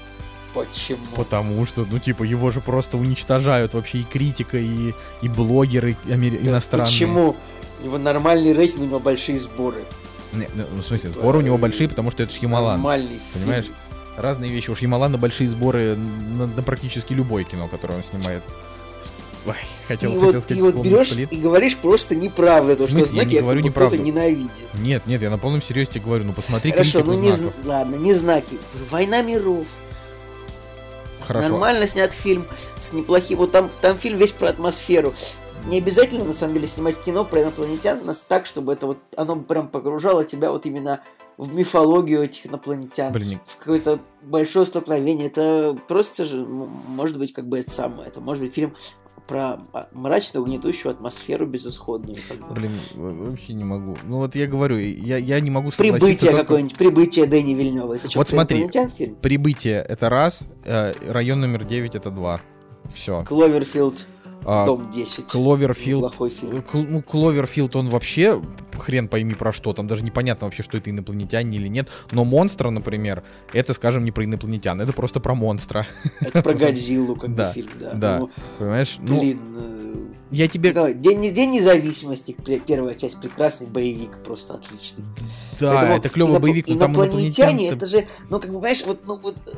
Почему? 0.54 0.98
Потому 1.14 1.66
что, 1.66 1.86
ну, 1.90 1.98
типа, 1.98 2.22
его 2.22 2.50
же 2.50 2.60
просто 2.60 2.96
уничтожают 2.96 3.74
вообще 3.74 3.98
и 3.98 4.04
критика, 4.04 4.56
и, 4.58 4.92
и 5.20 5.28
блогеры 5.28 5.96
амери- 6.06 6.42
Да 6.42 6.50
иностранные. 6.50 6.86
Почему? 6.86 7.36
У 7.80 7.84
него 7.84 7.98
нормальный 7.98 8.54
рейтинг, 8.54 8.80
у 8.82 8.86
него 8.86 8.98
большие 9.00 9.38
сборы. 9.38 9.84
Не, 10.32 10.48
ну, 10.54 10.80
в 10.80 10.86
смысле, 10.86 11.10
сборы 11.10 11.38
у 11.38 11.42
него 11.42 11.58
большие, 11.58 11.88
потому 11.90 12.10
что 12.10 12.22
это 12.22 12.32
ж 12.32 12.36
Ямалан. 12.38 12.76
Нормальный 12.76 13.20
Понимаешь? 13.34 13.64
фильм. 13.66 13.76
Разные 14.16 14.50
вещи. 14.50 14.70
Уж 14.70 14.80
Ямалана 14.80 15.18
большие 15.18 15.48
сборы 15.48 15.94
на, 15.94 16.46
на 16.46 16.62
практически 16.62 17.12
любое 17.12 17.44
кино, 17.44 17.68
которое 17.68 17.96
он 17.96 18.02
снимает. 18.02 18.42
Ой, 19.48 19.54
хотел, 19.86 20.10
и 20.10 20.14
хотел 20.14 20.32
вот, 20.32 20.42
сказать 20.42 20.58
и 20.58 20.62
вот 20.62 20.74
берешь 20.76 21.10
«Сплит». 21.10 21.32
и 21.32 21.36
говоришь 21.36 21.76
просто 21.76 22.14
неправду, 22.14 22.76
то 22.76 22.88
что 22.88 22.92
смысле? 22.92 23.16
Я 23.16 23.22
знаки 23.22 23.34
не 23.34 23.40
говорю 23.40 23.60
как 23.60 23.70
неправду. 23.70 23.96
ненавидит. 23.96 24.74
Нет, 24.74 25.06
нет, 25.06 25.22
я 25.22 25.30
на 25.30 25.38
полном 25.38 25.62
серьезе 25.62 25.92
тебе 25.92 26.04
говорю, 26.04 26.24
ну 26.24 26.32
посмотри 26.32 26.72
Хорошо, 26.72 27.02
ну 27.04 27.14
не 27.14 27.30
знаков. 27.30 27.64
зн- 27.64 27.68
ладно, 27.68 27.94
не 27.96 28.14
знаки. 28.14 28.58
Война 28.90 29.22
миров. 29.22 29.66
Хорошо. 31.20 31.48
Нормально 31.48 31.86
снят 31.88 32.12
фильм 32.12 32.46
с 32.78 32.92
неплохим. 32.92 33.38
Вот 33.38 33.52
там, 33.52 33.70
там 33.80 33.96
фильм 33.98 34.18
весь 34.18 34.32
про 34.32 34.48
атмосферу. 34.48 35.12
Не 35.66 35.78
обязательно, 35.78 36.24
на 36.24 36.34
самом 36.34 36.54
деле, 36.54 36.68
снимать 36.68 37.02
кино 37.02 37.24
про 37.24 37.42
инопланетян 37.42 38.04
нас 38.04 38.24
так, 38.26 38.46
чтобы 38.46 38.72
это 38.72 38.86
вот 38.86 38.98
оно 39.16 39.36
прям 39.36 39.68
погружало 39.68 40.24
тебя 40.24 40.52
вот 40.52 40.66
именно 40.66 41.00
в 41.36 41.54
мифологию 41.54 42.22
этих 42.22 42.46
инопланетян. 42.46 43.12
Блин, 43.12 43.40
в 43.46 43.56
какое-то 43.56 43.98
большое 44.22 44.64
столкновение. 44.66 45.26
Это 45.26 45.76
просто 45.88 46.24
же, 46.24 46.44
может 46.44 47.18
быть, 47.18 47.32
как 47.32 47.48
бы 47.48 47.58
это 47.58 47.70
самое. 47.70 48.08
Это 48.08 48.20
может 48.20 48.42
быть 48.42 48.54
фильм 48.54 48.74
про 49.26 49.58
а, 49.72 49.88
мрачную, 49.92 50.44
гнетущую 50.44 50.90
атмосферу 50.92 51.46
безысходную. 51.46 52.16
как 52.28 52.38
бы. 52.48 52.54
блин, 52.54 52.70
вообще 52.94 53.54
не 53.54 53.64
могу. 53.64 53.96
Ну 54.04 54.18
вот 54.18 54.34
я 54.34 54.46
говорю, 54.46 54.78
я, 54.78 55.16
я 55.18 55.40
не 55.40 55.50
могу 55.50 55.70
согласиться 55.70 55.98
Прибытие 56.06 56.30
только- 56.30 56.44
какое-нибудь, 56.44 56.76
прибытие 56.76 57.26
Дэни 57.26 57.54
Вильнева. 57.54 57.94
Это 57.94 58.10
что, 58.10 58.20
Вот 58.20 58.28
смотри. 58.28 58.68
фильм? 58.96 59.16
Прибытие 59.16 59.82
это 59.82 60.08
раз, 60.08 60.44
э, 60.64 60.92
район 61.08 61.40
номер 61.40 61.64
9 61.64 61.94
это 61.94 62.10
два. 62.10 62.40
Все. 62.94 63.24
Кловерфилд, 63.24 64.06
дом 64.46 64.90
10. 64.90 65.26
Кловерфилд. 65.26 66.04
Неплохой 66.04 66.30
фильм. 66.30 66.62
Кл- 66.62 66.86
ну, 66.88 67.02
Кловерфилд, 67.02 67.74
он 67.76 67.88
вообще 67.88 68.40
хрен 68.78 69.08
пойми 69.08 69.34
про 69.34 69.52
что. 69.52 69.72
Там 69.72 69.88
даже 69.88 70.04
непонятно 70.04 70.46
вообще, 70.46 70.62
что 70.62 70.78
это 70.78 70.90
инопланетяне 70.90 71.58
или 71.58 71.68
нет. 71.68 71.88
Но 72.12 72.24
монстра, 72.24 72.70
например, 72.70 73.22
это, 73.52 73.74
скажем, 73.74 74.04
не 74.04 74.12
про 74.12 74.24
инопланетян, 74.24 74.80
это 74.80 74.92
просто 74.92 75.20
про 75.20 75.34
монстра. 75.34 75.86
Это 76.20 76.42
про 76.42 76.54
Годзиллу, 76.66 77.16
как 77.16 77.30
бы 77.30 77.50
фильм, 77.52 77.70
да. 77.80 77.94
да. 77.94 78.18
Ну, 78.20 78.30
Понимаешь? 78.58 78.96
Ну, 79.00 79.20
блин, 79.20 79.40
э, 79.56 80.06
я 80.30 80.48
тебе. 80.48 80.72
День, 80.94 81.34
День 81.34 81.50
независимости, 81.50 82.36
первая 82.66 82.94
часть, 82.94 83.20
прекрасный 83.20 83.66
боевик, 83.66 84.18
просто 84.24 84.54
отличный. 84.54 85.04
Да, 85.58 85.96
это 85.96 86.08
клевый 86.08 86.38
боевик, 86.38 86.68
но 86.68 86.76
там 86.76 86.92
инопланетяне, 86.92 87.68
инопланетян. 87.68 87.76
это 87.76 87.86
же, 87.86 88.08
ну 88.30 88.40
как 88.40 88.50
бы, 88.50 88.56
понимаешь, 88.56 88.84
вот, 88.86 89.00
ну 89.06 89.18
вот, 89.18 89.36
э, 89.46 89.50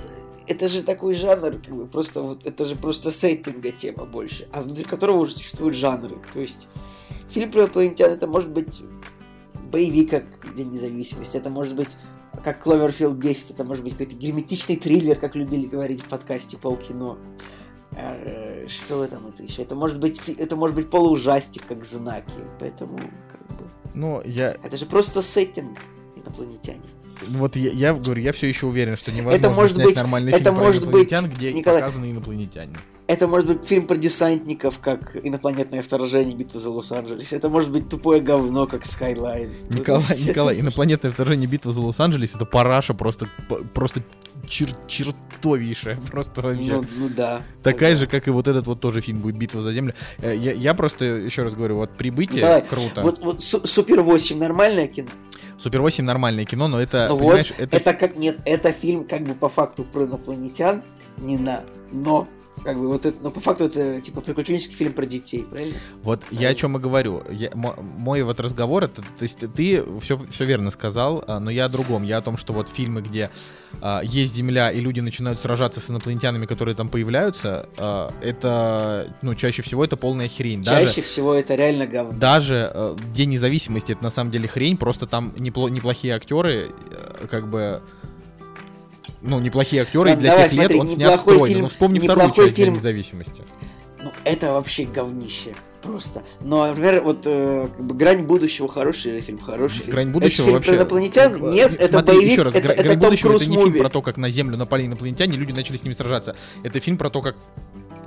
это 0.49 0.69
же 0.69 0.83
такой 0.83 1.15
жанр, 1.15 1.59
как 1.65 1.75
бы, 1.75 1.87
просто 1.87 2.23
вот, 2.23 2.47
это 2.47 2.65
же 2.65 2.77
просто 2.77 3.13
сеттинга 3.13 3.71
тема 3.71 4.05
больше, 4.05 4.49
а 4.53 4.63
внутри 4.63 4.85
которого 4.85 5.19
уже 5.19 5.33
существуют 5.33 5.77
жанры. 5.77 6.19
То 6.33 6.41
есть, 6.41 6.69
фильм 7.29 7.51
про 7.51 7.63
инопланетян, 7.63 8.11
это 8.11 8.27
может 8.27 8.51
быть 8.51 8.83
боевик, 9.71 10.11
как 10.11 10.55
День 10.55 10.73
независимости, 10.73 11.37
это 11.37 11.51
может 11.51 11.75
быть 11.75 11.97
как 12.43 12.63
Кловерфилд 12.63 13.19
10, 13.19 13.51
это 13.51 13.65
может 13.65 13.85
быть 13.85 13.95
какой-то 13.95 14.15
герметичный 14.15 14.77
триллер, 14.77 15.19
как 15.19 15.35
любили 15.35 15.67
говорить 15.67 16.03
в 16.03 16.09
подкасте 16.09 16.57
Полкино. 16.57 17.19
Э, 17.93 18.67
Что 18.69 19.07
там 19.07 19.27
это 19.27 19.43
еще? 19.43 19.63
Это 19.63 19.75
может 19.75 19.99
быть, 19.99 20.21
это 20.29 20.57
может 20.57 20.77
быть 20.77 20.89
полуужастик, 20.89 21.67
как 21.67 21.85
знаки. 21.85 22.33
Поэтому, 22.61 22.97
как 22.97 23.57
бы, 23.57 23.65
Ну, 23.95 24.23
я, 24.25 24.57
это 24.63 24.77
же 24.77 24.87
просто 24.87 25.21
сеттинг 25.23 25.79
инопланетяне. 26.15 26.89
Вот 27.29 27.57
я, 27.57 27.71
я 27.73 27.95
говорю, 27.95 28.23
я 28.23 28.33
все 28.33 28.49
еще 28.49 28.67
уверен, 28.67 28.97
что 28.97 29.11
невозможно 29.11 29.37
Это 29.39 29.51
может 29.51 29.73
снять 29.77 29.87
быть- 29.87 29.97
нормальный 29.97 30.31
это 30.33 30.45
фильм 30.45 30.55
про 30.57 30.65
может 30.65 30.83
быть, 30.87 31.11
инопланетян, 31.13 31.31
где 31.31 31.53
Николай, 31.53 31.81
показаны 31.81 32.11
инопланетяне. 32.11 32.75
Это 33.07 33.27
может 33.27 33.49
быть 33.49 33.67
фильм 33.67 33.87
про 33.87 33.97
десантников, 33.97 34.81
как 34.81 35.17
инопланетное 35.25 35.81
вторжение, 35.81 36.37
битва 36.37 36.61
за 36.61 36.69
Лос-Анджелес. 36.71 37.33
Это 37.33 37.49
может 37.49 37.71
быть 37.71 37.89
тупое 37.89 38.21
говно, 38.21 38.67
как 38.67 38.83
Skyline. 38.83 39.51
Николай, 39.75 40.03
Николай, 40.27 40.61
инопланетное 40.61 41.11
вторжение 41.11 41.49
битва 41.49 41.73
за 41.73 41.81
Лос-Анджелес 41.81 42.35
это 42.35 42.45
параша 42.45 42.93
просто, 42.93 43.27
просто 43.73 44.03
чер- 44.47 44.77
чертовейшая, 44.87 45.97
просто 46.11 46.41
вообще. 46.43 46.65
Ну, 46.73 46.85
ну 46.99 47.09
да. 47.09 47.41
Такая 47.63 47.95
Согласен. 47.95 47.99
же, 48.01 48.07
как 48.09 48.29
и 48.29 48.31
вот 48.31 48.47
этот 48.47 48.67
вот 48.67 48.81
тоже 48.81 49.01
фильм 49.01 49.21
будет 49.21 49.37
«Битва 49.39 49.63
за 49.63 49.73
землю». 49.73 49.95
Э, 50.19 50.37
Я, 50.37 50.53
я 50.53 50.75
просто, 50.75 51.05
еще 51.07 51.45
раз 51.45 51.55
говорю, 51.55 51.77
вот 51.77 51.97
«Прибытие» 51.97 52.43
Николай, 52.43 52.63
круто. 52.63 53.01
Вот, 53.03 53.19
вот 53.25 53.43
Су- 53.43 53.67
Супер 53.67 54.03
8 54.03 54.39
нормальное 54.39 54.87
кино? 54.87 55.09
«Супер 55.59 55.81
8» 55.81 56.03
нормальное 56.03 56.45
кино, 56.45 56.69
но 56.69 56.81
это, 56.81 57.09
ну 57.09 57.17
вот, 57.17 57.53
это... 57.59 57.77
это... 57.77 57.95
как 57.95 58.17
нет, 58.17 58.39
это 58.45 58.73
фильм 58.73 59.05
как 59.05 59.23
бы 59.23 59.35
по 59.35 59.49
факту 59.49 59.85
про 59.85 60.05
инопланетян, 60.05 60.83
не 61.17 61.37
на, 61.37 61.63
но 61.91 62.29
как 62.65 62.77
бы 62.79 62.89
вот 62.89 63.07
это, 63.07 63.17
но 63.23 63.31
по 63.31 63.41
факту 63.41 63.65
это 63.65 64.01
типа 64.01 64.21
приключенческий 64.21 64.75
фильм 64.75 64.93
про 64.93 65.07
детей, 65.07 65.45
правильно? 65.51 65.75
Вот 66.03 66.23
я 66.31 66.49
о 66.49 66.55
чем 66.55 66.77
и 66.77 66.81
говорю. 66.81 67.23
Я- 67.31 67.51
мо- 67.55 67.77
мой 67.81 68.23
вот 68.23 68.41
разговор, 68.41 68.85
это, 68.85 69.03
то 69.03 69.23
есть 69.23 69.39
ты 69.55 69.85
все, 70.01 70.19
все 70.31 70.45
верно 70.45 70.71
сказал, 70.71 71.25
а, 71.27 71.41
но 71.41 71.51
я 71.51 71.67
о 71.67 71.69
другом. 71.69 72.03
Я 72.03 72.19
о 72.19 72.23
том, 72.23 72.37
что 72.37 72.53
вот 72.53 72.69
фильмы, 72.69 73.03
где 73.03 73.31
а, 73.81 74.01
есть 74.03 74.35
Земля, 74.35 74.71
и 74.71 74.81
люди 74.81 75.01
начинают 75.01 75.41
сражаться 75.41 75.81
с 75.81 75.91
инопланетянами, 75.91 76.47
которые 76.47 76.75
там 76.75 76.89
появляются, 76.89 77.69
а, 77.77 78.13
это, 78.23 79.15
ну, 79.23 79.35
чаще 79.35 79.63
всего 79.63 79.85
это 79.85 79.97
полная 79.97 80.29
хрень. 80.29 80.63
Даже, 80.63 80.87
Чаще 80.87 81.03
всего 81.03 81.35
это 81.35 81.55
реально 81.55 81.87
говно. 81.87 82.19
даже 82.19 82.71
э, 82.75 82.97
День 83.15 83.31
независимости 83.31 83.93
это 83.93 84.03
на 84.03 84.11
самом 84.11 84.31
деле 84.31 84.49
хрень, 84.49 84.77
просто 84.77 85.07
там 85.07 85.33
непло- 85.37 85.71
неплохие 85.71 86.15
актеры, 86.15 86.71
э, 86.91 87.27
как 87.31 87.49
бы. 87.49 87.83
Ну, 89.21 89.41
неплохие 89.41 89.83
актеры, 89.83 90.13
и 90.13 90.17
для 90.17 90.31
давай, 90.31 90.45
тех 90.49 90.53
лет 90.59 90.61
смотри, 90.71 90.81
он 90.81 90.89
снят 90.89 91.21
стройно. 91.21 91.47
фильм- 91.47 91.61
ну, 91.63 91.69
вспомни 91.69 91.99
вторую 91.99 92.31
часть 92.33 92.55
фильм- 92.57 92.75
независимости. 92.75 93.43
Ну, 94.03 94.13
это 94.25 94.53
вообще 94.53 94.85
говнище. 94.85 95.55
Просто. 95.83 96.23
Но, 96.41 96.67
например, 96.67 97.03
вот 97.05 97.23
э, 97.25 97.69
«Грань 97.79 98.25
будущего» 98.25 98.69
хороший 98.69 99.21
фильм, 99.21 99.39
хороший 99.39 99.79
фильм. 99.79 99.91
Грань 99.93 100.09
Это 100.09 100.13
будущего 100.13 100.45
фильм 100.45 100.55
вообще. 100.57 100.73
про 100.73 100.79
инопланетян? 100.79 101.35
Э, 101.37 101.51
Нет, 101.53 101.75
это 101.75 101.89
смотри, 101.89 102.17
боевик, 102.17 102.33
еще 102.33 102.43
раз, 102.43 102.55
это, 102.57 102.63
«Гра- 102.65 102.73
это 102.75 102.83
«Грань 102.83 103.01
Том 103.01 103.09
будущего» 103.11 103.33
это 103.37 103.47
не 103.49 103.57
фильм 103.57 103.79
про 103.79 103.89
то, 103.89 104.03
как 104.03 104.17
на 104.17 104.29
Землю 104.31 104.57
напали 104.57 104.87
инопланетяне, 104.87 105.37
люди 105.37 105.53
начали 105.53 105.77
с 105.77 105.85
ними 105.85 105.95
сражаться. 105.95 106.35
Это 106.65 106.81
фильм 106.81 106.99
про 106.99 107.11
то, 107.11 107.23
как 107.23 107.37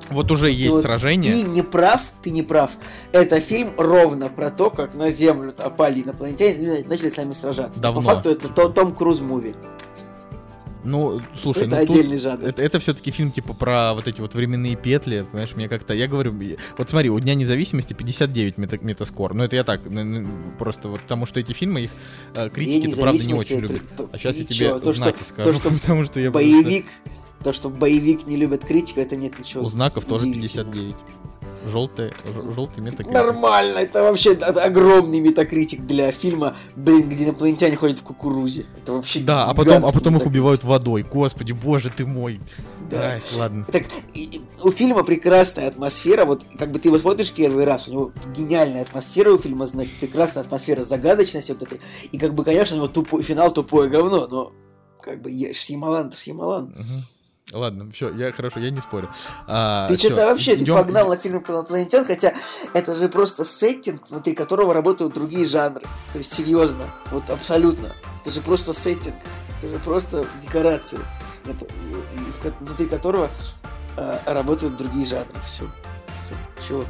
вот 0.10 0.30
уже 0.32 0.48
Ты 0.48 0.52
есть 0.52 0.74
вот- 0.76 0.82
сражение. 0.82 1.32
Ты 1.32 1.44
не 1.44 1.62
прав, 1.62 2.02
ты 2.22 2.30
не 2.32 2.44
прав. 2.44 2.72
Это 3.14 3.40
фильм 3.40 3.74
ровно 3.78 4.28
про 4.28 4.50
то, 4.52 4.70
как 4.70 4.94
на 4.94 5.10
Землю 5.10 5.54
напали 5.58 6.02
инопланетяне 6.02 6.84
начали 6.86 7.08
с 7.10 7.16
нами 7.16 7.32
сражаться. 7.32 7.80
Давно. 7.80 8.02
По 8.02 8.08
факту 8.16 8.32
это 8.32 8.50
то- 8.50 8.68
Том 8.68 8.94
Круз 8.94 9.22
муви. 9.22 9.56
Ну, 10.84 11.22
слушай, 11.40 11.64
это 11.68 11.76
ну 11.80 11.86
тут- 11.86 11.96
отдельный 11.96 12.18
жанр. 12.18 12.44
Это, 12.44 12.62
это 12.62 12.80
все-таки 12.80 13.12
фильм 13.12 13.32
типа 13.32 13.54
про 13.54 13.94
вот 13.94 14.08
эти 14.08 14.20
вот 14.22 14.34
временные 14.34 14.76
петли, 14.76 15.26
понимаешь, 15.32 15.56
мне 15.56 15.70
как-то, 15.70 15.94
я 15.94 16.08
говорю, 16.08 16.40
я- 16.42 16.56
вот 16.78 16.90
смотри, 16.90 17.10
у 17.10 17.20
Дня 17.20 17.36
независимости 17.36 17.94
59 17.94 18.58
мета, 18.58 18.78
метаскор, 18.82 19.34
ну 19.34 19.44
это 19.44 19.56
я 19.56 19.64
так, 19.64 19.86
н- 19.86 19.98
н- 19.98 20.28
просто 20.58 20.90
вот 20.90 21.02
потому 21.02 21.26
что 21.26 21.40
эти 21.40 21.54
фильмы, 21.54 21.82
их 21.82 21.92
э, 22.36 22.50
критики, 22.50 22.88
это 22.92 23.02
правда 23.02 23.26
не 23.26 23.34
очень 23.34 23.58
это- 23.60 23.68
любят. 23.68 23.82
А 24.12 24.18
сейчас 24.18 24.38
я 24.38 24.44
ничего, 24.44 24.56
тебе 24.70 24.80
то, 24.80 24.94
что- 24.94 25.04
знаки 25.04 25.24
скажу, 25.24 25.50
то, 25.52 25.56
что 25.56 25.70
потому 25.80 26.04
что 26.04 26.20
я 26.20 26.32
просто- 26.32 26.50
боевик, 26.50 26.86
то, 27.44 27.54
что 27.54 27.70
боевик 27.70 28.26
не 28.28 28.36
любит 28.38 28.64
критику, 28.66 29.00
это 29.02 29.16
нет 29.16 29.38
ничего. 29.40 29.64
У 29.64 29.70
знаков 29.70 30.06
тоже 30.06 30.26
удивительного. 30.28 30.72
59. 30.72 30.96
Желтый, 31.66 32.12
желтый 32.56 32.84
метакритик. 32.84 33.14
Нормально, 33.14 33.80
это 33.80 34.02
вообще 34.04 34.32
огромный 34.34 35.20
метакритик 35.20 35.86
для 35.86 36.12
фильма, 36.12 36.58
блин, 36.76 37.08
где 37.10 37.26
инопланетяне 37.26 37.76
ходят 37.76 38.00
в 38.00 38.04
кукурузе. 38.04 38.66
Это 38.82 38.94
вообще 38.94 39.20
Да, 39.20 39.46
а 39.46 39.54
потом, 39.54 39.78
а 39.78 39.92
потом 39.92 39.94
их 39.94 40.04
метакритик. 40.06 40.28
убивают 40.28 40.64
водой. 40.64 41.04
Господи, 41.04 41.52
боже 41.52 41.92
ты 41.96 42.06
мой. 42.06 42.42
Да. 42.90 43.12
Ай, 43.12 43.22
ладно. 43.38 43.66
Так, 43.72 43.84
и- 44.14 44.42
у 44.64 44.72
фильма 44.72 45.04
прекрасная 45.04 45.68
атмосфера, 45.68 46.26
вот 46.26 46.44
как 46.58 46.72
бы 46.72 46.80
ты 46.80 46.90
его 46.90 46.98
смотришь 46.98 47.32
первый 47.32 47.64
раз, 47.64 47.88
у 47.88 47.92
него 47.92 48.12
гениальная 48.36 48.82
атмосфера 48.82 49.32
у 49.32 49.38
фильма, 49.38 49.66
значит, 49.66 49.94
прекрасная 50.00 50.44
атмосфера 50.44 50.84
загадочности 50.84 51.52
вот 51.52 51.64
этой, 51.64 51.80
и 52.12 52.18
как 52.18 52.34
бы, 52.34 52.44
конечно, 52.44 52.76
у 52.76 52.80
него 52.80 52.88
тупой, 52.88 53.22
финал 53.22 53.52
тупое 53.52 53.90
говно, 53.90 54.28
но 54.30 54.52
как 55.02 55.22
бы, 55.22 55.32
Шьямалан, 55.54 56.12
Шьямалан. 56.12 56.66
Мгм. 56.76 57.06
Ладно, 57.54 57.90
все, 57.92 58.10
я 58.10 58.32
хорошо, 58.32 58.60
я 58.60 58.70
не 58.72 58.82
спорю. 58.82 59.10
А, 59.48 59.88
Ты 59.88 59.98
что-то 59.98 60.28
вообще, 60.28 60.56
ты 60.56 60.64
идём- 60.64 60.78
погнал 60.78 61.10
на 61.10 61.18
фильм 61.18 61.42
про 61.42 61.56
инопланетян, 61.56 62.06
хотя 62.06 62.34
это 62.74 62.96
же 62.96 63.10
просто 63.10 63.44
сеттинг, 63.46 64.10
внутри 64.10 64.34
которого 64.34 64.74
работают 64.74 65.14
другие 65.14 65.46
жанры. 65.46 65.84
То 66.14 66.18
есть, 66.20 66.32
серьезно, 66.34 66.84
вот 67.12 67.30
абсолютно. 67.30 67.90
Это 68.24 68.32
же 68.34 68.42
просто 68.42 68.74
сеттинг, 68.74 69.16
это 69.62 69.70
же 69.72 69.80
просто 69.80 70.26
декорации, 70.42 71.00
это- 71.46 71.66
в 71.66 72.66
внутри 72.66 72.86
которого 72.88 73.30
э, 73.98 74.18
работают 74.26 74.78
другие 74.78 75.06
жанры. 75.06 75.34
Все. 75.46 75.66
Чего? 76.68 76.86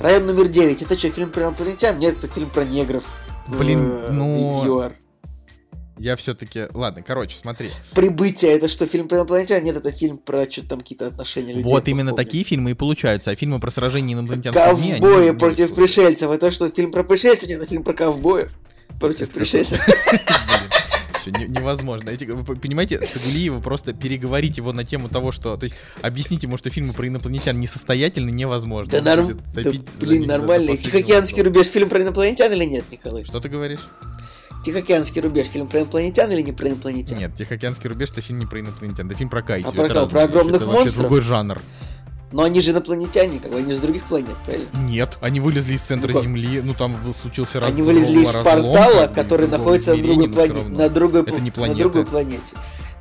Район 0.00 0.26
номер 0.26 0.48
9. 0.48 0.80
Это 0.80 0.96
что, 0.98 1.10
фильм 1.10 1.30
про 1.30 1.42
инопланетян? 1.42 1.98
Нет, 1.98 2.16
это 2.24 2.32
фильм 2.32 2.48
про 2.48 2.64
негров. 2.64 3.04
Блин, 3.48 3.90
Э, 3.90 4.08
ну- 4.12 4.60
в. 4.60 4.92
Я 5.98 6.16
все-таки... 6.16 6.66
Ладно, 6.74 7.02
короче, 7.02 7.36
смотри. 7.40 7.70
Прибытие, 7.94 8.52
это 8.52 8.68
что, 8.68 8.86
фильм 8.86 9.08
про 9.08 9.18
инопланетян? 9.18 9.62
Нет, 9.62 9.76
это 9.76 9.90
фильм 9.90 10.18
про 10.18 10.50
что-то 10.50 10.68
там 10.70 10.80
какие-то 10.80 11.08
отношения 11.08 11.52
людей. 11.52 11.64
вот 11.64 11.88
именно 11.88 12.12
помню. 12.12 12.24
такие 12.24 12.44
фильмы 12.44 12.70
и 12.70 12.74
получаются, 12.74 13.30
а 13.30 13.34
фильмы 13.34 13.60
про 13.60 13.70
сражение 13.70 14.14
инопланетян 14.16 14.56
они 14.56 14.92
Ковбои 14.92 15.24
не 15.26 15.34
против 15.34 15.74
пришельцев. 15.74 16.30
Это 16.30 16.50
что, 16.50 16.68
фильм 16.68 16.92
про 16.92 17.04
пришельцев? 17.04 17.48
Нет, 17.48 17.60
это 17.60 17.68
фильм 17.68 17.82
про 17.82 17.92
ковбоев 17.94 18.52
против 19.00 19.22
Это 19.22 19.32
пришельцев. 19.32 19.80
Не- 21.26 21.46
невозможно. 21.46 22.08
Эти- 22.10 22.24
Вы 22.24 22.56
понимаете, 22.56 22.98
Цагулиева 22.98 23.60
просто 23.60 23.92
переговорить 23.92 24.56
его 24.56 24.72
на 24.72 24.84
тему 24.84 25.08
того, 25.08 25.30
что... 25.30 25.58
То 25.58 25.64
есть 25.64 25.76
объяснить 26.00 26.42
ему, 26.42 26.56
что 26.56 26.70
фильмы 26.70 26.94
про 26.94 27.06
инопланетян 27.06 27.58
несостоятельны, 27.60 28.30
невозможно. 28.30 28.92
Да, 28.92 29.02
норм... 29.02 29.28
да, 29.54 29.70
блин, 29.70 29.84
последнего 30.00 30.76
Тихоокеанский 30.76 31.42
рубеж 31.42 31.66
фильм 31.66 31.90
про 31.90 32.00
инопланетян 32.02 32.50
или 32.52 32.64
нет, 32.64 32.84
Николай? 32.90 33.24
Что 33.24 33.40
ты 33.40 33.50
говоришь? 33.50 33.80
Тихоокеанский 34.64 35.20
рубеж 35.20 35.46
фильм 35.48 35.66
про 35.68 35.80
инопланетян 35.80 36.30
или 36.30 36.42
не 36.42 36.52
про 36.52 36.68
инопланетян? 36.68 37.18
Нет, 37.18 37.34
Тихоокеанский 37.36 37.88
рубеж 37.88 38.10
это 38.10 38.20
фильм 38.20 38.40
не 38.40 38.46
про 38.46 38.60
инопланетян, 38.60 39.06
это 39.06 39.16
фильм 39.16 39.30
про 39.30 39.42
кайдзю. 39.42 39.68
А 39.68 39.72
про 39.72 39.88
кого? 39.88 40.06
Про 40.06 40.22
огромных 40.24 40.56
это 40.56 40.64
вообще 40.66 40.80
монстров? 40.82 41.02
другой 41.02 41.20
жанр. 41.22 41.60
Но 42.30 42.42
они 42.42 42.60
же 42.60 42.72
инопланетяне, 42.72 43.38
как 43.38 43.50
бы, 43.52 43.56
они 43.58 43.72
с 43.72 43.78
других 43.78 44.02
планет, 44.04 44.36
правильно? 44.44 44.66
Нет, 44.84 45.16
они 45.22 45.40
вылезли 45.40 45.74
из 45.74 45.80
центра 45.80 46.12
Ну? 46.12 46.20
Земли, 46.22 46.60
ну 46.62 46.74
там 46.74 46.94
случился 47.14 47.58
раз 47.60 47.70
Они 47.70 47.80
вылезли 47.80 48.20
из 48.20 48.32
портала, 48.32 49.06
который 49.06 49.48
находится 49.48 49.96
на 49.96 50.02
другой, 50.02 50.26
но 50.26 50.32
всё 50.32 50.34
плане- 50.34 50.52
равно. 50.52 50.78
на, 50.78 50.88
другой, 50.90 51.22
Это 51.22 51.40
не 51.40 51.48
на 51.48 51.52
планета. 51.52 51.78
другой 51.80 52.04
планете. 52.04 52.54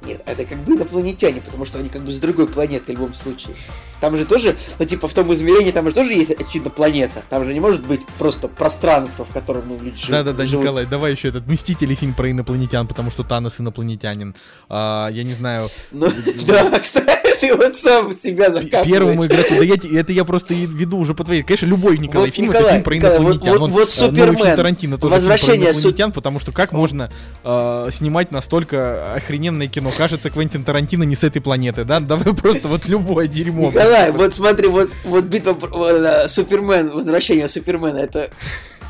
Нет, 0.05 0.21
это 0.25 0.45
как 0.45 0.59
бы 0.63 0.75
инопланетяне, 0.75 1.41
потому 1.41 1.65
что 1.65 1.79
они 1.79 1.89
как 1.89 2.03
бы 2.03 2.13
с 2.13 2.19
другой 2.19 2.47
планеты 2.47 2.93
в 2.93 2.95
любом 2.95 3.13
случае. 3.13 3.55
Там 3.99 4.15
же 4.17 4.25
тоже, 4.25 4.57
ну 4.79 4.85
типа 4.85 5.07
в 5.07 5.13
том 5.13 5.33
измерении 5.33 5.71
там 5.71 5.87
же 5.87 5.93
тоже 5.93 6.13
есть 6.13 6.31
очевидно 6.31 6.69
планета. 6.69 7.23
Там 7.29 7.45
же 7.45 7.53
не 7.53 7.59
может 7.59 7.85
быть 7.85 8.01
просто 8.19 8.47
пространство, 8.47 9.25
в 9.25 9.29
котором 9.31 9.63
ну, 9.67 9.75
люди 9.81 9.97
живут. 9.97 10.11
Да-да-да. 10.11 10.45
Николай, 10.45 10.85
давай 10.85 11.11
еще 11.11 11.29
этот 11.29 11.47
Мстители 11.47 11.95
фильм 11.95 12.13
про 12.13 12.29
инопланетян, 12.31 12.87
потому 12.87 13.11
что 13.11 13.23
Танос 13.23 13.59
инопланетянин. 13.59 14.35
А, 14.69 15.09
я 15.09 15.23
не 15.23 15.33
знаю, 15.33 15.69
Ну, 15.91 16.07
да, 16.47 16.79
кстати, 16.79 17.07
ты 17.39 17.55
вот 17.55 17.75
сам 17.75 18.13
себя 18.13 18.49
закапываешь. 18.51 18.87
первому 18.87 19.25
игроку, 19.25 19.55
да 19.57 19.63
я, 19.63 19.75
это 19.99 20.11
я 20.11 20.25
просто 20.25 20.53
веду 20.53 20.97
уже 20.97 21.13
по 21.13 21.23
твоей. 21.23 21.43
Конечно, 21.43 21.65
любой 21.67 21.97
Николай 21.97 22.31
фильм 22.31 22.51
это 22.51 22.69
фильм 22.69 22.83
про 22.83 22.97
инопланетян. 22.97 23.57
вот- 23.57 23.71
вот 23.71 23.87
э, 23.89 23.91
Супермен, 23.91 24.37
фильм 24.37 24.55
Тарантино 24.55 24.97
тоже 24.97 25.13
Возвращение 25.13 25.71
инопланетян, 25.71 26.11
потому 26.11 26.39
что 26.39 26.51
как 26.51 26.71
можно 26.71 27.11
э, 27.43 27.89
снимать 27.91 28.31
настолько 28.31 29.13
охрененное 29.15 29.67
кино? 29.67 29.91
Кажется, 29.95 30.29
Квентин 30.29 30.63
Тарантино 30.63 31.03
не 31.03 31.15
с 31.15 31.23
этой 31.23 31.41
планеты, 31.41 31.83
да? 31.83 31.99
Давай 31.99 32.33
просто 32.35 32.67
вот 32.67 32.87
любое 32.87 33.27
дерьмо. 33.27 33.71
Николай, 33.87 34.11
вот 34.11 34.35
смотри, 34.35 34.67
вот, 34.67 34.91
вот 35.05 35.23
битва 35.23 35.57
э, 35.57 36.27
Супермен, 36.27 36.91
возвращение 36.91 37.47
Супермена, 37.47 37.97
это 37.97 38.29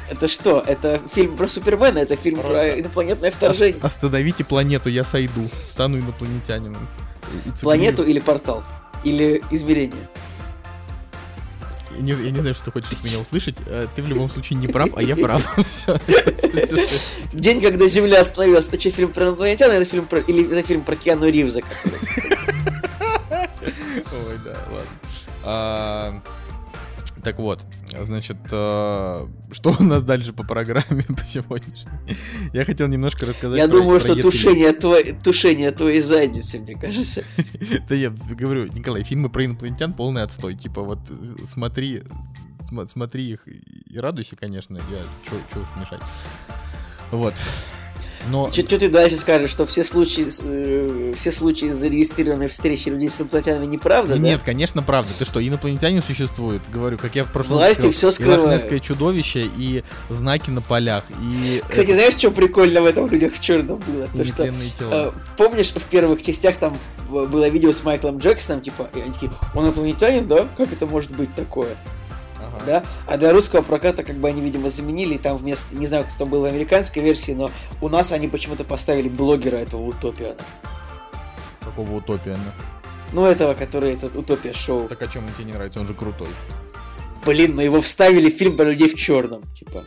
это 0.09 0.27
что? 0.27 0.63
Это 0.65 0.99
фильм 1.13 1.37
про 1.37 1.47
Супермена, 1.47 1.99
это 1.99 2.15
фильм 2.15 2.39
Просто 2.39 2.57
про 2.57 2.79
инопланетное 2.79 3.29
вторжение. 3.29 3.79
Остановите 3.81 4.43
планету, 4.43 4.89
я 4.89 5.03
сойду, 5.03 5.47
стану 5.69 5.99
инопланетянином. 5.99 6.87
Планету 7.61 8.03
или 8.03 8.19
портал? 8.19 8.63
Или 9.03 9.43
измерение? 9.51 10.09
Я 11.91 12.01
не, 12.01 12.11
я 12.11 12.31
не 12.31 12.39
знаю, 12.39 12.55
что 12.55 12.65
ты 12.65 12.71
хочешь 12.71 12.91
от 12.91 13.03
меня 13.03 13.19
услышать. 13.19 13.55
Э, 13.67 13.87
Ты 13.95 14.01
в 14.01 14.07
любом 14.07 14.29
случае 14.29 14.57
не 14.57 14.67
прав, 14.67 14.89
а 14.95 15.03
я 15.03 15.15
прав. 15.15 15.43
Все. 15.69 15.99
День, 17.33 17.61
когда 17.61 17.85
Земля 17.87 18.21
остановилась, 18.21 18.67
это 18.67 18.79
что, 18.79 18.89
фильм 18.91 19.11
про 19.11 19.25
инопланетян, 19.25 19.69
или 19.71 19.81
это 19.81 19.89
фильм 19.89 20.05
про, 20.05 20.19
или 20.19 20.45
это 20.45 20.67
фильм 20.67 20.81
про 20.81 20.95
Киану 20.95 21.27
Ривза? 21.29 21.61
Ой, 24.11 24.37
да. 24.43 24.55
А, 24.67 24.76
Так 27.23 27.39
вот, 27.39 27.61
значит, 28.03 28.37
э, 28.51 29.27
что 29.51 29.75
у 29.79 29.83
нас 29.83 30.03
дальше 30.03 30.31
по 30.33 30.43
программе 30.43 31.03
по 31.07 31.25
сегодняшней? 31.25 32.15
Я 32.53 32.63
хотел 32.63 32.87
немножко 32.87 33.25
рассказать 33.25 33.57
Я 33.57 33.67
про- 33.67 33.73
думаю, 33.73 33.99
про 33.99 34.07
что 34.07 34.13
E3. 34.13 34.21
тушение, 34.21 34.71
твой, 34.73 35.03
тушение 35.23 35.71
твоей 35.71 36.01
задницы, 36.01 36.59
мне 36.59 36.75
кажется. 36.75 37.23
Да 37.89 37.95
я 37.95 38.11
говорю, 38.11 38.67
Николай, 38.71 39.03
фильмы 39.03 39.29
про 39.29 39.43
инопланетян 39.45 39.93
полный 39.93 40.21
отстой. 40.23 40.55
Типа 40.55 40.81
вот 40.83 40.99
э, 41.09 41.35
смотри, 41.45 42.03
см- 42.61 42.87
смотри 42.87 43.29
их 43.31 43.47
и 43.47 43.97
радуйся, 43.97 44.35
конечно. 44.35 44.77
Я 44.77 45.01
чё 45.29 45.35
уж 45.59 45.67
мешать. 45.81 46.01
Вот. 47.11 47.33
Но 48.29 48.51
Что 48.51 48.77
ты 48.77 48.89
дальше 48.89 49.17
скажешь, 49.17 49.49
что 49.49 49.65
все 49.65 49.83
случаи, 49.83 50.27
э, 50.43 51.13
все 51.17 51.31
случаи 51.31 51.67
зарегистрированной 51.67 52.47
встречи 52.47 52.89
людей 52.89 53.09
с 53.09 53.19
инопланетянами 53.19 53.65
неправда, 53.65 54.13
да? 54.15 54.19
Нет, 54.19 54.41
конечно, 54.43 54.83
правда. 54.83 55.11
Ты 55.17 55.25
что, 55.25 55.45
инопланетяне 55.45 56.01
существуют? 56.01 56.61
Говорю, 56.71 56.97
как 56.97 57.15
я 57.15 57.23
в 57.23 57.31
прошлом 57.31 57.57
Власти 57.57 57.75
сказал, 57.75 57.91
всё 57.91 58.09
и 58.09 58.11
скрывают. 58.11 58.83
чудовище, 58.83 59.49
и 59.57 59.83
знаки 60.09 60.49
на 60.49 60.61
полях, 60.61 61.03
и... 61.21 61.61
Кстати, 61.67 61.93
знаешь, 61.93 62.15
что 62.15 62.31
прикольно 62.31 62.81
в 62.81 62.85
этом 62.85 63.09
людях 63.09 63.33
в 63.33 63.41
черном 63.41 63.81
было? 63.87 64.07
То, 64.07 64.25
что 64.25 64.43
тела. 64.77 64.91
Э, 64.91 65.11
Помнишь, 65.37 65.71
в 65.73 65.85
первых 65.85 66.21
частях 66.23 66.57
там 66.57 66.77
было 67.09 67.47
видео 67.49 67.71
с 67.71 67.83
Майклом 67.83 68.17
Джексоном, 68.17 68.61
типа, 68.61 68.89
и 68.95 69.01
они 69.01 69.11
такие, 69.13 69.31
он 69.53 69.65
инопланетянин, 69.65 70.27
да? 70.27 70.47
Как 70.57 70.71
это 70.71 70.85
может 70.85 71.11
быть 71.11 71.33
такое? 71.35 71.75
Да? 72.65 72.83
А 73.07 73.17
для 73.17 73.31
русского 73.31 73.61
проката, 73.61 74.03
как 74.03 74.17
бы 74.17 74.27
они, 74.27 74.41
видимо, 74.41 74.69
заменили, 74.69 75.15
и 75.15 75.17
там 75.17 75.37
вместо, 75.37 75.75
не 75.75 75.87
знаю, 75.87 76.05
кто 76.05 76.25
там 76.25 76.29
был 76.29 76.41
в 76.41 76.45
американской 76.45 77.01
версии, 77.01 77.31
но 77.31 77.51
у 77.81 77.89
нас 77.89 78.11
они 78.11 78.27
почему-то 78.27 78.63
поставили 78.63 79.09
блогера 79.09 79.57
этого 79.57 79.83
Утопиана. 79.83 80.41
Какого 81.61 81.95
утопия? 81.95 82.37
ну? 82.37 83.21
Ну, 83.21 83.25
этого, 83.25 83.53
который 83.53 83.93
этот 83.93 84.15
Утопия 84.15 84.53
шоу. 84.53 84.87
Так 84.87 85.01
о 85.01 85.07
чем 85.07 85.25
он 85.25 85.33
тебе 85.33 85.45
не 85.45 85.53
нравится? 85.53 85.79
Он 85.79 85.87
же 85.87 85.93
крутой. 85.93 86.27
Блин, 87.25 87.55
но 87.55 87.61
его 87.61 87.81
вставили 87.81 88.31
в 88.31 88.35
фильм 88.35 88.55
про 88.55 88.65
людей 88.65 88.87
в 88.87 88.95
черном, 88.95 89.43
типа. 89.53 89.85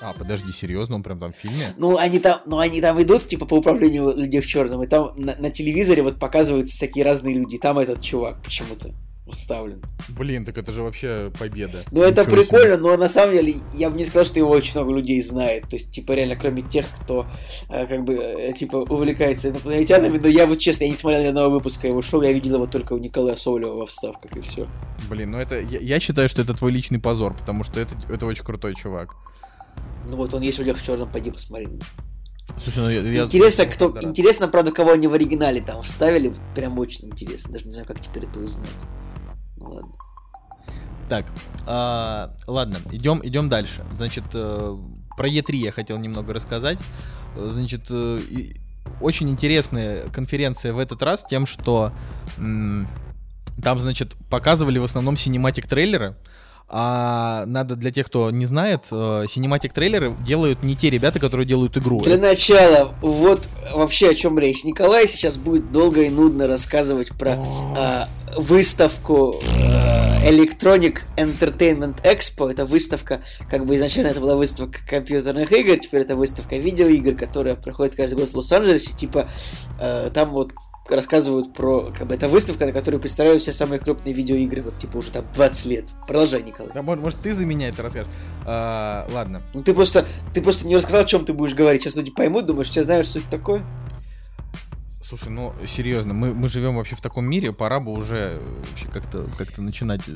А, 0.00 0.12
подожди, 0.12 0.52
серьезно, 0.52 0.96
он 0.96 1.02
прям 1.02 1.18
там 1.18 1.32
в 1.32 1.36
фильме? 1.36 1.72
Ну, 1.78 1.96
они 1.96 2.18
там, 2.18 2.40
ну, 2.46 2.58
они 2.58 2.80
там 2.80 3.00
идут, 3.02 3.26
типа, 3.26 3.46
по 3.46 3.54
управлению 3.54 4.14
людей 4.14 4.40
в 4.40 4.46
черном, 4.46 4.82
и 4.82 4.86
там 4.86 5.12
на, 5.16 5.34
на 5.36 5.50
телевизоре 5.50 6.02
вот 6.02 6.18
показываются 6.18 6.74
всякие 6.74 7.04
разные 7.04 7.34
люди, 7.34 7.58
там 7.58 7.78
этот 7.78 8.02
чувак 8.02 8.42
почему-то 8.42 8.94
вставлен. 9.32 9.82
Блин, 10.08 10.44
так 10.44 10.58
это 10.58 10.72
же 10.72 10.82
вообще 10.82 11.32
победа. 11.38 11.80
Ну, 11.90 12.02
это 12.02 12.22
Ничего 12.22 12.36
себе. 12.36 12.44
прикольно, 12.44 12.76
но 12.76 12.96
на 12.96 13.08
самом 13.08 13.34
деле 13.34 13.54
я 13.74 13.88
бы 13.90 13.96
не 13.96 14.04
сказал, 14.04 14.24
что 14.26 14.38
его 14.38 14.50
очень 14.50 14.74
много 14.74 14.94
людей 14.94 15.20
знает. 15.22 15.62
То 15.68 15.76
есть, 15.76 15.90
типа, 15.92 16.12
реально, 16.12 16.36
кроме 16.36 16.62
тех, 16.62 16.86
кто, 17.00 17.26
э, 17.70 17.86
как 17.86 18.04
бы, 18.04 18.14
э, 18.14 18.52
типа, 18.52 18.76
увлекается 18.76 19.48
инопланетянами. 19.48 20.18
Но 20.18 20.28
я 20.28 20.46
вот, 20.46 20.58
честно, 20.58 20.84
я 20.84 20.90
не 20.90 20.96
смотрел 20.96 21.22
ни 21.22 21.26
одного 21.26 21.54
выпуска 21.54 21.86
его 21.86 22.02
шоу, 22.02 22.22
я 22.22 22.32
видел 22.32 22.56
его 22.56 22.66
только 22.66 22.92
у 22.92 22.98
Николая 22.98 23.36
Соболева 23.36 23.74
во 23.76 23.86
вставках, 23.86 24.36
и 24.36 24.40
все. 24.40 24.66
Блин, 25.08 25.30
ну 25.30 25.38
это... 25.38 25.60
Я, 25.60 25.80
я 25.80 26.00
считаю, 26.00 26.28
что 26.28 26.42
это 26.42 26.54
твой 26.54 26.70
личный 26.72 26.98
позор, 26.98 27.34
потому 27.34 27.64
что 27.64 27.80
это, 27.80 27.96
это 28.10 28.26
очень 28.26 28.44
крутой 28.44 28.74
чувак. 28.74 29.14
Ну 30.06 30.16
вот, 30.16 30.34
он 30.34 30.42
есть 30.42 30.58
людях 30.58 30.78
в 30.78 30.84
черном, 30.84 31.10
пойди 31.10 31.30
посмотри. 31.30 31.68
Слушай, 32.62 32.78
ну 32.78 32.90
я- 32.90 33.24
интересно, 33.24 33.64
кто, 33.66 33.88
да. 33.88 34.06
интересно, 34.06 34.48
правда, 34.48 34.70
кого 34.70 34.92
они 34.92 35.08
в 35.08 35.14
оригинале 35.14 35.62
там 35.62 35.80
вставили. 35.80 36.34
Прям 36.54 36.78
очень 36.78 37.06
интересно. 37.06 37.54
Даже 37.54 37.64
не 37.64 37.72
знаю, 37.72 37.88
как 37.88 38.00
теперь 38.00 38.24
это 38.24 38.38
узнать. 38.38 38.68
Ладно. 39.66 39.92
Так, 41.08 41.26
а, 41.66 42.30
ладно, 42.46 42.78
идем, 42.90 43.20
идем 43.22 43.48
дальше. 43.48 43.84
Значит, 43.96 44.24
э, 44.32 44.76
про 45.16 45.28
E3 45.28 45.56
я 45.56 45.72
хотел 45.72 45.98
немного 45.98 46.32
рассказать. 46.32 46.78
Э, 47.36 47.48
Значит, 47.50 47.86
э, 47.90 48.20
очень 49.00 49.28
интересная 49.28 50.08
конференция 50.08 50.72
в 50.72 50.78
этот 50.78 51.02
раз 51.02 51.24
тем, 51.28 51.44
что 51.46 51.92
м, 52.38 52.88
там, 53.62 53.80
значит, 53.80 54.14
показывали 54.30 54.78
в 54.78 54.84
основном 54.84 55.16
cinematic 55.16 55.66
трейлеры. 55.66 56.16
А 56.66 57.44
надо 57.46 57.76
для 57.76 57.90
тех, 57.92 58.06
кто 58.06 58.30
не 58.30 58.46
знает, 58.46 58.86
cinematic 58.86 59.74
трейлеры 59.74 60.16
делают 60.26 60.62
не 60.62 60.74
те 60.74 60.88
ребята, 60.88 61.20
которые 61.20 61.46
делают 61.46 61.76
игру. 61.76 62.00
Для 62.00 62.16
начала, 62.16 62.94
вот 63.02 63.48
вообще 63.74 64.10
о 64.10 64.14
чем 64.14 64.38
речь. 64.38 64.64
Николай 64.64 65.06
сейчас 65.06 65.36
будет 65.36 65.70
долго 65.72 66.02
и 66.02 66.08
нудно 66.08 66.46
рассказывать 66.46 67.10
про 67.10 67.36
а, 67.76 68.08
выставку 68.36 69.40
а, 69.58 70.24
Electronic 70.24 71.00
Entertainment 71.16 72.02
Expo. 72.02 72.50
Это 72.50 72.64
выставка, 72.64 73.22
как 73.50 73.66
бы 73.66 73.76
изначально 73.76 74.08
это 74.08 74.20
была 74.20 74.36
выставка 74.36 74.78
компьютерных 74.88 75.52
игр, 75.52 75.78
теперь 75.78 76.02
это 76.02 76.16
выставка 76.16 76.56
видеоигр, 76.56 77.14
которая 77.14 77.54
проходит 77.56 77.94
каждый 77.94 78.16
год 78.16 78.30
в 78.30 78.36
Лос-Анджелесе. 78.36 78.92
Типа 78.92 79.28
а, 79.78 80.10
там 80.10 80.30
вот 80.30 80.52
рассказывают 80.88 81.54
про, 81.54 81.92
как 81.96 82.06
бы, 82.06 82.14
это 82.14 82.28
выставка, 82.28 82.66
на 82.66 82.72
которой 82.72 82.98
представляют 82.98 83.42
все 83.42 83.52
самые 83.52 83.78
крупные 83.78 84.12
видеоигры, 84.12 84.62
вот, 84.62 84.78
типа, 84.78 84.98
уже 84.98 85.10
там 85.10 85.24
20 85.34 85.66
лет. 85.66 85.86
Продолжай, 86.06 86.42
Николай. 86.42 86.72
Да, 86.74 86.82
может, 86.82 87.02
может, 87.02 87.20
ты 87.20 87.34
за 87.34 87.46
меня 87.46 87.68
это 87.68 87.82
расскажешь. 87.82 88.12
А, 88.44 89.06
ладно. 89.12 89.42
Ну, 89.54 89.62
ты 89.62 89.72
просто, 89.72 90.04
ты 90.34 90.42
просто 90.42 90.66
не 90.66 90.76
рассказал, 90.76 91.02
о 91.02 91.04
чем 91.04 91.24
ты 91.24 91.32
будешь 91.32 91.54
говорить. 91.54 91.82
Сейчас 91.82 91.96
люди 91.96 92.10
поймут, 92.10 92.46
думаешь, 92.46 92.68
все 92.68 92.82
знают, 92.82 93.06
что 93.06 93.20
это 93.20 93.30
такое? 93.30 93.64
Слушай, 95.06 95.28
ну 95.28 95.52
серьезно, 95.66 96.14
мы, 96.14 96.32
мы 96.32 96.48
живем 96.48 96.76
вообще 96.76 96.96
в 96.96 97.02
таком 97.02 97.26
мире, 97.26 97.52
пора 97.52 97.78
бы 97.78 97.92
уже 97.92 98.40
э, 98.40 98.62
вообще 98.70 98.88
как-то 98.88 99.26
как 99.36 99.58
начинать. 99.58 100.00
э, 100.08 100.12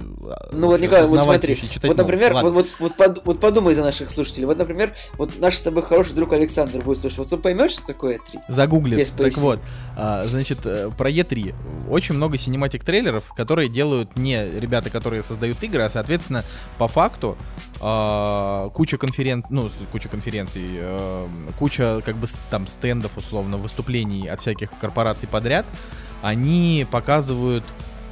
Ну 0.53 0.67
вот, 0.69 0.81
Николай, 0.81 1.07
вот 1.07 1.23
смотри, 1.23 1.57
читать 1.57 1.85
вот, 1.91 1.97
например, 1.99 2.33
вот, 2.33 2.53
вот, 2.53 2.67
вот, 2.79 2.97
под- 2.97 3.23
вот 3.27 3.39
подумай 3.39 3.75
за 3.75 3.83
наших 3.83 4.09
слушателей. 4.09 4.47
Вот, 4.47 4.57
например, 4.57 4.95
вот 5.19 5.39
наш 5.41 5.57
с 5.57 5.63
тобой 5.63 5.83
хороший 5.83 6.15
друг 6.15 6.33
Александр 6.33 6.83
будет 6.83 6.99
слушать. 6.99 7.19
Вот 7.19 7.31
он 7.31 7.43
поймет, 7.43 7.71
что 7.71 7.87
такое 7.87 8.17
E3? 8.17 8.41
Загуглит. 8.49 8.99
Без 8.99 9.11
так 9.11 9.37
вот, 9.37 9.61
а, 9.95 10.25
значит, 10.25 10.61
э, 10.65 10.91
про 10.97 11.11
E3. 11.11 11.55
Очень 11.91 12.15
много 12.15 12.39
синематик 12.39 12.83
трейлеров, 12.83 13.35
которые 13.35 13.69
делают 13.69 14.17
не 14.17 14.49
ребята, 14.49 14.89
которые 14.89 15.23
создают 15.23 15.63
игры, 15.63 15.83
а, 15.83 15.91
соответственно, 15.91 16.47
по 16.79 16.89
факту 16.89 17.37
куча 17.79 18.99
конферен... 18.99 19.45
ну, 19.51 19.71
куча 19.93 20.09
конференций, 20.09 20.65
э, 20.65 21.29
куча 21.59 22.03
как 22.05 22.17
бы 22.17 22.27
там 22.51 22.67
стендов, 22.67 23.17
условно, 23.17 23.57
выступлений 23.57 24.27
от 24.27 24.41
всяких 24.41 24.71
корпораций 24.81 25.29
подряд, 25.29 25.65
они 26.23 26.87
показывают... 26.91 27.65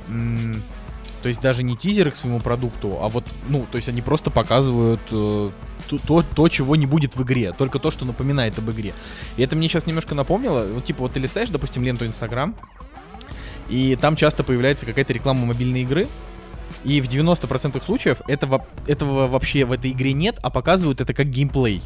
то 0.06 1.28
есть 1.28 1.40
даже 1.40 1.64
не 1.64 1.76
тизеры 1.76 2.12
к 2.12 2.16
своему 2.16 2.38
продукту, 2.38 2.98
а 3.02 3.08
вот, 3.08 3.24
ну, 3.48 3.66
то 3.70 3.76
есть 3.76 3.88
они 3.88 4.02
просто 4.02 4.30
показывают 4.30 5.00
э, 5.10 5.50
то, 5.88 5.98
то, 5.98 6.22
то, 6.22 6.48
чего 6.48 6.76
не 6.76 6.86
будет 6.86 7.16
в 7.16 7.22
игре, 7.22 7.52
только 7.52 7.78
то, 7.80 7.90
что 7.90 8.04
напоминает 8.04 8.58
об 8.58 8.70
игре. 8.70 8.94
И 9.36 9.42
это 9.42 9.56
мне 9.56 9.68
сейчас 9.68 9.86
немножко 9.86 10.14
напомнило. 10.14 10.64
Вот, 10.72 10.84
типа, 10.84 11.02
вот 11.02 11.12
ты 11.12 11.20
листаешь, 11.20 11.50
допустим, 11.50 11.82
ленту 11.82 12.06
Инстаграм, 12.06 12.54
и 13.68 13.96
там 13.96 14.14
часто 14.14 14.44
появляется 14.44 14.86
какая-то 14.86 15.12
реклама 15.12 15.46
мобильной 15.46 15.82
игры, 15.82 16.08
и 16.84 17.00
в 17.00 17.08
90% 17.08 17.82
случаев 17.84 18.22
этого, 18.28 18.64
этого 18.86 19.28
вообще 19.28 19.64
в 19.64 19.72
этой 19.72 19.90
игре 19.90 20.12
нет, 20.12 20.38
а 20.42 20.50
показывают 20.50 21.00
это 21.00 21.14
как 21.14 21.28
геймплей. 21.28 21.82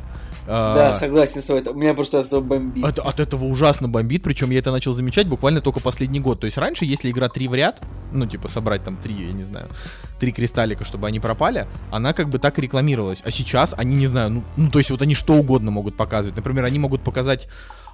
А, 0.46 0.74
Да, 0.74 0.92
согласен 0.94 1.42
с 1.42 1.44
тобой. 1.44 1.62
это- 1.62 1.72
Меня 1.74 1.94
просто 1.94 2.20
от 2.20 2.26
этого 2.26 2.40
бомбит. 2.40 2.84
от, 2.84 2.98
от 2.98 3.20
этого 3.20 3.44
ужасно 3.44 3.88
бомбит, 3.88 4.22
причем 4.22 4.50
я 4.50 4.58
это 4.58 4.72
начал 4.72 4.92
замечать 4.94 5.28
буквально 5.28 5.60
только 5.60 5.80
последний 5.80 6.18
год. 6.18 6.40
То 6.40 6.46
есть 6.46 6.56
раньше, 6.56 6.84
если 6.84 7.10
игра 7.10 7.28
3 7.28 7.46
в 7.46 7.54
ряд, 7.54 7.80
ну, 8.10 8.26
типа, 8.26 8.48
собрать 8.48 8.82
там 8.82 8.96
3, 8.96 9.28
я 9.28 9.32
не 9.32 9.44
знаю, 9.44 9.68
3 10.18 10.32
кристаллика, 10.32 10.84
чтобы 10.84 11.06
они 11.06 11.20
пропали, 11.20 11.66
она 11.90 12.12
как 12.12 12.30
бы 12.30 12.38
так 12.38 12.58
и 12.58 12.62
рекламировалась. 12.62 13.22
А 13.24 13.30
сейчас 13.30 13.74
они, 13.76 13.94
не 13.94 14.06
знаю, 14.06 14.30
ну, 14.30 14.44
ну 14.56 14.70
то 14.70 14.78
есть 14.78 14.90
вот 14.90 15.02
они 15.02 15.14
что 15.14 15.34
угодно 15.34 15.70
могут 15.70 15.96
показывать. 15.96 16.36
Например, 16.36 16.64
они 16.64 16.78
могут 16.78 17.02
показать 17.02 17.48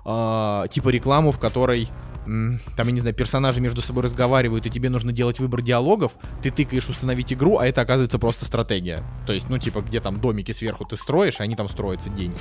а, 0.06 0.68
типа 0.68 0.88
рекламу, 0.88 1.32
в 1.32 1.38
которой 1.38 1.88
там, 2.26 2.86
я 2.86 2.90
не 2.90 2.98
знаю, 2.98 3.14
персонажи 3.14 3.60
между 3.60 3.80
собой 3.80 4.02
разговаривают, 4.02 4.66
и 4.66 4.70
тебе 4.70 4.90
нужно 4.90 5.12
делать 5.12 5.38
выбор 5.38 5.62
диалогов, 5.62 6.12
ты 6.42 6.50
тыкаешь 6.50 6.88
установить 6.88 7.32
игру, 7.32 7.58
а 7.58 7.66
это 7.66 7.82
оказывается 7.82 8.18
просто 8.18 8.44
стратегия. 8.44 9.04
То 9.28 9.32
есть, 9.32 9.48
ну, 9.48 9.58
типа, 9.58 9.80
где 9.80 10.00
там 10.00 10.18
домики 10.18 10.50
сверху 10.50 10.84
ты 10.84 10.96
строишь, 10.96 11.36
а 11.38 11.44
они 11.44 11.54
там 11.54 11.68
строятся 11.68 12.10
день. 12.10 12.34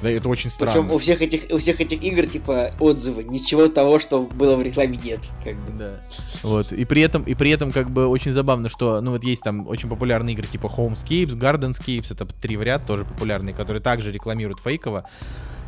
Да, 0.00 0.10
это 0.10 0.28
очень 0.28 0.48
странно. 0.48 0.72
Причем 0.72 0.92
у 0.92 0.98
всех 0.98 1.22
этих 1.22 1.50
у 1.50 1.58
всех 1.58 1.80
этих 1.80 2.02
игр 2.04 2.26
типа 2.26 2.70
отзывы, 2.78 3.24
ничего 3.24 3.66
того, 3.66 3.98
что 3.98 4.20
было 4.22 4.54
в 4.54 4.62
рекламе 4.62 4.96
нет, 5.02 5.20
как 5.42 5.56
бы. 5.56 5.72
Да. 5.72 6.00
Вот. 6.44 6.70
И 6.70 6.84
при 6.84 7.02
этом, 7.02 7.24
и 7.24 7.34
при 7.34 7.50
этом, 7.50 7.72
как 7.72 7.90
бы, 7.90 8.06
очень 8.06 8.30
забавно, 8.30 8.68
что, 8.68 9.00
ну, 9.00 9.10
вот 9.10 9.24
есть 9.24 9.42
там 9.42 9.66
очень 9.66 9.88
популярные 9.88 10.34
игры, 10.34 10.46
типа 10.46 10.66
Homescapes, 10.68 11.36
Gardenscapes, 11.36 12.12
это 12.12 12.26
три 12.26 12.56
в 12.56 12.62
ряд, 12.62 12.86
тоже 12.86 13.04
популярные, 13.04 13.56
которые 13.56 13.82
также 13.82 14.12
рекламируют 14.12 14.60
фейково. 14.60 15.04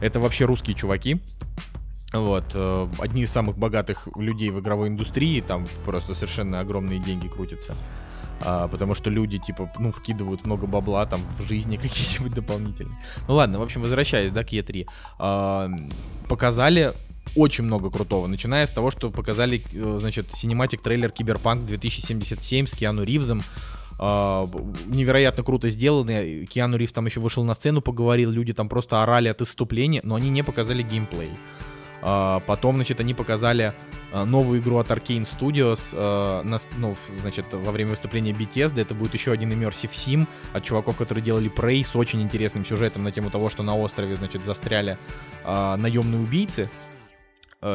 Это 0.00 0.20
вообще 0.20 0.44
русские 0.44 0.76
чуваки. 0.76 1.20
Вот. 2.12 2.44
э, 2.54 2.88
Одни 2.98 3.22
из 3.22 3.30
самых 3.32 3.58
богатых 3.58 4.08
людей 4.16 4.50
в 4.50 4.60
игровой 4.60 4.88
индустрии, 4.88 5.40
там 5.40 5.66
просто 5.84 6.14
совершенно 6.14 6.60
огромные 6.60 7.00
деньги 7.00 7.28
крутятся. 7.28 7.74
А, 8.40 8.68
потому 8.68 8.94
что 8.94 9.10
люди, 9.10 9.38
типа, 9.38 9.70
ну, 9.78 9.90
вкидывают 9.90 10.44
много 10.44 10.66
бабла 10.66 11.06
там 11.06 11.20
в 11.38 11.42
жизни 11.42 11.76
какие-нибудь 11.82 12.34
дополнительные. 12.34 12.96
Ну 13.28 13.34
ладно, 13.34 13.58
в 13.58 13.62
общем, 13.62 13.82
возвращаясь, 13.82 14.32
да, 14.32 14.44
к 14.44 14.52
E3. 14.52 14.86
А, 15.18 15.70
показали 16.28 16.94
очень 17.36 17.64
много 17.64 17.90
крутого, 17.90 18.26
начиная 18.26 18.66
с 18.66 18.70
того, 18.70 18.90
что 18.90 19.10
показали, 19.10 19.64
э, 19.72 19.96
значит, 19.98 20.32
cinematic 20.32 20.82
трейлер 20.82 21.10
Киберпанк 21.10 21.64
2077 21.66 22.66
с 22.66 22.74
Киану 22.74 23.02
Ривзом. 23.02 23.42
А, 23.98 24.48
невероятно 24.86 25.42
круто 25.44 25.70
сделанный. 25.70 26.46
Киану 26.46 26.76
Ривз 26.76 26.92
там 26.92 27.06
еще 27.06 27.20
вышел 27.20 27.44
на 27.44 27.54
сцену, 27.54 27.80
поговорил, 27.80 28.30
люди 28.30 28.52
там 28.52 28.68
просто 28.68 29.02
орали 29.02 29.28
от 29.28 29.40
исступления, 29.40 30.00
но 30.02 30.16
они 30.16 30.30
не 30.30 30.42
показали 30.42 30.82
геймплей. 30.82 31.30
А, 32.02 32.40
потом, 32.40 32.76
значит, 32.76 33.00
они 33.00 33.14
показали 33.14 33.72
а, 34.12 34.24
новую 34.24 34.60
игру 34.60 34.76
от 34.78 34.90
Arkane 34.90 35.22
Studios, 35.22 35.94
на 36.44 36.58
ну, 36.76 36.96
значит, 37.20 37.46
во 37.52 37.72
время 37.72 37.90
выступления 37.90 38.32
BTS, 38.32 38.78
это 38.80 38.94
будет 38.94 39.14
еще 39.14 39.32
один 39.32 39.50
Immersive 39.52 39.92
Sim 39.92 40.26
от 40.52 40.64
чуваков, 40.64 40.96
которые 40.96 41.24
делали 41.24 41.50
Prey 41.50 41.84
с 41.84 41.96
очень 41.96 42.20
интересным 42.20 42.64
сюжетом 42.64 43.04
на 43.04 43.12
тему 43.12 43.30
того, 43.30 43.48
что 43.48 43.62
на 43.62 43.76
острове, 43.76 44.16
значит, 44.16 44.44
застряли 44.44 44.98
наемные 45.44 46.20
убийцы, 46.20 46.68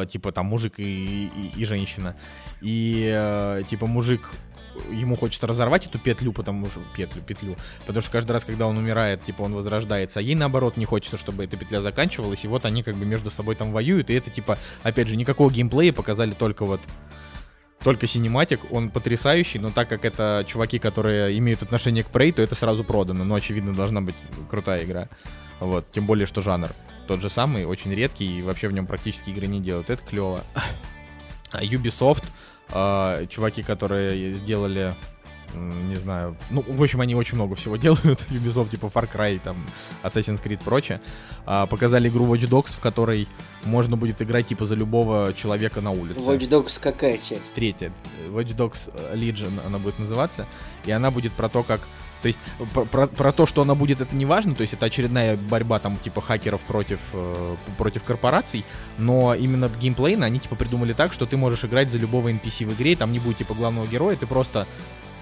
типа 0.08 0.30
там 0.30 0.46
мужик 0.46 0.74
и, 0.78 1.26
и, 1.26 1.60
и 1.60 1.64
женщина. 1.64 2.16
И 2.60 3.10
э, 3.12 3.62
типа 3.68 3.86
мужик 3.86 4.30
ему 4.90 5.16
хочется 5.16 5.46
разорвать 5.46 5.86
эту 5.86 5.98
петлю, 5.98 6.32
потому 6.32 6.66
что 6.66 6.80
петлю, 6.96 7.22
петлю, 7.22 7.56
потому 7.86 8.02
что 8.02 8.10
каждый 8.10 8.32
раз, 8.32 8.44
когда 8.44 8.66
он 8.66 8.76
умирает, 8.76 9.22
типа 9.24 9.42
он 9.42 9.54
возрождается, 9.54 10.20
а 10.20 10.22
ей 10.22 10.34
наоборот 10.34 10.76
не 10.76 10.84
хочется, 10.84 11.16
чтобы 11.16 11.44
эта 11.44 11.56
петля 11.56 11.80
заканчивалась, 11.80 12.44
и 12.44 12.48
вот 12.48 12.64
они 12.64 12.82
как 12.82 12.96
бы 12.96 13.04
между 13.04 13.30
собой 13.30 13.54
там 13.54 13.72
воюют, 13.72 14.10
и 14.10 14.14
это 14.14 14.30
типа, 14.30 14.58
опять 14.82 15.08
же, 15.08 15.16
никакого 15.16 15.50
геймплея 15.50 15.92
показали 15.92 16.32
только 16.32 16.64
вот 16.64 16.80
только 17.82 18.06
синематик, 18.06 18.60
он 18.70 18.90
потрясающий, 18.90 19.58
но 19.58 19.70
так 19.70 19.88
как 19.88 20.04
это 20.04 20.44
чуваки, 20.46 20.78
которые 20.78 21.38
имеют 21.38 21.62
отношение 21.62 22.04
к 22.04 22.08
Prey, 22.08 22.30
то 22.30 22.42
это 22.42 22.54
сразу 22.54 22.84
продано, 22.84 23.24
но 23.24 23.34
очевидно 23.34 23.74
должна 23.74 24.02
быть 24.02 24.16
крутая 24.50 24.84
игра. 24.84 25.08
Вот, 25.60 25.90
тем 25.90 26.06
более, 26.06 26.26
что 26.26 26.42
жанр 26.42 26.70
тот 27.06 27.20
же 27.20 27.28
самый, 27.28 27.64
очень 27.64 27.92
редкий, 27.92 28.38
и 28.38 28.42
вообще 28.42 28.68
в 28.68 28.72
нем 28.72 28.86
практически 28.86 29.30
игры 29.30 29.46
не 29.46 29.60
делают. 29.60 29.90
Это 29.90 30.02
клево. 30.02 30.44
А 31.52 31.64
Ubisoft, 31.64 32.24
а, 32.72 33.26
чуваки, 33.26 33.62
которые 33.62 34.34
сделали, 34.34 34.94
не 35.54 35.96
знаю, 35.96 36.36
ну, 36.50 36.64
в 36.66 36.82
общем, 36.82 37.00
они 37.00 37.14
очень 37.14 37.36
много 37.36 37.54
всего 37.54 37.76
делают. 37.84 38.26
Ubisoft, 38.30 38.70
типа 38.70 38.86
Far 38.86 39.10
Cry, 39.12 39.40
там, 39.42 39.56
Assassin's 40.02 40.42
Creed, 40.42 40.62
прочее. 40.64 41.00
А, 41.46 41.66
показали 41.66 42.08
игру 42.08 42.26
Watch 42.26 42.48
Dogs, 42.48 42.76
в 42.76 42.80
которой 42.80 43.28
можно 43.64 43.96
будет 43.96 44.22
играть, 44.22 44.48
типа, 44.48 44.66
за 44.66 44.74
любого 44.74 45.32
человека 45.34 45.80
на 45.80 45.90
улице. 45.90 46.20
Watch 46.20 46.48
Dogs 46.48 46.78
какая 46.80 47.18
часть? 47.18 47.54
Третья. 47.54 47.92
Watch 48.28 48.54
Dogs 48.54 48.92
Legion 49.14 49.52
она 49.66 49.78
будет 49.78 49.98
называться. 49.98 50.46
И 50.86 50.90
она 50.90 51.10
будет 51.10 51.32
про 51.32 51.48
то, 51.48 51.62
как... 51.62 51.80
То 52.22 52.26
есть 52.28 52.38
про, 52.74 52.84
про- 52.84 53.06
про 53.06 53.32
то, 53.32 53.46
что 53.46 53.62
она 53.62 53.74
будет, 53.74 54.00
это 54.00 54.14
не 54.14 54.26
важно. 54.26 54.54
То 54.54 54.62
есть 54.62 54.74
это 54.74 54.86
очередная 54.86 55.36
борьба 55.36 55.78
там 55.78 55.96
типа 55.96 56.20
хакеров 56.20 56.60
против, 56.62 56.98
э, 57.14 57.56
против 57.78 58.04
корпораций. 58.04 58.64
Но 58.98 59.34
именно 59.34 59.68
геймплейно 59.80 60.26
они 60.26 60.38
типа 60.38 60.54
придумали 60.56 60.92
так, 60.92 61.12
что 61.12 61.26
ты 61.26 61.36
можешь 61.36 61.64
играть 61.64 61.90
за 61.90 61.98
любого 61.98 62.28
NPC 62.30 62.66
в 62.66 62.74
игре. 62.74 62.96
Там 62.96 63.12
не 63.12 63.18
будет 63.18 63.38
типа 63.38 63.54
главного 63.54 63.86
героя. 63.86 64.16
Ты 64.16 64.26
просто 64.26 64.66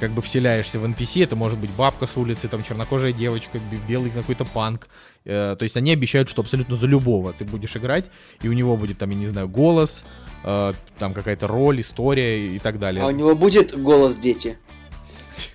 как 0.01 0.13
бы 0.13 0.23
вселяешься 0.23 0.79
в 0.79 0.85
NPC, 0.85 1.25
это 1.25 1.35
может 1.35 1.59
быть 1.59 1.71
бабка 1.71 2.07
с 2.07 2.17
улицы, 2.17 2.47
там 2.47 2.63
чернокожая 2.63 3.13
девочка, 3.13 3.59
бе- 3.59 3.81
белый 3.89 4.11
какой-то 4.11 4.45
панк. 4.45 4.87
Э, 5.25 5.57
то 5.59 5.65
есть 5.65 5.77
они 5.77 5.93
обещают, 5.93 6.29
что 6.29 6.43
абсолютно 6.43 6.77
за 6.77 6.87
любого 6.87 7.33
ты 7.33 7.45
будешь 7.45 7.77
играть, 7.77 8.05
и 8.41 8.49
у 8.49 8.53
него 8.53 8.77
будет 8.77 8.99
там, 8.99 9.11
я 9.11 9.17
не 9.17 9.27
знаю, 9.27 9.49
голос, 9.49 10.05
э, 10.45 10.73
там 11.01 11.15
какая-то 11.15 11.49
роль, 11.49 11.81
история 11.81 12.47
и 12.47 12.61
так 12.61 12.79
далее. 12.79 13.03
А 13.03 13.09
у 13.09 13.11
него 13.11 13.35
будет 13.35 13.77
голос 13.77 14.15
дети? 14.17 14.57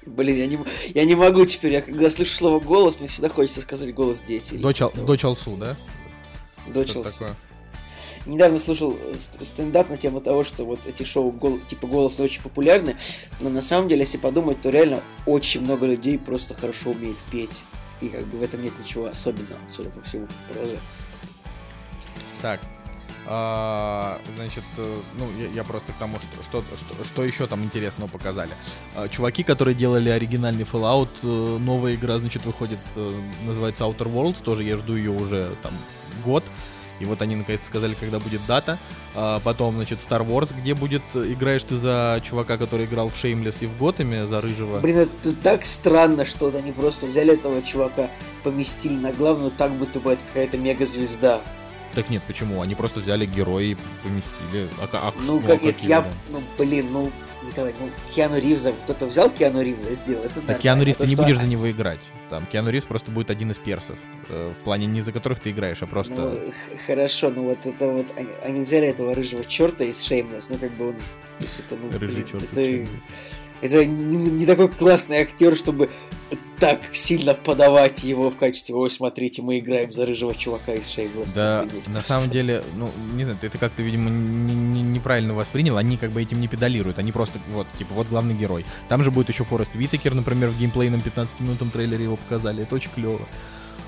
Блин, 0.05 0.37
я 0.37 0.45
не, 0.47 0.59
я 0.93 1.05
не 1.05 1.15
могу 1.15 1.45
теперь, 1.45 1.73
я 1.73 1.81
когда 1.81 2.09
слышу 2.09 2.35
слово 2.35 2.59
голос, 2.59 2.99
мне 2.99 3.07
всегда 3.07 3.29
хочется 3.29 3.61
сказать 3.61 3.93
голос 3.93 4.21
дети. 4.21 4.55
Дочь, 4.55 4.81
Ал- 4.81 4.91
дочь 4.91 5.23
Алсу, 5.23 5.55
да? 5.57 5.75
Дочь 6.67 6.95
Алсу. 6.95 7.11
такое. 7.11 7.35
Недавно 8.25 8.57
слушал 8.57 8.97
ст- 9.17 9.45
стендап 9.45 9.89
на 9.89 9.97
тему 9.97 10.21
того, 10.21 10.45
что 10.45 10.63
вот 10.65 10.79
эти 10.87 11.03
шоу 11.03 11.31
гол- 11.31 11.59
типа 11.59 11.87
голос 11.87 12.17
очень 12.19 12.41
популярны, 12.41 12.95
но 13.41 13.49
на 13.49 13.61
самом 13.61 13.89
деле, 13.89 14.01
если 14.01 14.17
подумать, 14.17 14.61
то 14.61 14.69
реально 14.69 15.01
очень 15.25 15.59
много 15.61 15.85
людей 15.87 16.17
просто 16.17 16.53
хорошо 16.53 16.91
умеет 16.91 17.17
петь. 17.31 17.51
И 17.99 18.07
как 18.09 18.25
бы 18.27 18.37
в 18.37 18.43
этом 18.43 18.61
нет 18.63 18.73
ничего 18.83 19.05
особенного, 19.07 19.59
судя 19.67 19.89
по 19.89 20.01
всему. 20.03 20.27
Продолжай. 20.47 20.79
Так. 22.41 22.59
А, 23.25 24.19
значит, 24.35 24.63
э, 24.77 24.97
ну, 25.17 25.27
я, 25.39 25.47
я 25.47 25.63
просто 25.63 25.93
к 25.93 25.95
тому, 25.95 26.17
что, 26.17 26.43
что, 26.43 26.63
что, 26.75 27.05
что 27.05 27.23
еще 27.23 27.47
там 27.47 27.63
интересного 27.63 28.09
показали. 28.09 28.51
А, 28.95 29.07
чуваки, 29.07 29.43
которые 29.43 29.75
делали 29.75 30.09
оригинальный 30.09 30.65
Fallout, 30.65 31.09
э, 31.23 31.57
новая 31.59 31.95
игра, 31.95 32.19
значит, 32.19 32.45
выходит, 32.45 32.79
э, 32.95 33.11
называется 33.45 33.85
Outer 33.85 34.11
Worlds, 34.13 34.43
тоже 34.43 34.63
я 34.63 34.77
жду 34.77 34.95
ее 34.95 35.11
уже 35.11 35.49
там 35.61 35.73
год. 36.25 36.43
И 36.99 37.05
вот 37.05 37.21
они 37.21 37.35
наконец 37.35 37.63
сказали, 37.63 37.95
когда 37.95 38.19
будет 38.19 38.41
дата. 38.45 38.77
А, 39.15 39.39
потом, 39.39 39.75
значит, 39.75 39.99
Star 39.99 40.27
Wars, 40.27 40.53
где 40.55 40.73
будет, 40.73 41.03
играешь 41.13 41.63
ты 41.63 41.75
за 41.75 42.21
чувака, 42.23 42.57
который 42.57 42.85
играл 42.85 43.09
в 43.09 43.15
Shameless 43.15 43.57
и 43.61 43.67
в 43.67 43.77
Готэме, 43.77 44.25
за 44.25 44.41
рыжего. 44.41 44.79
Блин, 44.79 44.97
это 44.97 45.33
так 45.43 45.65
странно, 45.65 46.25
что 46.25 46.45
вот 46.45 46.55
они 46.55 46.71
просто 46.71 47.05
взяли 47.05 47.33
этого 47.33 47.61
чувака, 47.61 48.09
поместили 48.43 48.95
на 48.95 49.11
главную, 49.11 49.51
так 49.51 49.71
будто 49.71 49.99
бы 49.99 50.11
это 50.11 50.21
какая-то 50.27 50.57
мегазвезда. 50.57 51.41
Так 51.95 52.09
нет, 52.09 52.23
почему? 52.25 52.61
Они 52.61 52.75
просто 52.75 52.99
взяли 52.99 53.25
героя 53.25 53.65
и 53.65 53.77
поместили. 54.03 54.67
А, 54.79 54.87
а 54.91 55.13
Ну, 55.21 55.39
как 55.39 55.61
а 55.61 55.65
нет, 55.65 55.75
я, 55.81 56.01
да? 56.01 56.07
ну, 56.29 56.43
блин, 56.57 56.87
ну, 56.91 57.11
Николай, 57.47 57.73
ну, 57.79 57.89
Киану 58.15 58.39
Ривза, 58.39 58.73
кто-то 58.83 59.05
взял 59.05 59.29
Киану 59.29 59.61
Ривза 59.61 59.91
и 59.91 59.95
сделал, 59.95 60.23
это 60.23 60.41
Так 60.41 60.59
Киану 60.59 60.83
Ривз 60.83 60.97
ты 60.97 61.07
не 61.07 61.15
будешь 61.15 61.37
за 61.37 61.45
него 61.45 61.69
играть. 61.69 61.99
Там 62.29 62.45
Киану 62.45 62.69
Ривз 62.69 62.85
просто 62.85 63.11
будет 63.11 63.29
один 63.29 63.51
из 63.51 63.57
персов. 63.57 63.97
Э, 64.29 64.53
в 64.59 64.63
плане 64.63 64.85
не 64.87 65.01
за 65.01 65.11
которых 65.11 65.39
ты 65.39 65.51
играешь, 65.51 65.81
а 65.81 65.87
просто... 65.87 66.13
Ну, 66.13 66.53
хорошо, 66.87 67.29
ну 67.29 67.43
вот 67.43 67.65
это 67.65 67.87
вот, 67.87 68.07
они, 68.15 68.29
они 68.43 68.61
взяли 68.61 68.87
этого 68.87 69.13
рыжего 69.13 69.45
черта 69.45 69.83
из 69.83 70.01
Шеймлес, 70.01 70.49
ну 70.49 70.57
как 70.57 70.71
бы 70.71 70.89
он... 70.89 70.95
Это, 71.39 71.75
ну, 71.75 71.99
Рыжий 71.99 72.23
блин, 72.23 72.27
черт. 72.27 72.43
это, 72.43 72.89
это 73.63 73.85
не, 73.85 74.17
не 74.17 74.45
такой 74.45 74.67
классный 74.67 75.21
актер, 75.21 75.55
чтобы 75.55 75.89
так 76.59 76.81
сильно 76.93 77.33
подавать 77.33 78.03
его 78.03 78.29
в 78.29 78.35
качестве 78.35 78.75
«Ой, 78.75 78.89
смотрите, 78.91 79.41
мы 79.41 79.59
играем 79.59 79.91
за 79.91 80.05
рыжего 80.05 80.35
чувака 80.35 80.73
из 80.73 80.89
Шеймлес». 80.89 81.33
Да, 81.33 81.65
на 81.87 82.01
самом 82.01 82.29
деле, 82.29 82.61
ну, 82.75 82.89
не 83.13 83.23
знаю, 83.23 83.37
ты 83.39 83.47
это 83.47 83.57
как-то, 83.57 83.81
видимо, 83.81 84.09
не- 84.09 84.53
не- 84.53 84.81
неправильно 84.81 85.33
воспринял. 85.33 85.77
Они 85.77 85.97
как 85.97 86.11
бы 86.11 86.21
этим 86.21 86.41
не 86.41 86.47
педалируют. 86.47 86.99
Они 86.99 87.11
просто, 87.11 87.39
вот, 87.51 87.65
типа, 87.77 87.93
вот 87.93 88.07
главный 88.07 88.33
герой. 88.33 88.65
Там 88.89 89.03
же 89.03 89.11
будет 89.11 89.29
еще 89.29 89.43
Форест 89.45 89.75
Витакер, 89.75 90.13
например, 90.13 90.49
в 90.49 90.59
геймплейном 90.59 91.01
15-минутном 91.01 91.69
трейлере 91.69 92.03
его 92.03 92.17
показали. 92.17 92.63
Это 92.63 92.75
очень 92.75 92.91
клево. 92.91 93.21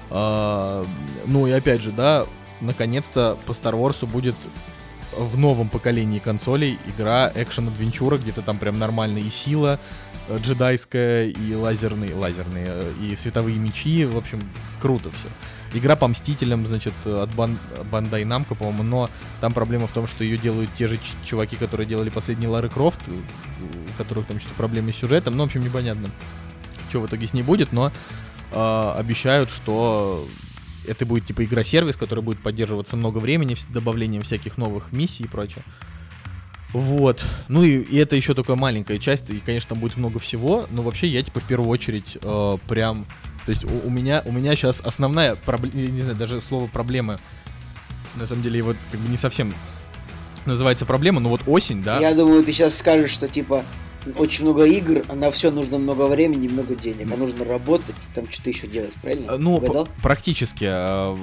А, 0.09 0.85
ну 1.27 1.47
и 1.47 1.51
опять 1.51 1.81
же, 1.81 1.91
да, 1.91 2.25
наконец-то 2.61 3.37
по 3.45 3.51
Star 3.51 3.73
Wars 3.73 4.05
будет 4.05 4.35
в 5.17 5.37
новом 5.37 5.69
поколении 5.69 6.19
консолей 6.19 6.77
игра 6.87 7.31
экшен-адвенчура, 7.33 8.17
где-то 8.17 8.41
там 8.41 8.57
прям 8.57 8.79
нормально 8.79 9.19
и 9.19 9.29
сила 9.29 9.79
э, 10.29 10.37
джедайская, 10.37 11.27
и 11.27 11.53
лазерные, 11.53 12.13
лазерные, 12.13 12.67
э, 12.67 12.93
и 13.01 13.15
световые 13.15 13.57
мечи, 13.57 14.05
в 14.05 14.17
общем, 14.17 14.41
круто 14.81 15.09
все. 15.11 15.77
Игра 15.77 15.95
по 15.95 16.07
Мстителям, 16.07 16.65
значит, 16.65 16.93
от 17.05 17.33
Бан- 17.35 17.57
Bandai 17.91 18.23
Namco, 18.23 18.55
по-моему, 18.55 18.83
но 18.83 19.09
там 19.41 19.53
проблема 19.53 19.87
в 19.87 19.91
том, 19.91 20.07
что 20.07 20.23
ее 20.23 20.37
делают 20.37 20.69
те 20.77 20.87
же 20.87 20.99
чуваки, 21.25 21.55
которые 21.55 21.87
делали 21.87 22.09
последний 22.09 22.47
Лары 22.47 22.69
Крофт, 22.69 22.99
э, 23.07 23.11
у 23.11 23.97
которых 23.97 24.25
там 24.25 24.39
что-то 24.39 24.55
проблемы 24.55 24.93
с 24.93 24.97
сюжетом, 24.97 25.35
ну, 25.35 25.43
в 25.43 25.47
общем, 25.47 25.61
непонятно, 25.61 26.11
что 26.89 27.01
в 27.01 27.07
итоге 27.07 27.27
с 27.27 27.33
ней 27.33 27.43
будет, 27.43 27.71
но 27.71 27.91
э, 28.51 28.93
обещают, 28.97 29.49
что 29.49 30.27
это 30.87 31.05
будет 31.05 31.25
типа 31.25 31.43
игра-сервис, 31.43 31.97
который 31.97 32.23
будет 32.23 32.41
поддерживаться 32.41 32.95
много 32.97 33.19
времени 33.19 33.55
с 33.55 33.65
добавлением 33.65 34.23
всяких 34.23 34.57
новых 34.57 34.91
миссий 34.91 35.23
и 35.23 35.27
прочее. 35.27 35.63
Вот. 36.73 37.23
Ну 37.47 37.63
и, 37.63 37.79
и 37.79 37.97
это 37.97 38.17
еще 38.17 38.33
только 38.33 38.55
маленькая 38.55 38.99
часть, 38.99 39.29
и, 39.29 39.39
конечно, 39.39 39.69
там 39.69 39.79
будет 39.79 39.95
много 39.95 40.19
всего, 40.19 40.65
но 40.71 40.81
вообще 40.81 41.07
я, 41.07 41.23
типа, 41.23 41.39
в 41.39 41.47
первую 41.47 41.69
очередь 41.69 42.17
э, 42.21 42.51
прям... 42.67 43.05
То 43.45 43.51
есть 43.51 43.63
у, 43.63 43.87
у 43.87 43.89
меня, 43.89 44.23
у 44.25 44.31
меня 44.33 44.55
сейчас 44.55 44.81
основная 44.81 45.35
проблема, 45.35 45.75
не 45.75 46.01
знаю, 46.01 46.17
даже 46.17 46.41
слово 46.41 46.67
проблема, 46.67 47.17
на 48.15 48.27
самом 48.27 48.41
деле 48.41 48.57
его 48.57 48.75
как 48.91 48.99
бы 48.99 49.07
не 49.07 49.17
совсем 49.17 49.53
называется 50.45 50.85
проблема, 50.85 51.21
но 51.21 51.29
вот 51.29 51.41
осень, 51.47 51.81
да, 51.81 51.99
Я 51.99 52.13
думаю, 52.13 52.43
ты 52.43 52.51
сейчас 52.51 52.77
скажешь, 52.77 53.11
что 53.11 53.27
типа 53.27 53.63
очень 54.17 54.43
много 54.43 54.65
игр, 54.65 55.03
а 55.09 55.15
на 55.15 55.31
все 55.31 55.51
нужно 55.51 55.77
много 55.77 56.07
времени 56.07 56.47
много 56.47 56.75
денег, 56.75 57.11
а 57.11 57.17
нужно 57.17 57.43
работать 57.45 57.95
и 57.95 58.15
там 58.15 58.29
что-то 58.31 58.49
еще 58.49 58.67
делать, 58.67 58.93
правильно? 59.01 59.37
Ну, 59.37 59.59
п- 59.59 59.85
практически. 60.01 60.65
э, 60.67 61.17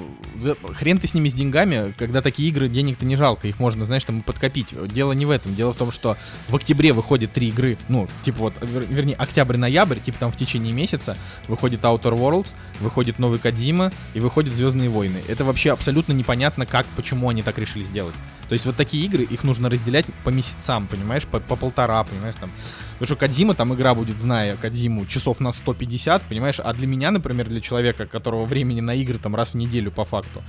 Хрен 0.73 0.97
ты 0.99 1.07
с 1.07 1.13
ними 1.13 1.29
с 1.29 1.33
деньгами, 1.33 1.93
когда 1.97 2.21
такие 2.21 2.49
игры, 2.49 2.67
денег-то 2.67 3.05
не 3.05 3.15
жалко, 3.15 3.47
их 3.47 3.59
можно, 3.59 3.85
знаешь, 3.85 4.03
там 4.03 4.19
и 4.19 4.21
подкопить. 4.21 4.73
Дело 4.93 5.13
не 5.13 5.25
в 5.25 5.29
этом. 5.31 5.55
Дело 5.55 5.73
в 5.73 5.77
том, 5.77 5.91
что 5.91 6.17
в 6.49 6.55
октябре 6.55 6.93
выходит 6.93 7.31
три 7.33 7.49
игры, 7.49 7.77
ну, 7.89 8.07
типа 8.23 8.37
вот, 8.39 8.53
вер- 8.61 8.85
вернее, 8.87 9.15
октябрь-ноябрь, 9.15 9.99
типа 9.99 10.19
там 10.19 10.31
в 10.31 10.37
течение 10.37 10.73
месяца 10.73 11.17
выходит 11.47 11.81
Outer 11.81 12.17
Worlds, 12.17 12.53
выходит 12.79 13.19
новый 13.19 13.39
Кадима 13.39 13.91
и 14.13 14.19
выходит 14.19 14.53
Звездные 14.53 14.89
войны. 14.89 15.21
Это 15.27 15.43
вообще 15.45 15.71
абсолютно 15.71 16.13
непонятно, 16.13 16.65
как, 16.65 16.85
почему 16.95 17.29
они 17.29 17.41
так 17.41 17.57
решили 17.57 17.83
сделать. 17.83 18.15
То 18.49 18.53
есть 18.53 18.65
вот 18.65 18.75
такие 18.75 19.05
игры, 19.05 19.23
их 19.23 19.43
нужно 19.43 19.69
разделять 19.69 20.05
по 20.23 20.29
месяцам, 20.29 20.87
понимаешь, 20.87 21.25
по, 21.25 21.39
по 21.39 21.55
полтора, 21.55 22.03
понимаешь, 22.03 22.35
там. 22.39 22.51
Потому 22.93 23.05
что 23.07 23.15
Кадима, 23.15 23.53
там 23.53 23.73
игра 23.73 23.93
будет, 23.93 24.19
зная 24.19 24.55
Кадиму, 24.55 25.05
часов 25.05 25.39
на 25.39 25.51
150, 25.51 26.23
понимаешь, 26.23 26.59
а 26.59 26.73
для 26.73 26.87
меня, 26.87 27.11
например, 27.11 27.49
для 27.49 27.61
человека, 27.61 28.05
которого 28.05 28.45
времени 28.45 28.81
на 28.81 28.95
игры 28.95 29.17
там 29.17 29.35
раз 29.35 29.51
в 29.51 29.55
неделю 29.55 29.91
по 29.91 30.05
факту, 30.05 30.43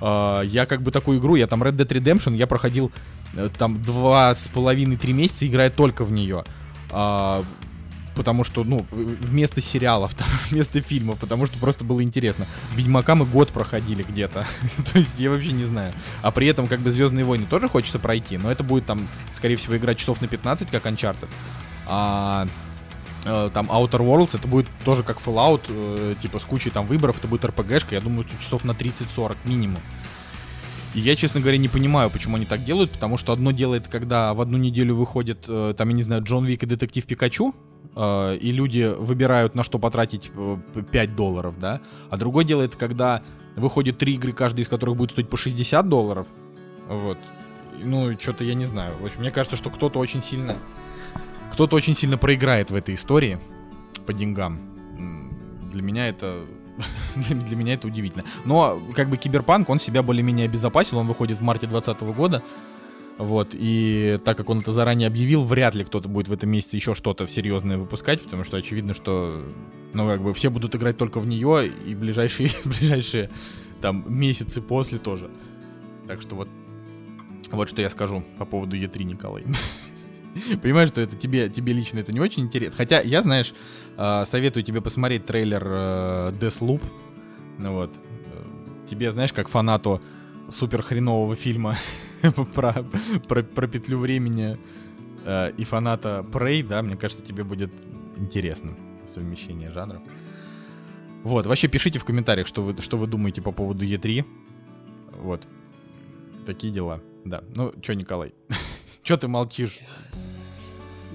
э, 0.00 0.42
я 0.44 0.66
как 0.66 0.82
бы 0.82 0.90
такую 0.90 1.18
игру, 1.18 1.36
я 1.36 1.46
там 1.46 1.62
Red 1.62 1.76
Dead 1.76 1.88
Redemption, 1.88 2.36
я 2.36 2.46
проходил 2.46 2.92
э, 3.34 3.48
там 3.56 3.82
два 3.82 4.34
с 4.34 4.48
половиной-три 4.48 5.12
месяца, 5.12 5.46
играя 5.46 5.70
только 5.70 6.04
в 6.04 6.12
нее. 6.12 6.44
А, 6.90 7.42
потому 8.18 8.42
что, 8.42 8.64
ну, 8.64 8.84
вместо 8.90 9.60
сериалов, 9.60 10.14
там, 10.18 10.26
вместо 10.50 10.80
фильмов, 10.80 11.18
потому 11.18 11.46
что 11.46 11.56
просто 11.58 11.84
было 11.84 12.02
интересно. 12.02 12.46
Ведьмака 12.74 13.14
мы 13.14 13.24
год 13.24 13.50
проходили 13.50 14.02
где-то. 14.02 14.46
То 14.92 14.98
есть 14.98 15.20
я 15.20 15.30
вообще 15.30 15.52
не 15.52 15.64
знаю. 15.64 15.94
А 16.20 16.32
при 16.32 16.48
этом, 16.48 16.66
как 16.66 16.80
бы, 16.80 16.90
Звездные 16.90 17.24
войны 17.24 17.46
тоже 17.48 17.68
хочется 17.68 17.98
пройти, 17.98 18.36
но 18.36 18.50
это 18.50 18.64
будет 18.64 18.86
там, 18.86 19.06
скорее 19.32 19.56
всего, 19.56 19.76
игра 19.76 19.94
часов 19.94 20.20
на 20.20 20.26
15, 20.26 20.70
как 20.70 20.84
Uncharted. 20.86 21.28
А 21.88 22.46
э, 23.24 23.50
там 23.52 23.66
Outer 23.66 24.00
Worlds, 24.00 24.36
это 24.38 24.46
будет 24.46 24.66
тоже 24.84 25.02
как 25.02 25.18
Fallout, 25.18 25.62
э, 25.68 26.14
типа 26.20 26.38
с 26.38 26.44
кучей 26.44 26.70
там 26.70 26.86
выборов, 26.86 27.18
это 27.18 27.28
будет 27.28 27.44
RPG-шка, 27.44 27.94
я 27.94 28.00
думаю, 28.00 28.24
часов 28.24 28.64
на 28.64 28.72
30-40 28.72 29.36
минимум. 29.44 29.80
И 30.94 31.00
я, 31.00 31.16
честно 31.16 31.40
говоря, 31.40 31.58
не 31.58 31.68
понимаю, 31.68 32.10
почему 32.10 32.36
они 32.36 32.46
так 32.46 32.64
делают, 32.64 32.90
потому 32.90 33.18
что 33.18 33.32
одно 33.32 33.50
дело 33.52 33.74
это, 33.74 33.90
когда 33.90 34.32
в 34.34 34.40
одну 34.40 34.58
неделю 34.58 34.94
выходит, 34.96 35.44
э, 35.48 35.74
там, 35.76 35.88
я 35.88 35.94
не 35.94 36.02
знаю, 36.02 36.22
Джон 36.22 36.44
Вик 36.44 36.62
и 36.62 36.66
Детектив 36.66 37.04
Пикачу, 37.04 37.54
и 37.96 38.52
люди 38.52 38.94
выбирают, 38.96 39.54
на 39.56 39.64
что 39.64 39.78
потратить 39.78 40.30
э, 40.34 40.56
п- 40.74 40.82
5 40.82 41.16
долларов, 41.16 41.58
да, 41.58 41.80
а 42.10 42.16
другое 42.16 42.44
дело 42.44 42.62
это, 42.62 42.76
когда 42.76 43.22
выходит 43.56 43.98
три 43.98 44.14
игры, 44.14 44.32
каждая 44.32 44.62
из 44.62 44.68
которых 44.68 44.96
будет 44.96 45.10
стоить 45.10 45.28
по 45.28 45.36
60 45.36 45.88
долларов, 45.88 46.28
вот. 46.88 47.18
Ну, 47.82 48.18
что-то 48.18 48.44
я 48.44 48.54
не 48.54 48.64
знаю. 48.66 48.96
В 49.00 49.04
общем, 49.04 49.20
мне 49.20 49.30
кажется, 49.30 49.56
что 49.56 49.70
кто-то 49.70 49.98
очень 49.98 50.22
сильно 50.22 50.56
кто-то 51.58 51.74
очень 51.74 51.94
сильно 51.94 52.16
проиграет 52.16 52.70
в 52.70 52.76
этой 52.76 52.94
истории 52.94 53.40
по 54.06 54.12
деньгам. 54.12 54.60
Для 55.72 55.82
меня 55.82 56.08
это 56.08 56.46
для 57.16 57.56
меня 57.56 57.74
это 57.74 57.88
удивительно. 57.88 58.24
Но 58.44 58.80
как 58.94 59.10
бы 59.10 59.16
Киберпанк, 59.16 59.68
он 59.68 59.80
себя 59.80 60.04
более-менее 60.04 60.44
обезопасил, 60.44 60.98
он 60.98 61.08
выходит 61.08 61.38
в 61.38 61.42
марте 61.42 61.66
2020 61.66 62.16
года. 62.16 62.44
Вот, 63.18 63.48
и 63.54 64.20
так 64.24 64.36
как 64.36 64.50
он 64.50 64.60
это 64.60 64.70
заранее 64.70 65.08
объявил, 65.08 65.42
вряд 65.42 65.74
ли 65.74 65.82
кто-то 65.82 66.08
будет 66.08 66.28
в 66.28 66.32
этом 66.32 66.48
месяце 66.48 66.76
еще 66.76 66.94
что-то 66.94 67.26
серьезное 67.26 67.76
выпускать, 67.76 68.22
потому 68.22 68.44
что 68.44 68.56
очевидно, 68.56 68.94
что, 68.94 69.42
ну, 69.94 70.06
как 70.06 70.22
бы 70.22 70.32
все 70.34 70.50
будут 70.50 70.76
играть 70.76 70.96
только 70.96 71.18
в 71.18 71.26
нее, 71.26 71.66
и 71.66 71.92
ближайшие, 71.96 72.50
ближайшие 72.64 73.30
там 73.80 74.04
месяцы 74.06 74.62
после 74.62 74.98
тоже. 74.98 75.28
Так 76.06 76.22
что 76.22 76.36
вот, 76.36 76.48
вот 77.50 77.68
что 77.68 77.82
я 77.82 77.90
скажу 77.90 78.22
по 78.38 78.44
поводу 78.44 78.76
Е3, 78.76 79.02
Николай. 79.02 79.44
Понимаешь, 80.62 80.90
что 80.90 81.00
это 81.00 81.16
тебе, 81.16 81.48
тебе 81.48 81.72
лично 81.72 81.98
это 81.98 82.12
не 82.12 82.20
очень 82.20 82.44
интересно. 82.44 82.76
Хотя 82.76 83.00
я, 83.00 83.22
знаешь, 83.22 83.54
э, 83.96 84.24
советую 84.24 84.62
тебе 84.62 84.80
посмотреть 84.80 85.26
трейлер 85.26 85.62
э, 85.64 86.32
Deathloop. 86.38 86.82
Ну 87.58 87.72
вот. 87.74 87.94
Тебе, 88.88 89.12
знаешь, 89.12 89.32
как 89.32 89.48
фанату 89.48 90.00
супер 90.48 90.82
хренового 90.82 91.36
фильма 91.36 91.76
про, 92.54 92.84
про, 93.28 93.42
про 93.42 93.66
петлю 93.66 93.98
времени 93.98 94.58
э, 95.24 95.52
и 95.56 95.64
фаната 95.64 96.24
Prey, 96.30 96.66
да, 96.66 96.82
мне 96.82 96.96
кажется, 96.96 97.24
тебе 97.24 97.44
будет 97.44 97.70
интересно 98.16 98.74
совмещение 99.06 99.70
жанров. 99.70 100.02
Вот, 101.22 101.46
вообще 101.46 101.68
пишите 101.68 101.98
в 101.98 102.04
комментариях, 102.04 102.46
что 102.46 102.62
вы, 102.62 102.80
что 102.80 102.96
вы 102.96 103.06
думаете 103.06 103.42
по 103.42 103.52
поводу 103.52 103.84
Е3. 103.84 104.24
Вот. 105.20 105.46
Такие 106.46 106.72
дела. 106.72 107.02
Да. 107.24 107.42
Ну, 107.54 107.74
чё, 107.82 107.94
Николай? 107.94 108.32
Чё 109.08 109.16
ты 109.16 109.26
молчишь? 109.26 109.78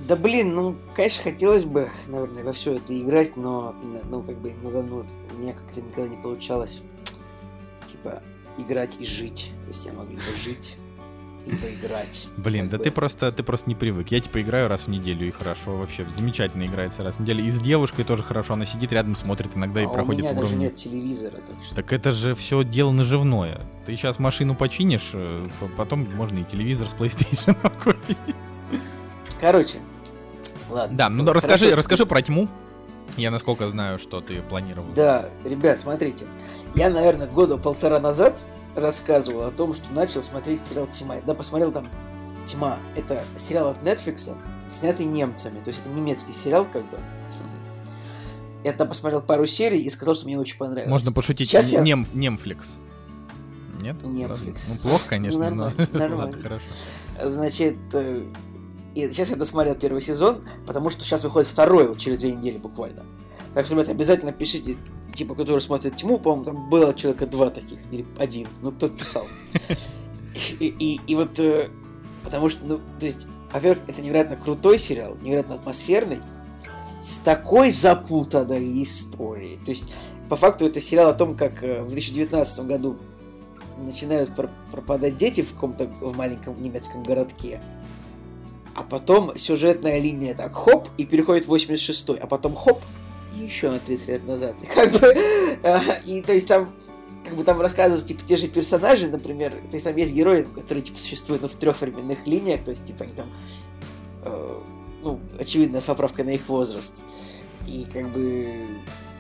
Да 0.08 0.16
блин, 0.16 0.56
ну, 0.56 0.76
конечно, 0.96 1.26
хотелось 1.26 1.64
бы, 1.64 1.92
наверное, 2.08 2.44
во 2.44 2.52
все 2.52 2.74
это 2.74 3.00
играть, 3.00 3.38
но, 3.38 3.76
ну, 4.06 4.24
как 4.24 4.36
бы, 4.40 4.52
ну, 4.64 4.82
ну, 4.82 5.06
у 5.32 5.38
меня 5.38 5.54
как-то 5.54 5.80
никогда 5.80 6.10
не 6.10 6.20
получалось, 6.20 6.82
типа, 7.86 8.24
играть 8.58 8.98
и 9.00 9.06
жить. 9.06 9.52
То 9.66 9.68
есть 9.70 9.86
я 9.86 9.94
могу 9.94 10.10
либо 10.10 10.24
жить, 10.44 10.78
либо 11.46 11.70
играть. 11.72 12.28
Блин, 12.38 12.64
Как 12.64 12.72
да 12.72 12.78
бы. 12.78 12.84
ты 12.86 12.92
просто, 12.92 13.32
ты 13.32 13.44
просто 13.44 13.70
не 13.70 13.76
привык. 13.76 14.10
Я 14.12 14.20
типа 14.20 14.42
играю 14.42 14.68
раз 14.68 14.84
в 14.84 14.88
неделю 14.90 15.28
и 15.28 15.32
хорошо, 15.32 15.76
вообще 15.78 16.06
замечательно 16.12 16.66
играется 16.66 17.04
раз 17.04 17.16
в 17.16 17.20
неделю. 17.20 17.44
И 17.46 17.52
с 17.52 17.60
девушкой 17.60 18.04
тоже 18.06 18.24
хорошо, 18.24 18.54
она 18.54 18.66
сидит 18.66 18.92
рядом, 18.92 19.16
смотрит 19.16 19.56
иногда 19.56 19.82
и 19.82 19.86
а 19.86 19.90
у 19.90 19.94
проходит 19.94 20.24
меня 20.26 20.34
даже 20.34 20.56
нет 20.56 20.76
телевизора, 20.76 21.34
так 21.38 21.56
что... 21.66 21.76
Так 21.76 21.94
это 21.94 22.12
же 22.12 22.34
все 22.36 22.64
дело 22.64 22.92
наживное. 22.92 23.62
Ты 23.86 23.96
сейчас 23.96 24.20
машину 24.20 24.56
починишь, 24.56 25.12
э, 25.14 25.48
потом 25.78 26.08
можно 26.16 26.40
и 26.40 26.44
телевизор 26.44 26.88
с 26.90 26.94
PlayStation 26.94 27.56
купить. 27.84 28.18
Короче, 29.40 29.80
ладно. 30.70 30.98
Да, 30.98 31.10
ну 31.10 31.26
Хорошо, 31.26 31.48
расскажи, 31.48 31.68
что- 31.68 31.76
расскажи 31.78 32.06
про 32.06 32.22
тьму. 32.22 32.48
Я 33.18 33.30
насколько 33.30 33.70
знаю, 33.70 34.00
что 34.00 34.22
ты 34.22 34.42
планировал. 34.42 34.88
Да, 34.96 35.30
ребят, 35.44 35.80
смотрите. 35.80 36.26
Я, 36.74 36.90
наверное, 36.90 37.28
года 37.28 37.58
полтора 37.58 38.00
назад 38.00 38.42
рассказывал 38.76 39.44
о 39.44 39.52
том, 39.52 39.74
что 39.74 39.92
начал 39.94 40.22
смотреть 40.22 40.62
сериал 40.62 40.88
«Тьма». 40.88 41.16
Да, 41.26 41.34
посмотрел 41.34 41.72
там 41.72 41.90
«Тьма». 42.46 42.78
Это 42.96 43.24
сериал 43.38 43.70
от 43.72 43.82
Netflix, 43.84 44.36
снятый 44.70 45.06
немцами. 45.06 45.60
То 45.64 45.70
есть 45.70 45.82
это 45.82 45.90
немецкий 45.90 46.34
сериал, 46.34 46.66
как 46.72 46.84
бы. 46.90 47.00
Я 48.64 48.72
там 48.72 48.88
посмотрел 48.88 49.22
пару 49.22 49.46
серий 49.46 49.80
и 49.82 49.90
сказал, 49.90 50.16
что 50.16 50.26
мне 50.26 50.40
очень 50.40 50.58
понравилось. 50.58 50.90
Можно 50.90 51.12
пошутить. 51.12 51.50
Сейчас 51.50 51.70
я- 51.70 51.82
Нем, 51.82 52.08
Немфликс. 52.14 52.78
Нет? 53.82 54.02
Немфликс. 54.06 54.64
Ну, 54.70 54.76
плохо, 54.76 55.04
конечно, 55.10 55.50
но... 55.50 55.66
Нормально, 55.70 55.88
нормально. 55.92 56.16
Ладно, 56.18 56.42
хорошо. 56.42 56.66
Значит, 57.22 57.76
э, 57.92 58.24
И 58.96 59.10
сейчас 59.10 59.32
я 59.32 59.36
досмотрел 59.36 59.76
первый 59.76 60.00
сезон, 60.02 60.46
потому 60.66 60.90
что 60.90 61.04
сейчас 61.04 61.26
выходит 61.26 61.50
второй, 61.50 61.90
вот 61.90 61.98
через 61.98 62.20
две 62.20 62.32
недели 62.32 62.58
буквально. 62.58 63.04
Так 63.54 63.66
что, 63.66 63.76
ребята, 63.76 63.92
обязательно 63.92 64.32
пишите, 64.32 64.78
типа, 65.14 65.36
которые 65.36 65.62
смотрят 65.62 65.96
Тьму, 65.96 66.20
по-моему, 66.20 66.46
там 66.46 66.70
было 66.70 66.94
человека 66.94 67.26
два 67.26 67.50
таких, 67.50 67.80
или 67.92 68.06
один, 68.18 68.48
ну, 68.62 68.72
кто 68.72 68.90
писал. 68.90 69.28
И, 70.60 70.66
и, 70.80 71.00
и 71.06 71.16
вот, 71.16 71.40
э, 71.40 71.70
потому 72.24 72.50
что, 72.50 72.66
ну, 72.66 72.80
то 73.00 73.06
есть, 73.06 73.28
во-первых, 73.52 73.88
это 73.88 74.02
невероятно 74.02 74.36
крутой 74.36 74.80
сериал, 74.80 75.16
невероятно 75.22 75.56
атмосферный, 75.56 76.22
с 77.00 77.18
такой 77.18 77.70
запутанной 77.70 78.82
историей. 78.82 79.60
То 79.64 79.70
есть, 79.70 79.94
по 80.30 80.36
факту, 80.36 80.66
это 80.66 80.82
сериал 80.82 81.10
о 81.10 81.14
том, 81.14 81.38
как 81.38 81.64
э, 81.64 81.84
в 81.84 81.90
2019 81.90 82.66
году 82.66 82.98
начинают 83.78 84.36
пр- 84.36 84.50
пропадать 84.72 85.18
дети 85.18 85.42
в 85.42 85.54
каком-то 85.54 85.86
в 85.86 86.18
маленьком 86.18 86.60
немецком 86.60 87.04
городке. 87.04 87.62
А 88.74 88.82
потом 88.82 89.38
сюжетная 89.38 90.00
линия 90.00 90.34
так 90.34 90.56
хоп 90.56 90.88
и 90.98 91.06
переходит 91.06 91.46
в 91.46 91.54
86-й, 91.54 92.18
а 92.18 92.26
потом 92.26 92.56
хоп 92.56 92.82
еще 93.36 93.72
на 93.72 93.80
30 93.80 94.08
лет 94.08 94.28
назад. 94.28 94.56
Как 94.74 94.92
бы, 94.92 95.08
э, 95.64 95.80
и 96.06 96.22
то 96.22 96.34
есть 96.34 96.48
там 96.48 96.70
как 97.24 97.36
бы 97.36 97.46
там 97.46 97.62
рассказываются, 97.62 98.10
типа, 98.10 98.22
те 98.26 98.36
же 98.36 98.50
персонажи, 98.50 99.08
например, 99.08 99.52
то 99.52 99.74
есть 99.74 99.86
там 99.86 99.96
есть 99.96 100.14
герои, 100.14 100.42
которые, 100.42 100.84
типа, 100.84 101.00
существуют, 101.00 101.42
ну, 101.42 101.48
в 101.48 101.54
трех 101.54 101.80
временных 101.80 102.28
линиях, 102.28 102.66
то 102.66 102.72
есть, 102.72 102.86
типа, 102.86 103.06
они 103.06 103.14
там, 103.14 103.32
э, 104.26 104.60
ну, 105.02 105.22
очевидно, 105.40 105.80
с 105.80 105.86
поправкой 105.86 106.26
на 106.26 106.32
их 106.32 106.50
возраст. 106.50 107.02
И, 107.66 107.88
как 107.94 108.10
бы, 108.10 108.68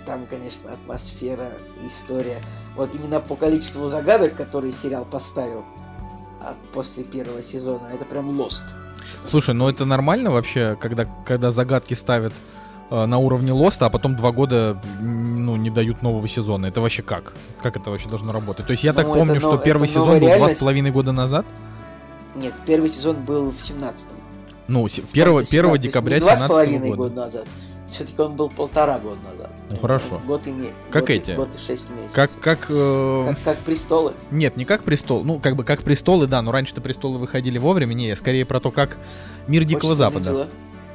там, 0.06 0.26
конечно, 0.26 0.74
атмосфера, 0.74 1.54
история. 1.88 2.42
Вот 2.76 2.94
именно 2.94 3.20
по 3.20 3.36
количеству 3.36 3.88
загадок, 3.88 4.36
которые 4.36 4.72
сериал 4.72 5.06
поставил 5.06 5.64
а, 6.42 6.56
после 6.74 7.04
первого 7.04 7.42
сезона, 7.42 7.88
это 7.94 8.04
прям 8.06 8.30
Lost. 8.40 8.64
Слушай, 9.26 9.54
ну 9.54 9.70
это 9.70 9.86
нормально 9.86 10.32
вообще, 10.32 10.78
когда, 10.80 11.06
когда 11.26 11.52
загадки 11.52 11.94
ставят 11.94 12.34
на 12.90 13.18
уровне 13.18 13.52
Лоста, 13.52 13.86
а 13.88 13.90
потом 13.90 14.16
два 14.16 14.32
года 14.32 14.80
ну, 15.02 15.56
не 15.56 15.70
дают 15.70 16.02
нового 16.02 16.28
сезона. 16.28 16.68
Это 16.68 16.80
вообще 16.82 17.02
как? 17.02 17.34
Как 17.62 17.76
это 17.78 17.90
вообще 17.90 18.08
должно 18.10 18.32
работать? 18.32 18.66
То 18.68 18.72
есть 18.72 18.84
я 18.84 18.92
Ну, 18.94 18.98
так 18.98 19.08
помню, 19.08 19.34
но- 19.36 19.40
что 19.40 19.58
первый 19.58 19.88
сезон 19.88 20.20
был 20.20 20.28
два 20.36 20.50
с 20.50 20.60
половиной 20.60 20.92
года 20.92 21.12
назад. 21.12 21.46
Нет, 22.36 22.54
первый 22.66 22.90
сезон 22.90 23.24
был 23.24 23.52
в 23.52 23.58
17-м. 23.58 24.16
Ну, 24.68 24.88
с- 24.88 25.00
В 25.00 25.12
1, 25.14 25.26
конце 25.36 25.50
1 25.50 25.66
17, 25.66 25.82
декабря 25.82 26.10
то 26.10 26.16
есть 26.16 26.26
не 26.26 26.28
два 26.28 26.36
с 26.36 26.40
17 26.40 26.50
половиной 26.50 26.90
года. 26.90 26.98
года 27.10 27.22
назад. 27.22 27.46
Все-таки 27.92 28.22
он 28.22 28.36
был 28.36 28.50
полтора 28.50 28.98
года 28.98 29.18
назад. 29.32 29.52
Ну, 29.70 29.78
хорошо. 29.78 30.22
Год 30.26 30.48
и 30.48 30.52
ме- 30.52 30.74
Как 30.90 31.04
год 31.04 31.10
эти? 31.12 31.32
Год 31.32 31.54
и 31.54 31.58
шесть 31.60 31.90
месяцев. 31.92 32.14
Как, 32.14 32.32
как, 32.40 32.66
э, 32.70 33.26
Как, 33.28 33.44
как 33.44 33.58
престолы. 33.60 34.14
Нет, 34.32 34.58
не 34.58 34.66
как 34.66 34.84
престол. 34.84 35.24
Ну, 35.24 35.40
как 35.40 35.56
бы 35.56 35.64
как 35.64 35.84
престолы, 35.84 36.26
да, 36.26 36.42
но 36.42 36.52
раньше-то 36.52 36.82
престолы 36.82 37.20
выходили 37.20 37.58
вовремя. 37.60 37.94
Не, 37.94 38.08
я 38.08 38.16
скорее 38.16 38.46
про 38.46 38.60
то, 38.60 38.72
как 38.72 38.98
мир 39.48 39.64
Дикого 39.64 39.90
Очень 39.92 39.96
Запада. 39.98 40.26
дела. 40.26 40.48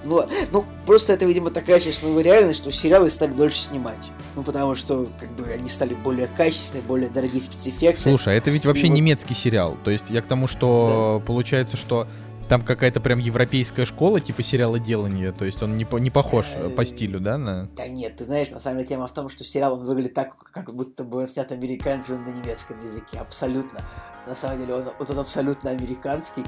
Ну, 0.05 0.17
ладно. 0.17 0.33
ну, 0.53 0.65
просто 0.87 1.13
это, 1.13 1.25
видимо, 1.25 1.51
такая 1.51 1.81
сейчас 1.81 2.03
новая 2.03 2.23
реальность, 2.23 2.61
что 2.61 2.71
сериалы 2.73 3.11
стали 3.11 3.33
дольше 3.33 3.59
снимать. 3.59 4.11
Ну, 4.37 4.43
потому 4.43 4.75
что, 4.75 5.09
как 5.19 5.31
бы, 5.33 5.45
они 5.51 5.69
стали 5.69 5.95
более 5.95 6.29
качественные, 6.29 6.83
более 6.83 7.09
дорогие 7.09 7.43
спецэффекты. 7.43 8.03
Слушай, 8.03 8.35
а 8.35 8.37
это 8.37 8.51
ведь 8.51 8.65
вообще 8.67 8.87
И 8.87 8.91
вот- 8.91 8.97
немецкий 8.97 9.35
сериал. 9.35 9.77
То 9.85 9.91
есть 9.91 10.11
я 10.11 10.23
к 10.23 10.27
тому, 10.27 10.47
что 10.47 11.23
получается, 11.27 11.77
что 11.77 12.07
там 12.49 12.63
какая-то 12.63 13.01
прям 13.01 13.19
европейская 13.19 13.85
школа, 13.85 14.21
типа 14.23 14.43
сериала 14.43 14.79
делания. 14.79 15.33
То 15.33 15.45
есть 15.45 15.63
он 15.63 15.77
не, 15.77 15.85
по- 15.85 15.99
не 15.99 16.11
похож 16.11 16.47
э, 16.55 16.71
по 16.71 16.81
Э, 16.81 16.87
стилю, 16.87 17.21
да, 17.21 17.37
на... 17.37 17.69
Да 17.77 17.87
нет, 17.89 18.17
ты 18.17 18.25
знаешь, 18.25 18.51
на 18.51 18.59
самом 18.59 18.79
деле 18.79 18.89
тема 18.89 19.07
в 19.07 19.13
том, 19.13 19.29
что 19.29 19.45
сериал 19.45 19.75
он 19.75 19.85
выглядит 19.85 20.15
так, 20.15 20.35
как 20.53 20.75
будто 20.75 21.05
бы 21.05 21.19
он 21.19 21.29
снят 21.29 21.51
американцем 21.53 22.25
на 22.25 22.31
немецком 22.31 22.81
языке. 22.81 23.19
Абсолютно. 23.19 23.81
На 24.27 24.35
самом 24.35 24.61
деле 24.61 24.75
он, 24.77 24.85
вот 24.99 25.11
он 25.11 25.19
абсолютно 25.19 25.71
американский. 25.71 26.43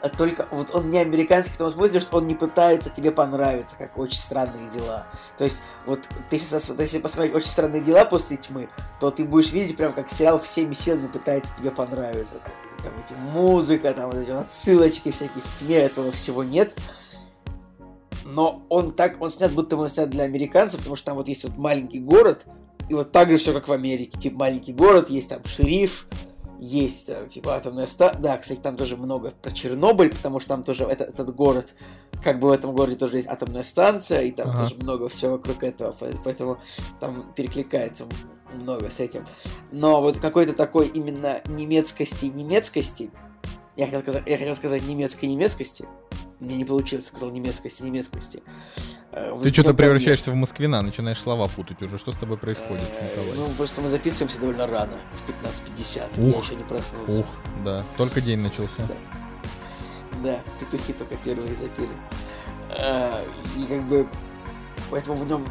А 0.00 0.08
Только 0.08 0.46
вот 0.50 0.74
он 0.74 0.90
не 0.90 0.98
американский 0.98 1.54
в 1.54 1.56
том 1.56 1.70
смысле, 1.70 2.00
что 2.00 2.18
он 2.18 2.26
не 2.26 2.34
пытается 2.34 2.88
тебе 2.88 3.10
понравиться, 3.10 3.76
как 3.76 3.98
очень 3.98 4.18
странные 4.18 4.70
дела. 4.70 5.06
То 5.36 5.44
есть, 5.44 5.60
вот 5.86 6.00
ты 6.30 6.38
сейчас, 6.38 6.68
вот 6.68 6.78
если 6.80 6.98
посмотреть 6.98 7.34
очень 7.34 7.48
странные 7.48 7.80
дела 7.80 8.04
после 8.04 8.36
тьмы, 8.36 8.68
то 9.00 9.10
ты 9.10 9.24
будешь 9.24 9.50
видеть 9.50 9.76
прям 9.76 9.92
как 9.92 10.08
сериал 10.08 10.38
всеми 10.38 10.74
силами 10.74 11.08
пытается 11.08 11.56
тебе 11.56 11.70
понравиться. 11.70 12.34
Там 12.82 12.92
эти 13.04 13.12
музыка, 13.32 13.92
там 13.92 14.10
вот 14.10 14.20
эти 14.20 14.30
отсылочки 14.30 15.10
всякие. 15.10 15.42
В 15.42 15.52
тьме 15.54 15.76
этого 15.76 16.12
всего 16.12 16.44
нет. 16.44 16.76
Но 18.24 18.62
он 18.68 18.92
так, 18.92 19.20
он 19.20 19.30
снят, 19.30 19.50
будто 19.52 19.76
он 19.76 19.88
снят 19.88 20.08
для 20.08 20.24
американцев, 20.24 20.80
потому 20.80 20.94
что 20.94 21.06
там 21.06 21.16
вот 21.16 21.26
есть 21.26 21.42
вот 21.42 21.56
маленький 21.56 21.98
город, 21.98 22.44
и 22.88 22.94
вот 22.94 23.10
так 23.10 23.30
же 23.30 23.36
все 23.38 23.52
как 23.52 23.66
в 23.66 23.72
Америке. 23.72 24.18
Типа 24.18 24.38
маленький 24.38 24.72
город, 24.72 25.10
есть 25.10 25.30
там 25.30 25.40
шериф, 25.44 26.06
есть 26.60 27.06
там, 27.06 27.28
типа 27.28 27.54
атомная 27.56 27.86
станция. 27.86 28.20
Да, 28.20 28.38
кстати, 28.38 28.60
там 28.60 28.76
тоже 28.76 28.96
много 28.96 29.30
про 29.30 29.50
Чернобыль, 29.50 30.10
потому 30.10 30.40
что 30.40 30.48
там 30.50 30.64
тоже 30.64 30.84
это- 30.84 31.04
этот 31.04 31.34
город, 31.34 31.74
как 32.22 32.40
бы 32.40 32.48
в 32.48 32.52
этом 32.52 32.74
городе 32.74 32.96
тоже 32.96 33.16
есть 33.18 33.28
атомная 33.28 33.62
станция, 33.62 34.22
и 34.22 34.30
там 34.32 34.48
Ага. 34.50 34.58
тоже 34.64 34.74
много 34.76 35.08
всего 35.08 35.32
вокруг 35.32 35.62
этого, 35.62 35.92
по- 35.92 36.06
поэтому 36.24 36.58
там 37.00 37.32
перекликается 37.34 38.06
много 38.54 38.90
с 38.90 38.98
этим. 39.00 39.24
Но 39.72 40.00
вот 40.02 40.18
какой-то 40.18 40.52
такой 40.52 40.86
именно 40.88 41.40
немецкости 41.46 42.26
немецкости, 42.26 43.10
я 43.76 43.86
хотел 43.86 44.00
сказать, 44.02 44.22
я 44.26 44.38
хотел 44.38 44.56
сказать 44.56 44.82
немецкой 44.86 45.26
немецкости, 45.26 45.86
мне 46.40 46.56
не 46.56 46.64
получилось, 46.64 47.06
сказал 47.06 47.30
немецкости 47.30 47.82
немецкости. 47.82 48.42
Э, 49.12 49.32
вот 49.32 49.42
Ты 49.42 49.50
что-то 49.52 49.74
превращаешься 49.74 50.30
в 50.30 50.34
москвина, 50.34 50.82
начинаешь 50.82 51.20
слова 51.20 51.48
путать 51.48 51.82
уже. 51.82 51.98
Что 51.98 52.12
с 52.12 52.16
тобой 52.16 52.38
происходит, 52.38 52.88
Э, 53.00 53.10
Николай? 53.10 53.36
Ну, 53.36 53.54
просто 53.54 53.80
мы 53.80 53.88
записываемся 53.88 54.40
довольно 54.40 54.66
рано, 54.66 55.00
в 55.14 55.28
15.50. 55.28 56.02
Я 56.16 56.38
еще 56.38 56.54
не 56.54 56.62
проснулся. 56.64 57.20
Ух, 57.20 57.26
да, 57.64 57.84
только 57.96 58.20
день 58.20 58.40
начался. 58.40 58.88
Да, 60.22 60.40
петухи 60.60 60.92
только 60.92 61.16
первые 61.16 61.54
запели. 61.54 61.90
А, 62.78 63.24
И 63.56 63.64
как 63.66 63.82
бы... 63.88 64.06
Поэтому 64.90 65.16
в 65.16 65.26
нем 65.28 65.44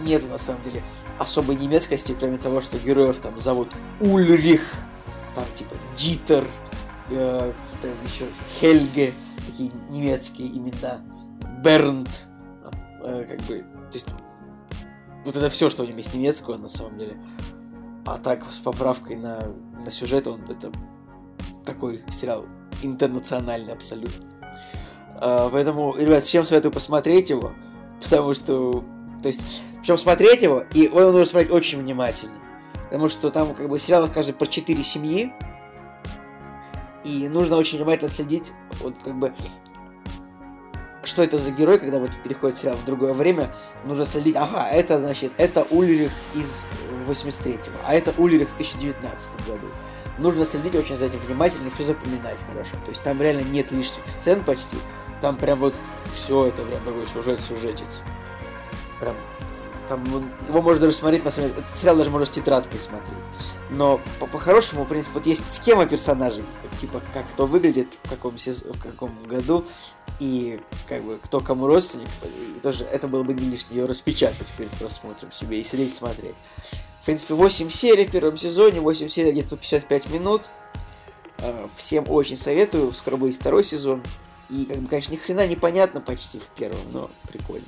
нету, 0.00 0.26
на 0.28 0.38
самом 0.38 0.62
деле, 0.64 0.82
особой 1.18 1.56
немецкости, 1.56 2.14
кроме 2.18 2.38
того, 2.38 2.60
что 2.62 2.78
героев 2.78 3.18
там 3.18 3.38
зовут 3.38 3.68
Ульрих, 4.00 4.74
там 5.34 5.44
типа 5.54 5.74
Дитер, 5.96 6.44
э, 7.10 7.52
какие-то 7.52 8.04
еще 8.04 8.26
Хельге, 8.60 9.14
такие 9.46 9.70
немецкие 9.90 10.48
имена, 10.48 11.00
Бернт, 11.62 12.26
э, 13.04 13.24
как 13.24 13.40
бы, 13.46 13.58
то 13.58 13.94
есть 13.94 14.08
вот 15.24 15.36
это 15.36 15.50
все, 15.50 15.70
что 15.70 15.82
у 15.82 15.86
него 15.86 15.98
есть 15.98 16.14
немецкого 16.14 16.56
на 16.56 16.68
самом 16.68 16.98
деле. 16.98 17.16
А 18.04 18.18
так, 18.18 18.44
с 18.50 18.58
поправкой 18.58 19.16
на, 19.16 19.48
на 19.84 19.90
сюжет, 19.90 20.26
он 20.26 20.40
это 20.48 20.72
такой 21.64 22.02
сериал 22.10 22.46
интернациональный 22.82 23.72
абсолютно. 23.72 24.26
А, 25.16 25.48
поэтому, 25.50 25.96
ребят, 25.96 26.24
всем 26.24 26.44
советую 26.44 26.72
посмотреть 26.72 27.30
его, 27.30 27.52
потому 28.02 28.34
что, 28.34 28.84
то 29.22 29.28
есть, 29.28 29.62
причем 29.80 29.98
смотреть 29.98 30.42
его, 30.42 30.64
и 30.74 30.80
его 30.80 31.00
нужно 31.00 31.24
смотреть 31.24 31.52
очень 31.52 31.78
внимательно. 31.78 32.34
Потому 32.84 33.08
что 33.08 33.30
там 33.30 33.54
как 33.54 33.68
бы 33.68 33.78
сериал 33.78 34.02
рассказывает 34.02 34.36
про 34.36 34.46
четыре 34.46 34.82
семьи, 34.82 35.32
и 37.04 37.28
нужно 37.28 37.56
очень 37.56 37.78
внимательно 37.78 38.10
следить, 38.10 38.52
вот 38.80 38.94
как 39.02 39.18
бы, 39.18 39.32
что 41.04 41.22
это 41.22 41.38
за 41.38 41.50
герой, 41.50 41.78
когда 41.78 41.98
вот 41.98 42.10
переходит 42.22 42.58
сериал 42.58 42.76
в 42.76 42.84
другое 42.84 43.12
время, 43.12 43.54
нужно 43.84 44.04
следить, 44.04 44.36
ага, 44.36 44.68
это 44.68 44.98
значит, 44.98 45.32
это 45.36 45.62
Ульрих 45.70 46.12
из 46.34 46.66
83-го, 47.08 47.76
а 47.84 47.94
это 47.94 48.12
Ульрих 48.18 48.48
в 48.50 48.56
2019 48.56 49.46
году. 49.46 49.66
Нужно 50.18 50.44
следить 50.44 50.74
очень 50.74 50.96
за 50.96 51.06
этим 51.06 51.18
внимательно 51.20 51.68
и 51.68 51.70
все 51.70 51.84
запоминать 51.84 52.36
хорошо. 52.46 52.76
То 52.84 52.90
есть 52.90 53.02
там 53.02 53.20
реально 53.20 53.42
нет 53.48 53.72
лишних 53.72 54.08
сцен 54.08 54.44
почти, 54.44 54.76
там 55.20 55.36
прям 55.36 55.58
вот 55.58 55.74
все 56.14 56.46
это 56.46 56.62
прям 56.62 56.84
такой 56.84 57.06
сюжет 57.06 57.40
сюжетец. 57.40 58.02
Прям 59.00 59.16
там 59.88 60.04
его 60.48 60.62
можно 60.62 60.82
даже 60.82 60.96
смотреть, 60.96 61.24
на 61.24 61.30
самом 61.30 61.50
деле, 61.50 61.60
этот 61.62 61.76
сериал 61.78 61.96
даже 61.96 62.10
можно 62.10 62.26
с 62.26 62.30
тетрадкой 62.30 62.78
смотреть. 62.80 63.18
Но 63.70 64.00
по- 64.20 64.26
по-хорошему, 64.26 64.84
в 64.84 64.88
принципе, 64.88 65.14
вот 65.14 65.26
есть 65.26 65.50
схема 65.52 65.86
персонажей, 65.86 66.44
типа 66.80 67.02
как 67.12 67.28
кто 67.30 67.46
выглядит, 67.46 67.88
в 68.04 68.08
каком, 68.10 68.34
сез- 68.36 68.64
в 68.70 68.80
каком 68.80 69.22
году, 69.24 69.64
и 70.20 70.60
как 70.88 71.02
бы 71.02 71.18
кто 71.22 71.40
кому 71.40 71.66
родственник, 71.66 72.08
и 72.24 72.60
тоже 72.60 72.84
это 72.84 73.08
было 73.08 73.22
бы 73.22 73.34
не 73.34 73.46
лишнее 73.50 73.80
ее 73.80 73.86
распечатать 73.86 74.46
перед 74.56 74.70
просмотром 74.72 75.32
себе 75.32 75.60
и 75.60 75.64
сидеть 75.64 75.94
смотреть. 75.94 76.36
В 77.00 77.04
принципе, 77.06 77.34
8 77.34 77.68
серий 77.70 78.04
в 78.04 78.10
первом 78.12 78.36
сезоне, 78.36 78.80
8 78.80 79.08
серий 79.08 79.32
где-то 79.32 79.50
по 79.50 79.56
55 79.56 80.10
минут. 80.10 80.42
Э, 81.38 81.66
Всем 81.76 82.08
очень 82.08 82.36
советую, 82.36 82.92
скоро 82.92 83.16
будет 83.16 83.34
второй 83.34 83.64
сезон. 83.64 84.02
И, 84.48 84.66
как 84.66 84.78
бы, 84.78 84.88
конечно, 84.88 85.12
ни 85.12 85.16
хрена 85.16 85.46
непонятно 85.46 86.00
почти 86.00 86.38
в 86.38 86.46
первом, 86.56 86.78
но 86.92 87.10
прикольно. 87.26 87.64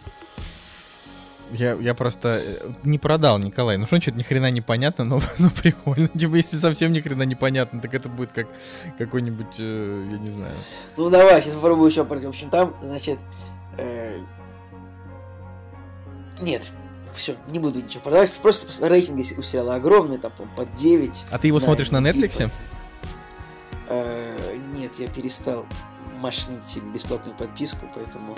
Я, 1.54 1.74
я 1.74 1.94
просто 1.94 2.40
э, 2.44 2.70
не 2.82 2.98
продал, 2.98 3.38
Николай. 3.38 3.76
Ну 3.78 3.86
что, 3.86 4.00
что-то 4.00 4.18
ни 4.18 4.22
хрена 4.22 4.50
непонятно, 4.50 5.04
но, 5.04 5.20
но 5.38 5.50
прикольно. 5.50 6.08
Типа, 6.08 6.34
если 6.34 6.56
совсем 6.56 6.92
ни 6.92 7.00
хрена 7.00 7.22
непонятно, 7.22 7.80
так 7.80 7.94
это 7.94 8.08
будет 8.08 8.32
как 8.32 8.48
какой-нибудь, 8.98 9.54
э, 9.58 10.08
я 10.10 10.18
не 10.18 10.30
знаю. 10.30 10.54
Ну 10.96 11.10
давай, 11.10 11.40
сейчас 11.42 11.54
попробую 11.54 11.90
еще 11.90 12.04
пройти. 12.04 12.26
В 12.26 12.30
общем, 12.30 12.50
там, 12.50 12.74
значит... 12.82 13.18
э, 13.78 14.18
Нет, 16.40 16.70
все, 17.12 17.36
не 17.48 17.58
буду 17.60 17.80
ничего 17.80 18.02
продавать. 18.02 18.32
Просто 18.42 18.66
рейтинги 18.88 19.24
у 19.38 19.42
сериала 19.42 19.76
огромные, 19.76 20.18
там, 20.18 20.32
под 20.56 20.74
9. 20.74 21.24
А 21.30 21.38
ты 21.38 21.46
его 21.46 21.60
Да, 21.60 21.66
смотришь 21.66 21.90
на 21.92 21.98
Netflix? 21.98 22.50
Э, 23.88 24.56
Нет, 24.72 24.92
я 24.98 25.08
перестал. 25.08 25.66
машинить 26.20 26.64
себе 26.64 26.90
бесплатную 26.92 27.36
подписку, 27.36 27.86
поэтому 27.94 28.36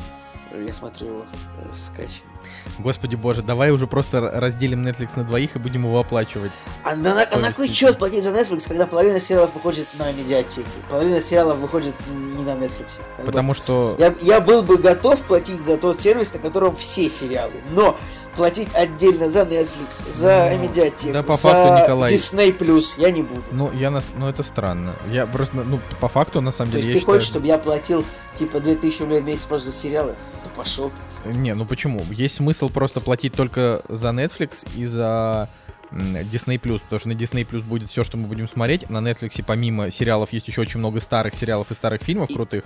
я 0.52 0.72
смотрю 0.72 1.24
э, 1.58 1.74
скачанный. 1.74 2.30
Господи 2.78 3.16
боже, 3.16 3.42
давай 3.42 3.70
уже 3.70 3.86
просто 3.86 4.20
разделим 4.20 4.86
Netflix 4.86 5.10
на 5.16 5.24
двоих 5.24 5.56
и 5.56 5.58
будем 5.58 5.84
его 5.84 5.98
оплачивать. 5.98 6.52
А 6.84 6.94
на, 6.94 7.14
на, 7.14 7.24
а 7.30 7.38
на 7.38 7.52
кой 7.52 7.68
черт 7.68 7.98
платить 7.98 8.22
за 8.22 8.30
Netflix, 8.30 8.68
когда 8.68 8.86
половина 8.86 9.20
сериалов 9.20 9.54
выходит 9.54 9.88
на 9.94 10.12
медиатеке? 10.12 10.66
Половина 10.88 11.20
сериалов 11.20 11.58
выходит 11.58 11.94
не 12.08 12.44
на 12.44 12.50
Netflix. 12.50 12.98
Потому 13.24 13.50
бы, 13.50 13.54
что... 13.54 13.96
я, 13.98 14.14
я 14.20 14.40
был 14.40 14.62
бы 14.62 14.78
готов 14.78 15.22
платить 15.22 15.60
за 15.60 15.76
тот 15.76 16.00
сервис, 16.00 16.32
на 16.34 16.40
котором 16.40 16.76
все 16.76 17.10
сериалы, 17.10 17.54
но 17.70 17.96
платить 18.36 18.74
отдельно 18.74 19.30
за 19.30 19.40
Netflix, 19.40 20.10
за 20.10 20.50
Ну, 20.52 20.62
медиатеку, 20.62 21.12
да, 21.12 21.22
по 21.22 21.36
за 21.36 21.42
факту, 21.42 21.82
Николай. 21.82 22.14
Disney 22.14 22.56
Plus 22.56 22.84
я 22.98 23.10
не 23.10 23.22
буду. 23.22 23.44
Ну, 23.50 23.72
я 23.72 23.90
нас... 23.90 24.10
Ну, 24.14 24.28
это 24.28 24.42
странно. 24.42 24.94
Я 25.10 25.26
просто, 25.26 25.56
ну, 25.56 25.80
по 26.00 26.08
факту, 26.08 26.40
на 26.40 26.50
самом 26.50 26.72
То 26.72 26.78
деле, 26.78 26.88
есть 26.92 26.94
я 26.94 26.94
ты 26.94 27.00
считаю... 27.00 27.18
хочешь, 27.18 27.28
чтобы 27.28 27.46
я 27.46 27.58
платил 27.58 28.04
типа 28.34 28.60
2000 28.60 29.00
рублей 29.00 29.20
в 29.20 29.24
месяц 29.24 29.44
просто 29.44 29.70
за 29.70 29.76
сериалы? 29.76 30.14
Пошел. 30.56 30.90
Не, 31.24 31.54
ну 31.54 31.66
почему? 31.66 32.02
Есть 32.10 32.36
смысл 32.36 32.68
просто 32.70 33.00
платить 33.00 33.34
только 33.34 33.82
за 33.88 34.08
Netflix 34.08 34.66
и 34.76 34.86
за 34.86 35.48
Disney 35.92 36.58
Plus, 36.60 36.80
потому 36.80 36.98
что 37.00 37.08
на 37.08 37.12
Disney 37.12 37.46
Plus 37.46 37.62
будет 37.62 37.88
все, 37.88 38.04
что 38.04 38.16
мы 38.16 38.26
будем 38.26 38.48
смотреть. 38.48 38.88
На 38.90 38.98
Netflix 38.98 39.42
помимо 39.46 39.90
сериалов 39.90 40.32
есть 40.32 40.48
еще 40.48 40.62
очень 40.62 40.78
много 40.78 41.00
старых 41.00 41.34
сериалов 41.34 41.70
и 41.70 41.74
старых 41.74 42.02
фильмов 42.02 42.30
И- 42.30 42.34
крутых. 42.34 42.64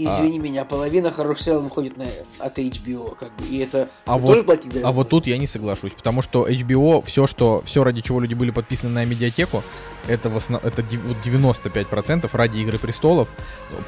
Извини 0.00 0.38
меня, 0.38 0.64
половина 0.64 1.10
хороших 1.10 1.44
сериалов 1.44 1.64
выходит 1.64 1.96
на, 1.96 2.04
от 2.38 2.56
HBO, 2.58 3.16
как 3.16 3.34
бы, 3.36 3.46
и 3.46 3.58
это 3.58 3.88
А 4.06 4.16
вы 4.16 4.22
вот- 4.22 4.28
тоже 4.34 4.44
платить 4.44 4.72
за 4.72 4.78
это? 4.78 4.88
А 4.88 4.92
вот 4.92 5.08
тут 5.08 5.26
я 5.26 5.36
не 5.38 5.48
соглашусь, 5.48 5.90
потому 5.92 6.22
что 6.22 6.46
HBO, 6.48 7.02
все, 7.04 7.26
что, 7.26 7.62
все 7.64 7.82
ради 7.82 8.00
чего 8.00 8.20
люди 8.20 8.34
были 8.34 8.52
подписаны 8.52 8.90
на 8.92 9.04
медиатеку, 9.04 9.64
это, 10.06 10.30
в 10.30 10.36
основ... 10.36 10.64
это 10.64 10.82
дев- 10.84 11.02
вот 11.02 11.16
95% 11.24 12.28
ради 12.32 12.58
Игры 12.58 12.78
Престолов. 12.78 13.28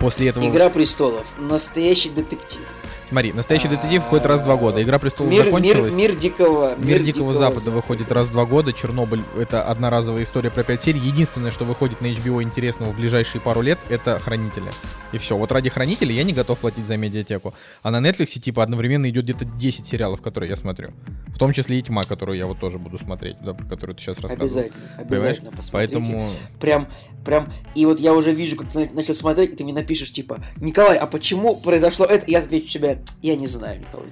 После 0.00 0.30
этого... 0.30 0.44
Игра 0.48 0.68
престолов. 0.68 1.32
Настоящий 1.38 2.08
детектив. 2.10 2.66
Смотри, 3.10 3.32
настоящий 3.32 3.68
детектив 3.68 4.02
выходит 4.04 4.26
раз 4.26 4.40
в 4.40 4.44
два 4.44 4.56
года. 4.56 4.80
Игра 4.82 4.98
Престолов 5.00 5.32
Мир, 5.32 5.44
мир, 5.46 5.52
закончилась. 5.52 5.94
мир 5.94 6.14
дикого. 6.16 6.76
Мир, 6.76 7.02
Дикого, 7.02 7.34
Запада 7.34 7.70
выходит 7.72 8.12
раз 8.12 8.28
в 8.28 8.32
два 8.32 8.44
года. 8.46 8.72
Чернобыль— 8.72 9.22
это 9.36 9.64
одноразовая 9.64 10.22
история 10.22 10.50
про 10.50 10.62
пять 10.62 10.80
серий. 10.82 11.00
Единственное, 11.00 11.50
что 11.50 11.64
выходит 11.64 12.00
на 12.00 12.06
HBO 12.06 12.40
интересного 12.42 12.92
в 12.92 12.96
ближайшие 12.96 13.40
пару 13.40 13.62
лет, 13.62 13.78
это 13.88 14.18
Хранители. 14.20 14.70
И 15.12 15.18
все. 15.18 15.36
Вот 15.36 15.50
ради 15.50 15.70
Хранителей 15.70 16.14
я 16.14 16.22
не 16.22 16.32
готов 16.32 16.58
платить 16.60 16.86
за 16.86 16.96
медиатеку. 16.96 17.52
А 17.82 17.90
на 17.90 17.98
Netflix 18.00 18.38
типа 18.38 18.62
одновременно 18.62 19.10
идет 19.10 19.24
где-то 19.24 19.44
10 19.44 19.84
сериалов, 19.86 20.20
которые 20.22 20.48
я 20.50 20.54
смотрю. 20.56 20.90
В 21.28 21.38
том 21.38 21.52
числе 21.52 21.80
и 21.80 21.82
Тьма, 21.82 22.04
которую 22.04 22.38
я 22.38 22.46
вот 22.46 22.60
тоже 22.60 22.78
буду 22.78 22.96
смотреть, 22.98 23.38
да, 23.42 23.54
про 23.54 23.66
которую 23.66 23.96
ты 23.96 24.02
сейчас 24.02 24.20
рассказывал. 24.20 24.46
Обязательно, 24.46 24.82
Понимаешь? 24.98 25.10
обязательно 25.38 25.50
посмотрите. 25.50 25.94
Поэтому... 25.96 26.28
Прям, 26.60 26.88
прям, 27.24 27.52
и 27.74 27.86
вот 27.86 27.98
я 27.98 28.14
уже 28.14 28.32
вижу, 28.32 28.54
как 28.54 28.68
ты 28.70 28.78
на- 28.88 28.94
начал 28.94 29.14
смотреть, 29.14 29.54
и 29.54 29.56
ты 29.56 29.64
мне 29.64 29.72
напишешь, 29.72 30.12
типа, 30.12 30.44
Николай, 30.58 30.96
а 30.96 31.06
почему 31.06 31.56
произошло 31.56 32.06
это? 32.06 32.24
Я 32.30 32.38
отвечу 32.40 32.68
тебе, 32.68 32.99
я 33.22 33.36
не 33.36 33.46
знаю, 33.46 33.80
Николай. 33.80 34.08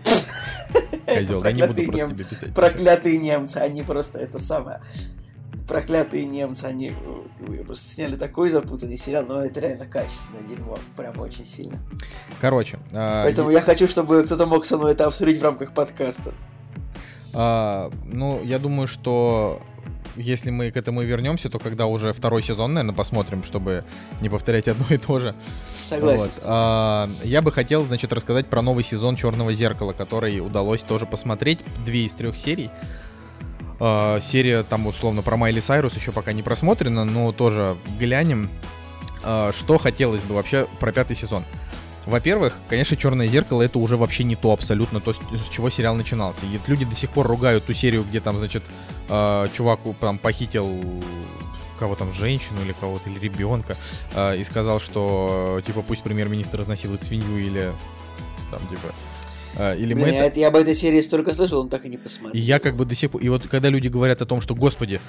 Козел, 1.06 1.44
я 1.44 1.52
не 1.52 1.62
буду 1.62 1.74
Проклятые 1.74 1.88
просто 1.88 2.14
тебе 2.14 2.24
писать. 2.24 2.54
Проклятые 2.54 3.18
немцы, 3.18 3.56
они 3.58 3.82
просто 3.82 4.18
это 4.18 4.38
самое. 4.38 4.80
Проклятые 5.66 6.24
немцы, 6.24 6.64
они 6.64 6.94
э, 7.40 7.64
просто 7.64 7.84
сняли 7.84 8.16
такой 8.16 8.50
запутанный 8.50 8.96
сериал, 8.96 9.24
но 9.28 9.44
это 9.44 9.60
реально 9.60 9.86
качественное 9.86 10.42
дерьмо, 10.42 10.78
прям 10.96 11.18
очень 11.20 11.44
сильно. 11.44 11.78
Короче, 12.40 12.78
а, 12.92 13.24
Поэтому 13.24 13.50
я 13.50 13.60
хочу, 13.60 13.86
чтобы 13.86 14.24
кто-то 14.24 14.46
мог 14.46 14.64
со 14.64 14.78
мной 14.78 14.92
это 14.92 15.06
обсудить 15.06 15.40
в 15.40 15.42
рамках 15.42 15.74
подкаста. 15.74 16.32
А, 17.34 17.90
ну, 18.04 18.42
я 18.42 18.58
думаю, 18.58 18.88
что 18.88 19.60
если 20.18 20.50
мы 20.50 20.70
к 20.70 20.76
этому 20.76 21.02
и 21.02 21.06
вернемся, 21.06 21.48
то 21.48 21.58
когда 21.58 21.86
уже 21.86 22.12
второй 22.12 22.42
сезон, 22.42 22.74
наверное, 22.74 22.94
посмотрим, 22.94 23.42
чтобы 23.42 23.84
не 24.20 24.28
повторять 24.28 24.68
одно 24.68 24.86
и 24.90 24.96
то 24.96 25.20
же. 25.20 25.34
Согласен. 25.82 26.22
Вот. 26.22 26.42
А, 26.44 27.10
я 27.22 27.40
бы 27.42 27.52
хотел, 27.52 27.84
значит, 27.84 28.12
рассказать 28.12 28.46
про 28.48 28.62
новый 28.62 28.84
сезон 28.84 29.16
Черного 29.16 29.52
зеркала, 29.54 29.92
который 29.92 30.40
удалось 30.40 30.82
тоже 30.82 31.06
посмотреть. 31.06 31.60
Две 31.84 32.04
из 32.04 32.14
трех 32.14 32.36
серий. 32.36 32.70
А, 33.80 34.20
серия 34.20 34.62
там 34.64 34.86
условно 34.86 35.22
про 35.22 35.36
Майли 35.36 35.60
Сайрус 35.60 35.94
еще 35.94 36.12
пока 36.12 36.32
не 36.32 36.42
просмотрена, 36.42 37.04
но 37.04 37.32
тоже 37.32 37.76
глянем. 37.98 38.50
А, 39.22 39.52
что 39.52 39.78
хотелось 39.78 40.22
бы 40.22 40.34
вообще 40.34 40.66
про 40.80 40.92
пятый 40.92 41.16
сезон? 41.16 41.44
Во-первых, 42.06 42.56
конечно, 42.68 42.96
Черное 42.96 43.28
зеркало 43.28 43.62
это 43.62 43.78
уже 43.78 43.96
вообще 43.96 44.24
не 44.24 44.34
то 44.36 44.52
абсолютно, 44.52 45.00
то, 45.00 45.12
с 45.12 45.48
чего 45.50 45.68
сериал 45.70 45.94
начинался. 45.94 46.46
И 46.46 46.58
люди 46.66 46.84
до 46.84 46.94
сих 46.94 47.10
пор 47.10 47.26
ругают 47.26 47.64
ту 47.64 47.74
серию, 47.74 48.04
где 48.08 48.20
там, 48.20 48.38
значит, 48.38 48.62
э, 49.08 49.46
чувак 49.54 49.80
там 50.00 50.18
похитил 50.18 50.68
кого 51.78 51.94
там, 51.94 52.12
женщину 52.12 52.60
или 52.64 52.72
кого-то, 52.80 53.08
или 53.08 53.18
ребенка, 53.18 53.76
э, 54.14 54.38
и 54.38 54.44
сказал, 54.44 54.80
что, 54.80 55.62
типа, 55.66 55.82
пусть 55.82 56.02
премьер-министр 56.02 56.62
изнасилует 56.62 57.02
свинью 57.02 57.38
или 57.38 57.72
там, 58.50 58.60
типа, 58.68 58.92
э, 59.54 59.76
или 59.78 59.94
мы 59.94 60.02
Блин, 60.02 60.14
это- 60.14 60.16
я, 60.16 60.26
это- 60.26 60.40
я 60.40 60.48
об 60.48 60.56
этой 60.56 60.74
серии 60.74 61.00
столько 61.02 61.34
слышал, 61.34 61.60
он 61.60 61.68
так 61.68 61.84
и 61.84 61.88
не 61.88 61.96
посмотрел. 61.98 62.34
и 62.34 62.44
я 62.44 62.58
как 62.58 62.74
бы 62.74 62.84
до 62.84 62.94
сих 62.96 63.10
пор... 63.12 63.22
И 63.22 63.28
вот 63.28 63.46
когда 63.48 63.68
люди 63.68 63.86
говорят 63.88 64.22
о 64.22 64.26
том, 64.26 64.40
что, 64.40 64.54
господи, 64.56 65.00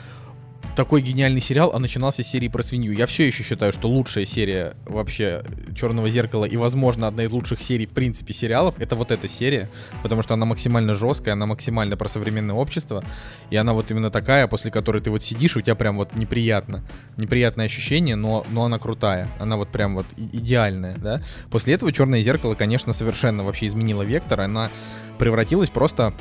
такой 0.79 1.01
гениальный 1.01 1.41
сериал, 1.41 1.71
а 1.73 1.79
начинался 1.79 2.23
с 2.23 2.27
серии 2.27 2.47
про 2.47 2.63
свинью. 2.63 2.93
Я 2.93 3.05
все 3.05 3.27
еще 3.27 3.43
считаю, 3.43 3.73
что 3.73 3.89
лучшая 3.89 4.23
серия 4.23 4.75
вообще 4.85 5.43
Черного 5.75 6.09
зеркала 6.09 6.45
и, 6.45 6.55
возможно, 6.55 7.05
одна 7.09 7.25
из 7.25 7.31
лучших 7.33 7.61
серий, 7.61 7.85
в 7.85 7.89
принципе, 7.89 8.33
сериалов, 8.33 8.75
это 8.79 8.95
вот 8.95 9.11
эта 9.11 9.27
серия, 9.27 9.69
потому 10.03 10.21
что 10.21 10.35
она 10.35 10.45
максимально 10.45 10.95
жесткая, 10.95 11.33
она 11.33 11.47
максимально 11.47 11.97
про 11.97 12.07
современное 12.07 12.55
общество, 12.55 13.03
и 13.49 13.57
она 13.57 13.73
вот 13.73 13.91
именно 13.91 14.09
такая, 14.09 14.47
после 14.47 14.71
которой 14.71 15.01
ты 15.01 15.11
вот 15.11 15.21
сидишь, 15.21 15.57
у 15.57 15.61
тебя 15.61 15.75
прям 15.75 15.97
вот 15.97 16.15
неприятно. 16.15 16.85
Неприятное 17.17 17.65
ощущение, 17.65 18.15
но, 18.15 18.45
но 18.49 18.63
она 18.63 18.79
крутая. 18.79 19.27
Она 19.37 19.57
вот 19.57 19.67
прям 19.73 19.95
вот 19.95 20.05
идеальная, 20.15 20.95
да. 20.95 21.21
После 21.51 21.73
этого 21.73 21.91
Черное 21.91 22.21
зеркало, 22.21 22.55
конечно, 22.55 22.93
совершенно 22.93 23.43
вообще 23.43 23.67
изменило 23.67 24.03
вектор, 24.03 24.39
она 24.39 24.69
превратилась 25.17 25.69
просто 25.69 26.13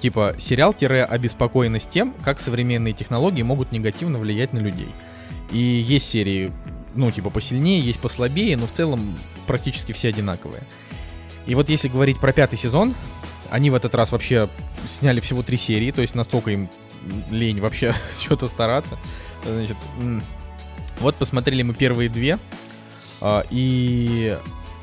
типа 0.00 0.34
сериал-обеспокоенность 0.38 1.90
тем, 1.90 2.14
как 2.24 2.40
современные 2.40 2.94
технологии 2.94 3.42
могут 3.42 3.70
негативно 3.70 4.18
влиять 4.18 4.52
на 4.52 4.58
людей. 4.58 4.88
И 5.52 5.58
есть 5.58 6.08
серии, 6.08 6.52
ну, 6.94 7.10
типа 7.10 7.30
посильнее, 7.30 7.80
есть 7.80 8.00
послабее, 8.00 8.56
но 8.56 8.66
в 8.66 8.72
целом 8.72 9.18
практически 9.46 9.92
все 9.92 10.08
одинаковые. 10.08 10.62
И 11.46 11.54
вот 11.54 11.68
если 11.68 11.88
говорить 11.88 12.18
про 12.18 12.32
пятый 12.32 12.58
сезон, 12.58 12.94
они 13.50 13.70
в 13.70 13.74
этот 13.74 13.94
раз 13.94 14.12
вообще 14.12 14.48
сняли 14.86 15.20
всего 15.20 15.42
три 15.42 15.56
серии, 15.56 15.90
то 15.90 16.02
есть 16.02 16.14
настолько 16.14 16.50
им 16.50 16.70
лень 17.30 17.60
вообще 17.60 17.94
что-то 18.20 18.48
стараться. 18.48 18.98
Значит, 19.44 19.76
вот 21.00 21.16
посмотрели 21.16 21.62
мы 21.62 21.74
первые 21.74 22.08
две, 22.08 22.38
а, 23.20 23.44
и 23.50 24.38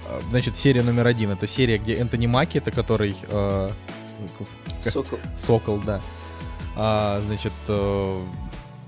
а, 0.05 0.21
значит 0.29 0.57
серия 0.57 0.83
номер 0.83 1.07
один 1.07 1.31
это 1.31 1.47
серия, 1.47 1.77
где 1.77 1.95
Энтони 1.95 2.27
Маки, 2.27 2.57
это 2.57 2.71
который 2.71 3.15
Сокол. 4.91 5.19
Сокол, 5.35 5.77
да. 5.79 6.01
А, 6.75 7.21
значит, 7.25 7.53
э, 7.67 8.21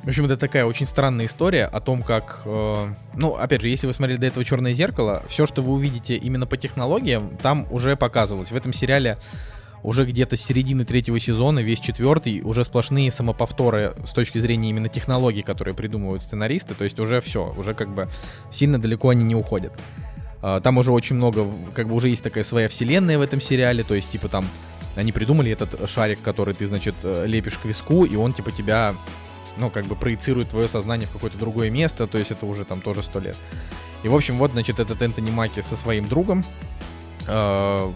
в 0.04 0.08
общем, 0.08 0.26
это 0.26 0.38
такая 0.38 0.66
очень 0.66 0.86
странная 0.86 1.26
история 1.26 1.66
о 1.66 1.82
том, 1.82 2.04
как, 2.04 2.42
э, 2.46 2.88
ну, 3.16 3.36
опять 3.36 3.62
же, 3.62 3.68
если 3.68 3.88
вы 3.88 3.94
смотрели 3.94 4.18
до 4.18 4.28
этого 4.28 4.46
Черное 4.46 4.74
зеркало, 4.74 5.24
все, 5.28 5.46
что 5.46 5.62
вы 5.62 5.74
увидите 5.74 6.16
именно 6.16 6.46
по 6.46 6.56
технологиям, 6.56 7.38
там 7.42 7.68
уже 7.70 7.96
показывалось. 7.96 8.52
В 8.52 8.56
этом 8.56 8.74
сериале 8.74 9.18
уже 9.84 10.06
где-то 10.06 10.38
с 10.38 10.42
середины 10.42 10.86
третьего 10.86 11.20
сезона, 11.20 11.60
весь 11.60 11.80
четвертый, 11.80 12.42
уже 12.42 12.64
сплошные 12.64 13.12
самоповторы 13.12 13.96
с 14.06 14.12
точки 14.12 14.38
зрения 14.38 14.70
именно 14.70 14.90
технологий, 14.90 15.42
которые 15.42 15.74
придумывают 15.74 16.22
сценаристы. 16.22 16.76
То 16.76 16.84
есть 16.84 17.00
уже 17.00 17.22
все, 17.22 17.54
уже 17.58 17.74
как 17.74 17.90
бы 17.90 18.08
сильно 18.52 18.80
далеко 18.80 19.10
они 19.10 19.24
не 19.24 19.36
уходят. 19.36 19.74
А, 20.42 20.60
Там 20.62 20.78
уже 20.78 20.92
очень 20.92 21.16
много, 21.16 21.46
как 21.74 21.88
бы 21.88 21.96
уже 21.96 22.10
есть 22.10 22.24
такая 22.24 22.44
своя 22.44 22.70
вселенная 22.70 23.18
в 23.18 23.22
этом 23.22 23.42
сериале, 23.42 23.84
то 23.84 23.96
есть 23.96 24.10
типа 24.12 24.28
там 24.28 24.46
они 25.00 25.12
придумали 25.12 25.52
этот 25.52 25.90
шарик, 25.90 26.22
который 26.22 26.54
ты, 26.54 26.68
значит, 26.68 26.96
э, 27.04 27.26
лепишь 27.26 27.58
к 27.58 27.66
виску, 27.66 28.06
и 28.06 28.16
он 28.16 28.34
типа 28.34 28.52
тебя, 28.52 28.96
ну, 29.58 29.70
как 29.70 29.86
бы 29.86 29.96
проецирует 29.96 30.50
твое 30.50 30.68
сознание 30.68 31.08
в 31.08 31.12
какое-то 31.12 31.38
другое 31.38 31.70
место, 31.70 32.08
то 32.08 32.18
есть 32.18 32.32
это 32.32 32.46
уже 32.46 32.66
там 32.66 32.82
тоже 32.82 33.04
сто 33.04 33.20
лет. 33.20 33.38
И, 34.04 34.08
в 34.08 34.16
общем, 34.16 34.38
вот, 34.38 34.52
значит, 34.52 34.80
этот 34.80 35.02
Энтони 35.02 35.32
Маки 35.32 35.62
со 35.62 35.76
своим 35.76 36.08
другом 36.08 36.44
э, 37.28 37.94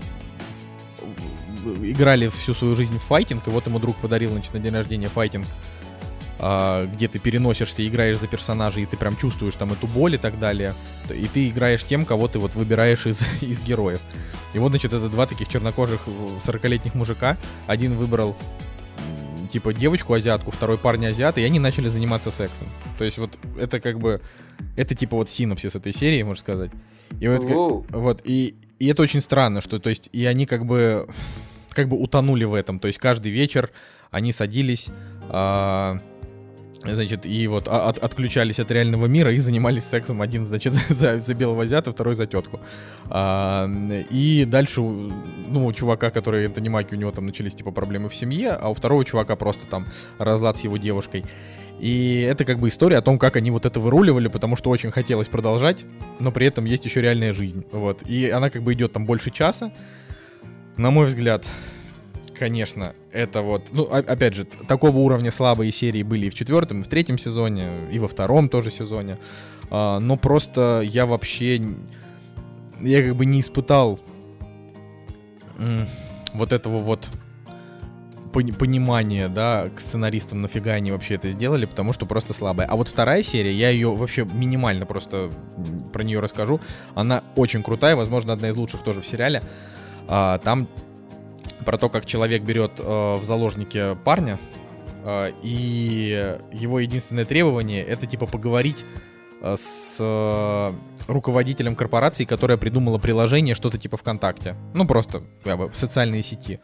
играли 1.81 2.27
всю 2.27 2.53
свою 2.53 2.75
жизнь 2.75 2.97
в 2.97 3.03
файтинг, 3.03 3.47
и 3.47 3.49
вот 3.49 3.65
ему 3.67 3.79
друг 3.79 3.95
подарил, 3.97 4.31
значит, 4.31 4.53
на 4.53 4.59
день 4.59 4.73
рождения 4.73 5.09
файтинг, 5.09 5.47
где 6.37 7.07
ты 7.07 7.19
переносишься, 7.19 7.87
играешь 7.87 8.17
за 8.19 8.27
персонажей, 8.27 8.83
и 8.83 8.85
ты 8.85 8.97
прям 8.97 9.15
чувствуешь 9.15 9.55
там 9.55 9.71
эту 9.71 9.87
боль 9.87 10.15
и 10.15 10.17
так 10.17 10.39
далее. 10.39 10.73
И 11.09 11.27
ты 11.27 11.49
играешь 11.49 11.83
тем, 11.83 12.05
кого 12.05 12.27
ты 12.27 12.39
вот 12.39 12.55
выбираешь 12.55 13.05
из, 13.05 13.23
из 13.41 13.61
героев. 13.63 14.01
И 14.53 14.59
вот, 14.59 14.69
значит, 14.69 14.93
это 14.93 15.09
два 15.09 15.25
таких 15.25 15.47
чернокожих 15.47 16.01
э, 16.07 16.11
40-летних 16.39 16.95
мужика. 16.95 17.37
Один 17.67 17.95
выбрал 17.95 18.35
типа 19.53 19.71
девочку 19.71 20.13
азиатку, 20.13 20.49
второй 20.49 20.79
парня 20.79 21.09
азиата, 21.09 21.39
и 21.39 21.43
они 21.43 21.59
начали 21.59 21.87
заниматься 21.87 22.31
сексом. 22.31 22.67
То 22.97 23.05
есть 23.05 23.19
вот 23.19 23.37
это 23.59 23.79
как 23.79 23.99
бы, 23.99 24.19
это 24.75 24.95
типа 24.95 25.15
вот 25.15 25.29
синопсис 25.29 25.75
этой 25.75 25.93
серии, 25.93 26.23
можно 26.23 26.39
сказать. 26.39 26.71
И 27.19 27.27
вот, 27.27 27.41
как- 27.41 27.95
вот, 27.95 28.21
и, 28.23 28.55
и 28.79 28.87
это 28.87 29.03
очень 29.03 29.21
странно, 29.21 29.61
что, 29.61 29.79
то 29.79 29.89
есть, 29.89 30.09
и 30.11 30.25
они 30.25 30.47
как 30.47 30.65
бы, 30.65 31.07
как 31.69 31.87
бы 31.87 31.97
утонули 31.97 32.43
в 32.45 32.55
этом. 32.55 32.79
То 32.79 32.87
есть 32.87 32.97
каждый 32.99 33.31
вечер 33.31 33.69
они 34.09 34.31
садились, 34.31 34.89
а, 35.29 35.99
Значит, 36.85 37.25
и 37.25 37.47
вот 37.47 37.67
а, 37.67 37.89
от, 37.89 37.97
отключались 37.99 38.59
от 38.59 38.69
реального 38.71 39.05
мира 39.05 39.31
и 39.31 39.37
занимались 39.37 39.85
сексом. 39.85 40.21
Один, 40.21 40.45
значит, 40.45 40.73
за, 40.89 41.19
за 41.19 41.33
белого 41.33 41.63
азиата, 41.63 41.91
второй 41.91 42.15
за 42.15 42.25
тетку. 42.25 42.59
А, 43.09 43.69
и 44.09 44.45
дальше, 44.45 44.81
ну, 44.81 45.65
у 45.65 45.73
чувака, 45.73 46.11
который 46.11 46.45
это 46.45 46.61
не 46.61 46.69
у 46.69 46.95
него 46.95 47.11
там 47.11 47.25
начались, 47.25 47.55
типа, 47.55 47.71
проблемы 47.71 48.09
в 48.09 48.15
семье, 48.15 48.51
а 48.51 48.69
у 48.69 48.73
второго 48.73 49.05
чувака 49.05 49.35
просто 49.35 49.67
там 49.67 49.85
разлад 50.17 50.57
с 50.57 50.61
его 50.61 50.77
девушкой. 50.77 51.23
И 51.79 52.21
это 52.21 52.45
как 52.45 52.59
бы 52.59 52.69
история 52.69 52.97
о 52.97 53.01
том, 53.01 53.19
как 53.19 53.35
они 53.35 53.51
вот 53.51 53.65
это 53.65 53.79
выруливали, 53.79 54.27
потому 54.27 54.55
что 54.55 54.69
очень 54.69 54.91
хотелось 54.91 55.27
продолжать, 55.27 55.85
но 56.19 56.31
при 56.31 56.47
этом 56.47 56.65
есть 56.65 56.85
еще 56.85 57.01
реальная 57.01 57.33
жизнь. 57.33 57.65
Вот. 57.71 58.03
И 58.07 58.29
она 58.29 58.49
как 58.49 58.63
бы 58.63 58.73
идет 58.73 58.93
там 58.93 59.05
больше 59.05 59.31
часа. 59.31 59.73
На 60.77 60.91
мой 60.91 61.07
взгляд, 61.07 61.45
конечно, 62.37 62.93
это 63.11 63.41
вот, 63.41 63.69
ну, 63.71 63.83
опять 63.83 64.33
же, 64.33 64.45
такого 64.45 64.97
уровня 64.97 65.31
слабые 65.31 65.71
серии 65.71 66.03
были 66.03 66.27
и 66.27 66.29
в 66.29 66.33
четвертом, 66.33 66.81
и 66.81 66.83
в 66.83 66.87
третьем 66.87 67.17
сезоне, 67.17 67.89
и 67.91 67.99
во 67.99 68.07
втором 68.07 68.49
тоже 68.49 68.71
сезоне. 68.71 69.17
А, 69.69 69.99
но 69.99 70.17
просто 70.17 70.81
я 70.83 71.05
вообще, 71.05 71.61
я 72.81 73.03
как 73.03 73.15
бы 73.15 73.25
не 73.25 73.41
испытал 73.41 73.99
вот 76.33 76.51
этого 76.51 76.79
вот 76.79 77.07
понимания, 78.33 79.29
да, 79.29 79.69
к 79.69 79.79
сценаристам, 79.79 80.41
нафига 80.41 80.73
они 80.73 80.91
вообще 80.91 81.15
это 81.15 81.31
сделали, 81.31 81.65
потому 81.65 81.93
что 81.93 82.05
просто 82.05 82.33
слабая. 82.33 82.67
А 82.67 82.75
вот 82.75 82.89
вторая 82.89 83.21
серия, 83.21 83.53
я 83.53 83.69
ее 83.69 83.93
вообще 83.95 84.25
минимально 84.25 84.85
просто 84.85 85.29
про 85.93 86.03
нее 86.03 86.19
расскажу. 86.19 86.59
Она 86.95 87.23
очень 87.35 87.61
крутая, 87.61 87.95
возможно, 87.95 88.33
одна 88.33 88.49
из 88.49 88.55
лучших 88.55 88.83
тоже 88.83 89.01
в 89.01 89.05
сериале. 89.05 89.43
А, 90.07 90.39
там 90.39 90.67
про 91.63 91.77
то, 91.77 91.89
как 91.89 92.05
человек 92.05 92.43
берет 92.43 92.73
э, 92.79 93.17
в 93.17 93.23
заложники 93.23 93.95
парня, 94.03 94.39
э, 95.03 95.31
и 95.41 96.37
его 96.51 96.79
единственное 96.79 97.25
требование 97.25 97.83
это 97.83 98.05
типа 98.05 98.25
поговорить 98.25 98.85
э, 99.41 99.55
с 99.57 99.97
э, 99.99 100.73
руководителем 101.07 101.75
корпорации, 101.75 102.25
которая 102.25 102.57
придумала 102.57 102.97
приложение, 102.97 103.55
что-то 103.55 103.77
типа 103.77 103.97
ВКонтакте. 103.97 104.55
Ну, 104.73 104.85
просто 104.85 105.23
как 105.43 105.57
бы, 105.57 105.69
в 105.69 105.75
социальные 105.75 106.23
сети. 106.23 106.59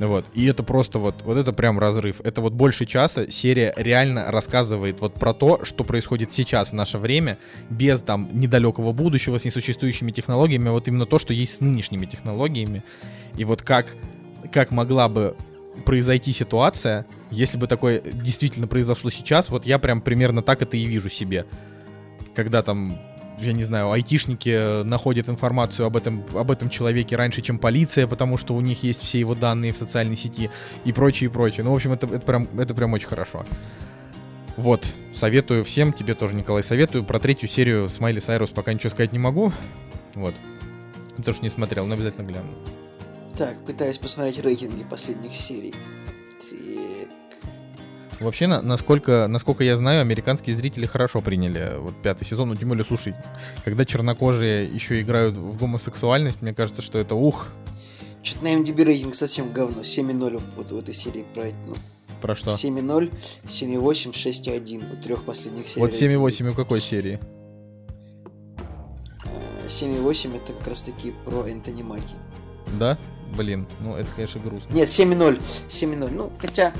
Вот. 0.00 0.24
И 0.32 0.46
это 0.46 0.62
просто 0.62 0.98
вот, 0.98 1.22
вот 1.22 1.36
это 1.36 1.52
прям 1.52 1.78
разрыв. 1.78 2.22
Это 2.24 2.40
вот 2.40 2.54
больше 2.54 2.86
часа 2.86 3.30
серия 3.30 3.74
реально 3.76 4.30
рассказывает 4.30 5.00
вот 5.00 5.14
про 5.14 5.34
то, 5.34 5.62
что 5.64 5.84
происходит 5.84 6.32
сейчас 6.32 6.70
в 6.70 6.72
наше 6.72 6.96
время, 6.96 7.38
без 7.68 8.00
там 8.00 8.30
недалекого 8.32 8.92
будущего, 8.92 9.38
с 9.38 9.44
несуществующими 9.44 10.10
технологиями, 10.10 10.70
а 10.70 10.72
вот 10.72 10.88
именно 10.88 11.04
то, 11.04 11.18
что 11.18 11.34
есть 11.34 11.56
с 11.56 11.60
нынешними 11.60 12.06
технологиями. 12.06 12.82
И 13.36 13.44
вот 13.44 13.60
как, 13.60 13.94
как 14.50 14.70
могла 14.70 15.10
бы 15.10 15.36
произойти 15.84 16.32
ситуация, 16.32 17.04
если 17.30 17.58
бы 17.58 17.66
такое 17.66 18.00
действительно 18.00 18.66
произошло 18.66 19.10
сейчас, 19.10 19.50
вот 19.50 19.66
я 19.66 19.78
прям 19.78 20.00
примерно 20.00 20.42
так 20.42 20.62
это 20.62 20.78
и 20.78 20.84
вижу 20.86 21.10
себе. 21.10 21.44
Когда 22.34 22.62
там 22.62 22.98
я 23.40 23.52
не 23.52 23.64
знаю, 23.64 23.90
айтишники 23.90 24.82
находят 24.82 25.28
информацию 25.28 25.86
об 25.86 25.96
этом, 25.96 26.24
об 26.34 26.50
этом 26.50 26.70
человеке 26.70 27.16
раньше, 27.16 27.42
чем 27.42 27.58
полиция, 27.58 28.06
потому 28.06 28.36
что 28.36 28.54
у 28.54 28.60
них 28.60 28.82
есть 28.82 29.02
все 29.02 29.18
его 29.18 29.34
данные 29.34 29.72
в 29.72 29.76
социальной 29.76 30.16
сети 30.16 30.50
и 30.84 30.92
прочее, 30.92 31.30
и 31.30 31.32
прочее. 31.32 31.64
Ну, 31.64 31.72
в 31.72 31.76
общем, 31.76 31.92
это, 31.92 32.06
это, 32.06 32.20
прям, 32.20 32.48
это 32.58 32.74
прям 32.74 32.92
очень 32.92 33.08
хорошо. 33.08 33.44
Вот, 34.56 34.86
советую 35.14 35.64
всем, 35.64 35.92
тебе 35.92 36.14
тоже, 36.14 36.34
Николай, 36.34 36.62
советую. 36.62 37.04
Про 37.04 37.18
третью 37.18 37.48
серию 37.48 37.88
Смайли 37.88 38.20
Сайрус 38.20 38.50
пока 38.50 38.72
ничего 38.72 38.90
сказать 38.90 39.12
не 39.12 39.18
могу. 39.18 39.52
Вот. 40.14 40.34
Потому 41.16 41.34
что 41.34 41.44
не 41.44 41.50
смотрел, 41.50 41.86
но 41.86 41.94
обязательно 41.94 42.26
гляну. 42.26 42.50
Так, 43.36 43.64
пытаюсь 43.64 43.96
посмотреть 43.96 44.42
рейтинги 44.44 44.84
последних 44.84 45.34
серий. 45.34 45.74
Вообще, 48.20 48.46
на, 48.46 48.60
насколько, 48.60 49.26
насколько 49.28 49.64
я 49.64 49.76
знаю, 49.78 50.02
американские 50.02 50.54
зрители 50.54 50.84
хорошо 50.84 51.22
приняли 51.22 51.78
вот 51.78 51.94
пятый 52.02 52.26
сезон. 52.26 52.50
Ну, 52.50 52.54
тем 52.54 52.68
более, 52.68 52.84
слушай, 52.84 53.14
когда 53.64 53.86
чернокожие 53.86 54.66
еще 54.66 55.00
играют 55.00 55.36
в 55.36 55.56
гомосексуальность, 55.56 56.42
мне 56.42 56.54
кажется, 56.54 56.82
что 56.82 56.98
это 56.98 57.14
ух. 57.14 57.48
Что-то 58.22 58.44
на 58.44 58.54
MDB 58.54 58.84
рейтинг 58.84 59.14
совсем 59.14 59.52
говно. 59.52 59.80
7,0 59.80 60.42
вот 60.54 60.70
в 60.70 60.76
этой 60.76 60.94
серии 60.94 61.24
про, 61.34 61.46
ну, 61.66 61.76
про 62.20 62.36
что? 62.36 62.50
7,0, 62.50 63.10
7,8, 63.46 64.12
6,1 64.12 64.92
у 64.92 65.02
трех 65.02 65.24
последних 65.24 65.66
серий. 65.66 65.80
Вот 65.80 65.90
7,8 65.92 66.50
у 66.50 66.54
какой 66.54 66.82
серии? 66.82 67.18
7,8 69.66 70.36
это 70.36 70.52
как 70.52 70.68
раз 70.68 70.82
таки 70.82 71.14
про 71.24 71.46
Энтони 71.46 71.82
Маки. 71.82 72.14
Да? 72.78 72.98
Блин, 73.34 73.66
ну 73.80 73.94
это, 73.94 74.10
конечно, 74.14 74.40
грустно. 74.40 74.74
Нет, 74.74 74.88
7,0. 74.88 75.40
7,0. 75.68 76.10
Ну, 76.10 76.32
хотя 76.38 76.74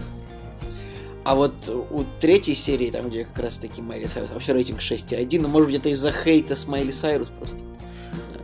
а 1.31 1.35
вот 1.37 1.55
у 1.69 2.05
третьей 2.19 2.57
серии, 2.57 2.91
там, 2.91 3.09
где 3.09 3.25
как 3.25 3.39
раз 3.39 3.57
таки 3.57 3.81
Майли 3.81 4.07
Сайрус, 4.07 4.31
вообще 4.33 4.53
рейтинг 4.53 4.81
6,1, 4.81 5.41
но 5.41 5.47
может 5.47 5.69
быть 5.69 5.79
это 5.79 5.89
из-за 5.91 6.11
хейта 6.11 6.57
с 6.57 6.67
Майли 6.67 6.91
Сайрус 6.91 7.29
просто. 7.29 7.59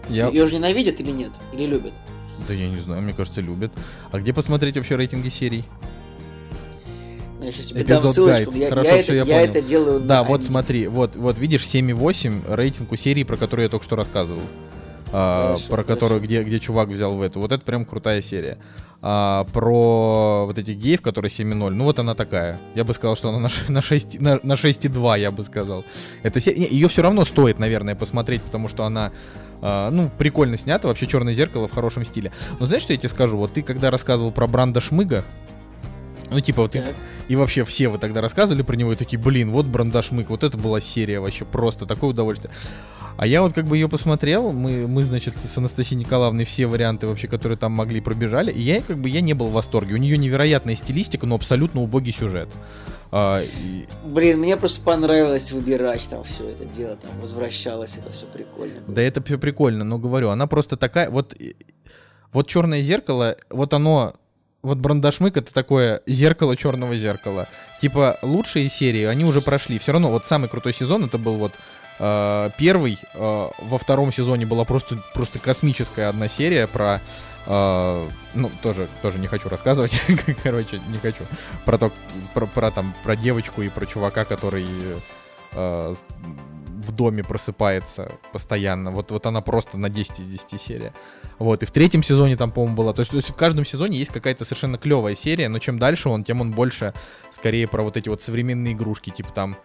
Я... 0.09 0.29
Ее 0.29 0.47
же 0.47 0.55
ненавидят 0.55 1.01
или 1.01 1.11
нет? 1.11 1.33
Или 1.53 1.67
любят? 1.67 1.95
Да 2.47 2.55
я 2.55 2.69
не 2.69 2.81
знаю, 2.81 3.03
мне 3.03 3.13
кажется, 3.13 3.41
любят. 3.41 3.73
А 4.13 4.21
где 4.21 4.33
посмотреть 4.33 4.77
вообще 4.77 4.95
рейтинги 4.95 5.31
серий? 5.31 5.65
Я 7.43 7.51
сейчас 7.51 7.67
тебе 7.67 7.83
Эпизод 7.83 8.03
дам 8.03 8.13
ссылочку. 8.13 8.55
Я, 8.55 8.69
Хорошо, 8.69 8.89
я, 8.89 9.03
все, 9.03 9.15
это, 9.15 9.31
я, 9.31 9.41
я 9.41 9.43
это 9.43 9.63
делаю 9.63 9.99
Да, 9.99 10.23
вот 10.23 10.45
смотри, 10.45 10.87
вот, 10.87 11.17
вот 11.17 11.41
видишь 11.41 11.65
7,8 11.65 12.55
рейтинг 12.55 12.93
у 12.93 12.97
серии, 12.97 13.25
про 13.25 13.37
которую 13.37 13.65
я 13.65 13.69
только 13.69 13.85
что 13.85 13.97
рассказывал. 13.97 14.43
А, 15.18 15.47
хорошо, 15.47 15.66
про 15.68 15.76
хорошо. 15.76 15.94
которую, 15.94 16.20
где, 16.20 16.43
где 16.43 16.60
чувак 16.60 16.90
взял 16.90 17.16
в 17.16 17.22
эту. 17.22 17.40
Вот 17.40 17.51
это 17.51 17.64
прям 17.64 17.86
крутая 17.86 18.20
серия 18.20 18.59
а, 19.01 19.44
про 19.44 20.44
вот 20.44 20.59
этих 20.59 20.76
геев, 20.76 21.01
которые 21.01 21.30
7.0, 21.30 21.70
ну 21.70 21.84
вот 21.84 21.98
она 21.98 22.14
такая. 22.14 22.60
Я 22.74 22.84
бы 22.84 22.93
сказал, 22.93 23.16
что 23.16 23.30
она 23.30 23.38
на, 23.38 23.48
на 23.68 23.80
6, 23.80 24.20
на, 24.20 24.38
на 24.43 24.52
6.2, 24.52 25.18
я 25.18 25.30
бы 25.30 25.43
сказал. 25.43 25.86
Это 26.22 26.38
ее 26.38 26.88
все 26.88 27.01
равно 27.01 27.24
стоит, 27.24 27.59
наверное, 27.59 27.94
посмотреть, 27.94 28.43
потому 28.43 28.68
что 28.68 28.84
она 28.84 29.12
Uh, 29.62 29.88
ну, 29.88 30.10
прикольно 30.18 30.59
снято, 30.59 30.86
вообще 30.86 31.06
черное 31.06 31.32
зеркало 31.32 31.66
в 31.66 31.72
хорошем 31.72 32.05
стиле. 32.05 32.30
Но 32.60 32.66
знаешь, 32.66 32.82
что 32.82 32.93
я 32.93 32.98
тебе 32.98 33.09
скажу? 33.09 33.38
Вот 33.38 33.55
ты 33.55 33.62
когда 33.62 33.90
рассказывал 33.90 34.30
про 34.30 34.47
Бранда 34.47 34.82
Шмыга, 34.82 35.24
ну, 36.30 36.40
типа, 36.40 36.60
вот 36.60 36.76
и, 36.76 36.82
и 37.28 37.36
вообще 37.36 37.64
все 37.64 37.88
вы 37.88 37.97
тогда 37.97 38.20
рассказывали 38.20 38.60
про 38.60 38.76
него 38.76 38.93
и 38.93 38.97
такие, 38.97 39.18
блин, 39.18 39.51
вот 39.51 39.64
Брандашмык, 39.64 40.28
вот 40.28 40.43
это 40.43 40.59
была 40.59 40.82
серия 40.82 41.20
вообще 41.20 41.47
просто, 41.47 41.86
такое 41.86 42.10
удовольствие. 42.10 42.52
А 43.16 43.26
я 43.26 43.43
вот 43.43 43.55
как 43.55 43.66
бы 43.66 43.76
ее 43.76 43.88
посмотрел, 43.88 44.52
мы, 44.52 44.86
мы, 44.86 45.02
значит, 45.02 45.38
с 45.38 45.56
Анастасией 45.56 45.98
Николаевной 46.01 46.44
все 46.44 46.66
варианты 46.66 47.06
вообще, 47.06 47.28
которые 47.28 47.56
там 47.56 47.72
могли, 47.72 48.01
пробежали, 48.01 48.52
и 48.52 48.60
я 48.60 48.82
как 48.82 48.98
бы, 48.98 49.09
я 49.09 49.22
не 49.22 49.32
был 49.32 49.48
в 49.48 49.52
восторге. 49.52 49.94
У 49.94 49.97
нее 49.97 50.18
невероятная 50.18 50.76
стилистика, 50.76 51.26
но 51.26 51.34
абсолютно 51.34 51.80
убогий 51.82 52.12
сюжет. 52.12 52.48
А, 53.10 53.40
и... 53.40 53.86
Блин, 54.05 54.38
мне 54.40 54.56
просто 54.56 54.82
понравилось 54.82 55.51
выбирать 55.52 56.06
там 56.10 56.24
все 56.24 56.48
это 56.48 56.66
дело, 56.66 56.97
там 56.97 57.18
возвращалось, 57.20 57.97
это 57.97 58.12
все 58.12 58.26
прикольно. 58.26 58.80
Было. 58.80 58.94
Да 58.97 59.02
это 59.02 59.22
все 59.22 59.38
прикольно, 59.38 59.84
но 59.84 59.98
говорю, 59.98 60.28
она 60.28 60.47
просто 60.47 60.76
такая, 60.76 61.09
вот, 61.09 61.34
вот 62.32 62.48
черное 62.48 62.82
зеркало, 62.82 63.36
вот 63.48 63.72
оно 63.72 64.14
вот 64.66 64.78
Брандашмык 64.78 65.36
это 65.36 65.55
такое 65.55 66.02
зеркало 66.06 66.56
черного 66.56 66.97
зеркала. 66.97 67.48
Типа 67.80 68.18
лучшие 68.22 68.68
серии, 68.68 69.05
они 69.05 69.24
уже 69.24 69.40
прошли. 69.40 69.78
Все 69.78 69.93
равно 69.93 70.10
вот 70.10 70.26
самый 70.26 70.48
крутой 70.48 70.74
сезон 70.74 71.05
это 71.05 71.18
был 71.18 71.36
вот 71.36 71.52
первый, 71.98 72.98
э, 73.14 73.48
во 73.59 73.78
втором 73.78 74.12
сезоне 74.12 74.47
была 74.47 74.64
просто, 74.64 75.02
просто 75.14 75.39
космическая 75.39 76.09
одна 76.09 76.28
серия 76.28 76.66
про... 76.66 77.01
Э, 77.47 78.09
ну, 78.35 78.51
тоже, 78.62 78.89
тоже 79.02 79.18
не 79.18 79.27
хочу 79.27 79.48
рассказывать, 79.48 80.01
короче, 80.43 80.81
не 80.89 80.98
хочу. 80.98 81.24
Про 81.64 81.78
то, 81.78 81.93
про, 82.35 82.47
про, 82.47 82.70
там, 82.70 82.94
про 83.02 83.16
девочку 83.16 83.62
и 83.62 83.68
про 83.68 83.86
чувака, 83.86 84.24
который 84.24 84.66
в 86.86 86.93
доме 86.93 87.24
просыпается 87.24 88.12
постоянно. 88.32 88.90
Вот, 88.90 89.10
вот 89.10 89.27
она 89.27 89.40
просто 89.40 89.78
на 89.78 89.89
10 89.89 90.20
из 90.20 90.27
10 90.27 90.60
серия. 90.60 90.94
Вот, 91.39 91.62
и 91.62 91.66
в 91.66 91.70
третьем 91.70 92.02
сезоне 92.02 92.36
там, 92.36 92.52
по-моему, 92.52 92.77
была. 92.77 92.93
То 92.93 93.01
есть, 93.01 93.10
то 93.10 93.16
есть 93.16 93.31
в 93.31 93.35
каждом 93.35 93.64
сезоне 93.64 93.98
есть 93.98 94.12
какая-то 94.12 94.44
совершенно 94.44 94.78
клевая 94.78 95.14
серия, 95.14 95.48
но 95.48 95.59
чем 95.59 95.78
дальше 95.78 96.09
он, 96.09 96.24
тем 96.24 96.40
он 96.40 96.52
больше 96.52 96.94
скорее 97.31 97.66
про 97.68 97.82
вот 97.82 97.97
эти 97.97 98.09
вот 98.09 98.23
современные 98.23 98.74
игрушки, 98.74 99.10
типа 99.10 99.32
там 99.32 99.56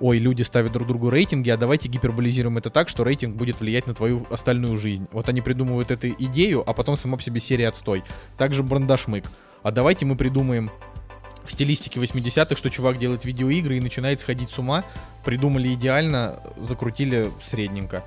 ой, 0.00 0.18
люди 0.18 0.42
ставят 0.42 0.72
друг 0.72 0.88
другу 0.88 1.10
рейтинги, 1.10 1.50
а 1.50 1.56
давайте 1.56 1.88
гиперболизируем 1.88 2.58
это 2.58 2.70
так, 2.70 2.88
что 2.88 3.04
рейтинг 3.04 3.36
будет 3.36 3.60
влиять 3.60 3.86
на 3.86 3.94
твою 3.94 4.26
остальную 4.30 4.78
жизнь. 4.78 5.06
Вот 5.12 5.28
они 5.28 5.40
придумывают 5.40 5.90
эту 5.90 6.08
идею, 6.10 6.62
а 6.68 6.72
потом 6.72 6.96
сама 6.96 7.16
по 7.16 7.22
себе 7.22 7.40
серия 7.40 7.68
отстой. 7.68 8.02
Также 8.36 8.62
брандашмык. 8.62 9.24
А 9.62 9.70
давайте 9.70 10.06
мы 10.06 10.16
придумаем 10.16 10.70
в 11.44 11.52
стилистике 11.52 11.98
80-х, 11.98 12.56
что 12.56 12.70
чувак 12.70 12.98
делает 12.98 13.24
видеоигры 13.24 13.78
и 13.78 13.80
начинает 13.80 14.20
сходить 14.20 14.50
с 14.50 14.58
ума. 14.58 14.84
Придумали 15.24 15.72
идеально, 15.74 16.40
закрутили 16.60 17.30
средненько. 17.42 18.04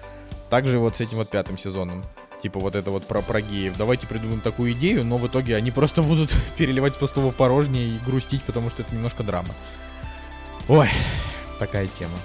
Также 0.50 0.80
вот 0.80 0.96
с 0.96 1.02
этим 1.02 1.18
вот 1.18 1.30
пятым 1.30 1.58
сезоном. 1.58 2.04
Типа 2.42 2.60
вот 2.60 2.76
это 2.76 2.90
вот 2.90 3.06
про, 3.06 3.22
про 3.22 3.42
геев. 3.42 3.76
Давайте 3.78 4.08
придумаем 4.08 4.42
такую 4.42 4.72
идею, 4.74 5.06
но 5.06 5.18
в 5.18 5.28
итоге 5.28 5.56
они 5.56 5.72
просто 5.72 6.02
будут 6.02 6.36
переливать 6.58 6.94
с 6.94 6.98
пустого 6.98 7.32
порожнее 7.32 7.88
и 7.90 8.00
грустить, 8.00 8.44
потому 8.44 8.70
что 8.70 8.82
это 8.82 8.96
немножко 8.96 9.24
драма. 9.24 9.50
Ой, 10.68 10.90
такая 11.62 11.88
тема. 11.88 12.18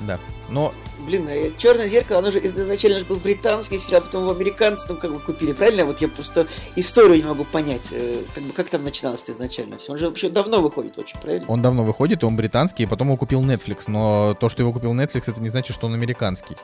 Да. 0.00 0.18
Но 0.50 0.74
Блин, 1.00 1.26
а 1.28 1.58
Черное 1.58 1.88
зеркало, 1.88 2.18
оно 2.18 2.30
же 2.30 2.44
изначально 2.44 3.00
же 3.00 3.06
был 3.06 3.16
британский 3.16 3.78
сериал, 3.78 4.02
потом 4.02 4.22
его 4.22 4.32
американцы 4.32 4.86
там 4.86 4.98
как 4.98 5.12
бы 5.12 5.18
купили, 5.18 5.52
правильно? 5.52 5.84
Вот 5.84 6.00
я 6.00 6.08
просто 6.08 6.46
историю 6.76 7.16
не 7.16 7.24
могу 7.24 7.44
понять, 7.44 7.88
э, 7.92 8.22
как 8.34 8.44
бы 8.44 8.52
как 8.52 8.68
там 8.68 8.84
начиналось 8.84 9.24
изначально 9.28 9.78
все. 9.78 9.92
Он 9.92 9.98
же 9.98 10.08
вообще 10.08 10.28
давно 10.28 10.60
выходит 10.60 10.98
очень, 10.98 11.18
правильно? 11.20 11.46
он 11.48 11.62
давно 11.62 11.84
выходит, 11.84 12.22
и 12.22 12.26
он 12.26 12.36
британский, 12.36 12.82
и 12.82 12.86
потом 12.86 13.08
его 13.08 13.16
купил 13.16 13.42
Netflix. 13.42 13.84
Но 13.86 14.34
то, 14.38 14.48
что 14.48 14.62
его 14.62 14.72
купил 14.72 14.94
Netflix, 14.94 15.24
это 15.26 15.40
не 15.40 15.48
значит, 15.48 15.74
что 15.74 15.86
он 15.86 15.94
американский. 15.94 16.56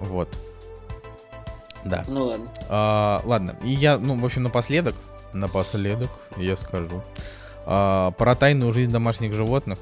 Вот. 0.00 0.28
Да. 1.84 2.04
Ну 2.08 2.26
ладно. 2.26 2.48
А, 2.68 3.22
ладно, 3.24 3.56
и 3.64 3.70
я, 3.70 3.98
ну, 3.98 4.20
в 4.20 4.24
общем, 4.24 4.42
напоследок, 4.42 4.94
напоследок, 5.32 6.10
я 6.36 6.56
скажу, 6.56 7.02
а, 7.66 8.10
про 8.12 8.34
тайную 8.34 8.72
жизнь 8.72 8.90
домашних 8.90 9.32
животных, 9.34 9.78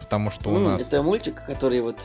потому 0.00 0.30
что 0.30 0.50
у 0.50 0.58
нас... 0.58 0.80
Это 0.80 1.02
мультик, 1.02 1.42
который 1.44 1.80
вот... 1.80 1.96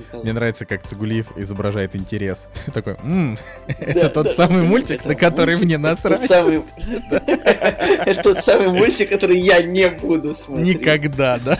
Николай? 0.00 0.22
Мне 0.24 0.32
нравится, 0.32 0.64
как 0.64 0.82
Цигулиев 0.84 1.26
изображает 1.36 1.94
интерес. 1.94 2.46
Такой, 2.74 2.96
«М, 3.04 3.38
Да, 3.68 3.74
это 3.78 4.10
тот 4.10 4.32
самый 4.32 4.62
мультик, 4.62 5.04
на 5.04 5.14
который 5.14 5.56
мне 5.56 5.78
насрать. 5.78 6.28
Это 6.28 8.22
тот 8.22 8.38
самый 8.38 8.68
мультик, 8.68 9.10
который 9.10 9.38
я 9.38 9.62
не 9.62 9.88
буду 9.90 10.34
смотреть. 10.34 10.80
Никогда, 10.80 11.38
да? 11.38 11.58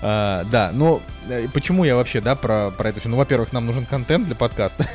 А, 0.00 0.44
да, 0.44 0.70
ну, 0.72 1.02
э, 1.28 1.48
почему 1.52 1.84
я 1.84 1.96
вообще, 1.96 2.20
да, 2.20 2.36
про, 2.36 2.70
про 2.70 2.90
это 2.90 3.00
все? 3.00 3.08
Ну, 3.08 3.16
во-первых, 3.16 3.52
нам 3.52 3.66
нужен 3.66 3.84
контент 3.84 4.26
для 4.26 4.36
подкаста. 4.36 4.88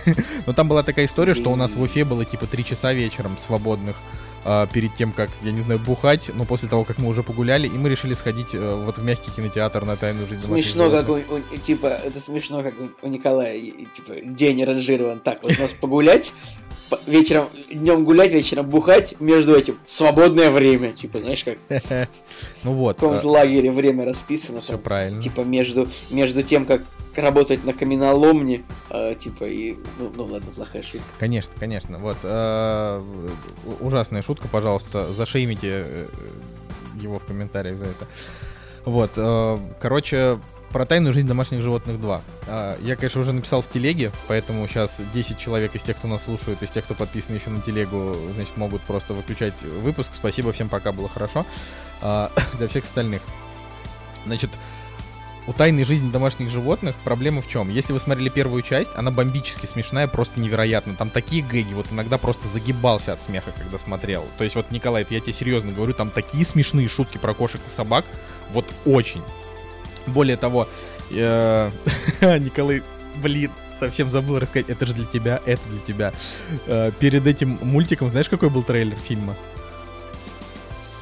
Но 0.45 0.53
там 0.53 0.69
была 0.69 0.81
такая 0.81 1.05
история, 1.05 1.33
что 1.33 1.51
у 1.51 1.55
нас 1.55 1.73
в 1.73 1.81
Уфе 1.81 2.05
было 2.05 2.23
типа 2.23 2.47
3 2.47 2.65
часа 2.65 2.93
вечером 2.93 3.37
свободных 3.37 3.97
а, 4.45 4.67
перед 4.67 4.95
тем, 4.95 5.11
как, 5.11 5.29
я 5.41 5.51
не 5.51 5.61
знаю, 5.61 5.79
бухать, 5.79 6.29
но 6.33 6.43
после 6.45 6.69
того, 6.69 6.83
как 6.83 6.97
мы 6.99 7.07
уже 7.09 7.23
погуляли, 7.23 7.67
и 7.67 7.71
мы 7.71 7.89
решили 7.89 8.13
сходить 8.13 8.53
э, 8.53 8.69
вот 8.83 8.97
в 8.97 9.03
мягкий 9.03 9.31
кинотеатр 9.31 9.85
на 9.85 9.95
тайную 9.95 10.27
жизнь 10.27 10.43
Смешно, 10.45 10.89
как 10.89 11.09
у, 11.09 11.13
у- 11.13 11.57
типа, 11.57 11.87
это 11.87 12.19
смешно, 12.19 12.61
как 12.63 12.73
у, 12.79 12.89
у 13.05 13.09
Николая, 13.09 13.55
и- 13.55 13.85
типа, 13.93 14.13
день 14.25 14.63
ранжирован. 14.63 15.19
Так, 15.19 15.39
вот 15.43 15.57
у 15.57 15.61
нас 15.61 15.71
погулять, 15.71 16.33
по- 16.62 16.62
вечером, 17.07 17.49
днем 17.71 18.03
гулять, 18.05 18.31
вечером 18.31 18.69
бухать, 18.69 19.15
между 19.19 19.55
этим 19.55 19.77
свободное 19.85 20.49
время, 20.51 20.93
типа, 20.93 21.19
знаешь, 21.19 21.43
как 21.43 21.57
Ну 22.63 22.73
вот, 22.73 22.97
в 22.97 22.99
каком-то 22.99 23.29
лагере 23.29 23.71
время 23.71 24.05
расписано, 24.05 24.61
все 24.61 24.77
правильно. 24.77 25.21
типа, 25.21 25.41
между, 25.41 25.87
между 26.09 26.43
тем, 26.43 26.65
как 26.65 26.81
работать 27.15 27.63
на 27.63 27.73
каменоломне, 27.73 28.63
а, 28.89 29.13
типа, 29.13 29.45
и, 29.45 29.75
ну, 29.99 30.11
ну 30.15 30.25
ладно, 30.25 30.51
плохая 30.51 30.81
шутка. 30.81 31.05
Конечно, 31.19 31.51
конечно. 31.59 31.99
Вот. 31.99 32.17
э, 32.23 33.01
ужасная 33.79 34.21
шутка, 34.21 34.47
пожалуйста. 34.47 35.11
Зашеймите 35.13 35.85
э, 35.85 36.07
его 36.95 37.19
в 37.19 37.25
комментариях 37.25 37.77
за 37.77 37.85
это. 37.85 38.07
Вот. 38.85 39.11
э, 39.15 39.57
Короче, 39.79 40.39
про 40.73 40.85
тайную 40.85 41.13
жизнь 41.13 41.27
домашних 41.27 41.61
животных 41.61 42.01
2. 42.01 42.21
А, 42.47 42.77
Я, 42.81 42.95
конечно, 42.95 43.21
уже 43.21 43.31
написал 43.31 43.61
в 43.61 43.69
телеге, 43.69 44.11
поэтому 44.27 44.67
сейчас 44.67 44.99
10 45.13 45.37
человек 45.37 45.75
из 45.75 45.83
тех, 45.83 45.95
кто 45.95 46.07
нас 46.07 46.23
слушает, 46.23 46.61
из 46.61 46.71
тех, 46.71 46.83
кто 46.83 46.95
подписан 46.95 47.35
еще 47.35 47.51
на 47.51 47.61
телегу, 47.61 48.13
значит, 48.33 48.57
могут 48.57 48.81
просто 48.81 49.13
выключать 49.13 49.61
выпуск. 49.61 50.11
Спасибо 50.13 50.51
всем, 50.51 50.67
пока 50.67 50.91
было 50.91 51.07
хорошо. 51.07 51.45
А, 52.01 52.31
Для 52.57 52.67
всех 52.67 52.83
остальных. 52.85 53.21
Значит, 54.25 54.49
у 55.45 55.53
тайной 55.53 55.83
жизни 55.83 56.09
домашних 56.09 56.49
животных 56.49 56.95
проблема 57.03 57.41
в 57.41 57.49
чем? 57.49 57.69
Если 57.69 57.93
вы 57.93 57.99
смотрели 57.99 58.29
первую 58.29 58.61
часть, 58.63 58.91
она 58.95 59.11
бомбически 59.11 59.65
смешная, 59.65 60.07
просто 60.07 60.39
невероятно. 60.39 60.95
Там 60.95 61.09
такие 61.09 61.43
гэги, 61.43 61.73
вот 61.73 61.91
иногда 61.91 62.17
просто 62.17 62.47
загибался 62.47 63.11
от 63.11 63.21
смеха, 63.21 63.51
когда 63.51 63.77
смотрел. 63.77 64.25
То 64.37 64.43
есть 64.43 64.55
вот, 64.55 64.71
Николай, 64.71 65.05
я 65.09 65.19
тебе 65.19 65.33
серьезно 65.33 65.71
говорю, 65.71 65.93
там 65.93 66.09
такие 66.09 66.45
смешные 66.45 66.87
шутки 66.87 67.17
про 67.17 67.33
кошек 67.33 67.61
и 67.67 67.69
собак, 67.69 68.05
вот 68.51 68.65
очень. 68.85 69.21
Более 70.07 70.37
того, 70.37 70.67
э, 71.11 71.69
Николай, 72.21 72.81
блин, 73.15 73.51
совсем 73.79 74.09
забыл 74.09 74.39
рассказать, 74.39 74.69
это 74.69 74.85
же 74.85 74.93
для 74.93 75.05
тебя, 75.05 75.41
это 75.45 75.61
для 75.69 75.79
тебя. 75.79 76.13
Э, 76.67 76.91
Перед 76.99 77.27
этим 77.27 77.57
мультиком, 77.61 78.09
знаешь, 78.09 78.29
какой 78.29 78.49
был 78.49 78.63
трейлер 78.63 78.97
фильма? 78.99 79.35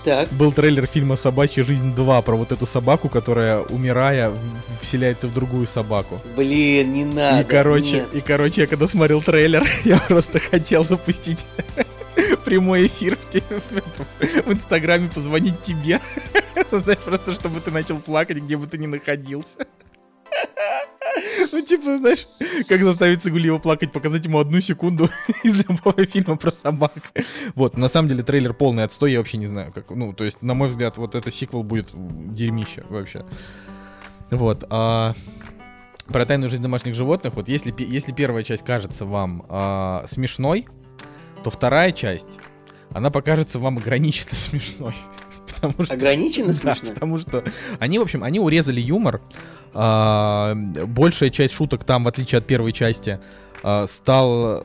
Так, 0.04 0.30
Был 0.30 0.52
трейлер 0.52 0.88
фильма 0.88 1.16
«Собачья 1.16 1.64
жизнь 1.64 1.94
2» 1.94 2.24
про 2.24 2.36
вот 2.36 2.52
эту 2.52 2.66
собаку, 2.66 3.08
которая, 3.08 3.60
умирая, 3.60 4.32
вселяется 4.82 5.28
в 5.28 5.34
другую 5.34 5.68
собаку. 5.68 6.20
блин, 6.36 6.92
не 6.92 7.06
надо, 7.06 7.42
и, 7.42 7.44
короче, 7.44 7.94
нет. 7.98 8.16
и, 8.16 8.22
короче, 8.22 8.62
я 8.62 8.68
когда 8.68 8.88
смотрел 8.88 9.22
трейлер, 9.22 9.64
я 9.86 9.98
просто 10.00 10.40
хотел 10.40 10.84
запустить 10.84 11.46
прямой 12.46 12.88
эфир 12.88 13.18
в, 13.18 14.52
Инстаграме, 14.52 15.10
позвонить 15.10 15.62
тебе. 15.62 16.00
Ну, 16.72 16.80
Знаешь, 16.80 17.00
просто 17.00 17.34
чтобы 17.34 17.60
ты 17.60 17.72
начал 17.72 18.00
плакать, 18.00 18.38
где 18.38 18.56
бы 18.56 18.66
ты 18.66 18.78
ни 18.78 18.86
находился. 18.86 19.66
Ну, 21.52 21.62
типа, 21.62 21.98
знаешь, 21.98 22.26
как 22.70 22.82
заставить 22.84 23.22
Цигулиева 23.22 23.60
плакать, 23.60 23.92
показать 23.92 24.24
ему 24.24 24.40
одну 24.40 24.62
секунду 24.62 25.10
из 25.44 25.68
любого 25.68 26.06
фильма 26.06 26.38
про 26.38 26.52
собак. 26.52 26.94
Вот, 27.54 27.76
на 27.76 27.90
самом 27.90 28.08
деле 28.08 28.24
трейлер 28.24 28.54
полный 28.54 28.86
отстой, 28.86 29.12
я 29.12 29.18
вообще 29.18 29.38
не 29.38 29.48
знаю, 29.48 29.74
как, 29.74 29.90
ну, 29.90 30.14
то 30.14 30.24
есть, 30.24 30.42
на 30.42 30.54
мой 30.54 30.70
взгляд, 30.70 30.98
вот 30.98 31.16
это 31.16 31.30
сиквел 31.30 31.64
будет 31.64 31.90
дерьмище 31.94 32.86
вообще. 32.90 33.26
Вот, 34.30 34.64
а 34.70 35.14
про 36.08 36.26
тайную 36.26 36.50
жизнь 36.50 36.64
домашних 36.64 36.96
животных, 36.96 37.34
вот 37.36 37.50
если, 37.50 37.74
если 37.78 38.14
первая 38.14 38.44
часть 38.44 38.64
кажется 38.64 39.06
вам 39.06 39.46
а, 39.50 40.04
смешной, 40.08 40.68
то 41.44 41.50
вторая 41.50 41.92
часть, 41.92 42.40
она 42.92 43.10
покажется 43.12 43.60
вам 43.60 43.78
ограниченно 43.78 44.32
смешной. 44.36 44.96
Потому 45.48 45.86
что 45.86 45.94
Ограниченно 45.94 46.48
да, 46.64 46.76
смешно? 46.76 46.94
потому 46.94 47.18
что 47.18 47.44
они, 47.80 48.00
в 48.00 48.02
общем, 48.02 48.24
они 48.24 48.40
урезали 48.40 48.80
юмор. 48.80 49.22
А, 49.74 50.56
большая 50.56 51.30
часть 51.30 51.54
шуток 51.54 51.84
там, 51.84 52.04
в 52.04 52.08
отличие 52.08 52.40
от 52.40 52.46
первой 52.46 52.74
части, 52.74 53.20
а, 53.64 53.88
стал, 53.88 54.64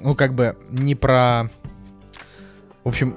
ну, 0.00 0.14
как 0.14 0.34
бы, 0.34 0.56
не 0.70 0.94
про... 0.94 1.50
В 2.84 2.88
общем, 2.88 3.16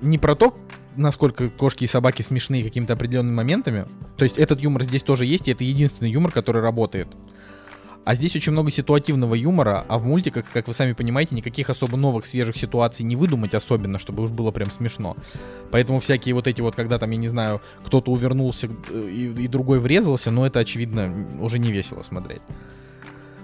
не 0.00 0.18
про 0.18 0.34
то, 0.34 0.58
насколько 0.96 1.48
кошки 1.48 1.84
и 1.84 1.86
собаки 1.86 2.22
смешные 2.22 2.64
какими-то 2.64 2.94
определенными 2.94 3.34
моментами. 3.34 3.86
То 4.16 4.24
есть 4.24 4.36
этот 4.36 4.60
юмор 4.60 4.82
здесь 4.84 5.02
тоже 5.02 5.24
есть, 5.24 5.48
и 5.48 5.52
это 5.52 5.64
единственный 5.64 6.10
юмор, 6.10 6.32
который 6.32 6.60
работает. 6.60 7.08
А 8.04 8.14
здесь 8.14 8.34
очень 8.36 8.52
много 8.52 8.70
ситуативного 8.70 9.34
юмора, 9.34 9.84
а 9.86 9.98
в 9.98 10.06
мультиках, 10.06 10.46
как 10.50 10.66
вы 10.66 10.74
сами 10.74 10.92
понимаете, 10.94 11.34
никаких 11.34 11.68
особо 11.68 11.96
новых, 11.96 12.24
свежих 12.24 12.56
ситуаций 12.56 13.04
не 13.04 13.16
выдумать 13.16 13.54
особенно, 13.54 13.98
чтобы 13.98 14.22
уж 14.22 14.30
было 14.30 14.50
прям 14.50 14.70
смешно. 14.70 15.16
Поэтому 15.70 16.00
всякие 16.00 16.34
вот 16.34 16.46
эти 16.46 16.62
вот, 16.62 16.74
когда 16.74 16.98
там, 16.98 17.10
я 17.10 17.18
не 17.18 17.28
знаю, 17.28 17.60
кто-то 17.84 18.10
увернулся 18.10 18.68
э, 18.90 19.08
и, 19.10 19.44
и 19.44 19.48
другой 19.48 19.78
врезался, 19.78 20.30
но 20.30 20.46
это, 20.46 20.60
очевидно, 20.60 21.26
уже 21.40 21.58
не 21.58 21.70
весело 21.70 22.02
смотреть. 22.02 22.42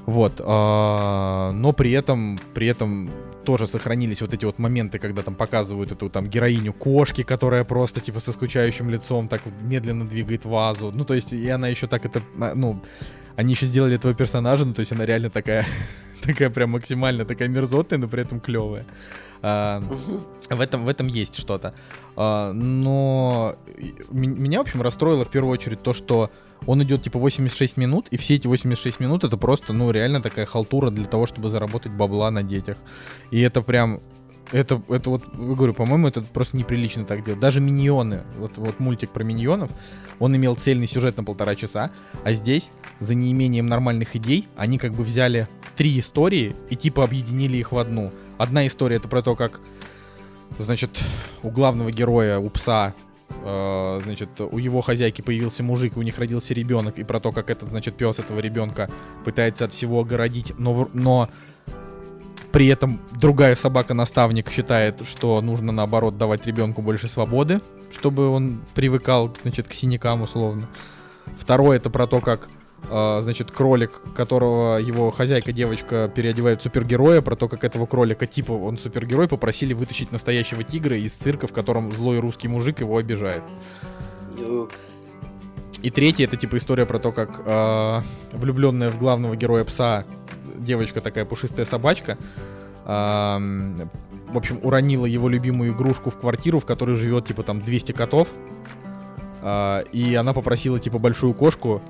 Вот. 0.06 0.40
а, 0.44 1.52
но 1.52 1.72
при 1.72 1.92
этом, 1.92 2.38
при 2.52 2.66
этом 2.66 3.10
тоже 3.44 3.66
сохранились 3.66 4.20
вот 4.20 4.34
эти 4.34 4.44
вот 4.44 4.58
моменты, 4.58 4.98
когда 4.98 5.22
там 5.22 5.34
показывают 5.34 5.92
эту 5.92 6.08
там 6.10 6.26
героиню 6.26 6.72
кошки, 6.72 7.22
которая 7.22 7.64
просто 7.64 8.00
типа 8.00 8.20
со 8.20 8.32
скучающим 8.32 8.90
лицом 8.90 9.28
так 9.28 9.42
медленно 9.62 10.06
двигает 10.06 10.44
вазу. 10.44 10.90
Ну, 10.92 11.04
то 11.04 11.14
есть, 11.14 11.32
и 11.32 11.48
она 11.48 11.68
еще 11.68 11.86
так 11.86 12.04
это, 12.04 12.22
а, 12.40 12.54
ну, 12.54 12.82
они 13.36 13.54
еще 13.54 13.66
сделали 13.66 13.96
этого 13.96 14.14
персонажа, 14.14 14.64
ну, 14.64 14.74
то 14.74 14.80
есть 14.80 14.92
она 14.92 15.04
реально 15.06 15.30
такая, 15.30 15.66
такая 16.22 16.50
прям 16.50 16.70
максимально 16.70 17.24
такая 17.24 17.48
мерзотная, 17.48 17.98
но 17.98 18.08
при 18.08 18.22
этом 18.22 18.40
клевая. 18.40 18.86
А, 19.42 19.82
в 20.48 20.60
этом, 20.60 20.84
в 20.84 20.88
этом 20.88 21.06
есть 21.06 21.36
что-то. 21.36 21.74
А, 22.16 22.52
но 22.52 23.56
меня, 24.10 24.58
в 24.58 24.62
общем, 24.62 24.80
расстроило 24.80 25.24
в 25.24 25.30
первую 25.30 25.52
очередь 25.52 25.82
то, 25.82 25.92
что 25.92 26.30
он 26.66 26.82
идет 26.82 27.02
типа 27.02 27.18
86 27.18 27.76
минут, 27.76 28.08
и 28.10 28.16
все 28.16 28.36
эти 28.36 28.46
86 28.46 29.00
минут 29.00 29.24
это 29.24 29.36
просто, 29.36 29.72
ну, 29.72 29.90
реально 29.90 30.22
такая 30.22 30.46
халтура 30.46 30.90
для 30.90 31.04
того, 31.04 31.26
чтобы 31.26 31.50
заработать 31.50 31.92
бабла 31.92 32.30
на 32.30 32.42
детях. 32.42 32.78
И 33.30 33.40
это 33.40 33.62
прям. 33.62 34.00
Это, 34.52 34.80
это 34.88 35.10
вот, 35.10 35.34
говорю, 35.34 35.74
по-моему, 35.74 36.08
это 36.08 36.20
просто 36.20 36.56
неприлично 36.56 37.04
так 37.04 37.24
делать. 37.24 37.40
Даже 37.40 37.60
миньоны, 37.60 38.22
вот, 38.38 38.56
вот 38.56 38.78
мультик 38.78 39.10
про 39.10 39.24
миньонов, 39.24 39.70
он 40.18 40.36
имел 40.36 40.54
цельный 40.54 40.86
сюжет 40.86 41.16
на 41.16 41.24
полтора 41.24 41.54
часа, 41.54 41.90
а 42.22 42.32
здесь, 42.32 42.70
за 43.00 43.14
неимением 43.14 43.66
нормальных 43.66 44.16
идей, 44.16 44.46
они 44.56 44.78
как 44.78 44.92
бы 44.92 45.02
взяли 45.02 45.48
три 45.76 45.98
истории 45.98 46.54
и 46.70 46.76
типа 46.76 47.04
объединили 47.04 47.56
их 47.56 47.72
в 47.72 47.78
одну. 47.78 48.12
Одна 48.38 48.66
история 48.66 48.96
это 48.96 49.08
про 49.08 49.22
то, 49.22 49.34
как, 49.34 49.60
значит, 50.58 51.02
у 51.42 51.50
главного 51.50 51.90
героя, 51.90 52.38
у 52.38 52.48
пса, 52.50 52.94
э, 53.30 54.00
значит, 54.04 54.40
у 54.40 54.58
его 54.58 54.82
хозяйки 54.82 55.22
появился 55.22 55.62
мужик, 55.62 55.96
у 55.96 56.02
них 56.02 56.18
родился 56.18 56.54
ребенок, 56.54 56.98
и 56.98 57.04
про 57.04 57.18
то, 57.18 57.32
как 57.32 57.50
этот, 57.50 57.70
значит, 57.70 57.96
пес 57.96 58.18
этого 58.18 58.40
ребенка 58.40 58.90
пытается 59.24 59.64
от 59.64 59.72
всего 59.72 60.00
огородить, 60.00 60.52
но, 60.58 60.88
но 60.92 61.28
при 62.54 62.68
этом 62.68 63.00
другая 63.10 63.56
собака-наставник 63.56 64.48
считает, 64.48 65.04
что 65.08 65.40
нужно, 65.40 65.72
наоборот, 65.72 66.16
давать 66.16 66.46
ребенку 66.46 66.82
больше 66.82 67.08
свободы, 67.08 67.60
чтобы 67.90 68.28
он 68.28 68.60
привыкал, 68.76 69.34
значит, 69.42 69.66
к 69.66 69.72
синякам 69.72 70.22
условно. 70.22 70.68
Второе 71.36 71.78
это 71.78 71.90
про 71.90 72.06
то, 72.06 72.20
как 72.20 72.48
э, 72.88 73.18
значит, 73.22 73.50
кролик, 73.50 74.00
которого 74.14 74.76
его 74.76 75.10
хозяйка 75.10 75.50
девочка 75.50 76.08
переодевает 76.14 76.62
супергероя, 76.62 77.22
про 77.22 77.34
то, 77.34 77.48
как 77.48 77.64
этого 77.64 77.86
кролика, 77.86 78.24
типа 78.28 78.52
он 78.52 78.78
супергерой, 78.78 79.26
попросили 79.26 79.74
вытащить 79.74 80.12
настоящего 80.12 80.62
тигра 80.62 80.96
из 80.96 81.16
цирка, 81.16 81.48
в 81.48 81.52
котором 81.52 81.90
злой 81.90 82.20
русский 82.20 82.46
мужик 82.46 82.78
его 82.78 82.98
обижает. 82.98 83.42
И 85.82 85.90
третья 85.90 86.24
это 86.26 86.36
типа 86.36 86.58
история 86.58 86.86
про 86.86 87.00
то, 87.00 87.10
как 87.10 87.42
э, 87.44 88.02
влюбленная 88.30 88.90
в 88.90 88.98
главного 89.00 89.34
героя 89.34 89.64
пса 89.64 90.04
девочка 90.54 91.00
такая 91.00 91.24
пушистая 91.24 91.66
собачка, 91.66 92.18
в 94.34 94.36
общем, 94.36 94.58
уронила 94.62 95.06
его 95.06 95.28
любимую 95.28 95.72
игрушку 95.72 96.10
в 96.10 96.18
квартиру, 96.18 96.58
в 96.58 96.66
которой 96.66 96.96
живет 96.96 97.26
типа 97.26 97.44
там 97.44 97.60
200 97.60 97.92
котов. 97.92 98.28
Э, 99.42 99.82
и 99.92 100.14
она 100.16 100.32
попросила 100.32 100.80
типа 100.80 100.98
большую 100.98 101.34
кошку, 101.34 101.80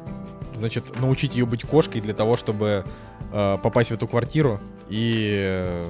значит, 0.53 1.01
научить 1.01 1.35
ее 1.35 1.47
быть 1.47 1.63
кошкой 1.63 2.03
для 2.03 2.13
того, 2.13 2.37
чтобы 2.37 2.85
э, 3.33 3.59
попасть 3.63 3.91
в 3.91 3.95
эту 3.95 4.07
квартиру 4.07 4.61
и, 4.89 5.87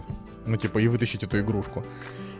ну 0.46 0.56
типа, 0.56 0.78
и 0.78 0.86
вытащить 0.86 1.24
эту 1.24 1.40
игрушку. 1.40 1.84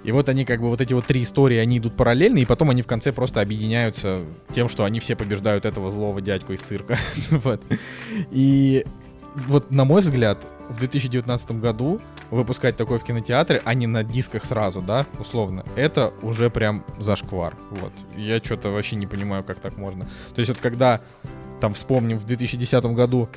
И 0.04 0.12
вот 0.12 0.28
они 0.28 0.44
как 0.44 0.60
бы 0.60 0.68
вот 0.68 0.80
эти 0.80 0.92
вот 0.92 1.06
три 1.06 1.22
истории, 1.22 1.56
они 1.56 1.78
идут 1.78 1.96
параллельно, 1.96 2.38
и 2.38 2.44
потом 2.44 2.70
они 2.70 2.82
в 2.82 2.86
конце 2.86 3.10
просто 3.10 3.40
объединяются 3.40 4.20
тем, 4.54 4.68
что 4.68 4.84
они 4.84 5.00
все 5.00 5.16
побеждают 5.16 5.64
этого 5.64 5.90
злого 5.90 6.20
дядьку 6.20 6.52
из 6.52 6.60
цирка. 6.60 6.98
И 8.30 8.84
вот 9.34 9.70
на 9.70 9.84
мой 9.84 10.02
взгляд, 10.02 10.46
в 10.68 10.78
2019 10.78 11.52
году 11.52 12.00
выпускать 12.30 12.76
такое 12.76 12.98
в 12.98 13.04
кинотеатре, 13.04 13.60
а 13.64 13.74
не 13.74 13.86
на 13.86 14.02
дисках 14.02 14.44
сразу, 14.44 14.80
да, 14.80 15.06
условно, 15.18 15.64
это 15.76 16.12
уже 16.22 16.50
прям 16.50 16.84
зашквар. 16.98 17.56
Вот. 17.70 17.92
Я 18.16 18.38
что-то 18.38 18.70
вообще 18.70 18.96
не 18.96 19.06
понимаю, 19.06 19.44
как 19.44 19.60
так 19.60 19.76
можно. 19.76 20.08
То 20.34 20.38
есть 20.38 20.48
вот 20.48 20.58
когда, 20.58 21.00
там, 21.60 21.74
вспомним, 21.74 22.18
в 22.18 22.24
2010 22.24 22.84
году 22.86 23.28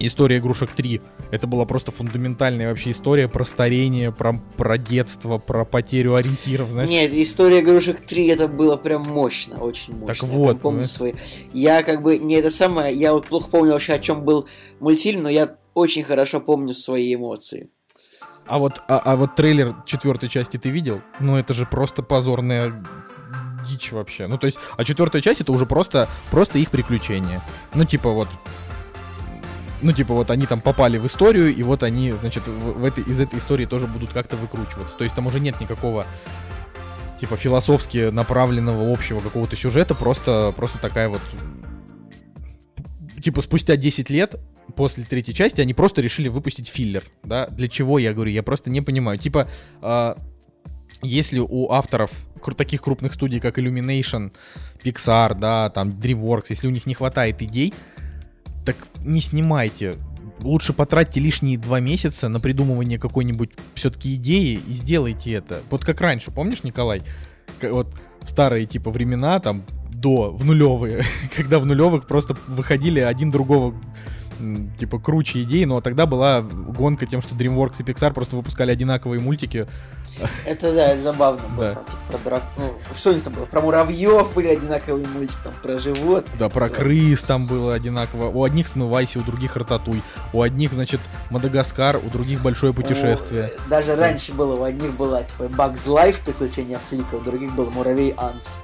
История 0.00 0.38
игрушек 0.38 0.70
3. 0.72 1.00
Это 1.30 1.46
была 1.46 1.64
просто 1.64 1.90
фундаментальная 1.90 2.68
вообще 2.68 2.92
история 2.92 3.28
про 3.28 3.44
старение, 3.44 4.12
про, 4.12 4.40
про 4.56 4.78
детство, 4.78 5.38
про 5.38 5.64
потерю 5.64 6.14
ориентиров, 6.14 6.70
знаешь? 6.70 6.88
Нет, 6.88 7.12
история 7.12 7.60
игрушек 7.60 8.00
3 8.00 8.26
это 8.28 8.48
было 8.48 8.76
прям 8.76 9.02
мощно, 9.02 9.58
очень 9.58 9.94
мощно. 9.94 10.06
Так 10.06 10.22
Я 10.22 10.28
вот, 10.28 10.46
прям 10.46 10.58
помню 10.58 10.80
ну, 10.80 10.86
свои. 10.86 11.12
Я 11.52 11.82
как 11.82 12.02
бы 12.02 12.18
не 12.18 12.36
это 12.36 12.50
самое, 12.50 12.94
я 12.94 13.12
вот 13.12 13.26
плохо 13.26 13.48
помню 13.50 13.72
вообще, 13.72 13.94
о 13.94 13.98
чем 13.98 14.24
был 14.24 14.46
мультфильм, 14.80 15.22
но 15.22 15.28
я 15.28 15.56
очень 15.74 16.04
хорошо 16.04 16.40
помню 16.40 16.74
свои 16.74 17.14
эмоции. 17.14 17.70
А 18.46 18.58
вот, 18.58 18.80
а, 18.88 18.98
а 18.98 19.16
вот 19.16 19.34
трейлер 19.34 19.74
четвертой 19.84 20.28
части 20.28 20.56
ты 20.56 20.70
видел? 20.70 21.02
Ну 21.20 21.36
это 21.36 21.52
же 21.52 21.66
просто 21.66 22.02
позорная 22.02 22.82
дичь 23.68 23.92
вообще. 23.92 24.26
Ну 24.26 24.38
то 24.38 24.46
есть, 24.46 24.58
а 24.76 24.84
четвертая 24.84 25.20
часть 25.20 25.40
это 25.40 25.52
уже 25.52 25.66
просто, 25.66 26.08
просто 26.30 26.58
их 26.58 26.70
приключения. 26.70 27.42
Ну 27.74 27.84
типа 27.84 28.10
вот 28.10 28.28
ну, 29.82 29.92
типа, 29.92 30.14
вот 30.14 30.30
они 30.30 30.46
там 30.46 30.60
попали 30.60 30.98
в 30.98 31.06
историю, 31.06 31.54
и 31.54 31.62
вот 31.62 31.82
они, 31.82 32.12
значит, 32.12 32.46
в, 32.46 32.80
в 32.80 32.84
этой, 32.84 33.04
из 33.04 33.20
этой 33.20 33.38
истории 33.38 33.66
тоже 33.66 33.86
будут 33.86 34.12
как-то 34.12 34.36
выкручиваться. 34.36 34.96
То 34.96 35.04
есть 35.04 35.14
там 35.14 35.26
уже 35.26 35.40
нет 35.40 35.60
никакого, 35.60 36.06
типа, 37.20 37.36
философски 37.36 38.10
направленного 38.10 38.92
общего 38.92 39.20
какого-то 39.20 39.56
сюжета, 39.56 39.94
просто, 39.94 40.52
просто 40.56 40.78
такая 40.78 41.08
вот... 41.08 41.20
Типа, 43.22 43.42
спустя 43.42 43.76
10 43.76 44.10
лет 44.10 44.36
после 44.76 45.04
третьей 45.04 45.34
части 45.34 45.60
они 45.60 45.74
просто 45.74 46.00
решили 46.00 46.28
выпустить 46.28 46.68
филлер, 46.68 47.02
да? 47.24 47.46
Для 47.48 47.68
чего, 47.68 47.98
я 47.98 48.14
говорю, 48.14 48.30
я 48.30 48.42
просто 48.42 48.70
не 48.70 48.80
понимаю. 48.80 49.18
Типа, 49.18 49.48
э, 49.82 50.14
если 51.02 51.40
у 51.40 51.70
авторов 51.72 52.10
таких 52.56 52.82
крупных 52.82 53.14
студий, 53.14 53.40
как 53.40 53.58
Illumination, 53.58 54.32
Pixar, 54.82 55.34
да, 55.34 55.70
там, 55.70 55.90
DreamWorks, 55.90 56.46
если 56.50 56.66
у 56.66 56.70
них 56.70 56.86
не 56.86 56.94
хватает 56.94 57.42
идей, 57.42 57.74
так 58.68 58.76
не 59.02 59.22
снимайте. 59.22 59.94
Лучше 60.40 60.74
потратьте 60.74 61.20
лишние 61.20 61.56
два 61.56 61.80
месяца 61.80 62.28
на 62.28 62.38
придумывание 62.38 62.98
какой-нибудь 62.98 63.48
все-таки 63.74 64.14
идеи 64.16 64.60
и 64.68 64.72
сделайте 64.74 65.32
это. 65.32 65.62
Вот 65.70 65.86
как 65.86 66.02
раньше, 66.02 66.30
помнишь, 66.30 66.64
Николай? 66.64 67.00
Вот 67.62 67.94
в 68.20 68.28
старые 68.28 68.66
типа 68.66 68.90
времена, 68.90 69.40
там, 69.40 69.64
до, 69.90 70.30
в 70.30 70.44
нулевые, 70.44 71.02
когда 71.36 71.58
в 71.60 71.64
нулевых 71.64 72.06
просто 72.06 72.36
выходили 72.46 73.00
один 73.00 73.30
другого 73.30 73.74
типа 74.78 74.98
круче 74.98 75.42
идеи, 75.42 75.64
но 75.64 75.80
тогда 75.80 76.06
была 76.06 76.40
гонка 76.42 77.06
тем, 77.06 77.20
что 77.20 77.34
DreamWorks 77.34 77.76
и 77.80 77.82
Pixar 77.82 78.12
просто 78.12 78.36
выпускали 78.36 78.70
одинаковые 78.70 79.20
мультики. 79.20 79.66
Это 80.46 80.74
да, 80.74 80.88
это 80.88 81.02
забавно 81.02 81.48
было. 81.48 81.64
Да. 81.64 81.74
Там, 81.74 81.84
типа, 81.84 81.98
про 82.08 82.18
драк... 82.18 82.42
Ну, 82.56 82.72
что 82.96 83.10
это 83.10 83.30
было? 83.30 83.44
Про 83.44 83.60
муравьев 83.60 84.34
были 84.34 84.48
одинаковые 84.48 85.06
мультики, 85.06 85.38
там, 85.44 85.52
про 85.62 85.78
животных. 85.78 86.36
Да, 86.38 86.48
про 86.48 86.68
крыс 86.68 87.22
там 87.22 87.46
было 87.46 87.74
одинаково. 87.74 88.28
У 88.28 88.42
одних 88.42 88.66
смывайся, 88.66 89.20
у 89.20 89.22
других 89.22 89.56
рататуй. 89.56 90.02
У 90.32 90.42
одних, 90.42 90.72
значит, 90.72 91.00
Мадагаскар, 91.30 91.98
у 91.98 92.08
других 92.10 92.42
большое 92.42 92.74
путешествие. 92.74 93.52
У- 93.66 93.70
Даже 93.70 93.94
раньше 93.94 94.32
было, 94.32 94.56
у 94.56 94.64
одних 94.64 94.92
была, 94.94 95.22
типа, 95.22 95.44
Bugs 95.44 95.86
Life, 95.86 96.16
приключения 96.24 96.80
Флика, 96.88 97.14
у 97.14 97.20
других 97.20 97.54
был 97.54 97.70
Муравей 97.70 98.12
Анс. 98.16 98.60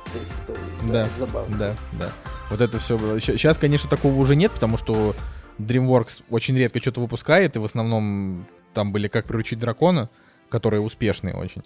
Да, 0.90 1.02
это 1.06 1.18
забавно. 1.18 1.56
Да, 1.56 1.74
да. 1.92 2.09
Вот 2.51 2.60
это 2.60 2.78
все 2.78 2.98
было. 2.98 3.20
Сейчас, 3.20 3.59
конечно, 3.59 3.88
такого 3.88 4.14
уже 4.14 4.34
нет, 4.34 4.51
потому 4.52 4.76
что 4.76 5.14
DreamWorks 5.59 6.22
очень 6.31 6.56
редко 6.56 6.81
что-то 6.81 7.01
выпускает, 7.01 7.56
и 7.56 7.59
в 7.59 7.64
основном 7.64 8.47
там 8.72 8.93
были 8.93 9.09
«Как 9.09 9.26
приручить 9.26 9.59
дракона», 9.59 10.09
которые 10.48 10.81
успешные 10.81 11.35
очень. 11.35 11.62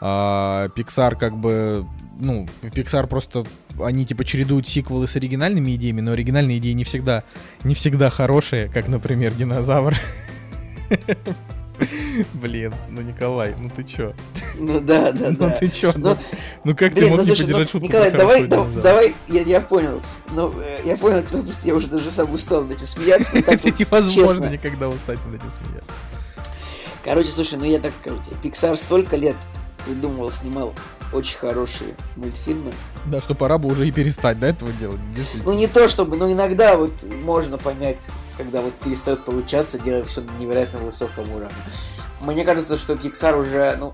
Pixar 0.00 1.16
как 1.16 1.36
бы, 1.36 1.86
ну, 2.18 2.48
Pixar 2.62 3.06
просто, 3.06 3.44
они 3.80 4.04
типа 4.04 4.24
чередуют 4.24 4.66
сиквелы 4.66 5.06
с 5.06 5.14
оригинальными 5.14 5.76
идеями, 5.76 6.00
но 6.00 6.12
оригинальные 6.12 6.58
идеи 6.58 6.72
не 6.72 6.82
всегда, 6.82 7.22
не 7.62 7.74
всегда 7.74 8.10
хорошие, 8.10 8.68
как, 8.68 8.88
например, 8.88 9.32
«Динозавр». 9.32 9.94
Блин, 12.34 12.74
ну 12.90 13.00
Николай, 13.02 13.54
ну 13.58 13.70
ты 13.74 13.84
чё? 13.84 14.12
Ну 14.54 14.80
да, 14.80 15.12
да, 15.12 15.30
Ну 15.30 15.36
да. 15.36 15.50
ты 15.50 15.68
чё? 15.68 15.92
Ну, 15.96 16.10
Ну, 16.10 16.16
ну 16.64 16.76
как 16.76 16.94
ты 16.94 17.00
Блин, 17.00 17.10
мог 17.10 17.18
ну 17.18 17.22
не 17.22 17.26
слушай, 17.28 17.40
ну, 17.42 17.46
поддержать 17.46 17.70
шутку 17.70 17.86
Николай, 17.86 18.10
давай, 18.10 18.42
динозавра? 18.44 18.82
давай, 18.82 19.14
я, 19.28 19.42
я 19.42 19.60
понял. 19.60 20.00
Ну, 20.30 20.52
э, 20.60 20.80
я 20.84 20.96
понял, 20.96 21.22
тебя 21.22 21.40
просто 21.42 21.66
я 21.66 21.74
уже 21.74 21.86
даже 21.86 22.10
сам 22.10 22.32
устал 22.32 22.62
над 22.62 22.76
этим 22.76 22.86
смеяться. 22.86 23.32
так 23.42 23.62
вот, 23.62 23.78
Невозможно 23.78 24.32
честно. 24.42 24.46
никогда 24.52 24.88
устать 24.88 25.18
над 25.26 25.34
этим 25.36 25.50
смеяться. 25.52 25.90
Короче, 27.04 27.30
слушай, 27.32 27.58
ну 27.58 27.64
я 27.64 27.78
так 27.80 27.92
скажу 28.00 28.18
тебе, 28.24 28.36
Pixar 28.42 28.76
столько 28.76 29.16
лет 29.16 29.36
придумывал, 29.84 30.30
снимал 30.30 30.72
очень 31.12 31.38
хорошие 31.38 31.94
мультфильмы. 32.16 32.72
Да, 33.06 33.20
что 33.20 33.34
пора 33.34 33.58
бы 33.58 33.68
уже 33.68 33.86
и 33.86 33.90
перестать, 33.90 34.38
да, 34.38 34.48
этого 34.48 34.72
делать. 34.72 35.00
Ну 35.44 35.52
не 35.52 35.66
то 35.66 35.88
чтобы, 35.88 36.16
но 36.16 36.30
иногда 36.30 36.76
вот 36.76 36.92
можно 37.22 37.58
понять, 37.58 38.06
когда 38.36 38.60
вот 38.60 38.72
перестает 38.74 39.24
получаться, 39.24 39.78
делать 39.78 40.06
все 40.06 40.22
на 40.22 40.30
невероятно 40.38 40.78
высоком 40.80 41.30
уровне. 41.32 41.54
Мне 42.20 42.44
кажется, 42.44 42.76
что 42.76 42.94
Pixar 42.94 43.38
уже, 43.38 43.76
ну, 43.78 43.92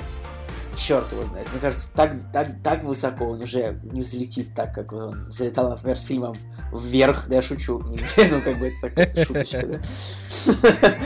черт 0.79 1.11
его 1.13 1.23
знает. 1.25 1.47
Мне 1.51 1.61
кажется, 1.61 1.89
так, 1.95 2.13
так, 2.33 2.63
так 2.63 2.85
высоко 2.85 3.25
он 3.31 3.43
уже 3.43 3.81
не 3.83 4.03
взлетит 4.03 4.55
так, 4.55 4.73
как 4.75 4.93
он 4.93 5.29
взлетал, 5.29 5.71
например, 5.71 5.99
с 5.99 6.03
фильмом 6.03 6.37
«Вверх». 6.73 7.29
Да 7.29 7.37
я 7.37 7.43
шучу. 7.43 7.81
Ну, 8.31 8.41
как 8.43 8.59
бы 8.59 8.69
это 8.69 8.89
такая 8.89 9.25
шуточка, 9.25 9.67
да. 9.67 9.81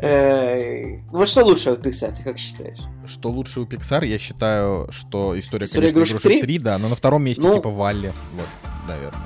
Э, 0.00 0.98
вот 1.10 1.28
что 1.28 1.44
лучше 1.44 1.70
от 1.70 1.84
Pixar, 1.84 2.14
ты 2.16 2.22
как 2.22 2.38
считаешь? 2.38 2.78
Что 3.06 3.30
лучше 3.30 3.60
у 3.60 3.66
Pixar, 3.66 4.06
я 4.06 4.18
считаю, 4.18 4.88
что 4.92 5.38
история, 5.38 5.66
конечно, 5.66 5.90
игрушек 5.92 6.18
игрушек 6.20 6.30
3, 6.30 6.40
3? 6.40 6.58
да, 6.58 6.78
но 6.78 6.88
на 6.88 6.94
втором 6.96 7.24
месте 7.24 7.42
Ну- 7.42 7.54
типа 7.54 7.70
Валли. 7.70 8.12
Вот, 8.34 8.48
наверное. 8.86 9.22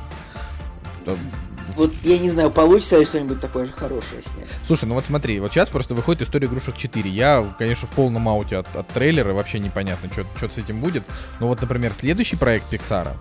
Вот 1.76 1.92
я 2.02 2.18
не 2.18 2.28
знаю, 2.28 2.50
получится 2.50 2.98
ли 2.98 3.04
что-нибудь 3.04 3.40
такое 3.40 3.66
же 3.66 3.72
хорошее 3.72 4.22
с 4.22 4.34
ним. 4.36 4.46
Слушай, 4.66 4.86
ну 4.86 4.94
вот 4.94 5.04
смотри, 5.04 5.40
вот 5.40 5.52
сейчас 5.52 5.68
просто 5.68 5.94
выходит 5.94 6.22
история 6.22 6.46
игрушек 6.46 6.76
4. 6.76 7.10
Я, 7.10 7.54
конечно, 7.58 7.86
в 7.86 7.90
полном 7.90 8.28
ауте 8.28 8.56
от, 8.56 8.74
от 8.76 8.88
трейлера, 8.88 9.32
вообще 9.32 9.58
непонятно, 9.58 10.10
что 10.12 10.48
с 10.48 10.58
этим 10.58 10.80
будет. 10.80 11.04
Но 11.40 11.48
вот, 11.48 11.60
например, 11.60 11.94
следующий 11.94 12.36
проект 12.36 12.72
Pixar, 12.72 13.12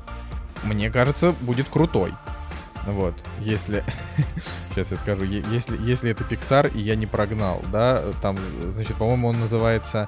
мне 0.63 0.89
кажется, 0.89 1.33
будет 1.41 1.67
крутой. 1.69 2.13
Вот, 2.85 3.13
если... 3.39 3.83
Сейчас 4.69 4.91
я 4.91 4.97
скажу, 4.97 5.23
если, 5.23 5.77
если 5.81 6.11
это 6.11 6.23
Pixar, 6.23 6.71
и 6.73 6.79
я 6.79 6.95
не 6.95 7.05
прогнал, 7.05 7.61
да, 7.71 8.03
там, 8.21 8.37
значит, 8.69 8.95
по-моему, 8.95 9.27
он 9.27 9.39
называется 9.39 10.07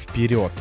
«Вперед». 0.00 0.52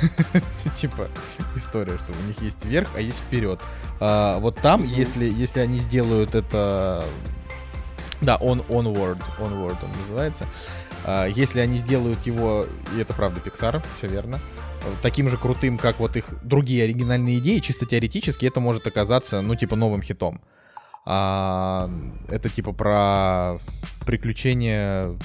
Типа 0.80 1.08
история, 1.56 1.96
что 1.98 2.12
у 2.12 2.26
них 2.26 2.40
есть 2.42 2.64
вверх, 2.64 2.90
а 2.96 3.00
есть 3.00 3.18
вперед. 3.18 3.60
А, 4.00 4.38
вот 4.38 4.56
там, 4.56 4.84
если, 4.84 5.24
если 5.24 5.60
они 5.60 5.78
сделают 5.78 6.34
это... 6.34 7.04
Да, 8.20 8.36
он 8.36 8.60
Onward, 8.68 9.20
Onward 9.38 9.78
он 9.82 9.90
называется. 10.02 10.46
А, 11.04 11.26
если 11.26 11.60
они 11.60 11.78
сделают 11.78 12.26
его, 12.26 12.66
и 12.96 13.00
это 13.00 13.14
правда 13.14 13.40
Pixar, 13.40 13.82
все 13.98 14.06
верно, 14.06 14.40
таким 15.02 15.28
же 15.28 15.36
крутым, 15.36 15.78
как 15.78 15.98
вот 16.00 16.16
их 16.16 16.26
другие 16.42 16.84
оригинальные 16.84 17.38
идеи, 17.38 17.58
чисто 17.58 17.86
теоретически 17.86 18.46
это 18.46 18.60
может 18.60 18.86
оказаться, 18.86 19.40
ну, 19.40 19.54
типа, 19.54 19.76
новым 19.76 20.02
хитом. 20.02 20.40
А, 21.04 21.90
это 22.28 22.48
типа 22.48 22.72
про 22.72 23.58
приключения 24.06 25.16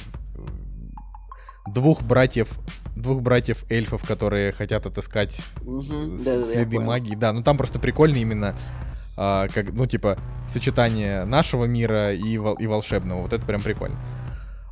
двух 1.67 2.01
братьев, 2.01 2.49
двух 3.01 3.21
братьев 3.21 3.63
эльфов, 3.69 4.03
которые 4.07 4.51
хотят 4.51 4.85
отыскать 4.85 5.41
да-да-да, 5.61 6.31
я 6.31 6.43
следы 6.45 6.75
понял. 6.77 6.87
магии. 6.87 7.15
Да, 7.15 7.33
ну 7.33 7.43
там 7.43 7.57
просто 7.57 7.79
прикольно 7.79 8.17
именно, 8.17 8.55
а, 9.15 9.47
как, 9.47 9.71
ну 9.73 9.85
типа 9.85 10.17
сочетание 10.47 11.25
нашего 11.25 11.65
мира 11.65 12.13
и, 12.13 12.37
вол- 12.37 12.55
и 12.55 12.67
волшебного. 12.67 13.21
Вот 13.21 13.33
это 13.33 13.45
прям 13.45 13.61
прикольно. 13.61 13.97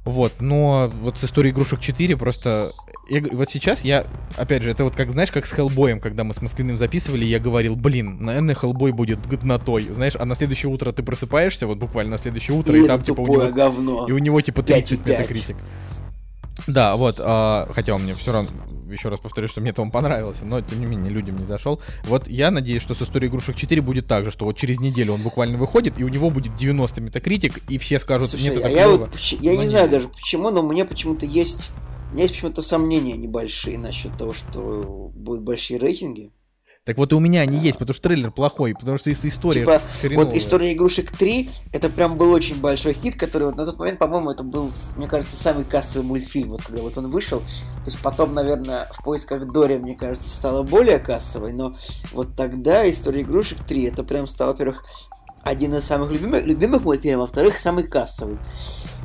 Вот, 0.04 0.34
но 0.40 0.92
вот 1.02 1.18
с 1.18 1.24
историей 1.24 1.52
игрушек 1.52 1.80
4 1.80 2.16
просто 2.16 2.72
я 3.10 3.22
вот 3.32 3.50
сейчас 3.50 3.84
я, 3.84 4.06
опять 4.36 4.62
же, 4.64 4.70
это 4.72 4.84
вот 4.84 4.96
как, 4.96 5.12
знаешь, 5.12 5.32
как 5.32 5.46
с 5.48 5.52
Хеллбоем, 5.52 6.00
когда 6.00 6.24
мы 6.24 6.34
с 6.34 6.42
Москвиным 6.42 6.78
записывали, 6.78 7.24
я 7.26 7.40
говорил, 7.40 7.76
блин, 7.76 8.18
наверное, 8.24 8.56
Хеллбой 8.56 8.92
будет 8.92 9.26
годнотой, 9.28 9.88
знаешь, 9.90 10.14
а 10.18 10.26
на 10.26 10.36
следующее 10.36 10.72
утро 10.72 10.92
ты 10.92 11.02
просыпаешься, 11.04 11.66
вот 11.68 11.78
буквально 11.80 12.12
на 12.12 12.18
следующее 12.18 12.58
утро, 12.58 12.74
И, 12.76 12.84
и, 12.84 12.88
там 12.88 13.02
типа 13.04 13.22
у 13.22 13.28
него, 13.28 13.48
говно. 13.52 14.06
и 14.08 14.12
у 14.12 14.18
него 14.20 14.42
типа 14.42 14.62
30 14.64 15.00
5,5. 15.02 15.08
метакритик. 15.10 15.56
Да, 16.68 16.96
вот, 16.96 17.18
а, 17.20 17.70
хотя 17.74 17.94
он 17.94 18.04
мне 18.04 18.16
все 18.16 18.32
равно, 18.32 18.50
еще 18.90 19.10
раз 19.10 19.20
повторю, 19.20 19.48
что 19.48 19.62
мне 19.62 19.72
это 19.72 19.82
он 19.82 19.92
понравился, 19.92 20.46
но 20.46 20.62
тем 20.62 20.80
не 20.80 20.86
менее 20.86 21.12
людям 21.12 21.38
не 21.38 21.46
зашел. 21.46 21.80
Вот 22.04 22.28
я 22.28 22.52
надеюсь, 22.52 22.82
что 22.82 22.94
с 22.94 23.02
историей 23.02 23.30
игрушек 23.30 23.56
4 23.56 23.82
будет 23.82 24.08
так 24.08 24.26
же, 24.26 24.32
что 24.32 24.46
вот 24.46 24.58
через 24.58 24.80
неделю 24.80 25.14
он 25.14 25.22
буквально 25.22 25.58
выходит, 25.58 25.96
и 25.98 26.04
у 26.04 26.08
него 26.08 26.30
будет 26.30 26.56
90 26.56 27.02
метакритик, 27.02 27.58
и 27.70 27.78
все 27.78 28.00
скажут, 28.00 28.30
Слушай, 28.30 28.44
нет, 28.44 28.58
это 28.58 28.68
а 28.68 28.70
я 28.70 28.84
клево». 28.86 28.98
вот 28.98 29.20
я 29.20 29.54
но 29.54 29.62
не 29.62 29.68
знаю. 29.68 29.90
даже 29.90 30.10
почему, 30.10 30.50
но 30.50 30.62
мне 30.62 30.86
почему-то 30.86 31.26
есть 31.26 31.70
у 32.12 32.14
меня 32.14 32.24
есть 32.24 32.36
почему-то 32.36 32.62
сомнения 32.62 33.18
небольшие 33.18 33.78
насчет 33.78 34.16
того, 34.18 34.34
что 34.34 35.12
будут 35.14 35.44
большие 35.44 35.80
рейтинги. 35.80 36.32
Так 36.86 37.00
вот 37.00 37.12
и 37.12 37.16
у 37.16 37.20
меня 37.20 37.42
они 37.42 37.58
есть, 37.58 37.80
потому 37.80 37.96
что 37.96 38.04
трейлер 38.04 38.30
плохой, 38.30 38.76
потому 38.76 39.00
что 39.00 39.10
если 39.10 39.30
история 39.30 39.62
Типа, 39.62 39.82
хреновая. 40.02 40.28
Вот 40.28 40.38
история 40.38 40.72
игрушек 40.72 41.12
3 41.12 41.50
это 41.74 41.90
прям 41.90 42.16
был 42.16 42.32
очень 42.32 42.62
большой 42.62 42.94
хит, 42.94 43.16
который 43.20 43.46
вот 43.46 43.56
на 43.58 43.66
тот 43.66 43.80
момент, 43.80 43.98
по-моему, 43.98 44.30
это 44.30 44.44
был, 44.44 44.72
мне 44.96 45.08
кажется, 45.08 45.36
самый 45.36 45.66
кассовый 45.66 46.08
мультфильм, 46.08 46.52
вот 46.52 46.62
когда 46.62 46.84
вот 46.84 46.96
он 47.00 47.08
вышел. 47.08 47.40
То 47.40 47.86
есть 47.86 48.00
потом, 48.04 48.36
наверное, 48.36 48.88
в 48.94 49.04
поисках 49.04 49.52
Дори, 49.52 49.78
мне 49.78 49.96
кажется, 49.96 50.30
стала 50.30 50.62
более 50.62 51.00
кассовой, 51.00 51.54
но 51.54 51.76
вот 52.14 52.36
тогда 52.36 52.88
история 52.88 53.22
игрушек 53.22 53.62
3 53.62 53.86
это 53.86 54.04
прям 54.04 54.28
стал, 54.28 54.50
во-первых, 54.50 54.86
один 55.42 55.74
из 55.74 55.86
самых 55.86 56.12
любимых, 56.12 56.46
любимых 56.46 56.84
мультфильмов, 56.84 57.30
во-вторых, 57.30 57.60
самый 57.60 57.88
кассовый. 57.88 58.38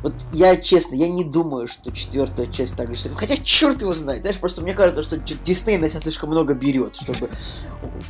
Вот 0.03 0.13
я, 0.31 0.57
честно, 0.57 0.95
я 0.95 1.07
не 1.07 1.23
думаю, 1.23 1.67
что 1.67 1.91
четвертая 1.91 2.47
часть 2.47 2.75
так 2.75 2.93
же... 2.95 3.09
Хотя, 3.09 3.37
черт 3.37 3.81
его 3.81 3.93
знает, 3.93 4.21
знаешь, 4.21 4.37
просто 4.37 4.61
мне 4.61 4.73
кажется, 4.73 5.03
что 5.03 5.17
Дисней 5.17 5.77
на 5.77 5.89
себя 5.89 6.01
слишком 6.01 6.29
много 6.29 6.53
берет, 6.53 6.95
чтобы... 6.95 7.29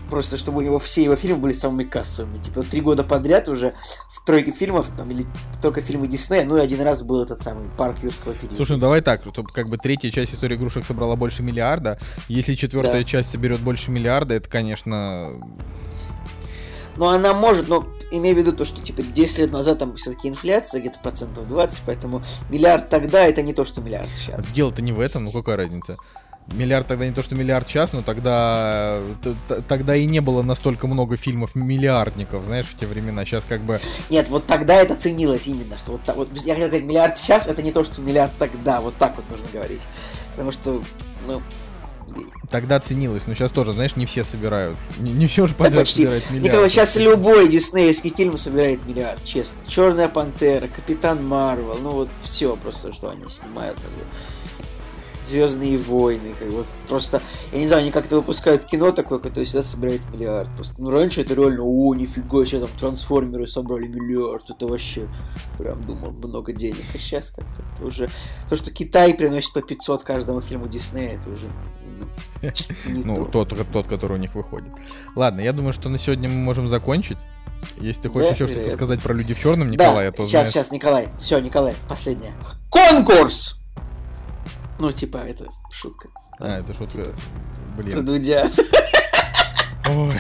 Просто, 0.10 0.38
чтобы 0.38 0.60
у 0.60 0.62
него 0.62 0.80
все 0.80 1.04
его 1.04 1.16
фильмы 1.16 1.40
были 1.40 1.54
самыми 1.54 1.84
кассовыми. 1.84 2.42
Типа, 2.42 2.64
три 2.64 2.80
года 2.82 3.04
подряд 3.04 3.50
уже 3.50 3.74
в 4.10 4.26
тройке 4.26 4.52
фильмов, 4.52 4.90
там, 4.98 5.12
или 5.12 5.26
только 5.62 5.82
фильмы 5.82 6.08
Диснея, 6.08 6.46
ну 6.46 6.58
и 6.58 6.62
один 6.62 6.82
раз 6.82 7.02
был 7.04 7.22
этот 7.22 7.42
самый 7.42 7.68
парк 7.78 7.98
юрского 8.04 8.34
периода. 8.34 8.56
Слушай, 8.56 8.74
ну 8.74 8.80
давай 8.80 9.02
так, 9.02 9.22
что 9.22 9.44
как 9.44 9.70
бы 9.70 9.78
третья 9.78 10.12
часть 10.12 10.34
истории 10.34 10.56
игрушек 10.56 10.86
собрала 10.86 11.16
больше 11.16 11.44
миллиарда. 11.44 12.00
Если 12.28 12.56
четвертая 12.56 13.02
Да. 13.02 13.04
часть 13.04 13.32
соберет 13.32 13.60
больше 13.60 13.92
миллиарда, 13.92 14.36
это, 14.36 14.50
конечно, 14.50 15.42
Но 16.98 17.10
она 17.10 17.34
может, 17.34 17.68
но 17.68 17.86
имея 18.12 18.36
в 18.36 18.38
виду 18.38 18.52
то, 18.52 18.66
что 18.66 18.82
типа 18.82 19.02
10 19.02 19.40
лет 19.40 19.52
назад 19.52 19.80
там 19.80 19.96
все-таки 19.96 20.28
инфляция, 20.28 20.82
где-то 20.82 21.00
процентов 21.00 21.48
20, 21.48 21.84
поэтому 21.86 22.22
миллиард 22.50 22.90
тогда 22.90 23.26
это 23.26 23.42
не 23.42 23.54
то, 23.54 23.66
что 23.66 23.82
миллиард 23.82 24.10
сейчас. 24.16 24.46
дело-то 24.48 24.82
не 24.82 24.92
в 24.92 25.00
этом, 25.00 25.26
ну 25.26 25.32
какая 25.32 25.58
разница? 25.58 25.98
Миллиард 26.48 26.88
тогда 26.88 27.06
не 27.08 27.14
то, 27.14 27.24
что 27.24 27.36
миллиард 27.36 27.68
час, 27.68 27.94
но 27.94 28.02
тогда 28.02 29.00
тогда 29.68 29.96
и 29.96 30.06
не 30.06 30.20
было 30.20 30.42
настолько 30.42 30.88
много 30.88 31.16
фильмов 31.16 31.56
миллиардников, 31.56 32.46
знаешь, 32.46 32.66
в 32.66 32.78
те 32.78 32.88
времена. 32.88 33.24
Сейчас 33.26 33.46
как 33.46 33.62
бы 33.62 33.80
Нет, 34.10 34.28
вот 34.28 34.48
тогда 34.48 34.76
это 34.76 34.96
ценилось 34.96 35.48
именно, 35.48 35.78
что 35.78 35.94
вот, 35.94 36.02
вот 36.16 36.30
я 36.44 36.54
хотел 36.54 36.68
сказать, 36.68 36.86
миллиард 36.86 37.20
сейчас 37.20 37.48
это 37.48 37.62
не 37.62 37.72
то, 37.72 37.84
что 37.84 38.02
миллиард 38.02 38.34
тогда, 38.38 38.82
вот 38.82 38.96
так 38.98 39.16
вот 39.16 39.30
нужно 39.30 39.46
говорить. 39.54 39.82
Потому 40.32 40.52
что, 40.52 40.82
ну, 41.28 41.42
тогда 42.50 42.80
ценилось, 42.80 43.24
но 43.28 43.34
сейчас 43.34 43.52
тоже, 43.52 43.74
знаешь, 43.74 43.96
не 43.96 44.06
все 44.06 44.24
собирают. 44.24 44.78
Не, 45.00 45.12
не 45.12 45.28
все 45.28 45.48
же 45.48 45.54
да 45.54 45.66
подряд 45.66 45.80
почти. 45.84 46.04
собирают 46.04 46.30
миллиард. 46.32 46.46
Николай, 46.46 46.70
сейчас 46.70 46.96
любой 46.98 47.48
диснеевский 47.48 48.14
фильм 48.16 48.38
собирает 48.38 48.86
миллиард, 48.86 49.24
честно. 49.24 49.60
Черная 49.68 50.08
пантера, 50.08 50.68
Капитан 50.68 51.26
Марвел, 51.26 51.78
ну 51.82 51.92
вот 51.92 52.10
все 52.22 52.56
просто, 52.56 52.94
что 52.94 53.10
они 53.10 53.24
снимают, 53.30 53.76
как 53.76 53.90
бы. 53.92 54.06
Звездные 55.24 55.78
войны, 55.78 56.34
как 56.38 56.50
бы, 56.50 56.58
вот 56.58 56.68
просто, 56.90 57.22
я 57.54 57.60
не 57.60 57.68
знаю, 57.68 57.84
они 57.84 57.92
как-то 57.92 58.18
выпускают 58.18 58.66
кино 58.66 58.92
такое, 58.92 59.20
которое 59.20 59.46
всегда 59.46 59.64
собирает 59.64 60.02
миллиард. 60.12 60.50
Просто, 60.56 60.74
ну 60.78 60.90
раньше 60.90 61.22
это 61.22 61.36
реально, 61.36 61.62
о, 61.64 61.94
нифига 61.94 62.44
себе, 62.44 62.62
там 62.62 62.70
трансформеры 62.78 63.48
собрали 63.48 63.88
миллиард, 63.88 64.50
это 64.50 64.68
вообще, 64.68 65.08
прям 65.58 65.82
думал, 65.86 66.12
много 66.12 66.52
денег. 66.52 66.84
А 66.94 66.98
сейчас 66.98 67.30
как-то 67.30 67.62
это 67.76 67.86
уже, 67.86 68.10
то, 68.50 68.58
что 68.58 68.72
Китай 68.72 69.14
приносит 69.14 69.54
по 69.54 69.62
500 69.62 70.04
каждому 70.04 70.42
фильму 70.42 70.68
Диснея, 70.68 71.18
это 71.18 71.30
уже, 71.30 71.48
ну, 72.86 73.26
тот, 73.26 73.54
тот, 73.72 73.88
который 73.88 74.18
у 74.18 74.20
них 74.20 74.36
выходит. 74.36 74.70
Ладно, 75.16 75.42
я 75.42 75.54
думаю, 75.54 75.74
что 75.74 75.90
на 75.90 75.98
сегодня 75.98 76.30
мы 76.30 76.36
можем 76.36 76.68
закончить. 76.68 77.18
Если 77.78 78.04
ты 78.04 78.10
хочешь 78.10 78.38
Да, 78.38 78.46
еще 78.46 78.48
что-то 78.48 78.72
сказать 78.72 79.02
про 79.02 79.14
люди 79.14 79.34
в 79.34 79.40
черном, 79.40 79.70
Николай, 79.70 80.10
да, 80.10 80.12
то 80.12 80.26
сейчас, 80.26 80.32
знаешь- 80.32 80.48
сейчас, 80.50 80.72
Николай. 80.72 81.10
Все, 81.20 81.40
Николай, 81.40 81.76
последнее. 81.88 82.34
Конкурс! 82.70 83.60
Ну, 84.80 84.92
типа, 84.92 85.18
это 85.18 85.46
шутка. 85.72 86.10
А, 86.40 86.60
это 86.60 86.74
шутка. 86.74 87.14
Про 87.76 87.84
Блин. 87.84 88.06
Дудя. 88.06 88.50
Ой. 89.88 90.20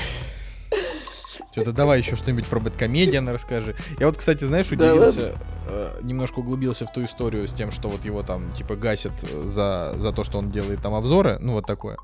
Что-то 1.51 1.73
давай 1.73 1.99
еще 1.99 2.15
что-нибудь 2.15 2.45
про 2.47 2.59
Бэткомедиан 2.59 3.27
расскажи. 3.27 3.75
Я 3.99 4.07
вот, 4.07 4.17
кстати, 4.17 4.45
знаешь, 4.45 4.71
удивился, 4.71 5.35
э, 5.67 5.99
немножко 6.01 6.39
углубился 6.39 6.85
в 6.85 6.93
ту 6.93 7.03
историю 7.03 7.47
с 7.47 7.53
тем, 7.53 7.71
что 7.71 7.89
вот 7.89 8.05
его 8.05 8.23
там, 8.23 8.53
типа, 8.53 8.75
гасят 8.75 9.19
за, 9.19 9.93
за 9.97 10.13
то, 10.13 10.23
что 10.23 10.37
он 10.37 10.49
делает 10.49 10.81
там 10.81 10.93
обзоры, 10.93 11.37
ну, 11.39 11.53
вот 11.53 11.65
такое. 11.65 11.97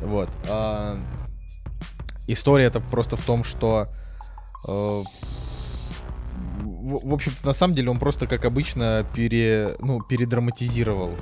Вот. 0.00 0.28
А, 0.48 0.98
история 2.28 2.66
это 2.66 2.80
просто 2.80 3.16
в 3.16 3.24
том, 3.24 3.42
что 3.42 3.88
э, 4.66 5.02
в, 6.82 7.08
в 7.08 7.14
общем-то, 7.14 7.46
на 7.46 7.52
самом 7.52 7.74
деле 7.74 7.90
он 7.90 7.98
просто, 7.98 8.26
как 8.26 8.44
обычно, 8.44 9.06
пере, 9.14 9.76
ну, 9.80 10.00
передраматизировал. 10.00 11.12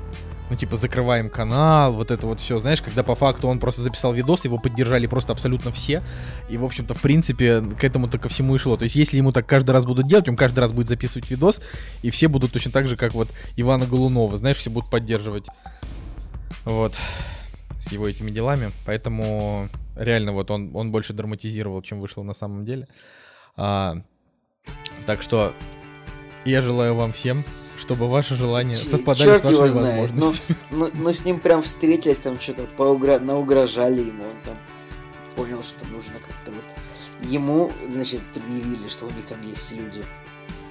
Ну, 0.50 0.56
типа, 0.56 0.74
закрываем 0.74 1.30
канал, 1.30 1.92
вот 1.92 2.10
это 2.10 2.26
вот 2.26 2.40
все, 2.40 2.58
знаешь, 2.58 2.82
когда 2.82 3.04
по 3.04 3.14
факту 3.14 3.46
он 3.46 3.60
просто 3.60 3.82
записал 3.82 4.12
видос, 4.12 4.44
его 4.44 4.58
поддержали 4.58 5.06
просто 5.06 5.32
абсолютно 5.32 5.70
все. 5.70 6.02
И, 6.48 6.56
в 6.56 6.64
общем-то, 6.64 6.92
в 6.94 7.00
принципе, 7.00 7.60
к 7.60 7.84
этому-то 7.84 8.18
ко 8.18 8.28
всему 8.28 8.56
и 8.56 8.58
шло. 8.58 8.76
То 8.76 8.82
есть, 8.82 8.96
если 8.96 9.16
ему 9.16 9.30
так 9.30 9.46
каждый 9.46 9.70
раз 9.70 9.86
будут 9.86 10.08
делать, 10.08 10.28
он 10.28 10.36
каждый 10.36 10.58
раз 10.58 10.72
будет 10.72 10.88
записывать 10.88 11.30
видос, 11.30 11.60
и 12.02 12.10
все 12.10 12.26
будут 12.26 12.52
точно 12.52 12.72
так 12.72 12.88
же, 12.88 12.96
как 12.96 13.14
вот 13.14 13.28
Ивана 13.56 13.86
Голунова, 13.86 14.36
знаешь, 14.36 14.56
все 14.56 14.70
будут 14.70 14.90
поддерживать. 14.90 15.46
Вот. 16.64 16.96
С 17.78 17.92
его 17.92 18.08
этими 18.08 18.32
делами. 18.32 18.72
Поэтому 18.84 19.68
реально 19.96 20.32
вот 20.32 20.50
он, 20.50 20.74
он 20.74 20.90
больше 20.90 21.12
драматизировал, 21.12 21.80
чем 21.82 22.00
вышло 22.00 22.24
на 22.24 22.34
самом 22.34 22.64
деле. 22.64 22.88
А, 23.56 24.02
так 25.06 25.22
что 25.22 25.54
я 26.44 26.60
желаю 26.60 26.94
вам 26.96 27.12
всем, 27.12 27.44
чтобы 27.80 28.08
ваши 28.08 28.34
желания 28.36 28.76
Ч- 28.76 28.84
совпадали 28.84 29.38
с 29.38 29.42
вашими. 29.42 29.54
Ну, 29.54 29.60
возможностями. 29.60 30.58
ну, 30.70 30.90
ну, 30.92 31.12
с 31.12 31.24
ним 31.24 31.40
прям 31.40 31.62
встретились, 31.62 32.18
там 32.18 32.38
что-то 32.38 32.66
поугра... 32.76 33.18
наугрожали 33.18 34.00
ему, 34.00 34.24
он 34.24 34.36
там 34.44 34.56
понял, 35.34 35.62
что 35.62 35.86
нужно 35.86 36.14
как-то 36.26 36.52
вот... 36.52 36.64
Ему, 37.22 37.70
значит, 37.86 38.20
предъявили, 38.34 38.88
что 38.88 39.06
у 39.06 39.10
них 39.10 39.24
там 39.26 39.42
есть 39.46 39.72
люди 39.72 40.02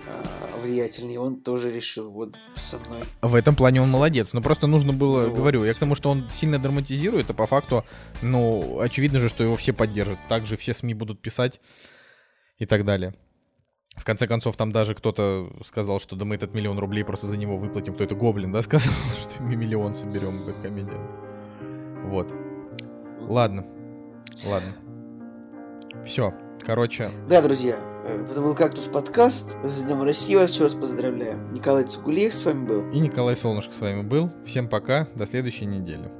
а, 0.07 0.57
влиятельные, 0.61 1.15
и 1.15 1.17
он 1.17 1.41
тоже 1.41 1.71
решил 1.71 2.09
вот 2.09 2.35
со 2.55 2.77
мной. 2.79 3.01
В 3.21 3.35
этом 3.35 3.55
плане 3.55 3.81
он 3.81 3.89
молодец. 3.89 4.33
Но 4.33 4.41
просто 4.41 4.67
нужно 4.67 4.93
было, 4.93 5.23
Ну 5.23 5.29
вот. 5.29 5.37
говорю, 5.37 5.63
я 5.63 5.73
к 5.73 5.77
тому, 5.77 5.95
что 5.95 6.09
он 6.09 6.29
сильно 6.29 6.57
драматизирует, 6.57 7.29
а 7.29 7.33
по 7.33 7.45
факту, 7.45 7.85
ну, 8.21 8.79
очевидно 8.79 9.19
же, 9.19 9.29
что 9.29 9.43
его 9.43 9.55
все 9.55 9.73
поддержат. 9.73 10.17
Также 10.27 10.57
все 10.57 10.73
СМИ 10.73 10.93
будут 10.93 11.21
писать 11.21 11.59
и 12.57 12.65
так 12.65 12.85
далее. 12.85 13.13
В 13.99 14.05
конце 14.05 14.27
концов, 14.27 14.55
там 14.55 14.71
даже 14.71 14.95
кто-то 14.95 15.51
сказал, 15.65 15.99
что 15.99 16.15
да 16.15 16.23
мы 16.23 16.35
этот 16.35 16.53
миллион 16.53 16.79
рублей 16.79 17.03
просто 17.03 17.27
за 17.27 17.35
него 17.35 17.57
выплатим. 17.57 17.93
Кто 17.93 18.05
это 18.05 18.15
Гоблин, 18.15 18.51
да, 18.51 18.61
сказал, 18.63 18.93
что 19.19 19.43
мы 19.43 19.55
миллион 19.57 19.93
соберем 19.93 20.43
в 20.45 20.61
комедию. 20.61 20.99
Вот. 22.05 22.33
Ладно. 23.19 23.65
Ладно. 24.47 24.69
Все. 26.05 26.33
Короче, 26.65 27.09
Да, 27.29 27.41
друзья, 27.41 27.77
э, 28.05 28.25
это 28.29 28.41
был 28.41 28.53
«Кактус 28.53 28.85
подкаст». 28.85 29.57
С 29.63 29.83
Днем 29.83 30.03
России 30.03 30.35
вас 30.35 30.53
еще 30.53 30.63
раз 30.65 30.73
поздравляю. 30.75 31.37
Николай 31.51 31.83
Цугулиев 31.83 32.33
с 32.33 32.45
вами 32.45 32.65
был. 32.65 32.89
и 32.91 32.99
Николай 32.99 33.35
Солнышко 33.35 33.73
с 33.73 33.81
вами 33.81 34.01
был. 34.03 34.29
Всем 34.45 34.67
пока, 34.67 35.07
до 35.15 35.25
следующей 35.25 35.65
недели. 35.65 36.11